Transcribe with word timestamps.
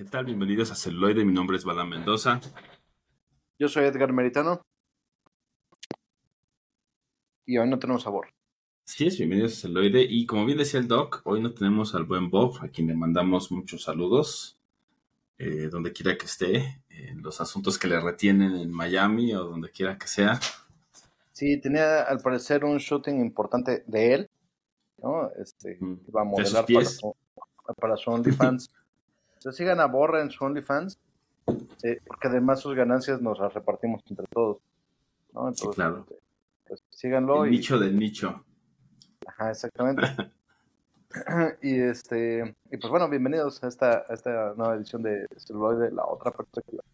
¿Qué 0.00 0.06
tal? 0.06 0.24
Bienvenidos 0.24 0.70
a 0.70 0.74
Celuloide. 0.76 1.26
Mi 1.26 1.32
nombre 1.34 1.58
es 1.58 1.64
Badán 1.66 1.90
Mendoza. 1.90 2.40
Yo 3.58 3.68
soy 3.68 3.84
Edgar 3.84 4.14
Meritano. 4.14 4.62
Y 7.44 7.58
hoy 7.58 7.68
no 7.68 7.78
tenemos 7.78 8.04
sabor. 8.04 8.28
Sí, 8.86 9.08
es 9.08 9.18
bienvenidos 9.18 9.52
a 9.52 9.60
Celuloide. 9.60 10.00
Y 10.08 10.24
como 10.24 10.46
bien 10.46 10.56
decía 10.56 10.80
el 10.80 10.88
Doc, 10.88 11.20
hoy 11.24 11.42
no 11.42 11.52
tenemos 11.52 11.94
al 11.94 12.04
buen 12.04 12.30
Bob, 12.30 12.60
a 12.62 12.68
quien 12.68 12.86
le 12.86 12.94
mandamos 12.94 13.52
muchos 13.52 13.82
saludos, 13.82 14.58
eh, 15.36 15.68
donde 15.70 15.92
quiera 15.92 16.16
que 16.16 16.24
esté, 16.24 16.82
en 16.88 17.20
los 17.20 17.42
asuntos 17.42 17.78
que 17.78 17.88
le 17.88 18.00
retienen 18.00 18.56
en 18.56 18.72
Miami 18.72 19.34
o 19.34 19.44
donde 19.44 19.68
quiera 19.68 19.98
que 19.98 20.06
sea. 20.06 20.40
Sí, 21.32 21.60
tenía 21.60 22.04
al 22.04 22.20
parecer 22.20 22.64
un 22.64 22.78
shooting 22.78 23.20
importante 23.20 23.84
de 23.86 24.14
él, 24.14 24.30
¿no? 24.96 25.30
Este, 25.32 25.78
iba 25.78 26.22
a 26.22 26.24
modelar 26.24 26.64
para 26.64 27.74
para 27.74 27.96
su 27.98 28.10
OnlyFans. 28.10 28.70
Se 29.40 29.52
sigan 29.52 29.80
a 29.80 29.86
Borra 29.86 30.20
en 30.20 30.30
su 30.30 30.44
OnlyFans, 30.44 31.00
porque 31.44 32.28
además 32.28 32.60
sus 32.60 32.74
ganancias 32.74 33.22
nos 33.22 33.38
las 33.38 33.54
repartimos 33.54 34.02
entre 34.10 34.26
todos. 34.26 34.58
¿no? 35.32 35.48
Entonces, 35.48 35.74
claro. 35.74 36.00
Este, 36.00 36.22
pues 36.68 36.82
síganlo. 36.90 37.44
El 37.46 37.52
nicho 37.52 37.78
del 37.78 37.98
nicho. 37.98 38.44
Ajá, 39.26 39.50
exactamente. 39.50 40.02
y 41.62 41.80
este 41.80 42.54
y 42.70 42.76
pues 42.76 42.90
bueno, 42.90 43.08
bienvenidos 43.08 43.64
a 43.64 43.68
esta, 43.68 44.04
esta 44.10 44.54
nueva 44.56 44.76
edición 44.76 45.02
de 45.02 45.26
Celuloide, 45.38 45.90
la 45.90 46.04
otra 46.04 46.30
perspectiva. 46.30 46.84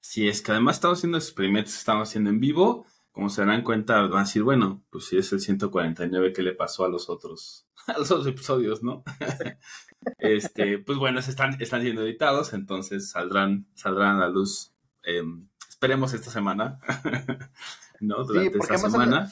Sí, 0.00 0.28
es 0.28 0.42
que 0.42 0.50
además 0.50 0.76
estamos 0.76 0.98
haciendo 0.98 1.18
experimentos, 1.18 1.74
estamos 1.76 2.08
haciendo 2.08 2.30
en 2.30 2.40
vivo. 2.40 2.86
Como 3.12 3.28
se 3.28 3.42
darán 3.42 3.62
cuenta, 3.62 4.00
van 4.02 4.14
a 4.14 4.20
decir, 4.24 4.42
bueno, 4.42 4.82
pues 4.90 5.06
si 5.06 5.16
es 5.16 5.32
el 5.32 5.40
149 5.40 6.32
que 6.32 6.42
le 6.42 6.54
pasó 6.54 6.84
a 6.84 6.88
los 6.88 7.08
otros, 7.08 7.66
a 7.86 7.98
los 7.98 8.10
otros 8.10 8.26
episodios, 8.26 8.82
¿no? 8.82 9.02
este, 10.18 10.78
pues 10.78 10.98
bueno, 10.98 11.20
están, 11.20 11.60
están 11.60 11.82
siendo 11.82 12.02
editados, 12.02 12.52
entonces 12.52 13.10
saldrán, 13.10 13.66
saldrán 13.74 14.16
a 14.16 14.20
la 14.20 14.28
luz. 14.28 14.72
Em, 15.02 15.48
esperemos 15.68 16.14
esta 16.14 16.30
semana, 16.30 16.78
¿no? 18.00 18.24
Durante 18.24 18.58
esta 18.58 18.78
semana. 18.78 19.30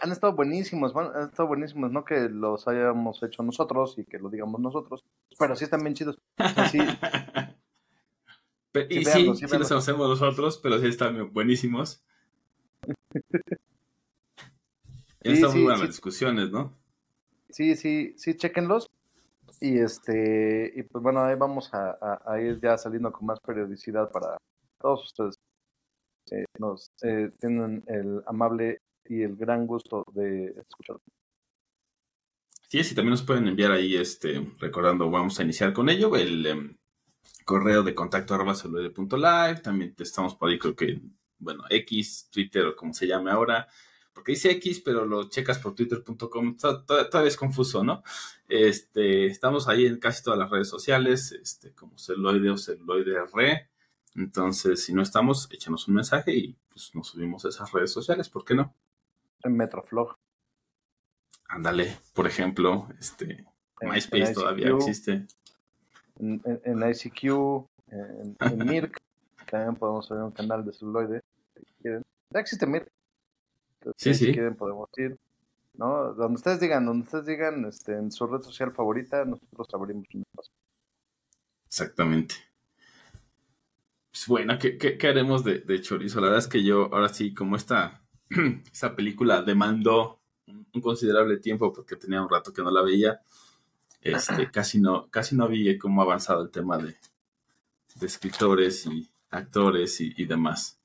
Han, 0.00 0.10
estado 0.10 0.34
buenísimos, 0.34 0.94
han 0.96 1.28
estado 1.28 1.46
buenísimos, 1.46 1.92
no 1.92 2.04
que 2.04 2.28
los 2.28 2.66
hayamos 2.66 3.22
hecho 3.22 3.44
nosotros 3.44 3.96
y 3.98 4.04
que 4.04 4.18
lo 4.18 4.30
digamos 4.30 4.60
nosotros, 4.60 5.04
pero 5.38 5.54
sí 5.54 5.64
están 5.64 5.82
bien 5.82 5.94
chidos. 5.94 6.18
Sí. 6.72 6.78
y 8.90 9.04
sí, 9.04 9.34
sí, 9.36 9.46
los 9.58 9.70
hacemos 9.70 10.08
nosotros, 10.08 10.58
pero 10.60 10.80
sí 10.80 10.88
están 10.88 11.32
buenísimos. 11.32 12.02
están 15.20 15.52
muy 15.52 15.62
buenas 15.62 15.80
las 15.80 15.88
discusiones, 15.90 16.50
¿no? 16.50 16.81
Sí, 17.52 17.76
sí, 17.76 18.14
sí, 18.16 18.34
chequenlos. 18.34 18.90
Y 19.60 19.78
este, 19.78 20.72
y 20.74 20.82
pues 20.82 21.02
bueno, 21.02 21.22
ahí 21.22 21.36
vamos 21.36 21.70
a, 21.72 22.40
ir 22.40 22.58
ya 22.60 22.76
saliendo 22.76 23.12
con 23.12 23.26
más 23.26 23.38
periodicidad 23.40 24.10
para 24.10 24.38
todos 24.80 25.04
ustedes. 25.04 25.38
Eh, 26.30 26.44
nos 26.58 26.90
eh, 27.02 27.30
tienen 27.38 27.84
el 27.86 28.22
amable 28.26 28.80
y 29.04 29.22
el 29.22 29.36
gran 29.36 29.66
gusto 29.66 30.04
de 30.14 30.46
escuchar. 30.46 30.96
Sí, 32.68 32.82
sí, 32.82 32.94
también 32.94 33.10
nos 33.10 33.22
pueden 33.22 33.46
enviar 33.48 33.72
ahí, 33.72 33.96
este, 33.96 34.50
recordando, 34.58 35.10
vamos 35.10 35.38
a 35.38 35.42
iniciar 35.42 35.74
con 35.74 35.90
ello, 35.90 36.16
el 36.16 36.46
em, 36.46 36.76
correo 37.44 37.82
de 37.82 37.94
contacto 37.94 38.34
arroba 38.34 38.54
live, 38.54 39.60
también 39.60 39.94
estamos 39.98 40.34
por 40.36 40.48
ahí, 40.48 40.58
creo 40.58 40.74
que, 40.74 41.02
bueno, 41.38 41.64
X, 41.68 42.30
Twitter 42.32 42.64
o 42.64 42.74
como 42.74 42.94
se 42.94 43.06
llame 43.06 43.30
ahora, 43.30 43.68
porque 44.12 44.32
dice 44.32 44.50
X, 44.52 44.80
pero 44.80 45.04
lo 45.06 45.28
checas 45.28 45.58
por 45.58 45.74
twitter.com, 45.74 46.56
todavía 46.56 47.28
es 47.28 47.36
confuso, 47.36 47.82
¿no? 47.82 48.02
Este, 48.48 49.26
estamos 49.26 49.68
ahí 49.68 49.86
en 49.86 49.98
casi 49.98 50.22
todas 50.22 50.38
las 50.38 50.50
redes 50.50 50.68
sociales, 50.68 51.32
este, 51.32 51.72
como 51.72 51.98
celuloide 51.98 52.50
o 52.50 52.56
celuloide 52.56 53.24
re. 53.32 53.70
Entonces, 54.14 54.84
si 54.84 54.92
no 54.92 55.02
estamos, 55.02 55.48
échanos 55.50 55.88
un 55.88 55.94
mensaje 55.94 56.34
y 56.34 56.58
pues 56.68 56.94
nos 56.94 57.08
subimos 57.08 57.44
a 57.44 57.48
esas 57.48 57.72
redes 57.72 57.90
sociales, 57.90 58.28
¿por 58.28 58.44
qué 58.44 58.54
no? 58.54 58.74
En 59.42 59.56
Metroflog. 59.56 60.16
Ándale, 61.48 61.98
por 62.14 62.26
ejemplo, 62.26 62.88
este, 62.98 63.46
MySpace 63.80 64.34
todavía 64.34 64.70
existe. 64.70 65.26
En, 66.18 66.40
ICQ, 66.82 67.24
en, 67.88 68.36
en 68.40 68.58
Mirk, 68.66 68.98
también 69.50 69.76
podemos 69.76 70.08
ver 70.08 70.20
un 70.20 70.30
canal 70.32 70.64
de 70.64 70.72
si 70.72 70.84
quieren. 71.80 72.02
Ya 72.30 72.40
existe 72.40 72.66
Mirk 72.66 72.90
sí, 73.96 74.14
si 74.14 74.32
quieren 74.32 74.56
podemos 74.56 74.88
ir. 74.96 75.18
¿no? 75.74 76.14
Donde 76.14 76.34
ustedes 76.34 76.60
digan, 76.60 76.86
donde 76.86 77.04
ustedes 77.04 77.26
digan 77.26 77.64
este, 77.64 77.92
en 77.92 78.10
su 78.12 78.26
red 78.26 78.42
social 78.42 78.72
favorita, 78.72 79.24
nosotros 79.24 79.68
abrimos 79.72 80.06
un 80.14 80.22
espacio. 80.22 80.52
Exactamente. 81.66 82.34
Pues 84.10 84.26
bueno, 84.26 84.58
¿qué, 84.58 84.76
qué, 84.76 85.08
haremos 85.08 85.42
de, 85.42 85.60
de, 85.60 85.80
chorizo? 85.80 86.20
La 86.20 86.26
verdad 86.26 86.40
es 86.40 86.48
que 86.48 86.62
yo, 86.62 86.92
ahora 86.92 87.08
sí, 87.08 87.32
como 87.32 87.56
esta, 87.56 88.02
esta 88.72 88.94
película 88.94 89.42
demandó 89.42 90.20
un, 90.46 90.66
considerable 90.82 91.38
tiempo 91.38 91.72
porque 91.72 91.96
tenía 91.96 92.20
un 92.20 92.28
rato 92.28 92.52
que 92.52 92.62
no 92.62 92.70
la 92.70 92.82
veía, 92.82 93.22
este, 94.02 94.50
casi 94.52 94.80
no, 94.80 95.08
casi 95.08 95.34
no 95.34 95.48
vi 95.48 95.78
cómo 95.78 96.02
ha 96.02 96.04
avanzado 96.04 96.42
el 96.42 96.50
tema 96.50 96.76
de, 96.76 96.94
de 97.94 98.06
escritores 98.06 98.86
y 98.86 99.08
actores 99.30 99.98
y, 100.02 100.12
y 100.14 100.26
demás. 100.26 100.81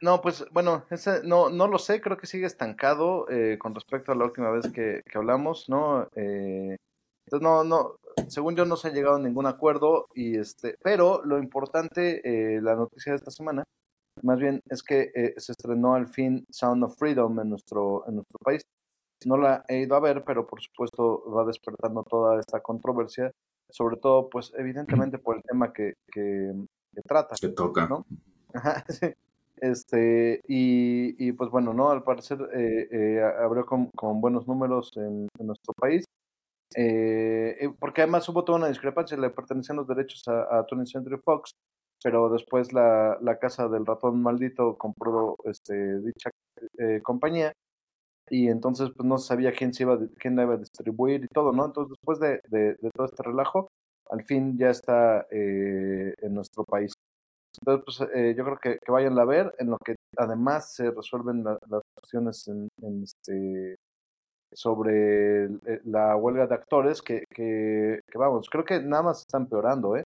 No, 0.00 0.20
pues 0.20 0.44
bueno, 0.50 0.84
ese, 0.90 1.22
no, 1.24 1.50
no 1.50 1.68
lo 1.68 1.78
sé, 1.78 2.00
creo 2.00 2.16
que 2.16 2.26
sigue 2.26 2.46
estancado 2.46 3.26
eh, 3.30 3.58
con 3.58 3.74
respecto 3.74 4.12
a 4.12 4.14
la 4.14 4.24
última 4.24 4.50
vez 4.50 4.70
que, 4.72 5.02
hablamos, 5.14 5.68
¿no? 5.68 6.08
Eh, 6.14 6.76
entonces 7.26 7.42
no, 7.42 7.64
no, 7.64 7.96
según 8.28 8.54
yo 8.56 8.64
no 8.64 8.76
se 8.76 8.88
ha 8.88 8.92
llegado 8.92 9.16
a 9.16 9.20
ningún 9.20 9.46
acuerdo 9.46 10.08
y 10.14 10.36
este, 10.36 10.76
pero 10.82 11.24
lo 11.24 11.38
importante, 11.38 12.20
eh, 12.24 12.60
la 12.60 12.74
noticia 12.74 13.12
de 13.12 13.16
esta 13.16 13.30
semana, 13.30 13.64
más 14.22 14.38
bien 14.38 14.60
es 14.68 14.82
que 14.82 15.34
se 15.36 15.52
estrenó 15.52 15.94
al 15.94 16.06
fin 16.06 16.44
Sound 16.50 16.84
of 16.84 16.96
Freedom 16.98 17.40
en 17.40 17.50
nuestro, 17.50 18.04
en 18.06 18.16
nuestro 18.16 18.38
país. 18.40 18.62
No 19.24 19.36
la 19.36 19.64
he 19.68 19.78
ido 19.78 19.96
a 19.96 20.00
ver, 20.00 20.22
pero 20.24 20.46
por 20.46 20.60
supuesto 20.60 21.24
va 21.30 21.44
despertando 21.44 22.02
toda 22.04 22.38
esta 22.38 22.60
controversia, 22.60 23.32
sobre 23.70 23.96
todo, 23.96 24.28
pues 24.28 24.52
evidentemente 24.56 25.18
por 25.18 25.36
el 25.36 25.42
tema 25.42 25.72
que, 25.72 25.94
que, 26.12 26.52
trata. 27.06 27.34
Que 27.40 27.48
toca. 27.48 27.86
¿no? 27.88 28.04
Ajá, 28.52 28.84
sí. 28.88 29.14
Este, 29.56 30.40
y, 30.48 31.32
pues 31.32 31.50
bueno, 31.50 31.72
¿no? 31.72 31.90
Al 31.90 32.02
parecer 32.02 32.38
eh, 32.54 32.88
eh, 32.90 33.22
abrió 33.40 33.64
con, 33.66 33.90
buenos 34.20 34.46
números 34.46 34.90
en, 34.96 35.28
nuestro 35.38 35.72
país. 35.74 36.04
Eh, 36.76 37.56
eh, 37.60 37.70
porque 37.78 38.02
además 38.02 38.28
hubo 38.28 38.44
toda 38.44 38.58
una 38.58 38.68
discrepancia, 38.68 39.16
le 39.16 39.30
pertenecían 39.30 39.76
los 39.76 39.86
derechos 39.86 40.26
a, 40.28 40.58
a 40.58 40.66
20 40.70 40.86
Century 40.90 41.18
Fox, 41.18 41.52
pero 42.02 42.28
después 42.30 42.72
la, 42.72 43.16
la 43.22 43.38
casa 43.38 43.68
del 43.68 43.86
ratón 43.86 44.22
maldito 44.22 44.76
compró 44.76 45.36
este, 45.44 46.00
dicha 46.00 46.30
compañía 47.02 47.52
y 48.30 48.48
entonces 48.48 48.90
pues 48.96 49.06
no 49.06 49.18
sabía 49.18 49.52
quién 49.52 49.74
se 49.74 49.84
iba 49.84 49.98
quién 50.18 50.36
la 50.36 50.44
iba 50.44 50.54
a 50.54 50.58
distribuir 50.58 51.24
y 51.24 51.28
todo, 51.28 51.52
¿no? 51.52 51.66
Entonces 51.66 51.90
después 51.90 52.18
de, 52.20 52.40
de, 52.48 52.74
de 52.80 52.90
todo 52.94 53.06
este 53.06 53.22
relajo, 53.22 53.68
al 54.10 54.24
fin 54.24 54.58
ya 54.58 54.70
está 54.70 55.26
en 55.30 56.34
nuestro 56.34 56.64
país. 56.64 56.92
Entonces, 57.60 57.84
pues 57.84 58.10
eh, 58.14 58.34
yo 58.36 58.44
creo 58.44 58.58
que, 58.58 58.78
vayan 58.90 59.18
a 59.18 59.24
ver, 59.24 59.54
en 59.58 59.70
lo 59.70 59.78
que 59.78 59.94
además 60.16 60.74
se 60.74 60.90
resuelven 60.90 61.44
las 61.44 61.82
cuestiones 61.94 62.48
en, 62.48 62.68
este, 63.02 63.76
sobre 64.52 65.44
eh, 65.44 65.80
la 65.84 66.16
huelga 66.16 66.46
de 66.46 66.54
actores, 66.54 67.00
que, 67.02 67.24
que, 67.30 68.00
vamos, 68.14 68.48
creo 68.50 68.64
que 68.64 68.80
nada 68.80 69.04
más 69.04 69.20
está 69.20 69.38
empeorando, 69.38 69.96
¿eh? 69.96 70.04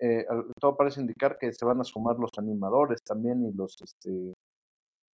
¿eh? 0.00 0.26
Todo 0.60 0.76
parece 0.76 1.00
indicar 1.00 1.38
que 1.38 1.52
se 1.52 1.64
van 1.64 1.80
a 1.80 1.84
sumar 1.84 2.18
los 2.18 2.30
animadores 2.38 3.00
también 3.02 3.44
y 3.44 3.52
los, 3.52 3.76
este, 3.82 4.32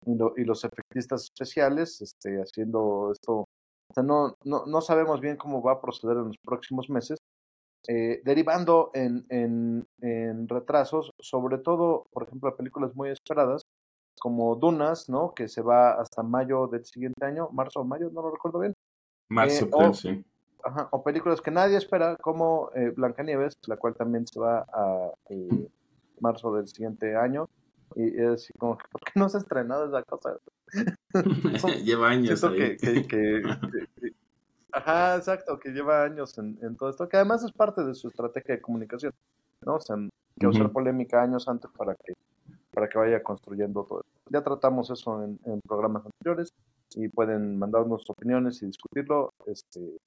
y, 0.06 0.44
los 0.46 0.64
efectistas 0.64 1.24
especiales, 1.24 2.02
este, 2.02 2.38
haciendo 2.42 3.12
esto. 3.12 3.46
O 3.90 3.94
sea, 3.94 4.04
no, 4.04 4.36
no, 4.46 4.66
no 4.66 4.82
sabemos 4.82 5.20
bien 5.20 5.36
cómo 5.36 5.62
va 5.62 5.74
a 5.74 5.82
proceder 5.82 6.18
en 6.18 6.28
los 6.28 6.38
próximos 6.44 6.90
meses, 6.90 7.18
eh, 7.88 8.22
derivando 8.24 8.92
en, 8.94 9.26
en, 9.30 10.48
retrasos, 10.48 11.12
sobre 11.20 11.58
todo, 11.58 12.06
por 12.12 12.24
ejemplo, 12.24 12.56
películas 12.56 12.96
muy 12.96 13.10
esperadas, 13.10 13.64
como 14.20 14.56
Dunas, 14.56 15.10
¿no? 15.10 15.34
Que 15.34 15.48
se 15.48 15.62
va 15.62 15.94
hasta 15.94 16.22
mayo 16.22 16.68
del 16.68 16.86
siguiente 16.86 17.26
año, 17.26 17.50
marzo 17.52 17.82
o 17.82 17.84
mayo, 17.84 18.10
no 18.12 18.22
lo 18.22 18.32
recuerdo 18.32 18.60
bien. 18.60 18.74
Marzo, 19.30 19.66
eh, 19.66 19.70
o, 19.72 19.94
sí. 19.94 20.26
Ajá, 20.64 20.90
o 20.92 21.04
películas 21.04 21.42
que 21.42 21.52
nadie 21.52 21.78
espera, 21.78 22.18
como 22.18 22.70
eh, 22.76 22.92
Blancanieves, 22.96 23.58
la 23.68 23.78
cual 23.78 23.96
también 23.96 24.28
se 24.28 24.40
va 24.40 24.66
a 24.72 25.12
eh, 25.30 25.68
marzo 26.20 26.54
del 26.54 26.68
siguiente 26.68 27.16
año. 27.16 27.50
Y 27.96 28.22
es 28.22 28.30
así 28.30 28.54
como, 28.58 28.78
¿por 28.78 29.02
qué 29.02 29.12
no 29.16 29.28
se 29.28 29.38
ha 29.38 29.40
estrenado 29.42 29.86
esa 29.88 30.04
cosa? 30.04 30.38
Lleva 31.84 32.10
años. 32.10 32.44
Ahí. 32.44 32.78
que, 32.78 33.42
Ajá, 34.72 35.18
exacto, 35.18 35.60
que 35.60 35.70
lleva 35.70 36.04
años 36.04 36.38
en, 36.38 36.76
todo 36.78 36.90
esto, 36.90 37.10
que 37.10 37.18
además 37.18 37.44
es 37.44 37.52
parte 37.52 37.84
de 37.84 37.94
su 37.94 38.08
estrategia 38.08 38.56
de 38.56 38.62
comunicación, 38.62 39.14
¿no? 39.66 39.76
O 39.76 39.80
sea, 39.80 39.98
que 40.40 40.48
usar 40.48 40.72
polémica 40.72 41.22
años 41.22 41.48
antes 41.48 41.70
para 41.78 41.96
que, 41.96 42.14
para 42.72 42.88
que 42.88 42.98
vaya 42.98 43.22
construyendo 43.22 43.84
todo 43.84 44.02
esto. 44.02 44.12
Ya 44.30 44.42
tratamos 44.42 44.90
eso 44.90 45.24
en, 45.24 45.62
programas 45.68 46.06
anteriores 46.06 46.54
y 46.96 47.10
pueden 47.10 47.60
mandarnos 47.60 48.10
opiniones 48.10 48.62
y 48.62 48.68
discutirlo. 48.68 49.34
Este, 49.46 49.98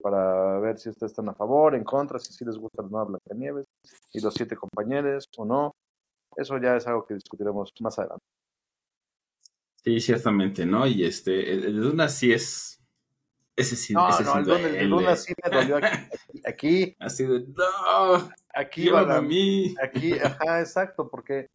para 0.00 0.58
ver 0.58 0.78
si 0.78 0.90
ustedes 0.90 1.12
están 1.12 1.30
a 1.30 1.34
favor, 1.34 1.74
en 1.74 1.82
contra, 1.82 2.18
si 2.18 2.32
sí 2.32 2.44
les 2.44 2.58
gusta 2.58 2.82
la 2.82 2.88
nueva 2.88 3.06
Blancanieves 3.06 3.64
y 4.12 4.20
los 4.20 4.34
siete 4.34 4.54
compañeros 4.54 5.26
o 5.38 5.46
no. 5.46 5.74
Eso 6.36 6.58
ya 6.58 6.76
es 6.76 6.86
algo 6.86 7.06
que 7.06 7.14
discutiremos 7.14 7.72
más 7.80 7.98
adelante. 7.98 8.24
Sí, 9.82 10.00
ciertamente, 10.00 10.66
¿no? 10.66 10.86
Y 10.86 11.04
este, 11.04 11.52
el, 11.52 11.80
Duna 11.80 12.08
sí 12.08 12.32
es. 12.32 12.80
Ese 13.56 13.76
sí, 13.76 13.94
no, 13.94 14.08
ese 14.08 14.24
no, 14.24 14.36
el, 14.36 14.90
Duna 14.90 15.14
sí 15.14 15.32
me 15.42 15.56
dolió 15.56 15.76
aquí. 15.76 16.40
aquí 16.44 16.96
Así 17.00 17.24
de, 17.24 17.40
no, 17.40 18.28
aquí 18.52 18.88
va 18.88 19.16
a 19.16 19.20
mí. 19.20 19.74
Aquí, 19.80 20.12
ajá, 20.14 20.60
exacto, 20.60 21.08
porque, 21.08 21.46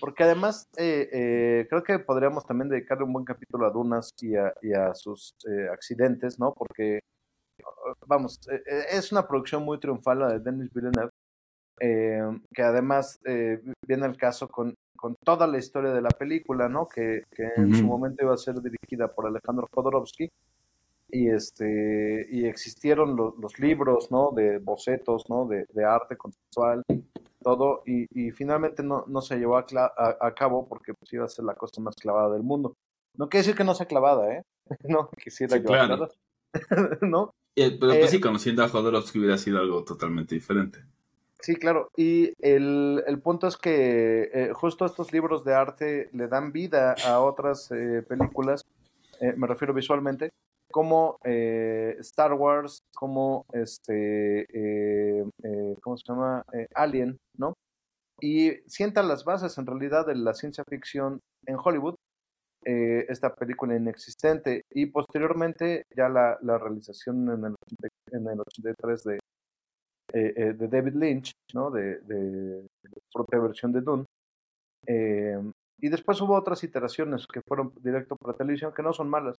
porque 0.00 0.24
además 0.24 0.68
eh, 0.76 1.08
eh, 1.12 1.66
creo 1.68 1.84
que 1.84 2.00
podríamos 2.00 2.44
también 2.44 2.68
dedicarle 2.68 3.04
un 3.04 3.12
buen 3.12 3.24
capítulo 3.24 3.66
a 3.66 3.70
Dunas 3.70 4.10
y 4.20 4.34
a, 4.34 4.52
y 4.62 4.72
a 4.72 4.94
sus 4.94 5.34
eh, 5.48 5.68
accidentes, 5.72 6.40
¿no? 6.40 6.52
Porque, 6.52 7.00
vamos, 8.06 8.40
es 8.90 9.12
una 9.12 9.26
producción 9.28 9.62
muy 9.64 9.78
triunfal 9.78 10.18
la 10.18 10.28
de 10.32 10.40
Denis 10.40 10.70
Villeneuve, 10.72 11.10
que 12.52 12.62
además 12.62 13.20
viene 13.24 14.06
el 14.06 14.16
caso 14.16 14.48
con 14.48 14.74
con 15.04 15.16
toda 15.22 15.46
la 15.46 15.58
historia 15.58 15.92
de 15.92 16.00
la 16.00 16.08
película, 16.08 16.66
¿no? 16.66 16.88
Que, 16.88 17.24
que 17.30 17.46
en 17.56 17.74
su 17.74 17.84
momento 17.84 18.24
iba 18.24 18.32
a 18.32 18.38
ser 18.38 18.54
dirigida 18.62 19.06
por 19.06 19.26
Alejandro 19.26 19.68
Jodorowsky 19.70 20.30
y 21.14 21.28
este 21.30 22.26
y 22.30 22.46
existieron 22.46 23.16
los 23.16 23.58
libros, 23.58 24.10
¿no? 24.10 24.32
De 24.34 24.58
bocetos, 24.58 25.24
¿no? 25.28 25.46
De, 25.46 25.66
de 25.72 25.84
arte 25.84 26.16
conceptual, 26.16 26.82
todo 27.42 27.82
y, 27.86 28.06
y 28.10 28.32
finalmente 28.32 28.82
no, 28.82 29.04
no, 29.06 29.22
se 29.22 29.36
llevó 29.36 29.56
a, 29.56 29.64
a, 30.20 30.34
cabo 30.34 30.66
porque 30.68 30.92
pues, 30.94 31.12
iba 31.12 31.24
a 31.24 31.28
ser 31.28 31.44
la 31.44 31.54
cosa 31.54 31.80
más 31.80 31.94
clavada 31.94 32.32
del 32.34 32.42
mundo. 32.42 32.74
No 33.16 33.28
quiere 33.28 33.42
decir 33.42 33.56
que 33.56 33.64
no 33.64 33.74
sea 33.74 33.86
clavada, 33.86 34.34
¿eh? 34.34 34.42
no 34.88 35.08
quisiera 35.22 35.56
yo 35.56 35.64
claro. 35.64 36.08
¿no? 37.02 37.30
pero 37.54 37.78
pues 37.78 38.10
sí, 38.10 38.16
eh, 38.16 38.20
conociendo 38.20 38.64
a 38.64 38.68
Jodorowsky 38.68 39.18
hubiera 39.18 39.38
sido 39.38 39.58
algo 39.58 39.84
totalmente 39.84 40.34
diferente. 40.34 40.80
Sí, 41.44 41.56
claro. 41.56 41.90
Y 41.94 42.32
el, 42.38 43.04
el 43.06 43.20
punto 43.20 43.46
es 43.46 43.58
que 43.58 44.30
eh, 44.32 44.50
justo 44.54 44.86
estos 44.86 45.12
libros 45.12 45.44
de 45.44 45.52
arte 45.52 46.08
le 46.14 46.26
dan 46.26 46.52
vida 46.52 46.94
a 47.04 47.20
otras 47.20 47.70
eh, 47.70 48.02
películas, 48.08 48.64
eh, 49.20 49.34
me 49.36 49.46
refiero 49.46 49.74
visualmente, 49.74 50.30
como 50.74 51.18
Star 51.22 52.32
Wars, 52.34 52.80
como 52.92 53.44
este, 53.52 54.44
¿cómo 55.80 55.96
se 55.96 56.02
llama? 56.08 56.42
Alien, 56.74 57.16
¿no? 57.38 57.54
Y 58.20 58.50
sientan 58.66 59.06
las 59.06 59.24
bases 59.24 59.56
en 59.56 59.66
realidad 59.66 60.04
de 60.04 60.16
la 60.16 60.34
ciencia 60.34 60.64
ficción 60.68 61.20
en 61.46 61.58
Hollywood, 61.62 61.94
esta 62.64 63.32
película 63.36 63.76
inexistente, 63.76 64.62
y 64.72 64.86
posteriormente 64.86 65.84
ya 65.96 66.08
la, 66.08 66.38
la 66.42 66.58
realización 66.58 67.30
en 67.30 67.44
el, 67.44 67.54
en 68.10 68.26
el 68.26 68.40
83 68.40 69.04
de 69.04 69.18
eh, 70.14 70.32
eh, 70.36 70.52
de 70.52 70.68
David 70.68 70.94
Lynch, 70.94 71.32
¿no? 71.54 71.72
De, 71.72 71.98
de, 72.02 72.68
propia 73.12 73.40
versión 73.40 73.72
de 73.72 73.80
Dune. 73.80 74.04
Eh, 74.86 75.36
y 75.80 75.88
después 75.88 76.20
hubo 76.20 76.34
otras 76.36 76.62
iteraciones 76.62 77.26
que 77.26 77.40
fueron 77.40 77.72
directo 77.82 78.14
para 78.16 78.36
televisión 78.36 78.72
que 78.72 78.82
no 78.84 78.92
son 78.92 79.08
malas. 79.10 79.36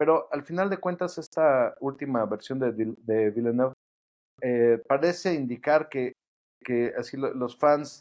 Pero 0.00 0.28
al 0.32 0.42
final 0.42 0.70
de 0.70 0.78
cuentas, 0.78 1.18
esta 1.18 1.76
última 1.80 2.24
versión 2.24 2.58
de, 2.58 2.72
de 2.72 3.30
Villeneuve 3.30 3.74
parece 4.88 5.34
indicar 5.34 5.90
que, 5.90 6.14
que 6.64 6.94
así 6.96 7.18
los 7.18 7.58
fans 7.58 8.00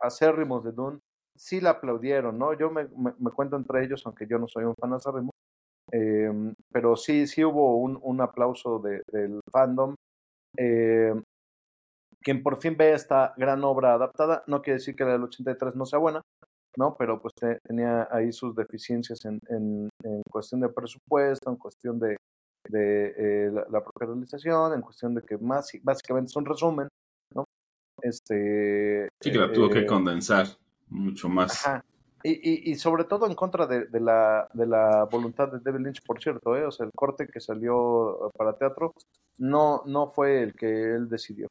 acérrimos 0.00 0.64
de 0.64 0.72
Dune 0.72 1.00
sí 1.36 1.60
la 1.60 1.70
aplaudieron, 1.70 2.38
¿no? 2.38 2.54
Yo 2.54 2.70
me, 2.70 2.88
me, 2.96 3.30
cuento 3.30 3.56
entre 3.56 3.84
ellos, 3.84 4.02
aunque 4.06 4.26
yo 4.26 4.38
no 4.38 4.48
soy 4.48 4.64
un 4.64 4.74
fan 4.74 4.94
acérrimo, 4.94 5.30
pero 6.72 6.96
sí, 6.96 7.26
sí 7.26 7.44
hubo 7.44 7.76
un, 7.76 7.98
un 8.02 8.22
aplauso 8.22 8.78
de, 8.78 9.02
del 9.12 9.40
fandom 9.52 9.94
eh, 10.56 11.14
quien 12.20 12.42
por 12.42 12.60
fin 12.60 12.76
ve 12.76 12.92
esta 12.92 13.34
gran 13.36 13.62
obra 13.64 13.94
adaptada, 13.94 14.42
no 14.46 14.60
quiere 14.62 14.78
decir 14.78 14.96
que 14.96 15.04
la 15.04 15.12
del 15.12 15.24
83 15.24 15.76
no 15.76 15.86
sea 15.86 15.98
buena, 15.98 16.22
¿no? 16.78 16.96
Pero 16.96 17.20
pues 17.20 17.34
tenía 17.66 18.08
ahí 18.10 18.32
sus 18.32 18.54
deficiencias 18.54 19.24
en, 19.24 19.40
en, 19.48 20.22
cuestión 20.30 20.60
de 20.60 20.68
presupuesto, 20.68 21.50
en 21.50 21.56
cuestión 21.56 21.98
de, 21.98 22.16
de 22.68 23.14
eh, 23.18 23.50
la, 23.50 23.82
propia 23.82 24.06
realización, 24.06 24.74
en 24.74 24.80
cuestión 24.80 25.14
de 25.14 25.22
que 25.22 25.36
más 25.38 25.72
básicamente 25.82 26.30
es 26.30 26.36
un 26.36 26.46
resumen, 26.46 26.88
¿no? 27.34 27.44
Este, 28.00 29.08
sí, 29.20 29.32
que 29.32 29.38
la 29.38 29.52
tuvo 29.52 29.68
que 29.68 29.80
eh, 29.80 29.86
condensar 29.86 30.46
mucho 30.88 31.28
más. 31.28 31.66
Y, 32.22 32.72
y, 32.72 32.74
sobre 32.76 33.04
todo 33.04 33.26
en 33.26 33.34
contra 33.34 33.66
de, 33.66 33.86
de, 33.86 34.00
la, 34.00 34.48
de 34.52 34.66
la 34.66 35.04
voluntad 35.04 35.48
de 35.52 35.60
David 35.60 35.84
Lynch, 35.84 36.02
por 36.04 36.20
cierto, 36.20 36.56
¿eh? 36.56 36.64
o 36.64 36.70
sea, 36.70 36.86
el 36.86 36.92
corte 36.92 37.28
que 37.28 37.40
salió 37.40 38.30
para 38.36 38.56
teatro 38.56 38.92
no, 39.38 39.82
no 39.86 40.08
fue 40.08 40.42
el 40.42 40.54
que 40.54 40.66
él 40.66 41.08
decidió. 41.08 41.48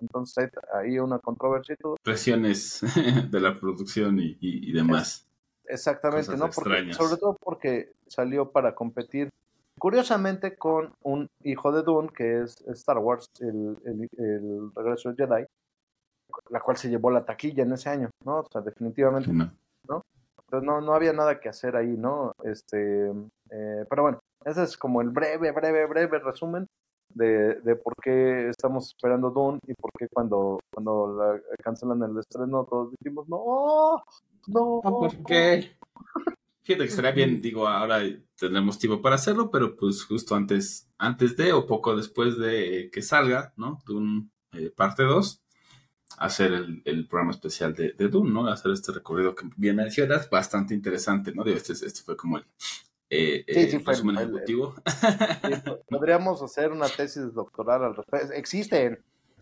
Entonces 0.00 0.50
hay 0.72 0.98
una 0.98 1.18
controversia 1.18 1.74
y 1.74 1.76
todo. 1.76 1.96
Presiones 2.02 2.80
de 3.30 3.40
la 3.40 3.54
producción 3.54 4.18
y, 4.18 4.36
y 4.40 4.72
demás. 4.72 5.28
exactamente, 5.64 6.36
¿no? 6.36 6.50
Porque, 6.50 6.92
sobre 6.92 7.16
todo 7.16 7.36
porque 7.40 7.92
salió 8.06 8.50
para 8.50 8.74
competir, 8.74 9.30
curiosamente, 9.78 10.56
con 10.56 10.92
un 11.02 11.28
hijo 11.42 11.72
de 11.72 11.82
Dune, 11.82 12.10
que 12.14 12.42
es 12.42 12.56
Star 12.68 12.98
Wars, 12.98 13.26
el, 13.40 13.76
el, 13.84 14.08
el 14.18 14.70
regreso 14.74 15.12
de 15.12 15.26
Jedi, 15.26 15.44
la 16.50 16.60
cual 16.60 16.76
se 16.76 16.88
llevó 16.88 17.10
la 17.10 17.24
taquilla 17.24 17.62
en 17.62 17.72
ese 17.72 17.88
año, 17.88 18.10
¿no? 18.24 18.40
O 18.40 18.48
sea, 18.50 18.60
definitivamente. 18.60 19.32
no. 19.32 19.52
Entonces 20.46 20.66
no, 20.66 20.80
no 20.80 20.94
había 20.94 21.12
nada 21.12 21.40
que 21.40 21.48
hacer 21.48 21.74
ahí, 21.74 21.96
¿no? 21.96 22.32
Este, 22.44 23.08
eh, 23.50 23.84
pero 23.88 24.02
bueno, 24.02 24.20
ese 24.44 24.62
es 24.62 24.76
como 24.76 25.00
el 25.00 25.08
breve, 25.08 25.50
breve, 25.52 25.86
breve 25.86 26.18
resumen 26.18 26.66
de, 27.14 27.60
de 27.60 27.76
por 27.76 27.94
qué 28.02 28.48
estamos 28.48 28.88
esperando 28.88 29.30
Dune 29.30 29.58
y 29.66 29.74
por 29.74 29.90
qué 29.98 30.08
cuando, 30.12 30.58
cuando 30.72 31.16
la 31.16 31.40
cancelan 31.62 32.02
el 32.02 32.18
estreno 32.18 32.66
todos 32.68 32.92
dijimos, 32.98 33.28
no, 33.28 34.02
no. 34.48 34.80
¿Por 34.82 35.24
qué? 35.24 35.76
Fíjate 36.62 36.84
que 36.84 36.90
estaría 36.90 37.12
bien, 37.12 37.42
digo, 37.42 37.68
ahora 37.68 38.00
tendremos 38.36 38.78
tiempo 38.78 39.02
para 39.02 39.16
hacerlo, 39.16 39.50
pero 39.50 39.76
pues 39.76 40.04
justo 40.04 40.34
antes, 40.34 40.90
antes 40.98 41.36
de 41.36 41.52
o 41.52 41.66
poco 41.66 41.94
después 41.96 42.38
de 42.38 42.90
que 42.92 43.02
salga, 43.02 43.52
¿no? 43.56 43.80
Dune 43.86 44.30
eh, 44.52 44.70
parte 44.70 45.02
2, 45.02 45.42
hacer 46.18 46.52
el, 46.52 46.82
el, 46.84 47.06
programa 47.06 47.32
especial 47.32 47.74
de, 47.74 47.92
de 47.92 48.08
Dune, 48.08 48.30
¿no? 48.30 48.46
Hacer 48.46 48.72
este 48.72 48.92
recorrido 48.92 49.34
que 49.34 49.46
bien 49.56 49.76
mencionas, 49.76 50.30
bastante 50.30 50.74
interesante, 50.74 51.32
¿no? 51.34 51.44
Este, 51.44 51.74
este 51.74 52.02
fue 52.02 52.16
como 52.16 52.38
el, 52.38 52.46
eh, 53.14 53.68
sí, 53.70 53.78
resumen 53.78 54.16
ejecutivo. 54.16 54.74
podríamos 55.88 56.42
hacer 56.42 56.72
una 56.72 56.88
tesis 56.88 57.32
doctoral 57.32 57.84
al 57.84 57.96
respecto. 57.96 58.32
Existen 58.32 58.98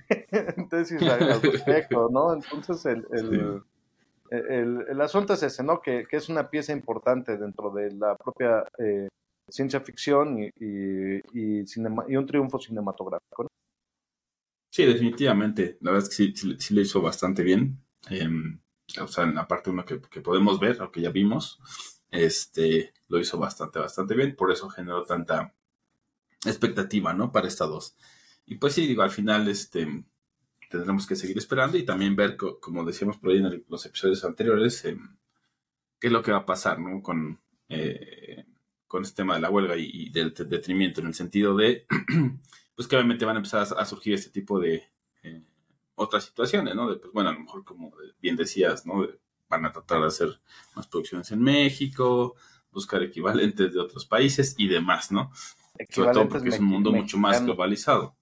tesis 0.71 1.03
al 1.03 1.41
respecto, 1.43 2.09
¿no? 2.11 2.35
Entonces, 2.35 2.85
el, 2.87 3.07
el, 3.13 3.63
el, 4.31 4.85
el, 4.89 5.01
asunto 5.01 5.35
es 5.35 5.43
ese, 5.43 5.63
¿no? 5.63 5.81
Que, 5.81 6.07
que, 6.09 6.17
es 6.17 6.29
una 6.29 6.49
pieza 6.51 6.73
importante 6.73 7.37
dentro 7.37 7.71
de 7.71 7.93
la 7.93 8.17
propia 8.17 8.65
eh, 8.79 9.09
ciencia 9.49 9.81
ficción 9.81 10.43
y, 10.43 10.51
y, 10.61 11.21
y, 11.33 11.67
cinema, 11.67 12.05
y 12.09 12.17
un 12.17 12.27
triunfo 12.27 12.59
cinematográfico, 12.59 13.45
¿no? 13.45 13.49
Sí, 14.71 14.87
definitivamente. 14.87 15.77
La 15.83 15.93
verdad 15.93 16.09
es 16.09 16.17
que 16.17 16.33
sí, 16.35 16.57
sí, 16.59 16.75
lo 16.75 16.81
hizo 16.81 17.03
bastante 17.03 17.43
bien. 17.43 17.79
Em, 18.09 18.59
o 19.01 19.07
sea, 19.07 19.25
en 19.25 19.35
la 19.35 19.47
parte 19.47 19.71
uno 19.71 19.85
que, 19.85 20.01
que, 20.01 20.23
podemos 20.23 20.59
ver, 20.59 20.81
o 20.81 20.91
que 20.91 21.03
ya 21.03 21.11
vimos, 21.11 21.61
este, 22.13 22.93
lo 23.09 23.19
hizo 23.19 23.39
bastante, 23.39 23.81
bastante 23.81 24.15
bien. 24.15 24.37
Por 24.37 24.53
eso 24.53 24.69
generó 24.69 25.05
tanta 25.05 25.53
expectativa, 26.45 27.13
¿no? 27.13 27.33
Para 27.33 27.49
esta 27.49 27.67
dos. 27.67 27.97
Y 28.47 28.57
pues 28.57 28.75
sí, 28.75 28.87
digo, 28.87 29.03
al 29.03 29.11
final, 29.11 29.49
este, 29.49 30.05
tendremos 30.71 31.07
que 31.07 31.17
seguir 31.17 31.39
esperando 31.39 31.77
y 31.79 31.85
también 31.85 32.15
ver, 32.15 32.37
como 32.37 32.85
decíamos 32.85 33.19
por 33.19 33.31
ahí 33.31 33.39
en 33.39 33.65
los 33.69 33.87
episodios 33.87 34.25
anteriores, 34.25 34.85
em, 34.85 35.17
qué 35.99 36.09
es 36.09 36.13
lo 36.13 36.23
que 36.23 36.33
va 36.33 36.39
a 36.39 36.47
pasar, 36.47 36.79
¿no? 36.79 37.03
Con, 37.03 37.41
eh, 37.69 38.45
con 38.87 39.03
este 39.03 39.17
tema 39.17 39.35
de 39.35 39.41
la 39.41 39.51
huelga 39.51 39.77
y, 39.77 40.11
del 40.11 40.35
detrimento, 40.35 41.01
en 41.01 41.09
el 41.09 41.15
sentido 41.15 41.57
de 41.57 41.87
pues 42.75 42.89
que 42.89 42.97
obviamente 42.97 43.25
van 43.25 43.37
a 43.37 43.39
empezar 43.39 43.67
a, 43.77 43.85
surgir 43.85 44.15
este 44.15 44.31
tipo 44.31 44.61
de 44.61 44.85
eh, 45.23 45.43
otras 45.95 46.25
situaciones, 46.25 46.75
¿no? 46.75 46.91
De, 46.91 46.97
pues 46.97 47.13
bueno, 47.13 47.31
a 47.31 47.33
lo 47.33 47.41
mejor 47.41 47.65
como 47.65 47.95
bien 48.21 48.37
decías, 48.37 48.85
¿no? 48.87 49.07
Van 49.53 49.67
a 49.67 49.73
tratar 49.73 50.01
de 50.01 50.07
hacer 50.07 50.41
más 50.75 50.87
producciones 50.89 51.31
en 51.31 51.41
México, 51.41 52.35
buscar 52.73 53.03
equivalentes 53.03 53.73
de 53.73 53.79
otros 53.79 54.07
países 54.07 54.55
y 54.57 54.67
demás, 54.67 55.13
¿no? 55.13 55.31
Sobre 55.91 56.13
todo 56.13 56.29
porque 56.29 56.49
es 56.49 56.59
un 56.59 56.67
mundo 56.67 56.91
mucho 56.91 57.19
más 57.19 57.45
globalizado. 57.45 58.17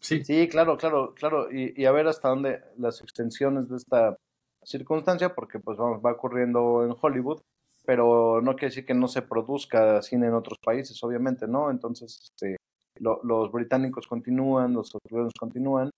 Sí. 0.00 0.22
sí, 0.24 0.48
claro, 0.48 0.76
claro, 0.76 1.14
claro. 1.14 1.50
Y, 1.50 1.80
y, 1.80 1.86
a 1.86 1.92
ver 1.92 2.06
hasta 2.06 2.28
dónde 2.28 2.60
las 2.76 3.00
extensiones 3.00 3.68
de 3.70 3.76
esta 3.76 4.16
circunstancia, 4.62 5.34
porque 5.34 5.58
pues 5.58 5.78
vamos, 5.78 6.02
va 6.04 6.12
ocurriendo 6.12 6.84
en 6.84 6.94
Hollywood, 7.00 7.40
pero 7.86 8.42
no 8.42 8.52
quiere 8.52 8.68
decir 8.68 8.84
que 8.84 8.92
no 8.92 9.08
se 9.08 9.22
produzca 9.22 10.02
cine 10.02 10.26
en 10.26 10.34
otros 10.34 10.58
países, 10.62 11.02
obviamente, 11.02 11.46
¿no? 11.46 11.70
Entonces, 11.70 12.18
este, 12.22 12.56
los 13.00 13.50
británicos 13.50 14.06
continúan, 14.06 14.74
los 14.74 14.94
australianos 14.94 15.32
continúan. 15.38 15.90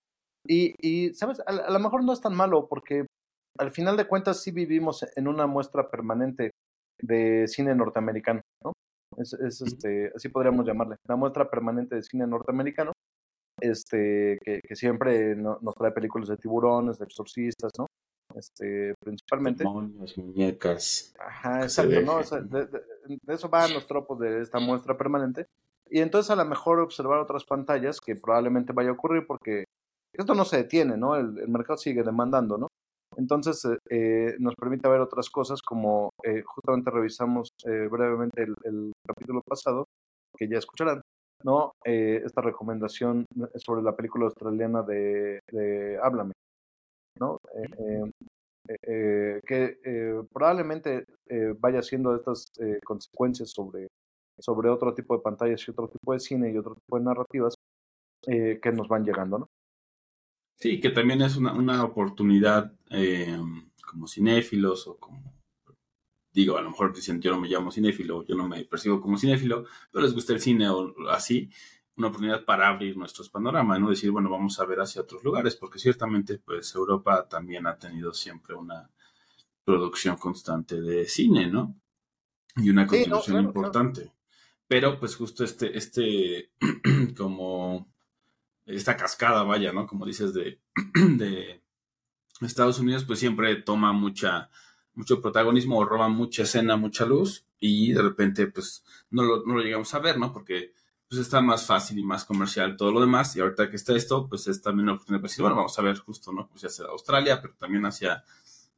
Y, 0.47 0.75
y 0.81 1.13
¿sabes? 1.15 1.41
A, 1.45 1.71
lo 1.71 1.79
mejor 1.81 2.05
no 2.05 2.13
es 2.13 2.21
tan 2.21 2.35
malo 2.35 2.69
porque 2.69 3.07
al 3.59 3.71
final 3.71 3.97
de 3.97 4.07
cuentas 4.07 4.43
sí 4.43 4.51
vivimos 4.51 5.05
en 5.17 5.29
una 5.29 5.47
muestra 5.47 5.91
permanente 5.91 6.51
de 7.01 7.47
cine 7.49 7.75
norteamericano, 7.75 8.41
¿no? 8.65 8.73
Es, 9.17 9.33
es 9.35 9.61
este, 9.63 10.13
así 10.15 10.29
podríamos 10.29 10.67
llamarle, 10.67 10.97
la 11.09 11.17
muestra 11.17 11.49
permanente 11.49 11.97
de 11.97 12.03
cine 12.03 12.27
norteamericano, 12.27 12.93
este, 13.61 14.39
que, 14.45 14.61
que 14.67 14.77
siempre 14.77 15.35
nos 15.37 15.75
trae 15.75 15.93
películas 15.93 16.29
de 16.29 16.37
tiburones, 16.37 16.99
de 16.99 17.05
exorcistas, 17.05 17.73
¿no? 17.79 17.87
Este, 18.35 18.95
principalmente. 19.03 19.65
Demonios, 19.65 20.19
muñecas. 20.19 21.15
Ajá, 21.19 21.63
exacto, 21.63 22.01
¿no? 22.03 22.19
de, 22.19 22.67
de, 22.67 23.35
eso 23.35 23.49
van 23.49 23.73
los 23.73 23.87
tropos 23.87 24.19
de 24.19 24.43
esta 24.43 24.59
muestra 24.59 24.97
permanente. 24.97 25.47
Y 25.89 26.01
entonces 26.01 26.31
a 26.31 26.37
lo 26.37 26.45
mejor 26.45 26.81
observar 26.81 27.21
otras 27.21 27.45
pantallas 27.45 28.01
que 28.01 28.17
probablemente 28.17 28.73
vaya 28.73 28.91
a 28.91 28.95
ocurrir 28.95 29.27
porque 29.27 29.65
esto 30.13 30.35
no 30.35 30.45
se 30.45 30.59
detiene, 30.59 30.97
¿no? 30.97 31.17
El, 31.17 31.39
el 31.39 31.49
mercado 31.49 31.79
sigue 31.79 32.03
demandando, 32.03 32.59
¿no? 32.59 32.66
Entonces 33.17 33.65
eh, 33.65 33.79
eh, 33.91 34.37
nos 34.39 34.55
permite 34.55 34.89
ver 34.89 35.01
otras 35.01 35.31
cosas 35.31 35.63
como 35.63 36.11
eh, 36.23 36.43
justamente 36.43 36.91
revisamos 36.91 37.51
eh, 37.65 37.89
brevemente 37.91 38.43
el, 38.43 38.55
el, 38.65 38.93
capítulo 39.07 39.43
pasado, 39.43 39.87
que 40.37 40.49
ya 40.49 40.59
escucharán, 40.59 41.01
¿no? 41.43 41.73
esta 41.85 42.43
recomendación 42.43 43.25
sobre 43.55 43.83
la 43.83 43.97
película 43.97 44.27
australiana 44.27 44.83
de, 44.83 45.41
de 45.51 45.99
Háblame, 46.03 46.33
¿no? 47.19 47.39
que 49.47 49.79
probablemente 50.33 51.05
vaya 51.59 51.83
siendo 51.83 52.15
estas 52.17 52.53
consecuencias 52.85 53.51
sobre, 53.51 53.87
sobre 54.39 54.69
otro 54.69 54.93
tipo 54.93 55.17
de 55.17 55.23
pantallas 55.23 55.67
y 55.67 55.71
otro 55.71 55.89
tipo 55.89 56.13
de 56.13 56.21
cine 56.21 56.51
y 56.51 56.59
otro 56.59 56.75
tipo 56.75 56.99
de 56.99 57.05
narrativas 57.05 57.55
que 58.27 58.73
nos 58.75 58.89
van 58.89 59.05
llegando, 59.05 59.39
¿no? 59.39 59.49
Sí, 60.57 60.81
que 60.81 60.91
también 60.91 61.23
es 61.23 61.37
una, 61.37 61.53
una 61.53 61.85
oportunidad 61.85 62.73
eh, 62.91 63.39
como 63.87 64.09
cinéfilos 64.09 64.87
o 64.87 64.99
como, 64.99 65.35
digo, 66.33 66.57
a 66.57 66.63
lo 66.63 66.71
mejor 66.71 66.95
dicen 66.95 67.21
yo 67.21 67.31
no 67.31 67.41
me 67.41 67.49
llamo 67.49 67.71
cinéfilo, 67.71 68.25
yo 68.27 68.35
no 68.35 68.49
me 68.49 68.65
percibo 68.65 69.01
como 69.01 69.19
cinéfilo, 69.19 69.65
pero 69.93 70.05
les 70.05 70.15
gusta 70.15 70.33
el 70.33 70.41
cine 70.41 70.69
o 70.69 70.95
así, 71.11 71.51
una 71.97 72.09
oportunidad 72.09 72.45
para 72.45 72.69
abrir 72.69 72.97
nuestros 72.97 73.31
panoramas, 73.31 73.81
¿no? 73.81 73.89
Decir, 73.89 74.11
bueno, 74.11 74.29
vamos 74.29 74.61
a 74.61 74.67
ver 74.67 74.81
hacia 74.81 75.03
otros 75.03 75.25
lugares, 75.25 75.57
porque 75.57 75.79
ciertamente, 75.79 76.39
pues, 76.39 76.75
Europa 76.75 77.27
también 77.29 77.67
ha 77.67 77.79
tenido 77.79 78.13
siempre 78.13 78.55
una 78.55 78.91
producción 79.65 80.17
constante 80.17 80.81
de 80.81 81.07
cine, 81.07 81.47
¿no? 81.47 81.75
Y 82.57 82.71
una 82.71 82.87
contribución 82.87 83.23
sí, 83.23 83.31
no, 83.31 83.39
claro, 83.39 83.49
importante. 83.49 84.01
Claro. 84.03 84.17
Pero, 84.69 85.01
pues, 85.01 85.17
justo 85.17 85.43
este, 85.43 85.77
este, 85.77 86.51
como 87.17 87.89
esta 88.67 88.97
cascada, 88.97 89.43
vaya, 89.45 89.73
¿no? 89.73 89.87
Como 89.87 90.05
dices, 90.05 90.35
de, 90.35 90.61
Estados 92.41 92.79
Unidos, 92.79 93.05
pues 93.05 93.19
siempre 93.19 93.55
toma 93.57 93.93
mucha, 93.93 94.51
mucho 94.95 95.23
protagonismo 95.23 95.79
o 95.79 95.85
roba 95.85 96.09
mucha 96.09 96.43
escena, 96.43 96.77
mucha 96.77 97.07
luz 97.07 97.47
y 97.59 97.93
de 97.93 98.03
repente, 98.03 98.47
pues 98.49 98.85
no 99.11 99.23
lo, 99.23 99.45
no 99.47 99.55
lo 99.55 99.63
llegamos 99.63 99.95
a 99.95 100.01
ver, 100.01 100.19
¿no? 100.19 100.33
Porque 100.33 100.75
pues 101.09 101.21
está 101.21 101.41
más 101.41 101.65
fácil 101.65 101.99
y 101.99 102.03
más 102.03 102.25
comercial 102.25 102.77
todo 102.77 102.91
lo 102.91 103.01
demás 103.01 103.35
y 103.37 103.41
ahorita 103.41 103.71
que 103.71 103.77
está 103.77 103.95
esto, 103.95 104.29
pues 104.29 104.49
es 104.49 104.61
también 104.61 104.85
una 104.89 104.95
oportunidad 104.95 105.21
para 105.21 105.31
decir, 105.31 105.43
bueno, 105.43 105.57
vamos 105.57 105.79
a 105.79 105.83
ver 105.83 105.99
justo, 105.99 106.33
¿no? 106.33 106.49
Pues 106.49 106.65
hacia 106.65 106.87
Australia, 106.87 107.41
pero 107.41 107.55
también 107.55 107.87
hacia, 107.87 108.25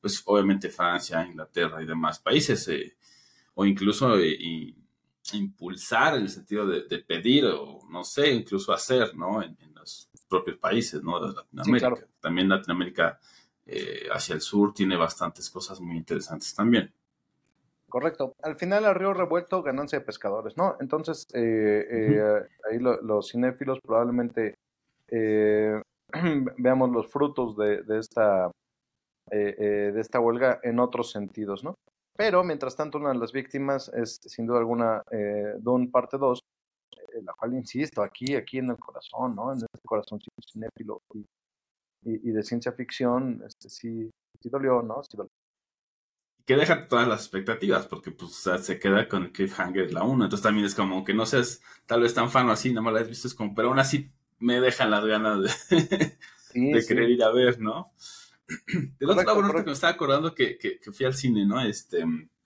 pues 0.00 0.23
obviamente 0.26 0.68
Francia, 0.68 1.26
Inglaterra 1.26 1.83
y 1.83 1.87
demás 1.87 2.18
países, 2.18 2.68
eh, 2.68 2.97
o 3.54 3.64
incluso 3.64 4.18
eh, 4.18 4.75
impulsar 5.33 6.16
en 6.16 6.23
el 6.23 6.28
sentido 6.28 6.66
de, 6.66 6.85
de, 6.85 6.99
pedir 6.99 7.47
o 7.47 7.80
no 7.90 8.04
sé, 8.04 8.30
incluso 8.33 8.73
hacer, 8.73 9.16
¿no? 9.16 9.42
En, 9.42 9.57
propios 10.28 10.58
países, 10.58 11.02
¿no? 11.02 11.20
De 11.20 11.35
Latinoamérica. 11.35 11.88
Sí, 11.88 11.94
claro. 11.94 12.08
También 12.20 12.49
Latinoamérica 12.49 13.18
eh, 13.66 14.08
hacia 14.12 14.35
el 14.35 14.40
sur 14.40 14.73
tiene 14.73 14.97
bastantes 14.97 15.50
cosas 15.50 15.80
muy 15.80 15.97
interesantes 15.97 16.54
también. 16.54 16.92
Correcto. 17.88 18.35
Al 18.42 18.56
final, 18.56 18.85
al 18.85 18.94
río 18.94 19.14
revuelto, 19.14 19.62
ganancia 19.62 19.99
de 19.99 20.04
pescadores, 20.04 20.56
¿no? 20.56 20.76
Entonces, 20.80 21.26
eh, 21.32 21.87
eh, 21.90 22.20
uh 22.20 22.25
-huh. 22.25 22.49
ahí 22.70 22.78
lo, 22.78 23.00
los 23.02 23.30
cinéfilos 23.30 23.80
probablemente 23.80 24.54
veamos 26.58 26.90
los 26.90 27.11
frutos 27.11 27.56
de, 27.56 27.82
de 27.82 27.99
esta, 27.99 28.50
de 29.30 29.99
esta 29.99 30.20
huelga 30.20 30.61
en 30.62 30.80
otros 30.80 31.11
sentidos, 31.11 31.64
¿no? 31.64 31.75
Pero, 32.18 32.42
mientras 32.42 32.75
tanto, 32.75 32.99
una 32.99 33.11
de 33.12 33.18
las 33.18 33.30
víctimas 33.30 33.88
es, 33.94 34.18
sin 34.25 34.44
duda 34.44 34.58
alguna, 34.58 35.04
eh, 35.12 35.54
Dune 35.61 35.87
parte 35.87 36.18
2, 36.18 36.40
eh, 36.90 37.23
la 37.23 37.32
cual, 37.35 37.54
insisto, 37.54 38.02
aquí, 38.02 38.35
aquí 38.35 38.58
en 38.58 38.70
el 38.70 38.76
corazón, 38.76 39.37
¿no? 39.37 39.52
En 39.52 39.61
corazón 39.88 40.21
cinéfilo 40.52 41.02
y, 41.14 41.21
y, 42.04 42.28
y, 42.28 42.33
de 42.33 42.42
ciencia 42.42 42.73
ficción, 42.73 43.42
este, 43.47 43.68
sí, 43.71 44.11
sí 44.40 44.49
dolió, 44.50 44.83
¿no? 44.83 45.02
Sí 45.02 45.16
dolió. 45.16 45.30
Que 46.45 46.57
deja 46.57 46.88
todas 46.88 47.09
las 47.09 47.21
expectativas, 47.21 47.87
porque 47.87 48.11
pues 48.11 48.30
o 48.30 48.35
sea, 48.35 48.59
se 48.59 48.78
queda 48.78 49.09
con 49.09 49.25
el 49.25 49.33
cliffhanger 49.33 49.92
la 49.92 50.04
1, 50.04 50.25
entonces 50.25 50.42
también 50.42 50.66
es 50.66 50.75
como 50.75 51.04
que 51.04 51.14
no 51.14 51.26
seas 51.26 51.62
tal 51.87 52.02
vez 52.02 52.14
tan 52.14 52.30
fan 52.30 52.49
o 52.49 52.52
así, 52.52 52.71
nada 52.71 52.83
más 52.83 52.95
la 52.95 53.00
has 53.00 53.09
visto, 53.09 53.28
es 53.28 53.35
como, 53.35 53.54
pero 53.54 53.68
aún 53.68 53.78
así 53.78 54.11
me 54.38 54.61
dejan 54.61 54.90
las 54.90 55.04
ganas 55.04 55.40
de, 55.42 55.49
sí, 56.52 56.73
de 56.73 56.83
sí. 56.83 56.88
querer 56.88 57.11
ir 57.11 57.23
a 57.23 57.33
ver, 57.33 57.61
¿no? 57.61 57.92
Del 58.99 59.11
otro 59.11 59.25
lado, 59.25 59.42
bueno, 59.42 59.52
que 59.52 59.66
me 59.66 59.73
estaba 59.73 59.92
acordando 59.92 60.35
que, 60.35 60.57
que, 60.57 60.78
que, 60.78 60.92
fui 60.92 61.04
al 61.04 61.14
cine, 61.14 61.45
¿no? 61.45 61.61
Este, 61.61 62.02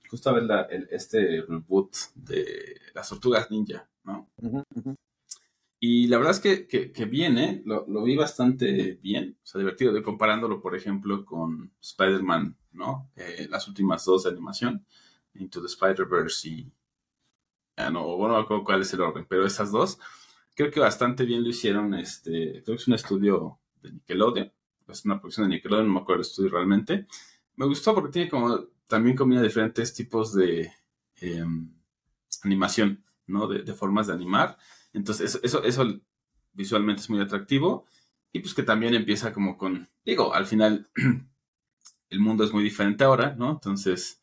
justo 0.08 0.30
a 0.30 0.32
ver 0.32 0.42
la, 0.44 0.62
el, 0.62 0.88
este 0.90 1.42
reboot 1.48 1.94
de 2.16 2.80
las 2.94 3.08
tortugas 3.08 3.50
ninja, 3.50 3.88
¿no? 4.04 4.28
Uh 4.36 4.48
-huh, 4.48 4.64
uh 4.74 4.82
-huh. 4.82 4.96
Y 5.84 6.06
la 6.06 6.16
verdad 6.18 6.30
es 6.30 6.38
que, 6.38 6.68
que, 6.68 6.92
que 6.92 7.06
bien, 7.06 7.38
¿eh? 7.38 7.60
Lo, 7.64 7.84
lo, 7.88 8.04
vi 8.04 8.14
bastante 8.14 9.00
bien, 9.02 9.36
o 9.42 9.44
sea, 9.44 9.58
divertido, 9.58 9.92
de 9.92 10.00
comparándolo, 10.00 10.62
por 10.62 10.76
ejemplo, 10.76 11.24
con 11.24 11.72
Spider-Man, 11.80 12.56
¿no? 12.70 13.10
Eh, 13.16 13.48
las 13.50 13.66
últimas 13.66 14.04
dos 14.04 14.22
de 14.22 14.30
animación, 14.30 14.86
Into 15.34 15.60
the 15.60 15.66
Spider-Verse 15.66 16.48
y... 16.48 16.72
Ah, 17.74 17.90
no, 17.90 18.16
bueno, 18.16 18.36
acuerdo 18.36 18.62
cuál 18.62 18.82
es 18.82 18.94
el 18.94 19.00
orden, 19.00 19.26
pero 19.28 19.44
esas 19.44 19.72
dos, 19.72 19.98
creo 20.54 20.70
que 20.70 20.78
bastante 20.78 21.24
bien 21.24 21.42
lo 21.42 21.48
hicieron, 21.48 21.94
este, 21.94 22.62
creo 22.62 22.76
que 22.76 22.82
es 22.82 22.86
un 22.86 22.94
estudio 22.94 23.58
de 23.82 23.90
Nickelodeon, 23.90 24.52
es 24.86 25.04
una 25.04 25.18
producción 25.18 25.48
de 25.48 25.56
Nickelodeon, 25.56 25.88
no 25.88 25.94
me 25.94 26.00
acuerdo 26.02 26.20
el 26.20 26.28
estudio 26.28 26.50
realmente. 26.50 27.08
Me 27.56 27.66
gustó 27.66 27.92
porque 27.92 28.12
tiene 28.12 28.30
como, 28.30 28.68
también 28.86 29.16
combina 29.16 29.42
diferentes 29.42 29.92
tipos 29.92 30.32
de 30.32 30.70
eh, 31.20 31.44
animación, 32.44 33.04
¿no? 33.26 33.48
De, 33.48 33.64
de, 33.64 33.74
formas 33.74 34.06
de 34.06 34.12
animar. 34.12 34.56
Entonces, 34.92 35.34
eso, 35.34 35.42
eso, 35.42 35.64
eso, 35.64 36.00
visualmente 36.52 37.02
es 37.02 37.10
muy 37.10 37.20
atractivo. 37.20 37.86
Y 38.32 38.40
pues 38.40 38.54
que 38.54 38.62
también 38.62 38.94
empieza 38.94 39.32
como 39.32 39.58
con, 39.58 39.88
digo, 40.04 40.34
al 40.34 40.46
final 40.46 40.88
el 42.10 42.20
mundo 42.20 42.44
es 42.44 42.52
muy 42.52 42.64
diferente 42.64 43.04
ahora, 43.04 43.34
¿no? 43.36 43.50
Entonces, 43.50 44.22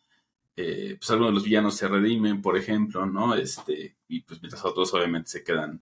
eh, 0.56 0.98
pues 1.00 1.10
algunos 1.12 1.32
de 1.32 1.36
los 1.36 1.44
villanos 1.44 1.76
se 1.76 1.88
redimen, 1.88 2.42
por 2.42 2.58
ejemplo, 2.58 3.06
¿no? 3.06 3.36
Este, 3.36 3.98
y 4.08 4.22
pues 4.22 4.42
mientras 4.42 4.66
otros 4.66 4.94
obviamente 4.94 5.30
se 5.30 5.44
quedan 5.44 5.82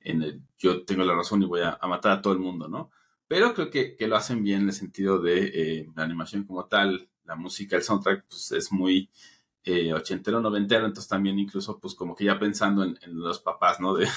en 0.00 0.22
el 0.22 0.42
yo 0.58 0.84
tengo 0.84 1.04
la 1.04 1.14
razón 1.14 1.42
y 1.42 1.46
voy 1.46 1.60
a, 1.62 1.78
matar 1.86 2.12
a 2.12 2.22
todo 2.22 2.32
el 2.32 2.38
mundo, 2.38 2.68
¿no? 2.68 2.90
Pero 3.28 3.54
creo 3.54 3.70
que, 3.70 3.96
que, 3.96 4.06
lo 4.08 4.16
hacen 4.16 4.42
bien 4.42 4.62
en 4.62 4.68
el 4.68 4.74
sentido 4.74 5.18
de 5.20 5.50
eh, 5.54 5.88
la 5.94 6.04
animación 6.04 6.44
como 6.44 6.66
tal, 6.66 7.08
la 7.24 7.36
música, 7.36 7.76
el 7.76 7.82
soundtrack, 7.82 8.24
pues 8.28 8.52
es 8.52 8.72
muy 8.72 9.10
eh, 9.66 9.92
ochentero, 9.92 10.40
noventero, 10.40 10.86
entonces 10.86 11.08
también 11.08 11.38
incluso 11.38 11.78
pues 11.80 11.94
como 11.94 12.14
que 12.14 12.24
ya 12.24 12.38
pensando 12.38 12.84
en, 12.84 12.96
los 13.10 13.40
papás, 13.40 13.80
¿no? 13.80 13.94
De, 13.96 14.08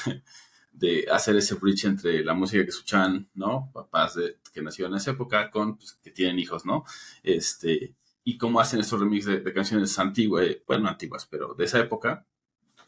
de, 0.72 1.08
hacer 1.12 1.36
ese 1.36 1.56
bridge 1.56 1.86
entre 1.86 2.24
la 2.24 2.36
música 2.36 2.64
que 2.64 2.70
escuchan, 2.70 3.28
¿no? 3.34 3.72
Papás 3.74 4.16
que 4.54 4.62
nacieron 4.62 4.94
en 4.94 4.98
esa 4.98 5.12
época 5.12 5.50
con, 5.50 5.76
pues, 5.76 5.94
que 6.04 6.12
tienen 6.12 6.38
hijos, 6.40 6.66
¿no? 6.66 6.86
Este, 7.24 7.96
y 8.24 8.38
cómo 8.38 8.60
hacen 8.60 8.80
estos 8.80 9.00
remix 9.00 9.26
de, 9.26 9.52
canciones 9.52 9.98
antiguas, 9.98 10.46
bueno, 10.68 10.88
antiguas, 10.88 11.26
pero 11.26 11.56
de 11.56 11.66
esa 11.66 11.80
época, 11.80 12.28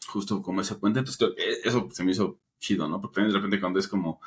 justo 0.06 0.40
como 0.40 0.60
ese 0.60 0.76
puente, 0.76 1.00
entonces 1.00 1.34
eso 1.64 1.88
se 1.90 2.04
me 2.04 2.12
hizo 2.12 2.38
chido, 2.60 2.88
¿no? 2.88 3.00
Porque 3.00 3.22
de 3.22 3.30
repente 3.30 3.60
cuando 3.60 3.80
es 3.80 3.88
como 3.88 4.20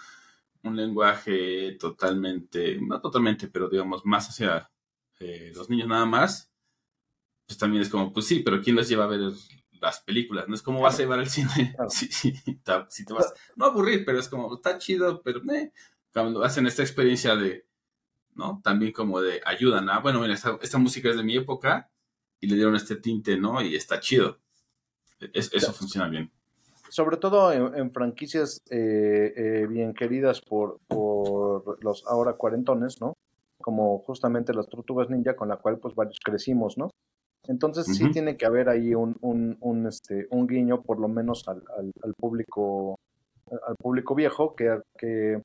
un 0.64 0.76
lenguaje 0.76 1.78
totalmente, 1.80 2.80
no 2.82 3.00
totalmente, 3.00 3.48
pero 3.48 3.70
digamos 3.70 4.06
más 4.06 4.30
hacia 4.30 4.70
eh, 5.20 5.54
los 5.56 5.70
niños 5.70 5.88
nada 5.88 6.06
más, 6.06 6.52
pues 7.46 7.58
también 7.58 7.82
es 7.82 7.90
como, 7.90 8.12
pues 8.12 8.26
sí, 8.26 8.40
pero 8.40 8.62
¿quién 8.62 8.76
los 8.76 8.88
lleva 8.88 9.06
a 9.06 9.08
ver 9.08 9.22
las 9.82 10.00
películas? 10.02 10.48
No 10.48 10.56
es 10.56 10.62
como 10.62 10.82
vas 10.82 10.96
a 10.96 11.00
llevar 11.00 11.20
al 11.20 11.30
cine, 11.30 11.74
claro. 11.76 11.90
si, 11.90 12.08
si, 12.08 12.34
si, 12.34 13.06
te 13.06 13.14
vas, 13.14 13.34
no 13.56 13.66
aburrir, 13.66 14.06
pero 14.06 14.20
es 14.20 14.28
como, 14.28 14.56
está 14.56 14.78
chido, 14.78 15.22
pero 15.22 15.42
eh, 15.52 15.72
cuando 16.14 16.44
hacen 16.44 16.66
esta 16.68 16.82
experiencia 16.82 17.36
de, 17.36 17.66
¿no? 18.34 18.62
También 18.64 18.92
como 18.92 19.22
de 19.22 19.42
ayudan 19.46 19.90
a, 19.90 20.00
bueno, 20.00 20.20
mira, 20.20 20.34
esta, 20.34 20.58
esta 20.62 20.78
música 20.78 21.10
es 21.10 21.18
de 21.18 21.24
mi 21.24 21.36
época 21.36 21.90
y 22.40 22.48
le 22.48 22.56
dieron 22.56 22.76
este 22.76 22.96
tinte, 22.96 23.38
¿no? 23.38 23.62
Y 23.62 23.76
está 23.76 24.00
chido. 24.00 24.40
Es, 25.34 25.52
eso 25.54 25.72
funciona 25.72 26.08
bien 26.10 26.32
sobre 26.96 27.18
todo 27.18 27.52
en, 27.52 27.76
en 27.76 27.92
franquicias 27.92 28.62
eh, 28.70 29.34
eh, 29.36 29.68
bien 29.68 29.94
queridas 29.94 30.40
por, 30.40 30.80
por, 30.88 31.84
los 31.84 32.06
ahora 32.08 32.34
cuarentones, 32.34 33.02
¿no? 33.02 33.18
Como 33.62 34.00
justamente 34.00 34.54
las 34.54 34.70
Tortugas 34.70 35.10
Ninja, 35.10 35.36
con 35.36 35.50
la 35.50 35.58
cual 35.58 35.78
pues 35.80 35.94
varios 35.94 36.20
crecimos, 36.24 36.78
¿no? 36.78 36.92
Entonces 37.48 37.88
uh 37.88 37.92
-huh. 37.92 37.96
sí 37.96 38.12
tiene 38.12 38.38
que 38.38 38.46
haber 38.46 38.70
ahí 38.70 38.94
un, 38.96 39.16
un, 39.22 39.58
un, 39.62 39.88
este, 39.88 40.28
un 40.32 40.48
guiño, 40.48 40.82
por 40.82 41.00
lo 41.00 41.08
menos 41.08 41.48
al, 41.48 41.64
al, 41.78 41.92
al 42.04 42.14
público 42.16 42.98
al 43.68 43.76
público 43.76 44.16
viejo, 44.16 44.56
que, 44.56 44.82
que, 44.98 45.40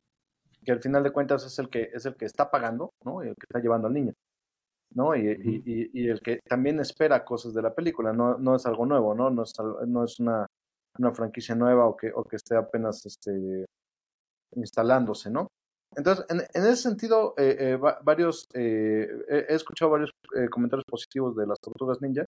que, 0.64 0.73
al 0.73 0.80
final 0.80 1.02
de 1.02 1.12
cuentas 1.12 1.45
es 1.45 1.59
el 1.59 1.69
que 1.69 1.90
es 1.92 2.07
el 2.07 2.14
que 2.16 2.25
está 2.25 2.50
pagando, 2.50 2.92
¿no? 3.04 3.23
Y 3.23 3.28
el 3.28 3.35
que 3.35 3.45
está 3.49 3.61
llevando 3.61 3.88
al 3.88 3.95
niño. 3.95 4.12
¿no? 4.95 5.14
Y, 5.14 5.21
uh 5.28 5.33
-huh. 5.33 5.62
y, 5.66 6.02
y, 6.02 6.09
el 6.09 6.21
que 6.21 6.40
también 6.49 6.80
espera 6.80 7.25
cosas 7.25 7.52
de 7.54 7.62
la 7.62 7.75
película, 7.75 8.12
no, 8.12 8.38
no 8.38 8.57
es 8.57 8.66
algo 8.66 8.87
nuevo, 8.87 9.14
¿no? 9.14 9.30
No 9.30 9.42
es, 9.42 9.52
no 9.87 10.04
es 10.04 10.19
una 10.21 10.47
una 10.99 11.12
franquicia 11.12 11.54
nueva 11.54 11.87
o 11.87 11.97
que, 11.97 12.11
o 12.14 12.25
que 12.25 12.37
esté 12.37 12.57
apenas 12.57 13.04
este, 13.07 13.66
instalándose, 14.57 15.30
¿no? 15.30 15.49
Entonces, 15.97 16.25
en, 16.28 16.40
en 16.40 16.70
ese 16.70 16.76
sentido, 16.76 17.35
eh, 17.37 17.56
eh, 17.59 17.78
varios, 18.02 18.47
eh, 18.54 19.09
he 19.28 19.54
escuchado 19.54 19.90
varios 19.90 20.11
comentarios 20.50 20.85
positivos 20.85 21.35
de 21.37 21.47
las 21.47 21.59
tortugas 21.61 22.00
ninja, 22.00 22.25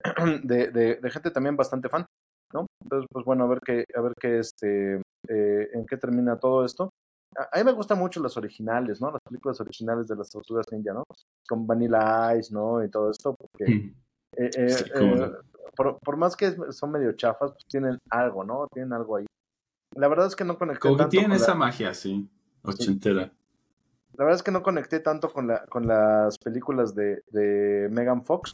de, 0.44 0.68
de, 0.68 0.96
de, 0.96 1.10
gente 1.10 1.30
también 1.30 1.56
bastante 1.56 1.88
fan, 1.88 2.06
¿no? 2.52 2.66
Entonces, 2.82 3.06
pues 3.12 3.24
bueno, 3.24 3.44
a 3.44 3.48
ver 3.48 3.60
qué, 3.64 3.84
a 3.94 4.00
ver 4.00 4.12
qué, 4.18 4.38
este, 4.38 5.02
en 5.28 5.86
qué 5.86 5.96
termina 5.98 6.38
todo 6.38 6.64
esto. 6.64 6.90
A, 7.36 7.58
mí 7.58 7.64
me 7.64 7.72
gustan 7.72 7.98
mucho 7.98 8.22
las 8.22 8.36
originales, 8.38 9.02
¿no? 9.02 9.10
Las 9.10 9.20
películas 9.22 9.60
originales 9.60 10.06
de 10.06 10.16
las 10.16 10.30
tortugas 10.30 10.64
ninja, 10.72 10.94
¿no? 10.94 11.04
Con 11.46 11.66
Vanilla 11.66 12.34
Ice, 12.36 12.54
¿no? 12.54 12.82
Y 12.82 12.88
todo 12.88 13.10
esto, 13.10 13.34
porque 13.34 13.74
mm. 13.74 15.32
por, 15.76 15.98
por, 15.98 16.16
más 16.16 16.34
que 16.36 16.56
son 16.70 16.90
medio 16.90 17.12
chafas, 17.12 17.52
pues 17.52 17.66
tienen 17.66 17.98
algo, 18.08 18.44
¿no? 18.44 18.66
Tienen 18.72 18.94
algo 18.94 19.16
ahí. 19.16 19.26
La 19.94 20.08
verdad 20.08 20.26
es 20.26 20.36
que 20.36 20.44
no 20.44 20.56
conecté. 20.56 20.80
Como 20.80 20.96
que 20.96 21.06
tienen 21.06 21.32
esa 21.32 21.54
magia, 21.54 21.92
sí. 21.92 22.30
Ochentera. 22.62 23.32
La 24.18 24.24
verdad 24.24 24.36
es 24.36 24.42
que 24.42 24.50
no 24.50 24.62
conecté 24.62 24.98
tanto 25.00 25.32
con, 25.32 25.46
la, 25.46 25.64
con 25.66 25.86
las 25.86 26.38
películas 26.38 26.94
de, 26.94 27.22
de 27.30 27.88
Megan 27.90 28.24
Fox. 28.24 28.52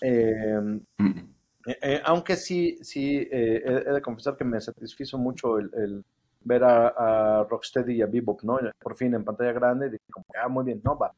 Em, 0.00 0.80
mm. 0.98 1.18
eh, 1.66 1.78
eh, 1.82 2.02
aunque 2.04 2.36
sí, 2.36 2.78
sí, 2.82 3.28
eh, 3.30 3.62
he, 3.64 3.92
de 3.92 4.02
confesar 4.02 4.36
que 4.36 4.44
me 4.44 4.60
satisfizo 4.60 5.16
mucho 5.18 5.58
el, 5.58 6.04
ver 6.44 6.64
a, 6.64 7.44
Rocksteady 7.48 7.94
y 7.94 8.02
a 8.02 8.06
Bebop, 8.06 8.42
¿no? 8.42 8.58
Por 8.80 8.96
fin 8.96 9.14
en 9.14 9.24
pantalla 9.24 9.52
grande, 9.52 9.90
dije 9.90 10.04
como, 10.12 10.26
ah, 10.40 10.48
muy 10.48 10.64
bien, 10.64 10.80
no, 10.84 10.98
va, 10.98 11.12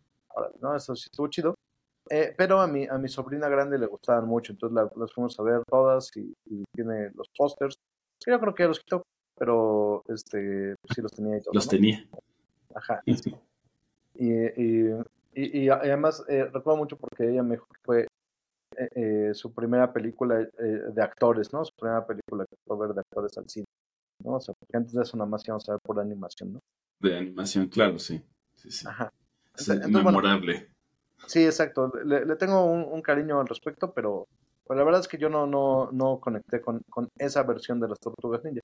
no, 0.61 0.77
eso 0.77 0.95
sí 0.95 1.09
estuvo 1.11 1.29
chido. 1.29 1.55
pero 2.37 2.61
a 2.61 2.67
mi, 2.67 2.87
a 2.87 2.99
mi 2.99 3.09
sobrina 3.09 3.49
grande 3.49 3.79
le 3.79 3.87
gustaban 3.87 4.27
mucho, 4.27 4.53
entonces 4.53 4.91
las 4.97 5.13
fuimos 5.15 5.39
a 5.41 5.43
ver 5.43 5.63
todas 5.67 6.11
y, 6.17 6.35
tiene 6.75 7.11
los 7.15 7.29
pósters. 7.37 7.79
Yo 8.27 8.39
creo 8.39 8.55
que 8.55 8.67
los 8.67 8.81
quitó, 8.81 9.03
pero 9.37 10.03
este, 10.09 10.77
pues 10.81 10.95
sí 10.95 11.03
los 11.03 11.13
tenía 11.13 11.39
y 11.39 11.41
todo. 11.41 11.55
Los 11.55 11.69
tenía. 11.69 12.07
Ajá. 12.75 13.03
y, 13.07 13.13
y, 14.17 14.91
y, 15.35 15.69
además 15.69 16.25
eh, 16.29 16.45
recuerdo 16.53 16.77
mucho 16.77 16.97
porque 16.97 17.31
ella 17.31 17.43
me 17.43 17.59
fue 17.83 18.07
eh, 18.77 18.89
eh, 18.95 19.31
su 19.35 19.53
primera 19.53 19.93
película 19.93 20.37
de 20.39 21.03
actores, 21.03 21.53
¿no? 21.53 21.65
Su 21.65 21.75
primera 21.75 22.07
película 22.07 22.45
que 22.47 22.57
fue 22.67 22.79
ver 22.79 22.95
de 22.95 23.01
actores 23.01 23.37
al 23.39 23.49
cine, 23.49 23.67
¿no? 24.25 24.37
O 24.37 24.41
sea, 24.41 24.55
porque 24.59 24.77
antes 24.77 24.93
de 24.93 25.03
eso 25.03 25.17
nada 25.17 25.29
más 25.29 25.47
íbamos 25.47 25.69
a 25.69 25.73
ver 25.73 25.81
por 25.83 26.01
animación, 26.01 26.55
¿no? 26.55 26.61
De 27.01 27.17
animación, 27.17 27.69
claro, 27.69 27.99
sí. 27.99 28.23
sí, 28.57 28.71
sí. 28.71 28.87
Ajá. 28.89 29.13
Es 29.57 29.69
memorable. 29.89 30.69
sí, 31.27 31.45
exacto. 31.45 31.93
Le, 32.05 32.25
le 32.25 32.37
tengo 32.37 32.65
un, 32.65 32.85
un, 32.91 33.03
cariño 33.03 33.41
al 33.41 33.47
respecto, 33.47 33.93
pero, 33.93 34.27
pero, 34.67 34.79
la 34.79 34.85
verdad 34.85 35.01
es 35.01 35.09
que 35.09 35.19
yo 35.19 35.29
no, 35.29 35.47
no, 35.47 35.91
no 35.93 36.19
conecté 36.19 36.61
con, 36.61 36.81
con 36.91 37.09
esa 37.19 37.43
versión 37.45 37.79
de 37.79 37.89
las 37.89 38.01
Tortugas 38.01 38.43
Ninja. 38.45 38.61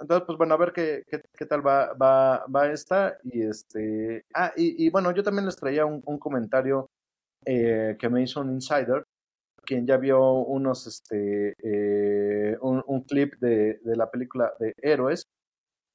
Entonces, 0.00 0.24
pues 0.26 0.38
bueno, 0.38 0.54
a 0.54 0.56
ver 0.56 0.72
qué, 0.72 1.04
qué, 1.36 1.46
tal 1.46 1.66
va, 1.66 1.92
va, 1.92 2.46
va 2.46 2.72
esta. 2.72 3.18
Y 3.24 3.42
este. 3.42 4.24
Ah, 4.34 4.52
y, 4.56 4.86
y 4.86 4.90
bueno, 4.90 5.12
yo 5.12 5.22
también 5.22 5.46
les 5.46 5.56
traía 5.56 5.84
un, 5.84 6.02
un 6.06 6.18
comentario 6.18 6.88
eh, 7.44 7.96
que 7.98 8.08
me 8.08 8.22
hizo 8.22 8.40
un 8.40 8.50
insider, 8.52 9.04
quien 9.64 9.86
ya 9.86 9.96
vio 9.96 10.32
unos, 10.32 10.86
este, 10.86 11.54
eh, 11.62 12.56
un, 12.60 12.82
un, 12.86 13.02
clip 13.02 13.34
de, 13.40 13.80
de, 13.82 13.96
la 13.96 14.10
película 14.10 14.52
de 14.58 14.74
Héroes, 14.82 15.26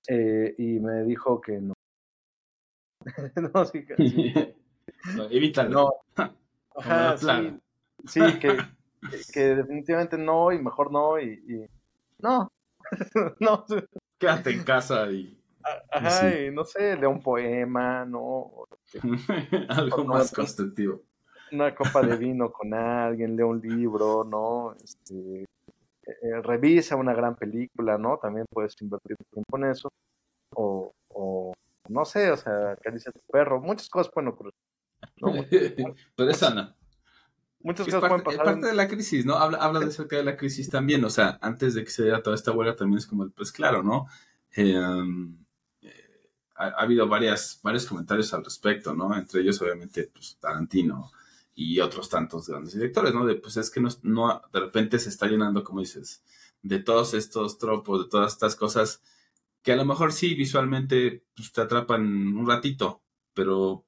eh, 0.07 0.55
y 0.57 0.79
me 0.79 1.03
dijo 1.03 1.39
que 1.41 1.59
no. 1.59 1.73
no, 3.53 3.65
sí, 3.65 3.85
que, 3.85 3.95
sí. 3.95 4.33
evítalo. 5.31 5.69
No. 5.69 5.91
Ajá, 6.77 7.17
sí, 7.17 7.59
sí 8.05 8.19
que, 8.39 8.57
que, 9.31 9.55
definitivamente 9.55 10.17
no, 10.17 10.51
y 10.51 10.61
mejor 10.61 10.91
no, 10.91 11.19
y, 11.19 11.31
y 11.47 11.65
no, 12.19 12.51
no. 13.39 13.65
Quédate 14.17 14.51
en 14.51 14.63
casa 14.63 15.11
y. 15.11 15.41
Ajá, 15.91 16.29
no 16.53 16.63
sé, 16.63 16.95
lea 16.95 17.09
un 17.09 17.23
poema, 17.23 18.05
¿no? 18.05 18.67
Algo 19.69 20.05
más 20.05 20.31
constructivo. 20.31 21.01
Una 21.51 21.73
copa 21.73 22.01
de 22.01 22.15
vino 22.17 22.51
con 22.51 22.73
alguien, 22.73 23.35
lea 23.35 23.45
un 23.45 23.59
libro, 23.61 24.23
¿no? 24.23 24.75
Este, 24.83 25.43
eh, 25.43 25.47
eh, 26.05 26.41
revisa 26.43 26.95
una 26.95 27.13
gran 27.13 27.35
película, 27.35 27.97
¿no? 27.97 28.19
También 28.19 28.45
puedes 28.49 28.75
invertir 28.79 29.17
tiempo 29.31 29.57
en 29.57 29.65
eso. 29.65 29.89
O, 30.55 30.93
o 31.09 31.53
no 31.89 32.05
sé, 32.05 32.29
o 32.31 32.37
sea, 32.37 32.71
acaricia 32.71 33.09
a 33.09 33.13
tu 33.13 33.21
perro. 33.31 33.59
Muchas 33.59 33.89
cosas 33.89 34.11
pueden 34.13 34.29
ocurrir. 34.29 34.53
¿no? 35.17 35.33
Pero 36.15 36.29
esa 36.29 36.53
no. 36.53 36.75
Muchas 37.65 37.87
cosas 37.87 38.01
parte, 38.01 38.23
pueden 38.23 38.37
pasar. 38.37 38.45
Es 38.45 38.53
parte 38.53 38.67
de 38.67 38.75
la 38.75 38.87
crisis, 38.87 39.25
¿no? 39.25 39.37
Habla, 39.37 39.57
habla 39.57 39.79
de 39.79 39.87
acerca 39.87 40.17
de 40.17 40.23
la 40.23 40.37
crisis 40.37 40.69
también. 40.69 41.03
O 41.03 41.09
sea, 41.09 41.39
antes 41.41 41.73
de 41.73 41.83
que 41.83 41.89
se 41.89 42.03
diera 42.03 42.21
toda 42.21 42.35
esta 42.35 42.51
huelga 42.51 42.75
también 42.75 42.99
es 42.99 43.07
como, 43.07 43.27
pues 43.31 43.51
claro, 43.51 43.81
¿no? 43.81 44.05
Em, 44.51 45.35
eh, 45.81 46.29
ha, 46.53 46.67
habido 46.77 47.07
varias, 47.07 47.59
varios 47.63 47.87
comentarios 47.87 48.31
al 48.35 48.43
respecto, 48.43 48.93
¿no? 48.93 49.17
Entre 49.17 49.41
ellos, 49.41 49.59
obviamente, 49.63 50.11
pues 50.13 50.37
Tarantino 50.39 51.11
y 51.55 51.79
otros 51.79 52.07
tantos 52.07 52.47
grandes 52.47 52.75
directores, 52.75 53.15
¿no? 53.15 53.25
De, 53.25 53.33
pues 53.33 53.57
es 53.57 53.71
que 53.71 53.81
no, 53.81 53.89
no, 54.03 54.43
de 54.53 54.59
repente 54.59 54.99
se 54.99 55.09
está 55.09 55.25
llenando, 55.25 55.63
como 55.63 55.79
dices, 55.79 56.21
de 56.61 56.77
todos 56.77 57.15
estos 57.15 57.57
tropos, 57.57 58.03
de 58.03 58.09
todas 58.11 58.33
estas 58.33 58.55
cosas 58.55 59.01
que 59.63 59.71
a 59.71 59.75
lo 59.75 59.85
mejor 59.85 60.13
sí 60.13 60.35
visualmente 60.35 61.23
pues, 61.35 61.51
te 61.51 61.61
atrapan 61.61 62.03
un 62.37 62.47
ratito, 62.47 63.01
pero 63.33 63.85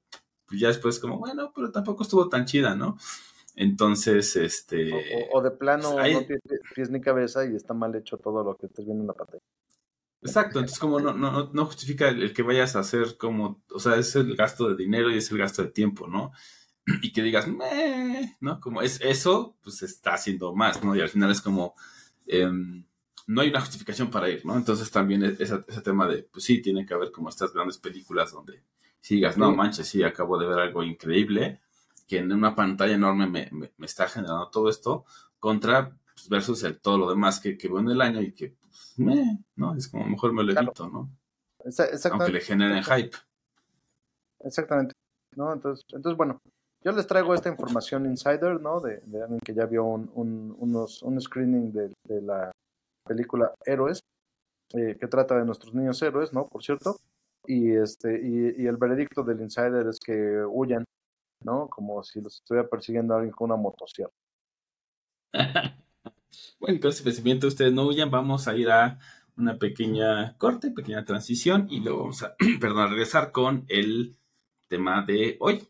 ya 0.50 0.66
después 0.66 0.98
como, 0.98 1.18
bueno, 1.18 1.52
pero 1.54 1.70
tampoco 1.70 2.02
estuvo 2.02 2.28
tan 2.28 2.44
chida, 2.44 2.74
¿no? 2.74 2.98
Entonces, 3.60 4.36
este... 4.36 5.28
O, 5.32 5.42
de 5.42 5.50
plano 5.50 5.96
pues, 5.96 6.12
no 6.12 6.24
tiene 6.24 6.40
pies 6.76 6.90
ni 6.90 7.00
cabeza 7.00 7.44
y 7.44 7.56
está 7.56 7.74
mal 7.74 7.92
hecho 7.96 8.16
todo 8.16 8.44
lo 8.44 8.56
que 8.56 8.66
estés 8.66 8.84
viendo 8.84 9.02
en 9.02 9.08
la 9.08 9.14
pantalla. 9.14 9.42
Exacto, 10.22 10.60
entonces 10.60 10.78
como 10.78 11.00
no, 11.00 11.12
no, 11.12 11.50
no 11.52 11.66
justifica 11.66 12.08
el, 12.08 12.32
que 12.32 12.42
vayas 12.42 12.76
a 12.76 12.80
hacer 12.80 13.16
como, 13.16 13.60
o 13.72 13.80
sea, 13.80 13.96
es 13.96 14.14
el 14.14 14.36
gasto 14.36 14.68
de 14.68 14.76
dinero 14.76 15.10
y 15.10 15.16
es 15.16 15.32
el 15.32 15.38
gasto 15.38 15.62
de 15.62 15.70
tiempo, 15.70 16.06
¿no? 16.06 16.30
Y 17.02 17.12
que 17.12 17.20
digas, 17.20 17.48
Meh", 17.48 18.36
¿no? 18.40 18.60
Como 18.60 18.80
es 18.80 19.00
eso, 19.00 19.56
pues 19.60 19.82
está 19.82 20.14
haciendo 20.14 20.54
más, 20.54 20.82
¿no? 20.84 20.94
Y 20.94 21.00
al 21.00 21.08
final 21.08 21.32
es 21.32 21.40
como, 21.40 21.74
em, 22.28 22.84
no 23.26 23.40
hay 23.40 23.48
una 23.48 23.60
justificación 23.60 24.08
para 24.08 24.28
ir, 24.28 24.46
¿no? 24.46 24.56
Entonces 24.56 24.88
también 24.92 25.24
e, 25.24 25.36
ese, 25.36 25.64
ese 25.66 25.80
tema 25.80 26.06
de, 26.06 26.22
pues 26.22 26.44
sí, 26.44 26.62
tiene 26.62 26.86
que 26.86 26.94
haber 26.94 27.10
como 27.10 27.28
estas 27.28 27.52
grandes 27.52 27.78
películas 27.78 28.30
donde 28.30 28.62
sigas, 29.00 29.36
no 29.36 29.52
manches, 29.52 29.88
sí, 29.88 30.04
acabo 30.04 30.38
de 30.38 30.46
ver 30.46 30.60
algo 30.60 30.84
increíble, 30.84 31.60
que 32.08 32.18
en 32.18 32.32
una 32.32 32.54
pantalla 32.56 32.94
enorme 32.94 33.26
me, 33.26 33.48
me, 33.52 33.86
está 33.86 34.08
generando 34.08 34.48
todo 34.50 34.68
esto, 34.70 35.04
contra 35.38 35.90
pues, 36.14 36.28
versus 36.28 36.64
el, 36.64 36.80
todo 36.80 36.98
lo 36.98 37.08
demás 37.10 37.38
que, 37.38 37.56
que, 37.56 37.68
veo 37.68 37.78
en 37.80 37.90
el 37.90 38.00
año 38.00 38.20
y 38.20 38.32
que, 38.32 38.56
pues, 38.60 38.94
me, 38.96 39.44
¿no? 39.54 39.76
Es 39.76 39.88
como 39.88 40.06
mejor 40.06 40.32
me 40.32 40.42
lo 40.42 40.58
evito, 40.58 40.88
¿no? 40.88 41.10
Aunque 42.10 42.32
le 42.32 42.40
generen 42.40 42.82
hype. 42.82 43.16
Exactamente. 44.40 44.94
¿no? 45.36 45.52
Entonces, 45.52 45.84
entonces, 45.92 46.16
bueno, 46.16 46.40
yo 46.82 46.92
les 46.92 47.06
traigo 47.06 47.34
esta 47.34 47.48
información 47.48 48.06
insider, 48.06 48.60
¿no? 48.60 48.80
De, 48.80 49.00
de 49.04 49.22
alguien 49.22 49.40
que 49.40 49.54
ya 49.54 49.66
vio 49.66 49.84
un, 49.84 50.10
un, 50.14 50.56
unos, 50.58 51.02
un 51.02 51.20
screening 51.20 51.72
de, 51.72 51.92
de 52.04 52.22
la 52.22 52.50
película 53.06 53.52
Héroes, 53.64 54.00
eh, 54.74 54.96
que 54.98 55.06
trata 55.06 55.38
de 55.38 55.44
nuestros 55.44 55.74
niños 55.74 56.00
héroes, 56.02 56.32
¿no? 56.32 56.46
Por 56.46 56.62
cierto. 56.62 56.96
Y, 57.46 57.72
este, 57.72 58.20
y, 58.20 58.62
y 58.62 58.66
el 58.66 58.76
veredicto 58.76 59.22
del 59.22 59.40
insider 59.40 59.86
es 59.86 59.98
que 59.98 60.44
huyan 60.44 60.84
¿no? 61.40 61.68
Como 61.68 62.02
si 62.02 62.20
los 62.20 62.36
estuviera 62.36 62.68
persiguiendo 62.68 63.14
alguien 63.14 63.32
con 63.32 63.50
una 63.50 63.60
motosierra. 63.60 64.12
bueno, 65.32 66.74
entonces, 66.74 67.22
mientras 67.22 67.52
ustedes 67.52 67.72
no 67.72 67.86
huyan, 67.86 68.10
vamos 68.10 68.48
a 68.48 68.56
ir 68.56 68.70
a 68.70 68.98
una 69.36 69.58
pequeña 69.58 70.36
corte, 70.36 70.70
pequeña 70.70 71.04
transición 71.04 71.68
y 71.70 71.80
luego 71.80 72.00
vamos 72.00 72.22
a, 72.22 72.34
perdón, 72.60 72.80
a 72.80 72.86
regresar 72.88 73.32
con 73.32 73.64
el 73.68 74.16
tema 74.68 75.04
de 75.04 75.36
hoy. 75.40 75.68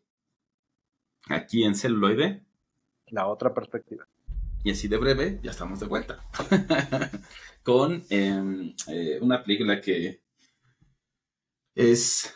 Aquí 1.29 1.65
en 1.65 1.75
celuloide. 1.75 2.45
La 3.09 3.27
otra 3.27 3.53
perspectiva. 3.53 4.09
Y 4.65 4.71
así 4.71 4.89
de 4.89 4.97
breve, 4.97 5.41
ya 5.43 5.51
estamos 5.51 5.81
de 5.81 5.87
vuelta. 5.87 6.25
con 7.63 8.03
em, 8.09 8.75
eh, 8.89 9.19
una 9.21 9.43
película 9.43 9.81
que 9.81 10.23
es 11.75 12.35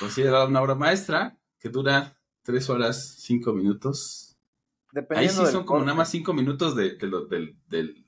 considerada 0.00 0.46
una 0.46 0.62
obra 0.62 0.74
maestra, 0.74 1.38
que 1.58 1.68
dura 1.68 2.16
tres 2.42 2.68
horas, 2.68 3.16
cinco 3.18 3.52
minutos. 3.52 4.36
Ahí 5.10 5.28
sí 5.28 5.46
son 5.46 5.64
como 5.64 5.80
nada 5.80 5.94
más 5.94 6.10
cinco 6.10 6.34
minutos 6.34 6.76
de, 6.76 6.96
de, 6.96 7.56
del, 7.68 8.04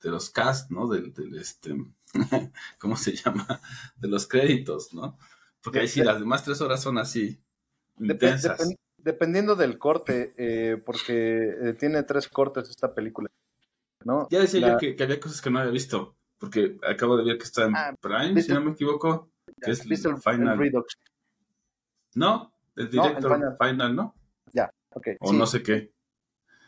de 0.00 0.10
los 0.10 0.30
cast, 0.30 0.70
¿no? 0.70 0.88
Del, 0.88 1.12
del, 1.12 1.36
este, 1.36 1.74
¿cómo 2.78 2.96
se 2.96 3.12
llama? 3.16 3.60
De 3.96 4.08
los 4.08 4.26
créditos, 4.28 4.94
¿no? 4.94 5.18
Porque 5.62 5.80
ahí 5.80 5.88
sí, 5.88 6.04
las 6.04 6.20
demás 6.20 6.44
tres 6.44 6.60
horas 6.60 6.82
son 6.82 6.98
así, 6.98 7.40
intensas. 7.98 8.74
dependiendo 8.98 9.56
del 9.56 9.78
corte, 9.78 10.34
eh, 10.36 10.76
porque 10.76 11.54
eh, 11.60 11.74
tiene 11.78 12.02
tres 12.02 12.28
cortes 12.28 12.68
esta 12.68 12.94
película, 12.94 13.28
¿no? 14.04 14.28
Ya 14.30 14.40
decía 14.40 14.60
yo 14.60 14.76
que, 14.76 14.94
que, 14.94 15.02
había 15.02 15.18
cosas 15.18 15.40
que 15.40 15.50
no 15.50 15.58
había 15.58 15.72
visto, 15.72 16.16
porque 16.38 16.76
acabo 16.86 17.16
de 17.16 17.24
ver 17.24 17.38
que 17.38 17.44
está 17.44 17.64
en 17.64 17.74
ah, 17.74 17.94
Prime, 17.98 18.40
si 18.42 18.52
no 18.52 18.60
me 18.60 18.72
equivoco, 18.72 19.30
que 19.62 19.70
es 19.70 19.80
el 19.86 20.18
Final. 20.18 20.58
no, 22.14 22.53
el 22.76 22.90
director 22.90 23.56
final. 23.60 23.96
¿no? 23.96 24.14
Ya, 24.52 24.70
ok. 24.94 25.08
O 25.20 25.32
no 25.32 25.46
sé 25.46 25.62
qué. 25.62 25.90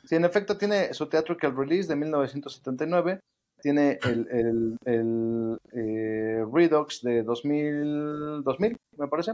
Sí, 0.05 0.15
en 0.15 0.25
efecto 0.25 0.57
tiene 0.57 0.95
su 0.95 1.09
Theatrical 1.09 1.57
Release 1.57 1.89
de 1.89 1.97
1979, 1.97 3.21
tiene 3.61 3.99
el, 4.05 4.29
el, 4.31 4.77
el 4.85 5.59
eh, 5.73 6.45
Redux 6.53 7.03
de 7.03 7.25
2000, 7.25 8.45
2000, 8.45 8.77
me 8.99 9.09
parece, 9.09 9.33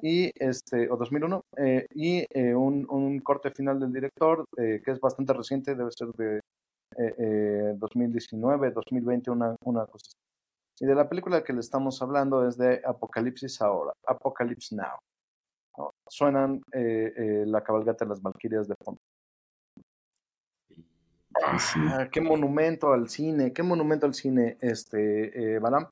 y 0.00 0.30
este, 0.36 0.88
o 0.88 0.96
2001, 0.96 1.40
eh, 1.56 1.86
y 1.94 2.24
eh, 2.30 2.54
un, 2.54 2.86
un, 2.88 3.18
corte 3.20 3.50
final 3.50 3.80
del 3.80 3.92
director 3.92 4.44
que 4.56 4.82
es 4.86 5.00
bastante 5.00 5.32
reciente, 5.32 5.74
debe 5.74 5.90
ser 5.90 6.08
de 6.12 6.40
2019, 7.76 8.70
2020, 8.70 9.30
una, 9.32 9.56
una 9.64 9.86
cosa 9.86 10.06
así. 10.06 10.16
Y 10.84 10.86
de 10.86 10.94
la 10.94 11.08
película 11.08 11.42
que 11.42 11.52
le 11.52 11.60
estamos 11.60 12.00
hablando 12.02 12.46
es 12.46 12.56
de 12.56 12.80
Apocalipsis 12.84 13.60
ahora, 13.62 13.92
Apocalypse 14.06 14.76
Now. 14.76 14.98
Suenan 16.08 16.60
la 16.72 17.62
cabalgata 17.62 18.04
de 18.04 18.08
las 18.10 18.22
Valquirias 18.22 18.68
de 18.68 18.74
fondo. 18.82 19.00
Ah, 21.42 22.08
qué 22.12 22.20
monumento 22.20 22.92
al 22.92 23.08
cine, 23.08 23.52
qué 23.52 23.62
monumento 23.62 24.06
al 24.06 24.14
cine, 24.14 24.56
este, 24.60 25.54
eh, 25.54 25.58
Balam. 25.58 25.88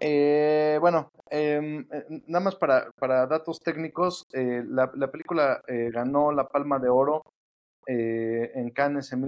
Eh, 0.00 0.78
bueno, 0.80 1.10
em, 1.30 1.80
eh, 1.90 2.04
nada 2.26 2.44
más 2.44 2.56
para, 2.56 2.90
para 2.98 3.26
datos 3.26 3.58
técnicos, 3.60 4.26
eh, 4.32 4.62
la, 4.66 4.90
la, 4.94 5.10
película 5.10 5.60
ganó 5.66 6.30
la 6.32 6.46
Palma 6.46 6.78
de 6.78 6.88
Oro 6.88 7.22
en 7.86 8.70
Cannes 8.70 9.12
en 9.12 9.22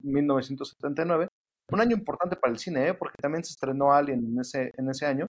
1979. 0.00 1.28
Un 1.72 1.80
año 1.80 1.96
importante 1.96 2.36
para 2.36 2.52
el 2.52 2.58
cine, 2.58 2.94
porque 2.94 3.16
también 3.20 3.42
se 3.44 3.52
estrenó 3.52 3.92
Alien 3.92 4.24
en 4.24 4.40
ese, 4.40 4.72
en 4.76 4.90
ese 4.90 5.06
año. 5.06 5.26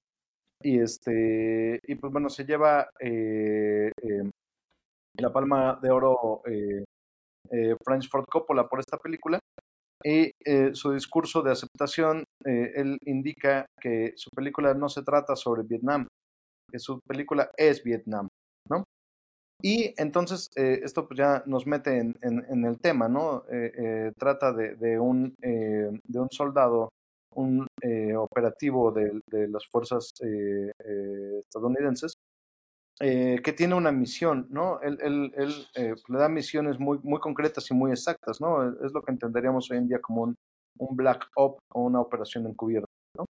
Y 0.63 0.80
este, 0.80 1.80
y 1.86 1.95
pues 1.95 2.12
bueno, 2.12 2.30
se 2.30 2.45
lleva 2.45 2.89
em, 2.99 4.32
la 5.19 5.32
Palma 5.32 5.78
de 5.82 5.91
Oro 5.91 6.41
eh, 7.52 7.76
Francis 7.84 8.10
Ford 8.10 8.26
Coppola 8.26 8.67
por 8.67 8.80
esta 8.80 8.97
película. 8.97 9.39
Y 10.04 10.32
eh, 10.45 10.71
su 10.73 10.91
discurso 10.91 11.41
de 11.41 11.52
aceptación, 11.52 12.23
eh, 12.45 12.71
él 12.76 12.97
indica 13.06 13.65
que 13.80 14.13
su 14.15 14.30
película 14.36 14.73
no 14.73 14.89
se 14.89 15.04
trata 15.04 15.36
sobre 15.36 15.63
Vietnam, 15.63 16.08
que 16.69 16.80
su 16.80 16.99
película 17.08 17.52
es 17.56 17.84
Vietnam, 17.84 18.28
¿no? 18.69 18.84
Y 19.62 19.93
entonces 19.97 20.49
esto 20.58 21.08
pues 21.08 21.17
ya 21.17 21.41
nos 21.45 21.65
mete 21.65 21.97
en, 21.97 22.15
en, 22.21 22.65
el 22.65 22.80
tema, 22.82 23.08
¿no? 23.08 23.43
trata 24.17 24.52
de 24.52 24.99
un, 24.99 25.34
de 25.39 26.19
un 26.19 26.28
soldado, 26.32 26.89
un 27.36 27.67
operativo 28.17 28.91
de, 28.91 29.19
de, 29.28 29.48
las 29.48 29.67
fuerzas 29.67 30.12
estadounidenses, 31.39 32.13
eh, 33.00 33.41
que 33.43 33.54
tiene 33.54 33.74
una 33.74 33.91
misión, 33.91 34.48
¿no? 34.52 34.80
Él, 34.82 35.00
él, 35.02 35.34
él 35.36 35.52
eh, 35.76 35.96
le 36.08 36.17
da 36.17 36.30
misiones 36.30 36.80
muy, 36.80 37.00
muy 37.02 37.19
concretas 37.19 37.69
y 37.72 37.74
muy 37.74 37.89
exactas, 37.89 38.39
¿no? 38.39 38.63
Es 38.86 38.93
lo 38.93 39.02
que 39.02 39.12
entenderíamos 39.12 39.69
hoy 39.72 39.78
en 39.78 39.88
día 39.88 40.00
como 40.00 40.22
un, 40.22 40.36
un 40.78 40.96
black 40.96 41.28
op 41.36 41.58
o 41.74 41.82
una 41.82 42.00
operación 42.00 42.46
encubierta, 42.46 42.88
¿no? 43.17 43.26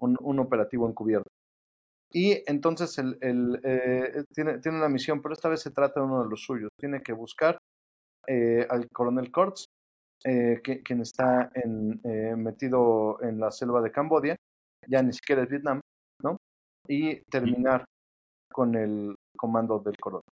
Un, 0.00 0.16
un 0.20 0.38
operativo 0.40 0.86
encubierto. 0.86 1.28
Y 2.12 2.42
entonces 2.46 2.98
él 2.98 3.60
eh, 3.64 4.24
tiene, 4.34 4.58
tiene 4.58 4.76
una 4.76 4.88
misión, 4.90 5.22
pero 5.22 5.32
esta 5.32 5.48
vez 5.48 5.62
se 5.62 5.70
trata 5.70 6.00
de 6.00 6.06
uno 6.06 6.22
de 6.22 6.28
los 6.28 6.42
suyos. 6.42 6.68
Tiene 6.78 7.02
que 7.02 7.12
buscar 7.12 7.58
al 8.68 8.88
coronel 8.90 9.32
Kurtz, 9.32 9.64
que, 10.22 10.82
quien 10.84 11.00
está 11.00 11.50
en, 11.54 12.00
metido 12.42 13.22
en 13.22 13.40
la 13.40 13.50
selva 13.50 13.80
de 13.80 13.92
Cambodia, 13.92 14.36
ya 14.86 15.02
ni 15.02 15.12
siquiera 15.12 15.42
es 15.42 15.48
Vietnam, 15.48 15.80
¿no? 16.22 16.36
Y 16.86 17.20
terminar 17.30 17.84
con 18.50 18.74
el 18.74 19.14
comando 19.36 19.78
del 19.78 19.96
coronel. 19.96 20.24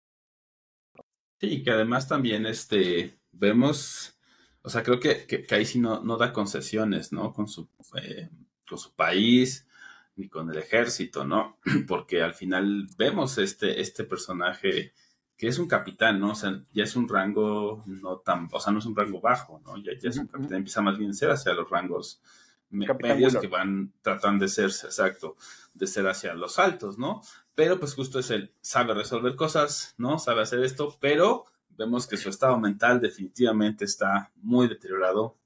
Sí, 1.39 1.63
que 1.63 1.71
además 1.71 2.07
también 2.07 2.45
este, 2.45 3.19
vemos, 3.31 4.17
o 4.61 4.69
sea, 4.69 4.83
creo 4.83 4.99
que, 4.99 5.27
que, 5.27 5.45
ahí 5.53 5.65
sí 5.65 5.79
no, 5.79 6.01
no, 6.01 6.17
da 6.17 6.31
concesiones, 6.31 7.11
¿no? 7.11 7.33
Con 7.33 7.47
su, 7.47 7.67
eh, 8.01 8.29
con 8.67 8.77
su 8.77 8.95
país 8.95 9.67
ni 10.15 10.29
con 10.29 10.49
el 10.49 10.57
ejército, 10.57 11.25
¿no? 11.25 11.57
Porque 11.87 12.21
al 12.21 12.33
final 12.33 12.87
vemos 12.97 13.37
este, 13.37 13.81
este 13.81 14.05
personaje 14.05 14.93
que 15.37 15.47
es 15.47 15.59
un 15.59 15.67
capitán, 15.67 16.19
¿no? 16.19 16.31
O 16.31 16.35
sea, 16.35 16.61
ya 16.71 16.83
es 16.83 16.95
un 16.95 17.09
rango 17.09 17.83
no 17.85 18.17
tan, 18.17 18.47
o 18.51 18.59
sea, 18.59 18.71
no 18.71 18.79
es 18.79 18.85
un 18.85 18.95
rango 18.95 19.19
bajo, 19.19 19.61
¿no? 19.65 19.77
Ya, 19.77 19.91
ya 19.99 20.09
es 20.09 20.17
un 20.17 20.27
capitán, 20.27 20.57
empieza 20.57 20.81
más 20.81 20.97
bien 20.97 21.11
a 21.11 21.13
ser 21.13 21.31
hacia 21.31 21.53
los 21.53 21.69
rangos 21.69 22.21
medios 22.69 23.37
que 23.37 23.47
van 23.47 23.93
tratando 24.01 24.43
de 24.43 24.49
ser, 24.49 24.65
exacto, 24.65 25.37
de 25.73 25.87
ser 25.87 26.07
hacia 26.07 26.33
los 26.33 26.59
altos, 26.59 26.97
¿no? 26.97 27.21
Pero 27.53 27.79
pues 27.79 27.93
justo 27.93 28.19
es 28.19 28.31
el 28.31 28.53
sabe 28.61 28.93
resolver 28.93 29.35
cosas, 29.35 29.95
¿no? 29.97 30.19
Sabe 30.19 30.41
hacer 30.41 30.63
esto, 30.63 30.97
pero 30.99 31.45
vemos 31.69 32.07
que 32.07 32.17
su 32.17 32.29
estado 32.29 32.57
mental 32.59 32.99
definitivamente 33.01 33.85
está 33.85 34.31
muy 34.35 34.67
deteriorado 34.67 35.37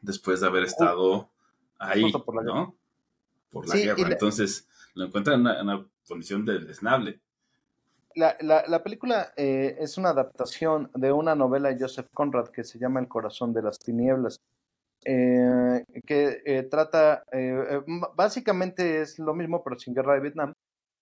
después 0.00 0.40
de 0.40 0.46
haber 0.46 0.64
estado 0.64 1.30
ahí, 1.78 2.12
por 2.12 2.44
¿no? 2.44 2.76
Por 3.50 3.68
la 3.68 3.76
guerra. 3.76 4.12
Entonces 4.12 4.68
lo 4.94 5.04
encuentra 5.04 5.34
en 5.34 5.40
una, 5.40 5.86
condición 6.06 6.44
de 6.44 6.60
desnable. 6.60 7.20
La, 8.16 8.34
la, 8.40 8.64
la 8.66 8.82
película 8.82 9.34
eh, 9.36 9.76
es 9.78 9.98
una 9.98 10.08
adaptación 10.08 10.90
de 10.94 11.12
una 11.12 11.34
novela 11.34 11.68
de 11.68 11.78
Joseph 11.78 12.08
Conrad 12.14 12.48
que 12.48 12.64
se 12.64 12.78
llama 12.78 12.98
El 12.98 13.08
corazón 13.08 13.52
de 13.52 13.60
las 13.60 13.78
tinieblas. 13.78 14.38
Eh, 15.04 15.84
que 16.06 16.40
eh, 16.46 16.62
trata, 16.62 17.22
básicamente 18.14 19.02
es 19.02 19.18
lo 19.18 19.34
mismo, 19.34 19.62
pero 19.62 19.78
sin 19.78 19.94
guerra 19.94 20.14
de 20.14 20.20
Vietnam, 20.20 20.52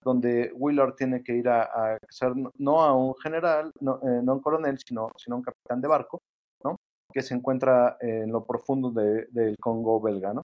donde 0.03 0.51
Willard 0.57 0.97
tiene 0.97 1.23
que 1.23 1.37
ir 1.37 1.49
a, 1.49 1.97
ser 2.11 2.33
no 2.59 2.83
a 2.83 2.93
un 2.93 3.15
general, 3.15 3.71
no, 3.81 4.01
no 4.03 4.35
un 4.35 4.41
coronel, 4.41 4.77
sino, 4.85 5.11
sino 5.17 5.37
un 5.37 5.43
capitán 5.43 5.81
de 5.81 5.89
barco, 5.89 6.19
¿no? 6.65 6.77
que 7.13 7.23
se 7.23 7.35
encuentra 7.35 7.97
en 8.01 8.33
lo 8.33 8.45
profundo 8.45 8.91
del 8.91 9.57
Congo 9.61 10.01
belga. 10.01 10.35
¿no? 10.35 10.43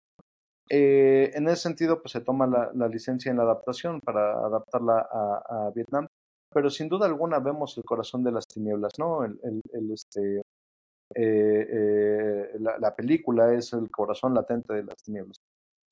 En 0.69 1.49
ese 1.49 1.63
sentido, 1.63 2.01
pues 2.01 2.13
se 2.13 2.21
toma 2.21 2.47
la, 2.47 2.89
licencia 2.89 3.31
en 3.31 3.39
la 3.39 3.43
adaptación 3.43 4.01
para 4.01 4.35
adaptarla 4.35 5.01
a, 5.01 5.71
Vietnam, 5.75 6.07
pero 6.53 6.71
sin 6.71 6.89
duda 6.89 7.07
alguna 7.07 7.39
vemos 7.39 7.77
el 7.77 7.85
corazón 7.85 8.25
de 8.25 8.33
las 8.33 8.47
tinieblas, 8.47 8.93
¿no? 8.99 9.25
El, 9.25 9.39
el, 9.43 9.93
este, 9.93 10.43
eh, 11.15 12.51
la, 12.59 12.79
la, 12.79 12.95
película 12.95 13.53
es 13.55 13.73
el 13.73 13.91
corazón 13.91 14.35
latente 14.35 14.75
de 14.75 14.85
las 14.85 14.97
tinieblas. 15.03 15.37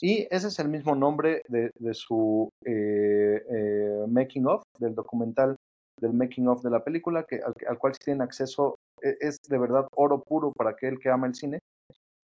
Y 0.00 0.28
ese 0.30 0.48
es 0.48 0.58
el 0.60 0.68
mismo 0.68 0.94
nombre 0.94 1.42
de, 1.48 1.70
de 1.74 1.94
su 1.94 2.50
eh, 2.64 3.44
eh, 3.50 4.04
making 4.08 4.46
of, 4.46 4.62
del 4.78 4.94
documental 4.94 5.56
del 6.00 6.12
making 6.12 6.46
of 6.46 6.62
de 6.62 6.70
la 6.70 6.84
película, 6.84 7.24
que, 7.24 7.40
al, 7.42 7.78
cual 7.78 7.94
si 7.94 8.04
tienen 8.04 8.22
acceso 8.22 8.76
e, 9.02 9.16
es 9.20 9.38
de 9.48 9.58
verdad 9.58 9.88
oro 9.96 10.22
puro 10.22 10.52
para 10.52 10.70
aquel 10.70 11.00
que 11.00 11.10
ama 11.10 11.26
el 11.26 11.34
cine, 11.34 11.58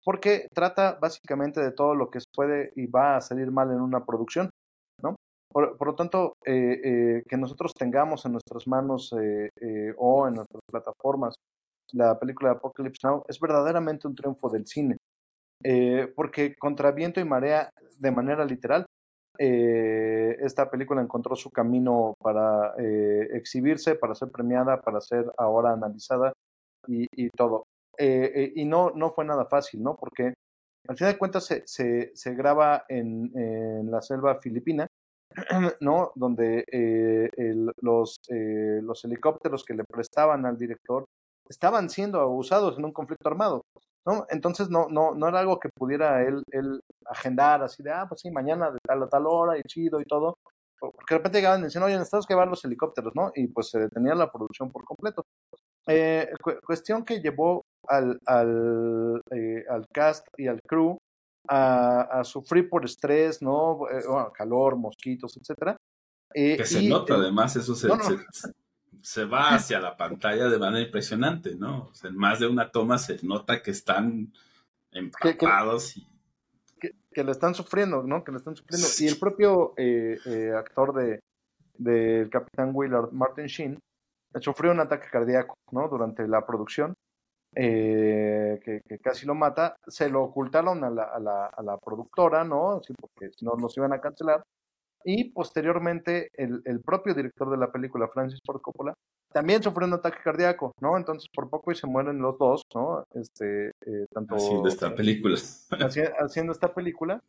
porque 0.04 0.46
trata 0.54 0.96
básicamente 1.00 1.60
de 1.60 1.72
todo 1.72 1.96
lo 1.96 2.10
que 2.10 2.20
puede 2.32 2.72
y 2.76 2.86
va 2.86 3.16
a 3.16 3.20
salir 3.20 3.50
mal 3.50 3.72
en 3.72 3.80
una 3.80 4.04
producción. 4.04 4.50
Por, 5.54 5.86
lo 5.86 5.94
tanto, 5.94 6.36
eh, 6.44 7.22
que 7.28 7.36
nosotros 7.36 7.72
tengamos 7.78 8.26
en 8.26 8.32
nuestras 8.32 8.66
manos 8.66 9.12
o 9.12 10.28
en 10.28 10.34
nuestras 10.34 10.62
plataformas 10.68 11.36
la 11.92 12.18
película 12.18 12.52
Apocalypse 12.52 13.06
Now 13.06 13.24
es 13.28 13.38
verdaderamente 13.38 14.08
un 14.08 14.14
triunfo 14.14 14.48
del 14.50 14.66
cine. 14.66 14.96
Eh, 15.62 16.12
porque 16.14 16.54
contra 16.56 16.92
viento 16.92 17.20
y 17.20 17.24
marea, 17.24 17.70
de 17.98 18.10
manera 18.10 18.44
literal, 18.44 18.84
eh, 19.38 20.36
esta 20.40 20.70
película 20.70 21.00
encontró 21.00 21.34
su 21.34 21.50
camino 21.50 22.14
para 22.20 22.74
eh, 22.78 23.28
exhibirse, 23.32 23.94
para 23.94 24.14
ser 24.14 24.30
premiada, 24.30 24.80
para 24.80 25.00
ser 25.00 25.24
ahora 25.38 25.72
analizada 25.72 26.32
y, 26.86 27.06
y 27.12 27.30
todo. 27.30 27.64
y 27.98 28.64
no, 28.64 28.90
no 28.90 29.12
fue 29.12 29.24
nada 29.24 29.46
fácil, 29.46 29.82
¿no? 29.82 29.96
Porque 29.96 30.34
al 30.88 30.96
final 30.96 31.12
de 31.14 31.18
cuentas 31.18 31.44
se, 31.46 31.62
se, 31.66 32.10
se 32.14 32.34
graba 32.34 32.84
en, 32.88 33.30
en, 33.34 33.90
la 33.90 34.02
selva 34.02 34.34
filipina, 34.40 34.86
¿no? 35.80 36.12
Donde 36.14 36.64
el, 36.68 37.72
los, 37.80 38.20
los 38.28 39.04
helicópteros 39.04 39.64
que 39.64 39.74
le 39.74 39.84
prestaban 39.84 40.46
al 40.46 40.56
director 40.56 41.04
estaban 41.48 41.90
siendo 41.90 42.26
usados 42.30 42.78
en 42.78 42.84
un 42.84 42.92
conflicto 42.92 43.28
armado. 43.28 43.62
¿no? 44.06 44.26
Entonces 44.28 44.68
no, 44.68 44.88
no, 44.88 45.14
no 45.14 45.28
era 45.28 45.40
algo 45.40 45.58
que 45.58 45.70
pudiera 45.70 46.22
él, 46.22 46.42
él 46.50 46.80
agendar 47.06 47.62
así 47.62 47.82
de, 47.82 47.90
ah, 47.90 48.06
pues 48.08 48.20
sí, 48.20 48.30
mañana 48.30 48.70
de 48.70 48.78
tal 48.86 49.02
a 49.02 49.08
tal 49.08 49.26
hora 49.26 49.58
y 49.58 49.62
chido 49.62 50.00
y 50.00 50.04
todo. 50.04 50.36
Porque 50.78 51.14
de 51.14 51.18
repente 51.18 51.38
llegaban 51.38 51.60
y 51.60 51.64
decían, 51.64 51.84
oye, 51.84 51.94
necesitamos 51.94 52.26
llevar 52.28 52.48
los 52.48 52.64
helicópteros, 52.64 53.14
¿no? 53.14 53.32
Y 53.34 53.46
pues 53.48 53.70
se 53.70 53.78
detenía 53.78 54.14
la 54.14 54.30
producción 54.30 54.70
por 54.70 54.84
completo. 54.84 55.24
Eh, 55.86 56.30
cuestión 56.66 57.04
que 57.04 57.20
llevó 57.20 57.62
al, 57.88 58.18
al, 58.26 59.22
eh, 59.30 59.64
al 59.68 59.86
cast 59.88 60.26
y 60.36 60.46
al 60.46 60.60
crew 60.66 60.98
a, 61.48 62.20
a 62.20 62.24
sufrir 62.24 62.68
por 62.68 62.84
estrés, 62.84 63.42
¿no? 63.42 63.88
Eh, 63.90 64.02
bueno, 64.06 64.32
calor, 64.32 64.76
mosquitos, 64.76 65.36
etcétera. 65.36 65.76
que 66.32 66.64
se 66.64 66.88
nota, 66.88 67.14
además, 67.14 67.56
eso 67.56 67.74
se, 67.74 67.88
se 69.00 69.24
va 69.24 69.48
hacia 69.54 69.80
la 69.80 69.96
pantalla 69.96 70.48
de 70.48 70.58
manera 70.58 70.84
impresionante, 70.84 71.54
¿no? 71.54 71.88
O 71.90 71.94
sea, 71.94 72.10
en 72.10 72.16
más 72.16 72.40
de 72.40 72.46
una 72.46 72.70
toma 72.70 72.98
se 72.98 73.18
nota 73.22 73.62
que 73.62 73.70
están 73.70 74.32
empapados 74.92 75.96
y... 75.96 76.06
Que, 77.12 77.22
lo 77.22 77.30
están 77.30 77.54
sufriendo, 77.54 78.02
¿no? 78.02 78.24
Que 78.24 78.32
lo 78.32 78.38
están 78.38 78.56
sufriendo. 78.56 78.88
Y 78.98 79.06
el 79.06 79.18
propio 79.18 79.72
eh, 79.76 80.18
eh, 80.26 80.52
actor 80.52 80.92
de 80.92 81.20
del 81.76 82.30
Capitán 82.30 82.70
Willard, 82.72 83.12
Martin 83.12 83.46
Sheen, 83.46 83.78
sufrió 84.40 84.72
un 84.72 84.80
ataque 84.80 85.08
cardíaco, 85.10 85.54
¿no? 85.72 85.88
Durante 85.88 86.26
la 86.26 86.46
producción. 86.46 86.94
Eh, 87.56 88.60
que, 88.64 88.98
casi 88.98 89.26
lo 89.26 89.34
mata, 89.34 89.76
se 89.86 90.08
lo 90.08 90.22
ocultaron 90.22 90.82
a 90.84 90.90
la, 90.90 91.04
a 91.04 91.20
la, 91.20 91.46
a 91.46 91.62
la 91.62 91.76
productora, 91.78 92.44
¿no? 92.44 92.80
Sí, 92.82 92.94
porque 92.98 93.32
si 93.34 93.44
no 93.44 93.54
nos 93.56 93.76
iban 93.76 93.92
a 93.92 94.00
cancelar. 94.00 94.44
Y 95.06 95.24
posteriormente 95.32 96.30
el, 96.32 96.62
el, 96.64 96.80
propio 96.80 97.14
director 97.14 97.50
de 97.50 97.58
la 97.58 97.70
película, 97.70 98.08
Francis 98.08 98.40
Ford 98.44 98.62
Coppola, 98.62 98.94
también 99.32 99.62
sufrió 99.62 99.86
un 99.86 99.92
ataque 99.94 100.18
cardíaco, 100.24 100.72
¿no? 100.80 100.96
Entonces 100.96 101.28
por 101.32 101.50
poco 101.50 101.72
y 101.72 101.74
se 101.74 101.86
mueren 101.86 102.18
los 102.18 102.38
dos, 102.38 102.62
¿no? 102.74 103.04
Este, 103.14 103.68
eh, 103.68 104.06
tanto, 104.10 104.36
haciendo 104.36 104.68
esta 104.68 104.94
película. 104.94 105.36
haciendo 106.20 106.52
esta 106.52 106.72
película. 106.72 107.20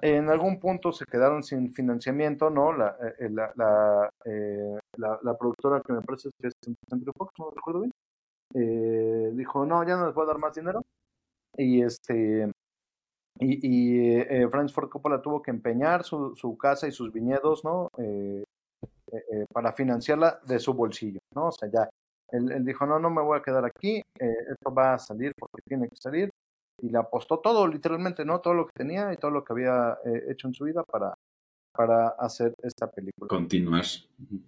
En 0.00 0.30
algún 0.30 0.58
punto 0.58 0.92
se 0.92 1.04
quedaron 1.04 1.42
sin 1.42 1.74
financiamiento, 1.74 2.48
¿no? 2.48 2.72
La, 2.72 2.96
eh, 3.18 3.28
la, 3.28 3.52
la, 3.54 4.08
eh, 4.24 4.78
la, 4.96 5.18
la, 5.22 5.36
productora 5.36 5.82
que 5.82 5.92
me 5.92 6.00
parece 6.00 6.30
que 6.40 6.48
es 6.48 6.54
Century 6.88 7.12
Fox, 7.14 7.34
no 7.38 7.50
recuerdo 7.50 7.80
bien, 7.80 7.92
eh, 8.54 9.30
dijo, 9.34 9.64
no, 9.66 9.84
ya 9.86 9.96
no 9.96 10.06
les 10.06 10.16
a 10.16 10.24
dar 10.24 10.38
más 10.38 10.54
dinero. 10.54 10.82
Y 11.56 11.82
este 11.82 12.50
y, 13.40 13.58
y 13.62 14.18
eh, 14.18 14.48
Francis 14.50 14.74
Ford 14.74 14.90
Coppola 14.90 15.22
tuvo 15.22 15.40
que 15.42 15.50
empeñar 15.50 16.04
su, 16.04 16.34
su 16.36 16.56
casa 16.58 16.86
y 16.86 16.92
sus 16.92 17.12
viñedos, 17.12 17.64
¿no? 17.64 17.88
Eh, 17.98 18.44
eh, 19.12 19.46
para 19.52 19.72
financiarla 19.72 20.40
de 20.46 20.58
su 20.58 20.74
bolsillo, 20.74 21.20
¿no? 21.34 21.46
O 21.46 21.52
sea, 21.52 21.70
ya, 21.70 21.88
él, 22.30 22.52
él, 22.52 22.64
dijo, 22.64 22.86
no, 22.86 22.98
no 22.98 23.10
me 23.10 23.22
voy 23.22 23.38
a 23.38 23.42
quedar 23.42 23.64
aquí, 23.64 24.02
esto 24.18 24.74
va 24.74 24.94
a 24.94 24.98
salir 24.98 25.32
porque 25.38 25.62
tiene 25.66 25.88
que 25.88 25.96
salir, 25.96 26.30
y 26.82 26.90
le 26.90 26.98
apostó 26.98 27.40
todo, 27.40 27.66
literalmente, 27.66 28.24
¿no? 28.24 28.40
Todo 28.40 28.54
lo 28.54 28.66
que 28.66 28.72
tenía 28.74 29.12
y 29.12 29.16
todo 29.16 29.30
lo 29.30 29.42
que 29.42 29.52
había 29.52 29.98
hecho 30.28 30.48
en 30.48 30.54
su 30.54 30.64
vida 30.64 30.84
para, 30.84 31.14
para 31.72 32.08
hacer 32.08 32.54
esta 32.62 32.90
película. 32.90 33.28
Continuar. 33.28 33.84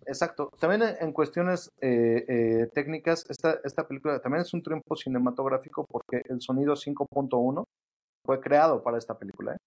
Exacto. 0.07 0.51
También 0.59 0.83
en 1.01 1.13
cuestiones 1.13 1.71
eh, 1.81 2.25
eh, 2.29 2.71
técnicas, 2.75 3.25
esta, 3.29 3.61
esta 3.65 3.87
película 3.87 4.21
también 4.21 4.43
es 4.43 4.53
un 4.53 4.63
triunfo 4.63 4.97
cinematográfico 4.97 5.87
porque 5.89 6.23
el 6.29 6.41
sonido 6.41 6.75
5.1 6.75 7.65
fue 8.25 8.41
creado 8.41 8.83
para 8.83 8.99
esta 8.99 9.19
película. 9.19 9.55
¿eh? 9.55 9.59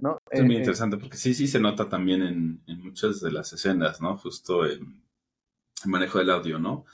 ¿No? 0.00 0.18
Es 0.30 0.42
muy 0.42 0.56
interesante 0.56 0.96
porque 0.96 1.16
sí, 1.16 1.34
sí 1.34 1.46
se 1.46 1.60
nota 1.60 1.88
también 1.88 2.22
en, 2.22 2.62
en 2.66 2.82
muchas 2.82 3.20
de 3.20 3.30
las 3.30 3.52
escenas, 3.52 4.00
¿no? 4.00 4.16
Justo 4.16 4.64
el, 4.64 4.80
el 4.80 5.90
manejo 5.90 6.18
del 6.18 6.30
audio, 6.30 6.58
¿no? 6.58 6.84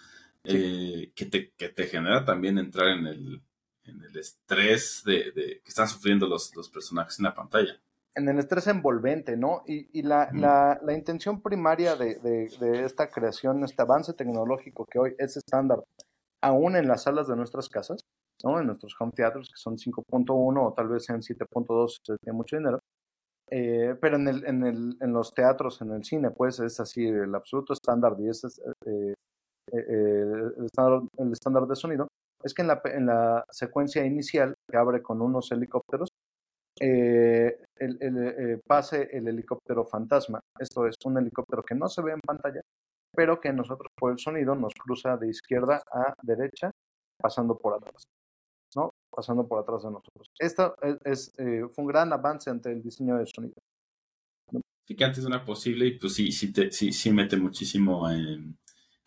Sí. 0.45 1.13
que, 1.15 1.27
te, 1.27 1.51
que 1.53 1.69
te 1.69 1.87
genera 1.89 2.25
también 2.25 2.59
entrar 2.59 2.89
en 2.89 3.07
el, 3.07 3.43
en 3.85 4.03
el 4.03 4.17
estrés 4.17 5.03
de, 5.05 5.33
de 5.33 5.61
que 5.63 5.69
están 5.69 5.89
sufriendo 5.89 6.27
los, 6.27 6.55
los 6.57 6.71
personajes 6.71 7.19
en 7.19 7.25
la 7.25 7.35
pantalla 7.35 7.79
en 8.19 8.29
el 8.29 8.39
estrés 8.41 8.67
envolvente, 8.67 9.37
¿no? 9.37 9.63
Y, 9.67 9.89
y 9.99 10.03
la, 10.03 10.29
la, 10.35 10.79
la, 10.83 10.93
intención 10.93 11.41
primaria 11.41 11.95
de, 11.95 12.17
de, 12.17 12.51
de, 12.61 12.85
esta 12.85 13.11
creación, 13.11 13.63
este 13.63 13.83
avance 13.83 14.13
tecnológico 14.13 14.85
que 14.91 14.99
hoy 14.99 15.15
es 15.19 15.37
estándar, 15.37 15.79
aún 16.43 16.77
en 16.77 16.89
las 16.89 17.05
salas 17.05 17.29
de 17.29 17.37
nuestras 17.37 17.69
casas, 17.69 18.01
¿no? 18.45 18.59
En 18.61 18.67
nuestros 18.67 18.95
home 18.99 19.13
theaters, 19.15 19.49
que 19.49 19.57
son 19.57 19.77
5.1 19.77 20.67
o 20.67 20.75
tal 20.75 20.89
vez 20.89 21.05
sean 21.05 21.21
7.2, 21.21 21.99
se 22.05 22.17
tiene 22.19 22.37
mucho 22.37 22.57
dinero. 22.57 22.81
Eh, 23.51 23.95
pero 24.01 24.17
en, 24.17 24.29
el, 24.29 24.45
en, 24.47 24.67
el, 24.67 24.97
en 25.01 25.13
los 25.13 25.33
teatros, 25.33 25.81
en 25.81 25.93
el 25.93 26.05
cine, 26.05 26.31
pues 26.33 26.59
es 26.59 26.81
así 26.81 27.07
el 27.07 27.35
absoluto 27.35 27.73
estándar 27.73 28.15
y 28.19 28.29
ese 28.29 28.49
es 28.49 28.61
eh, 28.85 29.15
eh, 29.73 29.85
el, 30.59 30.65
estándar, 30.65 31.03
el 31.19 31.33
estándar 31.33 31.67
de 31.67 31.77
sonido. 31.77 32.09
Es 32.43 32.53
que 32.53 32.63
en 32.63 32.69
la, 32.69 32.81
en 32.85 33.07
la 33.07 33.45
secuencia 33.51 34.05
inicial, 34.05 34.55
que 34.69 34.77
abre 34.77 35.03
con 35.03 35.23
unos 35.23 35.51
helicópteros, 35.51 36.09
eh, 36.81 37.59
el, 37.81 37.99
eh, 38.01 38.61
pase 38.67 39.09
el 39.12 39.29
helicóptero 39.29 39.85
fantasma. 39.85 40.41
Esto 40.59 40.87
es 40.87 40.97
un 41.05 41.19
helicóptero 41.19 41.62
que 41.62 41.75
no 41.75 41.88
se 41.88 42.03
ve 42.03 42.12
en 42.12 42.21
pantalla, 42.21 42.61
pero 43.14 43.41
que 43.41 43.53
nosotros 43.53 43.91
por 43.97 44.12
el 44.12 44.19
sonido 44.19 44.55
nos 44.55 44.75
cruza 44.75 45.17
de 45.17 45.29
izquierda 45.29 45.83
a 45.93 46.14
derecha, 46.23 46.71
pasando 47.19 47.57
por 47.57 47.75
atrás, 47.75 48.05
¿no? 48.77 48.91
Pasando 49.11 49.47
por 49.47 49.61
atrás 49.61 49.83
de 49.83 49.91
nosotros. 49.91 50.29
Esto 50.38 50.77
es, 50.83 50.99
es 51.05 51.38
eh, 51.38 51.67
fue 51.71 51.85
un 51.85 51.88
gran 51.88 52.12
avance 52.12 52.51
ante 52.51 52.71
el 52.71 52.83
diseño 52.83 53.17
del 53.17 53.27
sonido. 53.27 53.55
Sí, 54.87 54.97
que 54.97 55.05
antes 55.05 55.25
era 55.25 55.45
posible 55.45 55.87
y 55.87 55.99
pues 55.99 56.14
sí, 56.14 56.33
sí, 56.33 56.53
te, 56.53 56.71
sí, 56.73 56.93
sí 56.93 57.12
mete 57.12 57.37
muchísimo 57.37 58.09
en, 58.09 58.59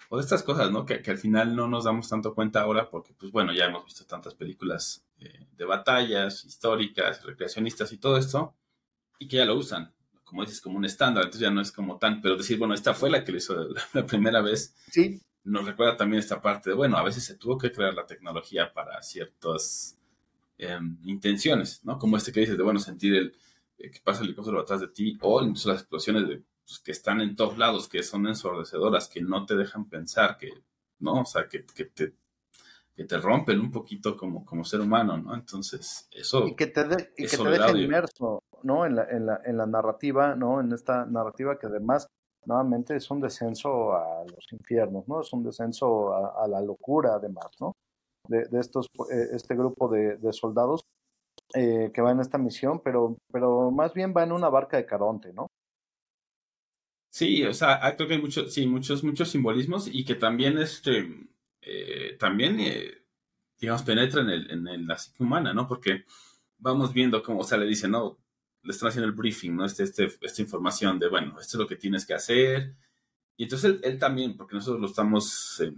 o 0.09 0.17
de 0.17 0.23
estas 0.23 0.43
cosas, 0.43 0.69
¿no? 0.71 0.85
Que, 0.85 1.01
que, 1.01 1.09
al 1.09 1.17
final 1.17 1.55
no 1.55 1.69
nos 1.69 1.85
damos 1.85 2.09
tanto 2.09 2.35
cuenta 2.35 2.61
ahora 2.61 2.89
porque, 2.89 3.13
pues 3.13 3.31
bueno, 3.31 3.53
ya 3.53 3.65
hemos 3.65 3.85
visto 3.85 4.05
tantas 4.05 4.35
películas 4.35 5.05
eh, 5.19 5.47
de 5.53 5.63
batallas 5.65 6.43
históricas, 6.43 7.23
recreacionistas 7.23 7.93
y 7.93 7.97
todo 7.97 8.17
esto, 8.17 8.53
y 9.21 9.27
que 9.27 9.37
ya 9.37 9.45
lo 9.45 9.55
usan, 9.55 9.93
como 10.23 10.41
dices, 10.41 10.59
como 10.59 10.79
un 10.79 10.85
estándar, 10.85 11.25
entonces 11.25 11.41
ya 11.41 11.51
no 11.51 11.61
es 11.61 11.71
como 11.71 11.99
tan, 11.99 12.23
pero 12.23 12.35
decir, 12.35 12.57
bueno, 12.57 12.73
esta 12.73 12.95
fue 12.95 13.11
la 13.11 13.23
que 13.23 13.31
lo 13.31 13.37
hizo 13.37 13.67
la, 13.93 14.03
primera 14.07 14.41
vez. 14.41 14.75
Sí. 14.89 15.21
Nos 15.43 15.63
recuerda 15.63 15.95
también 15.95 16.19
esta 16.19 16.41
parte 16.41 16.71
de, 16.71 16.75
bueno, 16.75 16.97
a 16.97 17.03
veces 17.03 17.23
se 17.23 17.35
tuvo 17.35 17.55
que 17.55 17.71
crear 17.71 17.93
la 17.93 18.07
tecnología 18.07 18.73
para 18.73 18.99
ciertas 19.03 19.95
eh, 20.57 20.75
intenciones, 21.03 21.85
¿no? 21.85 21.99
Como 21.99 22.17
este 22.17 22.31
que 22.31 22.39
dices 22.39 22.57
de, 22.57 22.63
bueno, 22.63 22.79
sentir 22.79 23.13
el 23.13 23.35
eh, 23.77 23.91
que 23.91 23.99
pasa 24.03 24.21
el 24.21 24.29
helicóptero 24.29 24.59
atrás 24.59 24.81
de 24.81 24.87
ti, 24.87 25.19
o 25.21 25.39
incluso 25.43 25.69
las 25.69 25.81
explosiones 25.81 26.27
de 26.27 26.41
pues, 26.65 26.79
que 26.79 26.91
están 26.91 27.21
en 27.21 27.35
todos 27.35 27.59
lados, 27.59 27.87
que 27.87 28.01
son 28.01 28.25
ensordecedoras, 28.25 29.07
que 29.07 29.21
no 29.21 29.45
te 29.45 29.55
dejan 29.55 29.87
pensar, 29.87 30.35
que, 30.39 30.49
¿no? 30.97 31.21
O 31.21 31.25
sea, 31.25 31.47
que, 31.47 31.63
que 31.63 31.85
te, 31.85 32.15
que 32.95 33.03
te 33.03 33.17
rompen 33.19 33.59
un 33.59 33.69
poquito 33.69 34.17
como, 34.17 34.43
como 34.43 34.65
ser 34.65 34.81
humano, 34.81 35.15
¿no? 35.15 35.35
Entonces, 35.35 36.07
eso. 36.09 36.47
Y 36.47 36.55
que 36.55 36.65
te, 36.65 36.85
de, 36.85 37.13
y 37.15 37.27
que 37.27 37.37
te 37.37 37.49
dejen 37.49 37.77
inmerso, 37.77 38.43
¿no? 38.63 38.85
En 38.85 38.95
la, 38.95 39.03
en, 39.09 39.25
la, 39.25 39.41
en 39.45 39.57
la 39.57 39.65
narrativa, 39.65 40.35
¿no? 40.35 40.59
En 40.61 40.71
esta 40.71 41.05
narrativa 41.05 41.57
que 41.57 41.67
además, 41.67 42.07
nuevamente, 42.45 42.95
es 42.95 43.09
un 43.11 43.21
descenso 43.21 43.93
a 43.93 44.23
los 44.23 44.51
infiernos, 44.51 45.07
¿no? 45.07 45.21
Es 45.21 45.31
un 45.33 45.43
descenso 45.43 46.13
a, 46.13 46.47
la 46.47 46.61
locura, 46.61 47.15
además, 47.15 47.47
¿no? 47.59 47.73
De, 48.27 48.45
de 48.45 48.59
estos, 48.59 48.87
eh, 49.11 49.29
este 49.33 49.55
grupo 49.55 49.87
de, 49.89 50.17
de 50.17 50.33
soldados 50.33 50.81
eh, 51.53 51.91
que 51.93 52.01
va 52.01 52.11
en 52.11 52.19
esta 52.19 52.37
misión, 52.37 52.81
pero, 52.83 53.17
pero 53.31 53.71
más 53.71 53.93
bien 53.93 54.13
va 54.15 54.23
en 54.23 54.31
una 54.31 54.49
barca 54.49 54.77
de 54.77 54.85
Caronte, 54.85 55.33
¿no? 55.33 55.47
Sí, 57.09 57.43
o 57.43 57.53
sea, 57.53 57.79
creo 57.97 58.07
que 58.07 58.13
hay 58.13 58.21
muchos, 58.21 58.53
sí, 58.53 58.65
muchos, 58.65 59.03
muchos 59.03 59.29
simbolismos 59.29 59.89
y 59.91 60.05
que 60.05 60.15
también, 60.15 60.57
este, 60.57 61.27
eh, 61.61 62.15
también, 62.17 62.57
digamos, 63.59 63.83
penetra 63.83 64.21
en, 64.21 64.29
el, 64.29 64.67
en, 64.67 64.87
la 64.87 64.97
psique 64.97 65.21
humana, 65.21 65.53
¿no? 65.53 65.67
Porque 65.67 66.05
vamos 66.57 66.93
viendo 66.93 67.21
cómo, 67.21 67.41
o 67.41 67.43
sea, 67.43 67.57
le 67.57 67.65
dice, 67.65 67.89
no, 67.89 68.17
le 68.63 68.71
están 68.71 68.89
haciendo 68.89 69.07
el 69.07 69.15
briefing, 69.15 69.55
¿no? 69.55 69.65
Este, 69.65 69.83
este, 69.83 70.11
esta 70.21 70.41
información 70.41 70.99
de, 70.99 71.09
bueno, 71.09 71.39
esto 71.39 71.57
es 71.57 71.61
lo 71.61 71.67
que 71.67 71.75
tienes 71.75 72.05
que 72.05 72.13
hacer. 72.13 72.75
Y 73.37 73.43
entonces 73.43 73.71
él, 73.71 73.79
él 73.83 73.99
también, 73.99 74.37
porque 74.37 74.55
nosotros 74.55 74.81
lo 74.81 74.87
estamos 74.87 75.59
eh, 75.61 75.73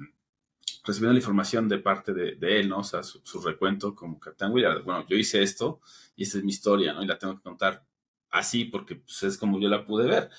recibiendo 0.83 1.13
la 1.13 1.19
información 1.19 1.69
de 1.69 1.79
parte 1.79 2.13
de, 2.13 2.35
de, 2.35 2.59
él, 2.59 2.69
¿no? 2.69 2.79
O 2.79 2.83
sea, 2.83 3.03
su, 3.03 3.21
su 3.23 3.41
recuento 3.41 3.95
como 3.95 4.19
Capitán 4.19 4.51
Willard. 4.51 4.83
Bueno, 4.83 5.05
yo 5.07 5.15
hice 5.15 5.41
esto 5.41 5.81
y 6.15 6.23
esta 6.23 6.39
es 6.39 6.43
mi 6.43 6.51
historia, 6.51 6.93
¿no? 6.93 7.03
Y 7.03 7.07
la 7.07 7.17
tengo 7.17 7.35
que 7.35 7.43
contar 7.43 7.85
así 8.31 8.65
porque 8.65 8.95
pues, 8.95 9.23
es 9.23 9.37
como 9.37 9.59
yo 9.59 9.69
la 9.69 9.85
pude 9.85 10.05
ver. 10.07 10.29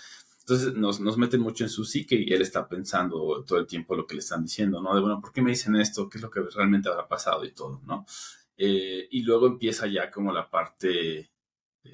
Entonces 0.40 0.74
nos, 0.74 1.00
nos 1.00 1.16
meten 1.16 1.40
mucho 1.40 1.64
en 1.64 1.70
su 1.70 1.84
psique 1.84 2.16
y 2.16 2.32
él 2.34 2.42
está 2.42 2.68
pensando 2.68 3.42
todo 3.46 3.58
el 3.58 3.66
tiempo 3.66 3.96
lo 3.96 4.06
que 4.06 4.14
le 4.14 4.20
están 4.20 4.42
diciendo, 4.42 4.82
¿no? 4.82 4.94
De, 4.94 5.00
bueno, 5.00 5.20
¿por 5.20 5.32
qué 5.32 5.40
me 5.40 5.50
dicen 5.50 5.74
esto? 5.76 6.08
¿Qué 6.10 6.18
es 6.18 6.22
lo 6.22 6.30
que 6.30 6.40
realmente 6.54 6.90
habrá 6.90 7.08
pasado 7.08 7.44
y 7.46 7.52
todo, 7.52 7.80
¿no? 7.86 8.04
Eh, 8.56 9.08
y 9.10 9.22
luego 9.22 9.46
empieza 9.46 9.86
ya 9.86 10.10
como 10.10 10.32
la 10.32 10.50
parte 10.50 11.30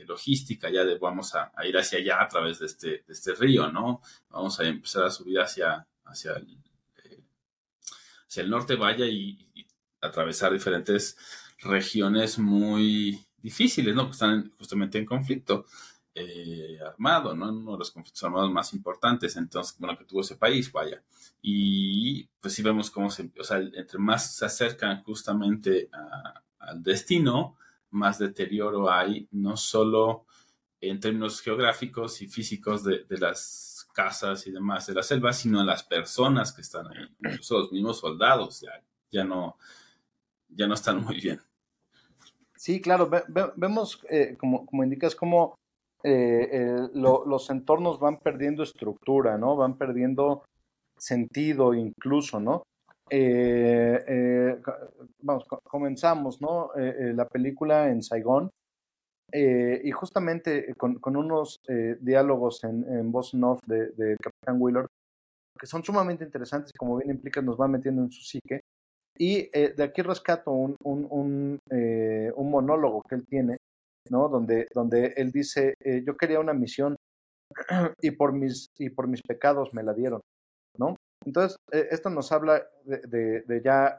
logística, 0.07 0.71
ya 0.71 0.85
de 0.85 0.99
vamos 0.99 1.35
a, 1.35 1.53
ir 1.65 1.77
hacia 1.77 1.99
allá 1.99 2.23
a 2.23 2.29
través 2.29 2.59
de 2.61 2.67
este, 2.67 2.89
de 3.07 3.13
este 3.13 3.35
río, 3.35 3.71
¿no? 3.71 4.01
Vamos 4.31 4.59
a 4.61 4.65
empezar 4.65 5.05
a 5.05 5.11
subir 5.11 5.41
hacia, 5.41 5.87
hacia, 6.05 6.33
el, 6.33 6.59
eh, 7.05 7.21
hacia 8.27 8.43
el 8.43 8.51
norte, 8.51 8.77
vaya, 8.77 9.07
y, 9.07 9.47
atravesar 10.03 10.51
diferentes 10.53 11.17
regiones 11.59 12.39
muy 12.39 13.23
difíciles, 13.43 13.95
¿no? 13.95 14.07
Que 14.07 14.13
están 14.13 14.53
justamente 14.57 14.99
en 14.99 15.05
conflicto 15.05 15.67
eh, 16.15 16.79
armado, 16.87 17.37
¿no? 17.37 17.51
Uno 17.51 17.73
de 17.73 17.79
los 17.79 17.91
conflictos 17.91 18.25
armados 18.25 18.51
más 18.51 18.73
importantes, 18.73 19.37
entonces, 19.37 19.77
bueno, 19.79 19.99
que 19.99 20.05
tuvo 20.05 20.23
ese 20.23 20.37
país, 20.37 20.73
vaya. 20.73 21.03
Y 21.43 22.25
pues 22.41 22.55
sí 22.55 22.63
vemos 22.63 22.91
cómo 22.91 23.11
se, 23.11 23.31
o 23.39 23.45
sea, 23.45 23.59
entre 23.59 23.99
más 23.99 24.37
se 24.37 24.47
acercan 24.47 25.03
justamente 25.03 25.91
al 26.59 26.83
destino, 26.83 27.59
más 27.91 28.19
deterioro 28.19 28.91
hay, 28.91 29.29
no 29.33 29.57
solo 29.57 30.27
en 30.81 30.99
términos 31.01 31.41
geográficos 31.41 32.23
y 32.23 32.29
físicos 32.29 32.85
de, 32.85 33.05
las 33.11 33.89
casas 33.93 34.47
y 34.47 34.53
demás 34.53 34.87
de 34.87 34.95
la 34.95 35.03
selva, 35.03 35.33
sino 35.33 35.61
en 35.61 35.67
las 35.67 35.83
personas 35.83 36.53
que 36.53 36.63
están 36.63 36.87
ahí, 36.89 37.07
incluso 37.19 37.59
los 37.59 37.73
mismos 37.73 37.99
soldados, 37.99 38.61
ya, 38.61 38.83
ya 39.11 39.25
no, 39.25 39.57
ya 40.49 40.67
no 40.67 40.75
están 40.75 41.05
muy 41.05 41.21
bien. 41.21 41.41
Sí, 42.57 42.81
claro, 42.81 43.09
ve, 43.09 43.23
ve, 43.29 43.51
vemos, 43.57 44.01
eh, 44.09 44.37
como, 44.39 44.67
como 44.67 44.85
indicas, 44.85 45.15
como 45.15 45.55
eh, 46.03 46.89
lo, 46.95 47.25
los 47.27 47.51
entornos 47.51 47.99
van 47.99 48.19
perdiendo 48.19 48.63
estructura, 48.63 49.37
¿no? 49.37 49.57
Van 49.57 49.77
perdiendo 49.77 50.45
sentido 50.97 51.75
incluso, 51.75 52.41
¿no? 52.41 52.63
Eh, 53.11 54.05
eh 54.07 54.63
vamos, 55.21 55.45
comenzamos, 55.65 56.41
¿no? 56.41 56.71
Eh, 56.77 57.13
la 57.15 57.27
película 57.27 57.89
en 57.89 58.03
Saigón 58.03 58.51
y 59.33 59.91
justamente 59.93 60.75
con, 60.75 60.99
con 60.99 61.17
unos 61.17 61.61
diálogos 62.01 62.65
en, 62.65 62.85
en, 62.93 63.13
voz 63.13 63.33
en 63.33 63.45
off 63.45 63.61
de, 63.65 63.91
de 63.93 64.17
Capitán 64.17 64.61
Wheeler 64.61 64.87
que 65.57 65.69
son 65.69 65.85
sumamente 65.85 66.25
interesantes 66.25 66.73
y 66.75 66.79
como 66.79 66.97
bien 66.97 67.11
implica 67.11 67.41
nos 67.41 67.57
van 67.57 67.71
metiendo 67.71 68.03
en 68.03 68.11
su 68.11 68.23
psique 68.23 68.63
Y 69.17 69.49
de 69.51 69.85
aquí 69.85 70.03
rescato 70.03 70.51
un, 70.51 70.75
un, 70.83 71.07
un, 71.11 71.59
un, 71.71 72.51
monólogo 72.51 73.03
que 73.09 73.15
él 73.15 73.25
tiene, 73.25 73.59
¿no? 74.11 74.29
Donde, 74.29 74.67
donde 74.75 75.15
él 75.17 75.31
dice, 75.31 75.75
yo 76.05 76.17
quería 76.17 76.41
una 76.41 76.55
misión 76.55 76.97
y 78.03 78.11
por 78.11 78.33
mis, 78.33 78.67
y 78.79 78.91
por 78.91 79.07
mis 79.07 79.23
pecados 79.23 79.73
me 79.75 79.85
la 79.85 79.95
dieron, 79.95 80.21
¿no? 80.77 80.97
Entonces, 81.25 81.57
esto 81.71 82.09
nos 82.09 82.33
habla 82.33 82.63
de, 82.85 83.43
de, 83.43 83.63
ya, 83.63 83.99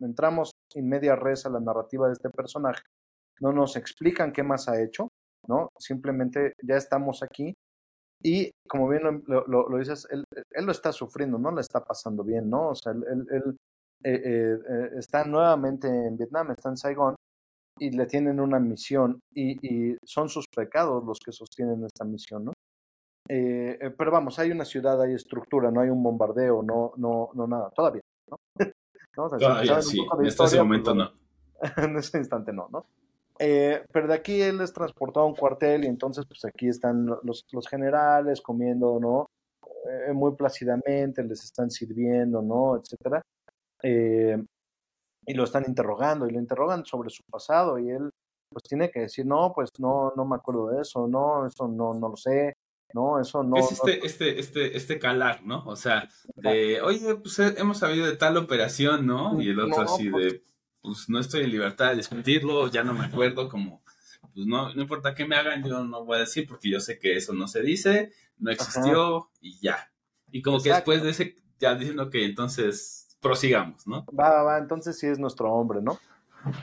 entramos 0.00 0.52
en 0.74 0.88
media 0.88 1.14
res 1.14 1.44
a 1.44 1.50
la 1.50 1.60
narrativa 1.60 2.06
de 2.06 2.14
este 2.14 2.30
personaje, 2.30 2.82
no 3.40 3.52
nos 3.52 3.76
explican 3.76 4.32
qué 4.32 4.42
más 4.42 4.68
ha 4.68 4.80
hecho, 4.80 5.08
¿no? 5.46 5.68
Simplemente 5.78 6.54
ya 6.62 6.76
estamos 6.76 7.22
aquí 7.22 7.54
y 8.22 8.50
como 8.66 8.88
bien 8.88 9.22
lo, 9.26 9.46
lo, 9.46 9.78
dices, 9.78 10.06
él, 10.10 10.24
él, 10.50 10.64
lo 10.64 10.72
está 10.72 10.92
sufriendo, 10.92 11.38
no 11.38 11.50
le 11.50 11.60
está 11.60 11.84
pasando 11.84 12.24
bien, 12.24 12.48
¿no? 12.48 12.70
O 12.70 12.74
sea, 12.74 12.92
él, 12.92 13.26
él 13.30 13.56
eh, 14.02 14.22
eh, 14.24 14.58
eh, 14.68 14.90
está 14.98 15.24
nuevamente 15.24 15.88
en 15.88 16.16
Vietnam, 16.16 16.50
está 16.50 16.70
en 16.70 16.76
Saigón 16.78 17.14
y 17.78 17.90
le 17.90 18.06
tienen 18.06 18.40
una 18.40 18.58
misión 18.58 19.20
y, 19.32 19.56
y 19.66 19.96
son 20.04 20.28
sus 20.30 20.46
pecados 20.48 21.04
los 21.04 21.18
que 21.18 21.32
sostienen 21.32 21.84
esta 21.84 22.04
misión, 22.04 22.46
¿no? 22.46 22.52
Pero 23.26 24.10
vamos, 24.10 24.38
hay 24.38 24.50
una 24.50 24.64
ciudad, 24.64 25.00
hay 25.00 25.14
estructura, 25.14 25.70
no 25.70 25.80
hay 25.80 25.88
un 25.88 26.02
bombardeo, 26.02 26.62
no, 26.62 26.92
no, 26.96 27.30
no 27.34 27.46
nada, 27.46 27.70
todavía, 27.70 28.02
¿no? 28.28 28.38
Sí, 29.82 30.00
en 30.18 30.26
este 30.26 30.58
momento 30.58 30.92
no. 30.92 31.08
en 31.76 31.96
ese 31.96 32.18
instante 32.18 32.52
no, 32.52 32.68
¿no? 32.70 32.86
Eh, 33.38 33.84
pero 33.92 34.06
de 34.06 34.14
aquí 34.14 34.40
él 34.40 34.60
es 34.60 34.72
transportado 34.72 35.26
a 35.26 35.28
un 35.28 35.34
cuartel 35.34 35.84
y 35.84 35.88
entonces 35.88 36.24
pues 36.26 36.44
aquí 36.44 36.68
están 36.68 37.06
los, 37.22 37.44
los 37.50 37.68
generales 37.68 38.40
comiendo, 38.40 38.98
¿no? 39.00 39.30
Eh, 39.88 40.12
muy 40.12 40.34
plácidamente, 40.34 41.22
les 41.24 41.42
están 41.44 41.70
sirviendo, 41.70 42.42
¿no? 42.42 42.76
Etcétera. 42.76 43.22
Eh, 43.82 44.42
y 45.26 45.34
lo 45.34 45.44
están 45.44 45.64
interrogando 45.66 46.26
y 46.26 46.32
lo 46.32 46.38
interrogan 46.38 46.84
sobre 46.84 47.10
su 47.10 47.22
pasado 47.30 47.78
y 47.78 47.90
él 47.90 48.10
pues 48.50 48.62
tiene 48.64 48.90
que 48.90 49.00
decir, 49.00 49.26
no, 49.26 49.52
pues 49.52 49.70
no, 49.78 50.12
no 50.16 50.24
me 50.24 50.36
acuerdo 50.36 50.68
de 50.68 50.82
eso, 50.82 51.08
no, 51.08 51.46
eso 51.46 51.66
no, 51.66 51.92
no 51.94 52.08
lo 52.08 52.16
sé, 52.16 52.54
no, 52.94 53.20
eso 53.20 53.42
no. 53.42 53.56
Es 53.56 53.72
este, 53.72 54.06
este, 54.06 54.38
este, 54.38 54.76
este 54.76 54.98
calar, 55.00 55.42
¿no? 55.42 55.64
O 55.66 55.74
sea, 55.74 56.08
de, 56.36 56.80
oye, 56.80 57.16
pues 57.16 57.40
hemos 57.40 57.78
sabido 57.78 58.06
de 58.06 58.16
tal 58.16 58.36
operación, 58.36 59.04
¿no? 59.04 59.40
Y 59.42 59.48
el 59.48 59.58
otro 59.58 59.82
así 59.82 60.08
pues, 60.08 60.32
de 60.32 60.44
pues 60.80 61.08
no 61.08 61.18
estoy 61.18 61.42
en 61.42 61.50
libertad 61.50 61.90
de 61.90 61.96
discutirlo, 61.96 62.68
ya 62.68 62.84
no 62.84 62.94
me 62.94 63.06
acuerdo, 63.06 63.48
como, 63.48 63.82
pues 64.32 64.46
no, 64.46 64.72
no 64.72 64.82
importa 64.82 65.12
qué 65.12 65.26
me 65.26 65.34
hagan, 65.34 65.64
yo 65.64 65.82
no 65.82 66.04
voy 66.04 66.18
a 66.18 66.20
decir 66.20 66.46
porque 66.46 66.70
yo 66.70 66.78
sé 66.78 67.00
que 67.00 67.16
eso 67.16 67.32
no 67.32 67.48
se 67.48 67.62
dice, 67.62 68.12
no 68.38 68.52
existió 68.52 69.28
y 69.40 69.58
ya. 69.60 69.90
Y 70.30 70.40
como 70.40 70.60
que 70.60 70.72
después 70.72 71.02
de 71.02 71.10
ese, 71.10 71.36
ya 71.58 71.74
diciendo 71.74 72.10
que 72.10 72.24
entonces 72.24 73.18
prosigamos, 73.20 73.88
¿no? 73.88 74.06
Va, 74.16 74.30
va, 74.30 74.42
va, 74.44 74.58
entonces 74.58 74.96
sí 74.96 75.08
es 75.08 75.18
nuestro 75.18 75.52
hombre, 75.52 75.80
¿no? 75.82 75.98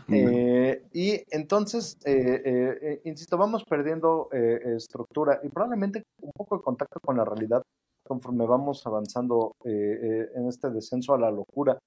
Eh, 0.08 0.84
y 0.94 1.24
entonces, 1.30 1.98
eh, 2.06 2.42
eh, 2.46 3.02
insisto, 3.06 3.38
vamos 3.38 3.64
perdiendo 3.66 4.30
estructura 4.32 5.40
y 5.44 5.50
probablemente 5.50 6.04
un 6.22 6.32
poco 6.32 6.58
de 6.58 6.64
contacto 6.64 7.00
con 7.00 7.18
la 7.18 7.26
realidad 7.26 7.64
conforme 8.04 8.46
vamos 8.46 8.86
avanzando 8.86 9.56
en 9.64 10.48
este 10.48 10.70
descenso 10.70 11.14
a 11.14 11.20
la 11.20 11.32
locura. 11.32 11.78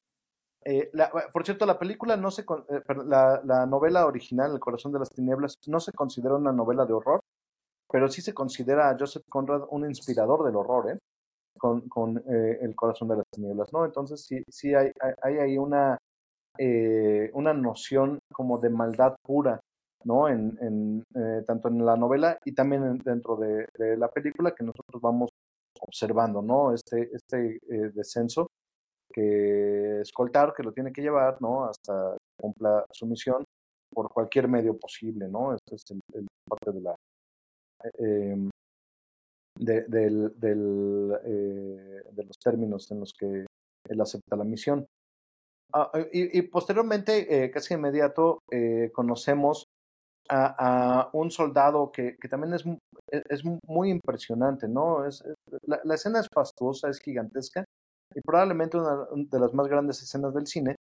Eh, 0.65 0.91
por 1.33 1.45
cierto, 1.45 1.67
la 1.67 1.79
película 1.79 2.17
no 2.17 2.31
se, 2.31 2.43
eh, 2.43 2.83
la, 3.05 3.43
la, 3.45 3.67
novela 3.67 4.07
original, 4.07 4.53
El 4.53 4.61
corazón 4.61 4.93
de 4.93 4.99
las 4.99 5.11
tinieblas, 5.11 5.59
no 5.67 5.79
se 5.79 5.93
considera 5.93 6.37
una 6.37 6.53
novela 6.53 6.87
de 6.87 6.95
horror, 6.95 7.21
pero 7.91 8.09
sí 8.09 8.23
se 8.23 8.33
considera 8.33 8.89
a 8.89 8.97
Joseph 8.99 9.25
Conrad 9.29 9.65
un 9.71 9.85
inspirador 9.85 10.45
del 10.45 10.57
horror, 10.57 10.91
¿eh? 10.93 10.99
Con, 11.59 11.89
con 11.89 12.19
eh, 12.19 12.59
El 12.63 12.75
corazón 12.75 13.09
de 13.09 13.17
las 13.17 13.27
tinieblas, 13.31 13.73
¿no? 13.73 13.85
Entonces 13.85 14.25
sí, 14.25 14.43
sí 14.49 14.75
hay, 14.75 14.91
hay, 15.23 15.39
ahí 15.39 15.59
una, 15.59 15.99
una 16.59 17.53
noción 17.53 18.19
como 18.33 18.59
de 18.59 18.71
maldad 18.71 19.17
pura, 19.23 19.61
¿no? 20.05 20.29
En, 20.29 20.57
en 20.61 21.45
tanto 21.45 21.69
en 21.69 21.85
la 21.85 21.97
novela 21.97 22.39
y 22.45 22.53
también 22.53 22.99
dentro 22.99 23.37
de, 23.37 23.67
de, 23.77 23.97
la 23.97 24.09
película 24.09 24.55
que 24.55 24.65
nosotros 24.65 25.01
vamos 25.01 25.31
observando, 25.81 26.43
¿no? 26.43 26.73
Este, 26.73 27.11
este 27.13 27.59
descenso 27.95 28.49
que 29.13 30.01
escoltar, 30.01 30.53
que 30.55 30.63
lo 30.63 30.73
tiene 30.73 30.93
que 30.93 31.03
llevar, 31.03 31.41
¿no? 31.41 31.65
Hasta 31.65 32.17
cumpla 32.37 32.85
su 32.91 33.07
misión 33.07 33.45
por 33.95 34.13
cualquier 34.13 34.49
medio 34.49 34.77
posible, 34.77 35.29
¿no? 35.29 35.55
Este 35.55 35.77
es 35.77 35.85
el, 36.15 36.27
parte 36.49 36.73
de 36.73 36.81
la 36.81 36.97
eh, 37.99 38.49
del, 39.57 40.39
del 40.39 41.19
eh, 41.25 42.03
de 42.11 42.25
los 42.25 42.37
términos 42.39 42.91
en 42.91 43.01
los 43.01 43.13
que 43.13 43.47
él 43.89 44.01
acepta 44.01 44.37
la 44.37 44.45
misión. 44.45 44.85
Ah, 45.77 45.91
y, 46.13 46.39
y, 46.39 46.43
posteriormente, 46.43 47.45
eh, 47.45 47.51
casi 47.51 47.75
inmediato, 47.75 48.43
eh, 48.51 48.91
conocemos 48.95 49.67
a, 50.29 51.11
un 51.13 51.31
soldado 51.31 51.91
que, 51.93 52.17
que 52.21 52.29
también 52.29 52.55
es, 52.55 52.65
es, 53.29 53.43
muy 53.67 53.91
impresionante, 53.91 54.69
¿no? 54.69 55.05
Es, 55.05 55.23
la, 55.67 55.81
la, 55.85 55.95
escena 55.95 56.21
es 56.21 56.29
fastuosa, 56.33 56.89
es 56.89 57.01
gigantesca, 57.01 57.65
y 58.15 58.21
probablemente 58.21 58.79
una 58.79 59.07
de 59.13 59.41
las 59.41 59.53
más 59.53 59.67
grandes 59.67 60.03
escenas 60.03 60.33
del 60.33 60.47
cine. 60.47 60.77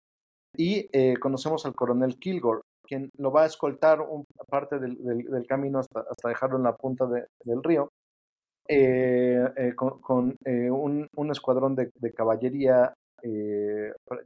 Y 0.56 0.88
eh, 0.92 1.16
conocemos 1.18 1.66
al 1.66 1.74
coronel 1.74 2.16
Kilgore, 2.18 2.60
quien 2.84 3.10
lo 3.18 3.32
va 3.32 3.42
a 3.42 3.46
escoltar 3.46 4.00
un, 4.00 4.24
parte 4.48 4.78
del, 4.78 4.96
del, 5.02 5.46
camino 5.46 5.80
hasta, 5.80 6.00
hasta, 6.00 6.28
dejarlo 6.28 6.58
en 6.58 6.62
la 6.62 6.76
punta 6.76 7.06
de, 7.06 7.26
del 7.44 7.62
río, 7.62 7.88
eh, 8.68 9.44
eh, 9.56 9.74
con, 9.74 10.00
con 10.00 10.36
un, 10.44 11.08
un, 11.16 11.30
escuadrón 11.30 11.74
de, 11.74 11.90
de 11.96 12.12
caballería, 12.12 12.94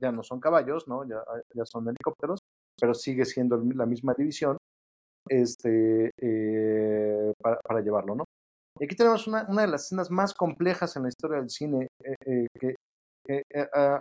ya 0.00 0.12
no 0.12 0.22
son 0.22 0.40
caballos, 0.40 0.88
¿no? 0.88 1.04
ya, 1.08 1.22
ya 1.54 1.64
son 1.64 1.88
helicópteros, 1.88 2.40
pero 2.80 2.94
sigue 2.94 3.24
siendo 3.24 3.56
la 3.74 3.86
misma 3.86 4.14
división 4.14 4.56
este, 5.28 6.10
para, 7.40 7.58
para, 7.60 7.80
llevarlo. 7.80 8.14
¿no? 8.14 8.24
Y 8.80 8.84
aquí 8.84 8.96
tenemos 8.96 9.26
una, 9.26 9.46
una, 9.48 9.62
de 9.62 9.68
las 9.68 9.84
escenas 9.84 10.10
más 10.10 10.34
complejas 10.34 10.96
en 10.96 11.04
la 11.04 11.08
historia 11.08 11.38
del 11.38 11.50
cine, 11.50 11.88
que 12.58 12.74
eh, 13.28 13.44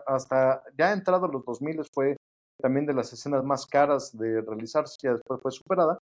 hasta 0.07 0.63
ya 0.77 0.93
entrado 0.93 1.27
los 1.27 1.43
2000 1.43 1.81
fue 1.93 2.15
también 2.61 2.85
de 2.85 2.93
las 2.93 3.11
escenas 3.11 3.43
más 3.43 3.65
caras 3.65 4.17
de 4.17 4.41
realizarse, 4.41 4.95
ya 5.03 5.11
después 5.11 5.41
fue 5.41 5.51
superada, 5.51 5.99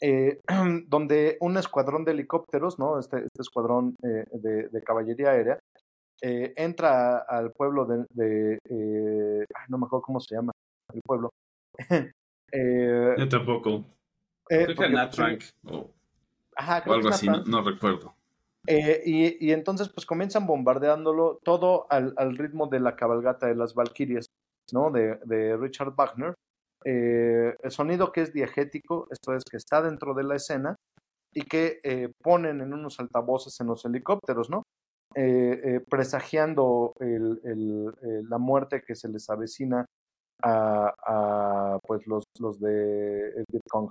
eh, 0.00 0.40
donde 0.88 1.38
un 1.40 1.56
escuadrón 1.56 2.04
de 2.04 2.12
helicópteros, 2.12 2.78
¿no? 2.78 2.98
este, 2.98 3.18
este 3.18 3.42
escuadrón 3.42 3.94
eh, 4.02 4.24
de, 4.32 4.68
de, 4.68 4.82
caballería 4.82 5.30
aérea, 5.30 5.58
eh, 6.22 6.52
entra 6.56 7.18
al 7.18 7.52
pueblo 7.52 7.84
de, 7.84 8.06
de 8.10 9.46
no 9.68 9.78
me 9.78 9.86
acuerdo 9.86 10.02
cómo 10.02 10.20
se 10.20 10.34
llama 10.34 10.52
el 10.92 11.00
pueblo. 11.02 11.30
Yo 12.52 13.28
tampoco. 13.28 13.84
Creo 14.46 14.74
que 14.74 14.88
Natrank 14.88 15.44
o, 15.64 15.90
Ajá, 16.56 16.82
o 16.86 16.92
algo 16.92 17.08
así, 17.08 17.26
no, 17.26 17.44
no 17.44 17.62
recuerdo. 17.62 18.14
Eh, 18.66 19.02
y, 19.06 19.46
y, 19.46 19.52
entonces 19.52 19.88
pues 19.88 20.04
comienzan 20.04 20.46
bombardeándolo 20.46 21.38
todo 21.42 21.86
al, 21.88 22.12
al, 22.16 22.36
ritmo 22.36 22.66
de 22.66 22.80
la 22.80 22.96
cabalgata 22.96 23.46
de 23.46 23.54
las 23.54 23.74
Valquirias, 23.74 24.26
¿no? 24.72 24.90
De, 24.90 25.18
de 25.24 25.56
Richard 25.56 25.94
Wagner. 25.94 26.34
Eh, 26.84 27.56
el 27.62 27.70
sonido 27.70 28.12
que 28.12 28.22
es 28.22 28.32
diegético, 28.32 29.06
esto 29.10 29.34
es 29.34 29.44
que 29.44 29.56
está 29.56 29.80
dentro 29.80 30.14
de 30.14 30.24
la 30.24 30.36
escena 30.36 30.76
y 31.32 31.42
que 31.42 31.80
eh, 31.82 32.10
ponen 32.22 32.60
en 32.60 32.74
unos 32.74 32.98
altavoces 33.00 33.58
en 33.60 33.68
los 33.68 33.84
helicópteros, 33.84 34.50
¿no? 34.50 34.64
Eh, 35.20 35.60
eh, 35.64 35.80
presagiando 35.80 36.94
el, 37.00 37.40
el, 37.42 38.28
la 38.28 38.38
muerte 38.38 38.82
que 38.86 38.94
se 38.94 39.08
les 39.08 39.28
avecina 39.28 39.84
a, 40.44 40.94
a 41.04 41.78
pues 41.84 42.06
los, 42.06 42.22
los 42.38 42.60
de 42.60 43.44
Vietcong. 43.50 43.90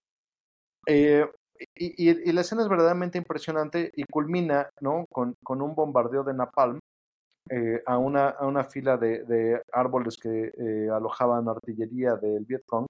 Eh, 0.86 1.26
y, 1.76 2.10
y, 2.10 2.32
la 2.32 2.42
escena 2.42 2.62
es 2.62 2.70
verdaderamente 2.70 3.18
impresionante 3.18 3.92
y 3.94 4.06
culmina 4.06 4.70
¿no? 4.80 5.06
con, 5.12 5.34
con 5.44 5.62
un 5.62 5.76
bombardeo 5.76 6.24
de 6.24 6.34
napalm 6.34 6.80
eh, 7.50 7.84
a, 7.86 7.98
una, 7.98 8.30
a 8.30 8.46
una 8.46 8.64
fila 8.64 8.96
de, 8.96 9.26
de 9.26 9.62
árboles 9.74 10.16
que 10.18 10.54
eh, 10.58 10.90
alojaban 10.90 11.50
artillería 11.50 12.16
del 12.16 12.46
Vietcong 12.46 12.86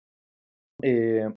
eh, 0.83 1.27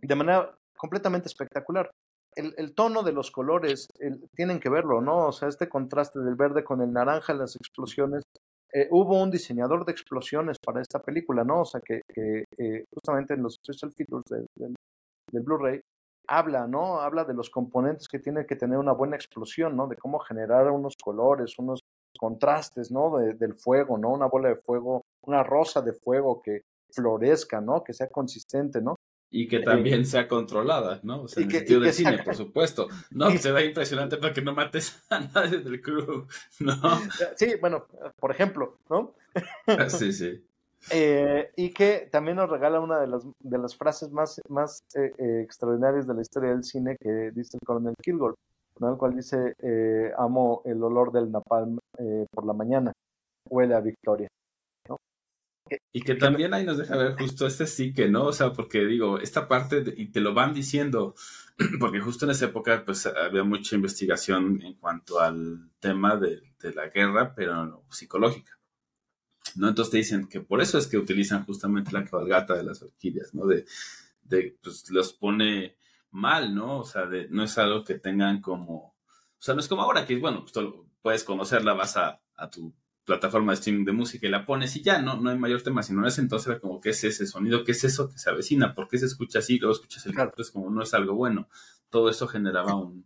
de 0.00 0.14
manera 0.16 0.56
completamente 0.76 1.28
espectacular. 1.28 1.88
El, 2.34 2.74
tono 2.74 3.02
de 3.02 3.12
los 3.12 3.30
colores 3.30 3.88
el, 3.98 4.28
tienen 4.34 4.60
que 4.60 4.70
verlo, 4.70 5.00
¿no? 5.00 5.28
O 5.28 5.32
sea, 5.32 5.48
este 5.48 5.68
contraste 5.68 6.20
del 6.20 6.36
verde 6.36 6.64
con 6.64 6.80
el 6.80 6.92
naranja 6.92 7.34
las 7.34 7.56
explosiones. 7.56 8.22
Eh, 8.72 8.86
hubo 8.90 9.20
un 9.20 9.30
diseñador 9.30 9.84
de 9.84 9.92
explosiones 9.92 10.56
para 10.64 10.80
esta 10.80 11.00
película, 11.00 11.42
¿no? 11.42 11.62
O 11.62 11.64
sea, 11.64 11.80
que, 11.80 12.02
que 12.08 12.44
justamente 12.94 13.34
en 13.34 13.42
los 13.42 13.54
special 13.54 13.92
features 13.92 14.24
del 14.26 15.42
Blu-ray 15.42 15.80
habla, 16.28 16.68
¿no? 16.68 17.00
Habla 17.00 17.24
de 17.24 17.34
los 17.34 17.50
componentes 17.50 18.06
que 18.06 18.20
tiene 18.20 18.46
que 18.46 18.54
tener 18.54 18.78
una 18.78 18.92
buena 18.92 19.16
explosión, 19.16 19.76
¿no? 19.76 19.88
De 19.88 19.96
cómo 19.96 20.20
generar 20.20 20.70
unos 20.70 20.94
colores, 20.96 21.58
unos 21.58 21.80
contrastes, 22.16 22.92
¿no? 22.92 23.18
De, 23.18 23.34
del 23.34 23.54
fuego, 23.54 23.98
¿no? 23.98 24.10
Una 24.10 24.26
bola 24.26 24.50
de 24.50 24.56
fuego, 24.56 25.02
una 25.26 25.42
rosa 25.42 25.82
de 25.82 25.92
fuego 25.92 26.40
que 26.40 26.62
florezca, 26.92 27.60
¿no? 27.60 27.82
Que 27.82 27.92
sea 27.92 28.08
consistente, 28.08 28.80
¿no? 28.80 28.94
Y 29.32 29.46
que 29.46 29.60
también 29.60 30.00
eh, 30.00 30.04
sea 30.04 30.26
controlada, 30.26 31.00
¿no? 31.04 31.22
O 31.22 31.28
sea, 31.28 31.42
en 31.42 31.50
el 31.50 31.56
sentido 31.56 31.80
del 31.80 31.92
cine, 31.92 32.22
por 32.24 32.34
supuesto. 32.34 32.88
No, 33.10 33.28
que 33.28 33.38
se 33.38 33.52
vea 33.52 33.64
impresionante 33.64 34.16
para 34.16 34.32
que 34.32 34.42
no 34.42 34.54
mates 34.54 35.00
a 35.10 35.20
nadie 35.20 35.58
del 35.58 35.80
crew, 35.80 36.26
¿no? 36.60 36.74
Sí, 37.36 37.54
bueno, 37.60 37.86
por 38.18 38.32
ejemplo, 38.32 38.78
¿no? 38.88 39.14
sí, 39.88 40.12
sí. 40.12 40.44
Eh, 40.90 41.50
y 41.56 41.72
que 41.72 42.08
también 42.10 42.36
nos 42.36 42.48
regala 42.48 42.80
una 42.80 43.00
de 43.00 43.06
las, 43.06 43.24
de 43.38 43.58
las 43.58 43.76
frases 43.76 44.10
más, 44.10 44.40
más 44.48 44.82
eh, 44.94 45.12
eh, 45.18 45.42
extraordinarias 45.44 46.06
de 46.06 46.14
la 46.14 46.22
historia 46.22 46.50
del 46.50 46.64
cine 46.64 46.96
que 46.98 47.30
dice 47.32 47.58
el 47.60 47.66
coronel 47.66 47.94
Kilgore, 48.02 48.34
¿no? 48.78 48.92
el 48.92 48.96
cual 48.96 49.14
dice, 49.14 49.54
amo 50.16 50.62
el 50.64 50.82
olor 50.82 51.12
del 51.12 51.30
napalm 51.30 51.78
por 52.30 52.46
la 52.46 52.54
mañana, 52.54 52.92
huele 53.48 53.74
a 53.74 53.80
victoria. 53.80 54.28
Y 55.92 56.02
que 56.02 56.14
también 56.14 56.52
ahí 56.52 56.64
nos 56.64 56.78
deja 56.78 56.96
ver 56.96 57.16
justo 57.16 57.46
este 57.46 57.66
sí 57.66 57.92
que 57.92 58.08
no, 58.08 58.26
o 58.26 58.32
sea, 58.32 58.52
porque 58.52 58.84
digo, 58.84 59.18
esta 59.18 59.46
parte, 59.46 59.84
y 59.96 60.06
te 60.06 60.20
lo 60.20 60.34
van 60.34 60.52
diciendo, 60.52 61.14
porque 61.78 62.00
justo 62.00 62.24
en 62.24 62.32
esa 62.32 62.46
época 62.46 62.84
pues 62.84 63.06
había 63.06 63.44
mucha 63.44 63.76
investigación 63.76 64.60
en 64.62 64.74
cuanto 64.74 65.20
al 65.20 65.70
tema 65.78 66.16
de, 66.16 66.42
de 66.60 66.72
la 66.72 66.88
guerra, 66.88 67.34
pero 67.34 67.84
psicológica. 67.90 68.58
¿no? 69.56 69.68
Entonces 69.68 69.90
te 69.90 69.98
dicen 69.98 70.28
que 70.28 70.40
por 70.40 70.60
eso 70.60 70.78
es 70.78 70.86
que 70.86 70.98
utilizan 70.98 71.44
justamente 71.44 71.92
la 71.92 72.04
cabalgata 72.04 72.54
de 72.54 72.64
las 72.64 72.82
orquídeas, 72.82 73.34
¿no? 73.34 73.46
De, 73.46 73.64
de 74.22 74.56
pues 74.62 74.90
los 74.90 75.12
pone 75.12 75.76
mal, 76.10 76.54
¿no? 76.54 76.78
O 76.80 76.84
sea, 76.84 77.06
de, 77.06 77.28
no 77.28 77.44
es 77.44 77.56
algo 77.58 77.84
que 77.84 77.94
tengan 77.94 78.40
como, 78.40 78.74
o 78.76 79.42
sea, 79.42 79.54
no 79.54 79.60
es 79.60 79.68
como 79.68 79.82
ahora 79.82 80.06
que, 80.06 80.16
bueno, 80.18 80.40
pues 80.40 80.52
tú 80.52 80.86
puedes 81.02 81.24
conocerla, 81.24 81.74
vas 81.74 81.96
a, 81.96 82.20
a 82.36 82.50
tu 82.50 82.74
plataforma 83.14 83.52
de 83.52 83.58
streaming 83.58 83.84
de 83.84 83.92
música 83.92 84.26
y 84.26 84.30
la 84.30 84.44
pones 84.46 84.74
y 84.76 84.82
ya, 84.82 85.00
no, 85.00 85.20
no 85.20 85.30
hay 85.30 85.38
mayor 85.38 85.62
tema, 85.62 85.82
sino 85.82 86.00
en 86.00 86.06
ese 86.06 86.20
entonces 86.20 86.48
era 86.48 86.60
como, 86.60 86.80
¿qué 86.80 86.90
es 86.90 87.04
ese 87.04 87.26
sonido? 87.26 87.64
¿Qué 87.64 87.72
es 87.72 87.84
eso 87.84 88.08
que 88.08 88.18
se 88.18 88.30
avecina? 88.30 88.74
¿Por 88.74 88.88
qué 88.88 88.98
se 88.98 89.06
escucha 89.06 89.40
así? 89.40 89.58
Luego 89.58 89.74
escuchas 89.74 90.06
el 90.06 90.14
claro. 90.14 90.32
es 90.38 90.50
como, 90.50 90.70
no 90.70 90.82
es 90.82 90.94
algo 90.94 91.14
bueno. 91.14 91.48
Todo 91.88 92.08
eso 92.08 92.26
generaba 92.26 92.74
un, 92.74 93.04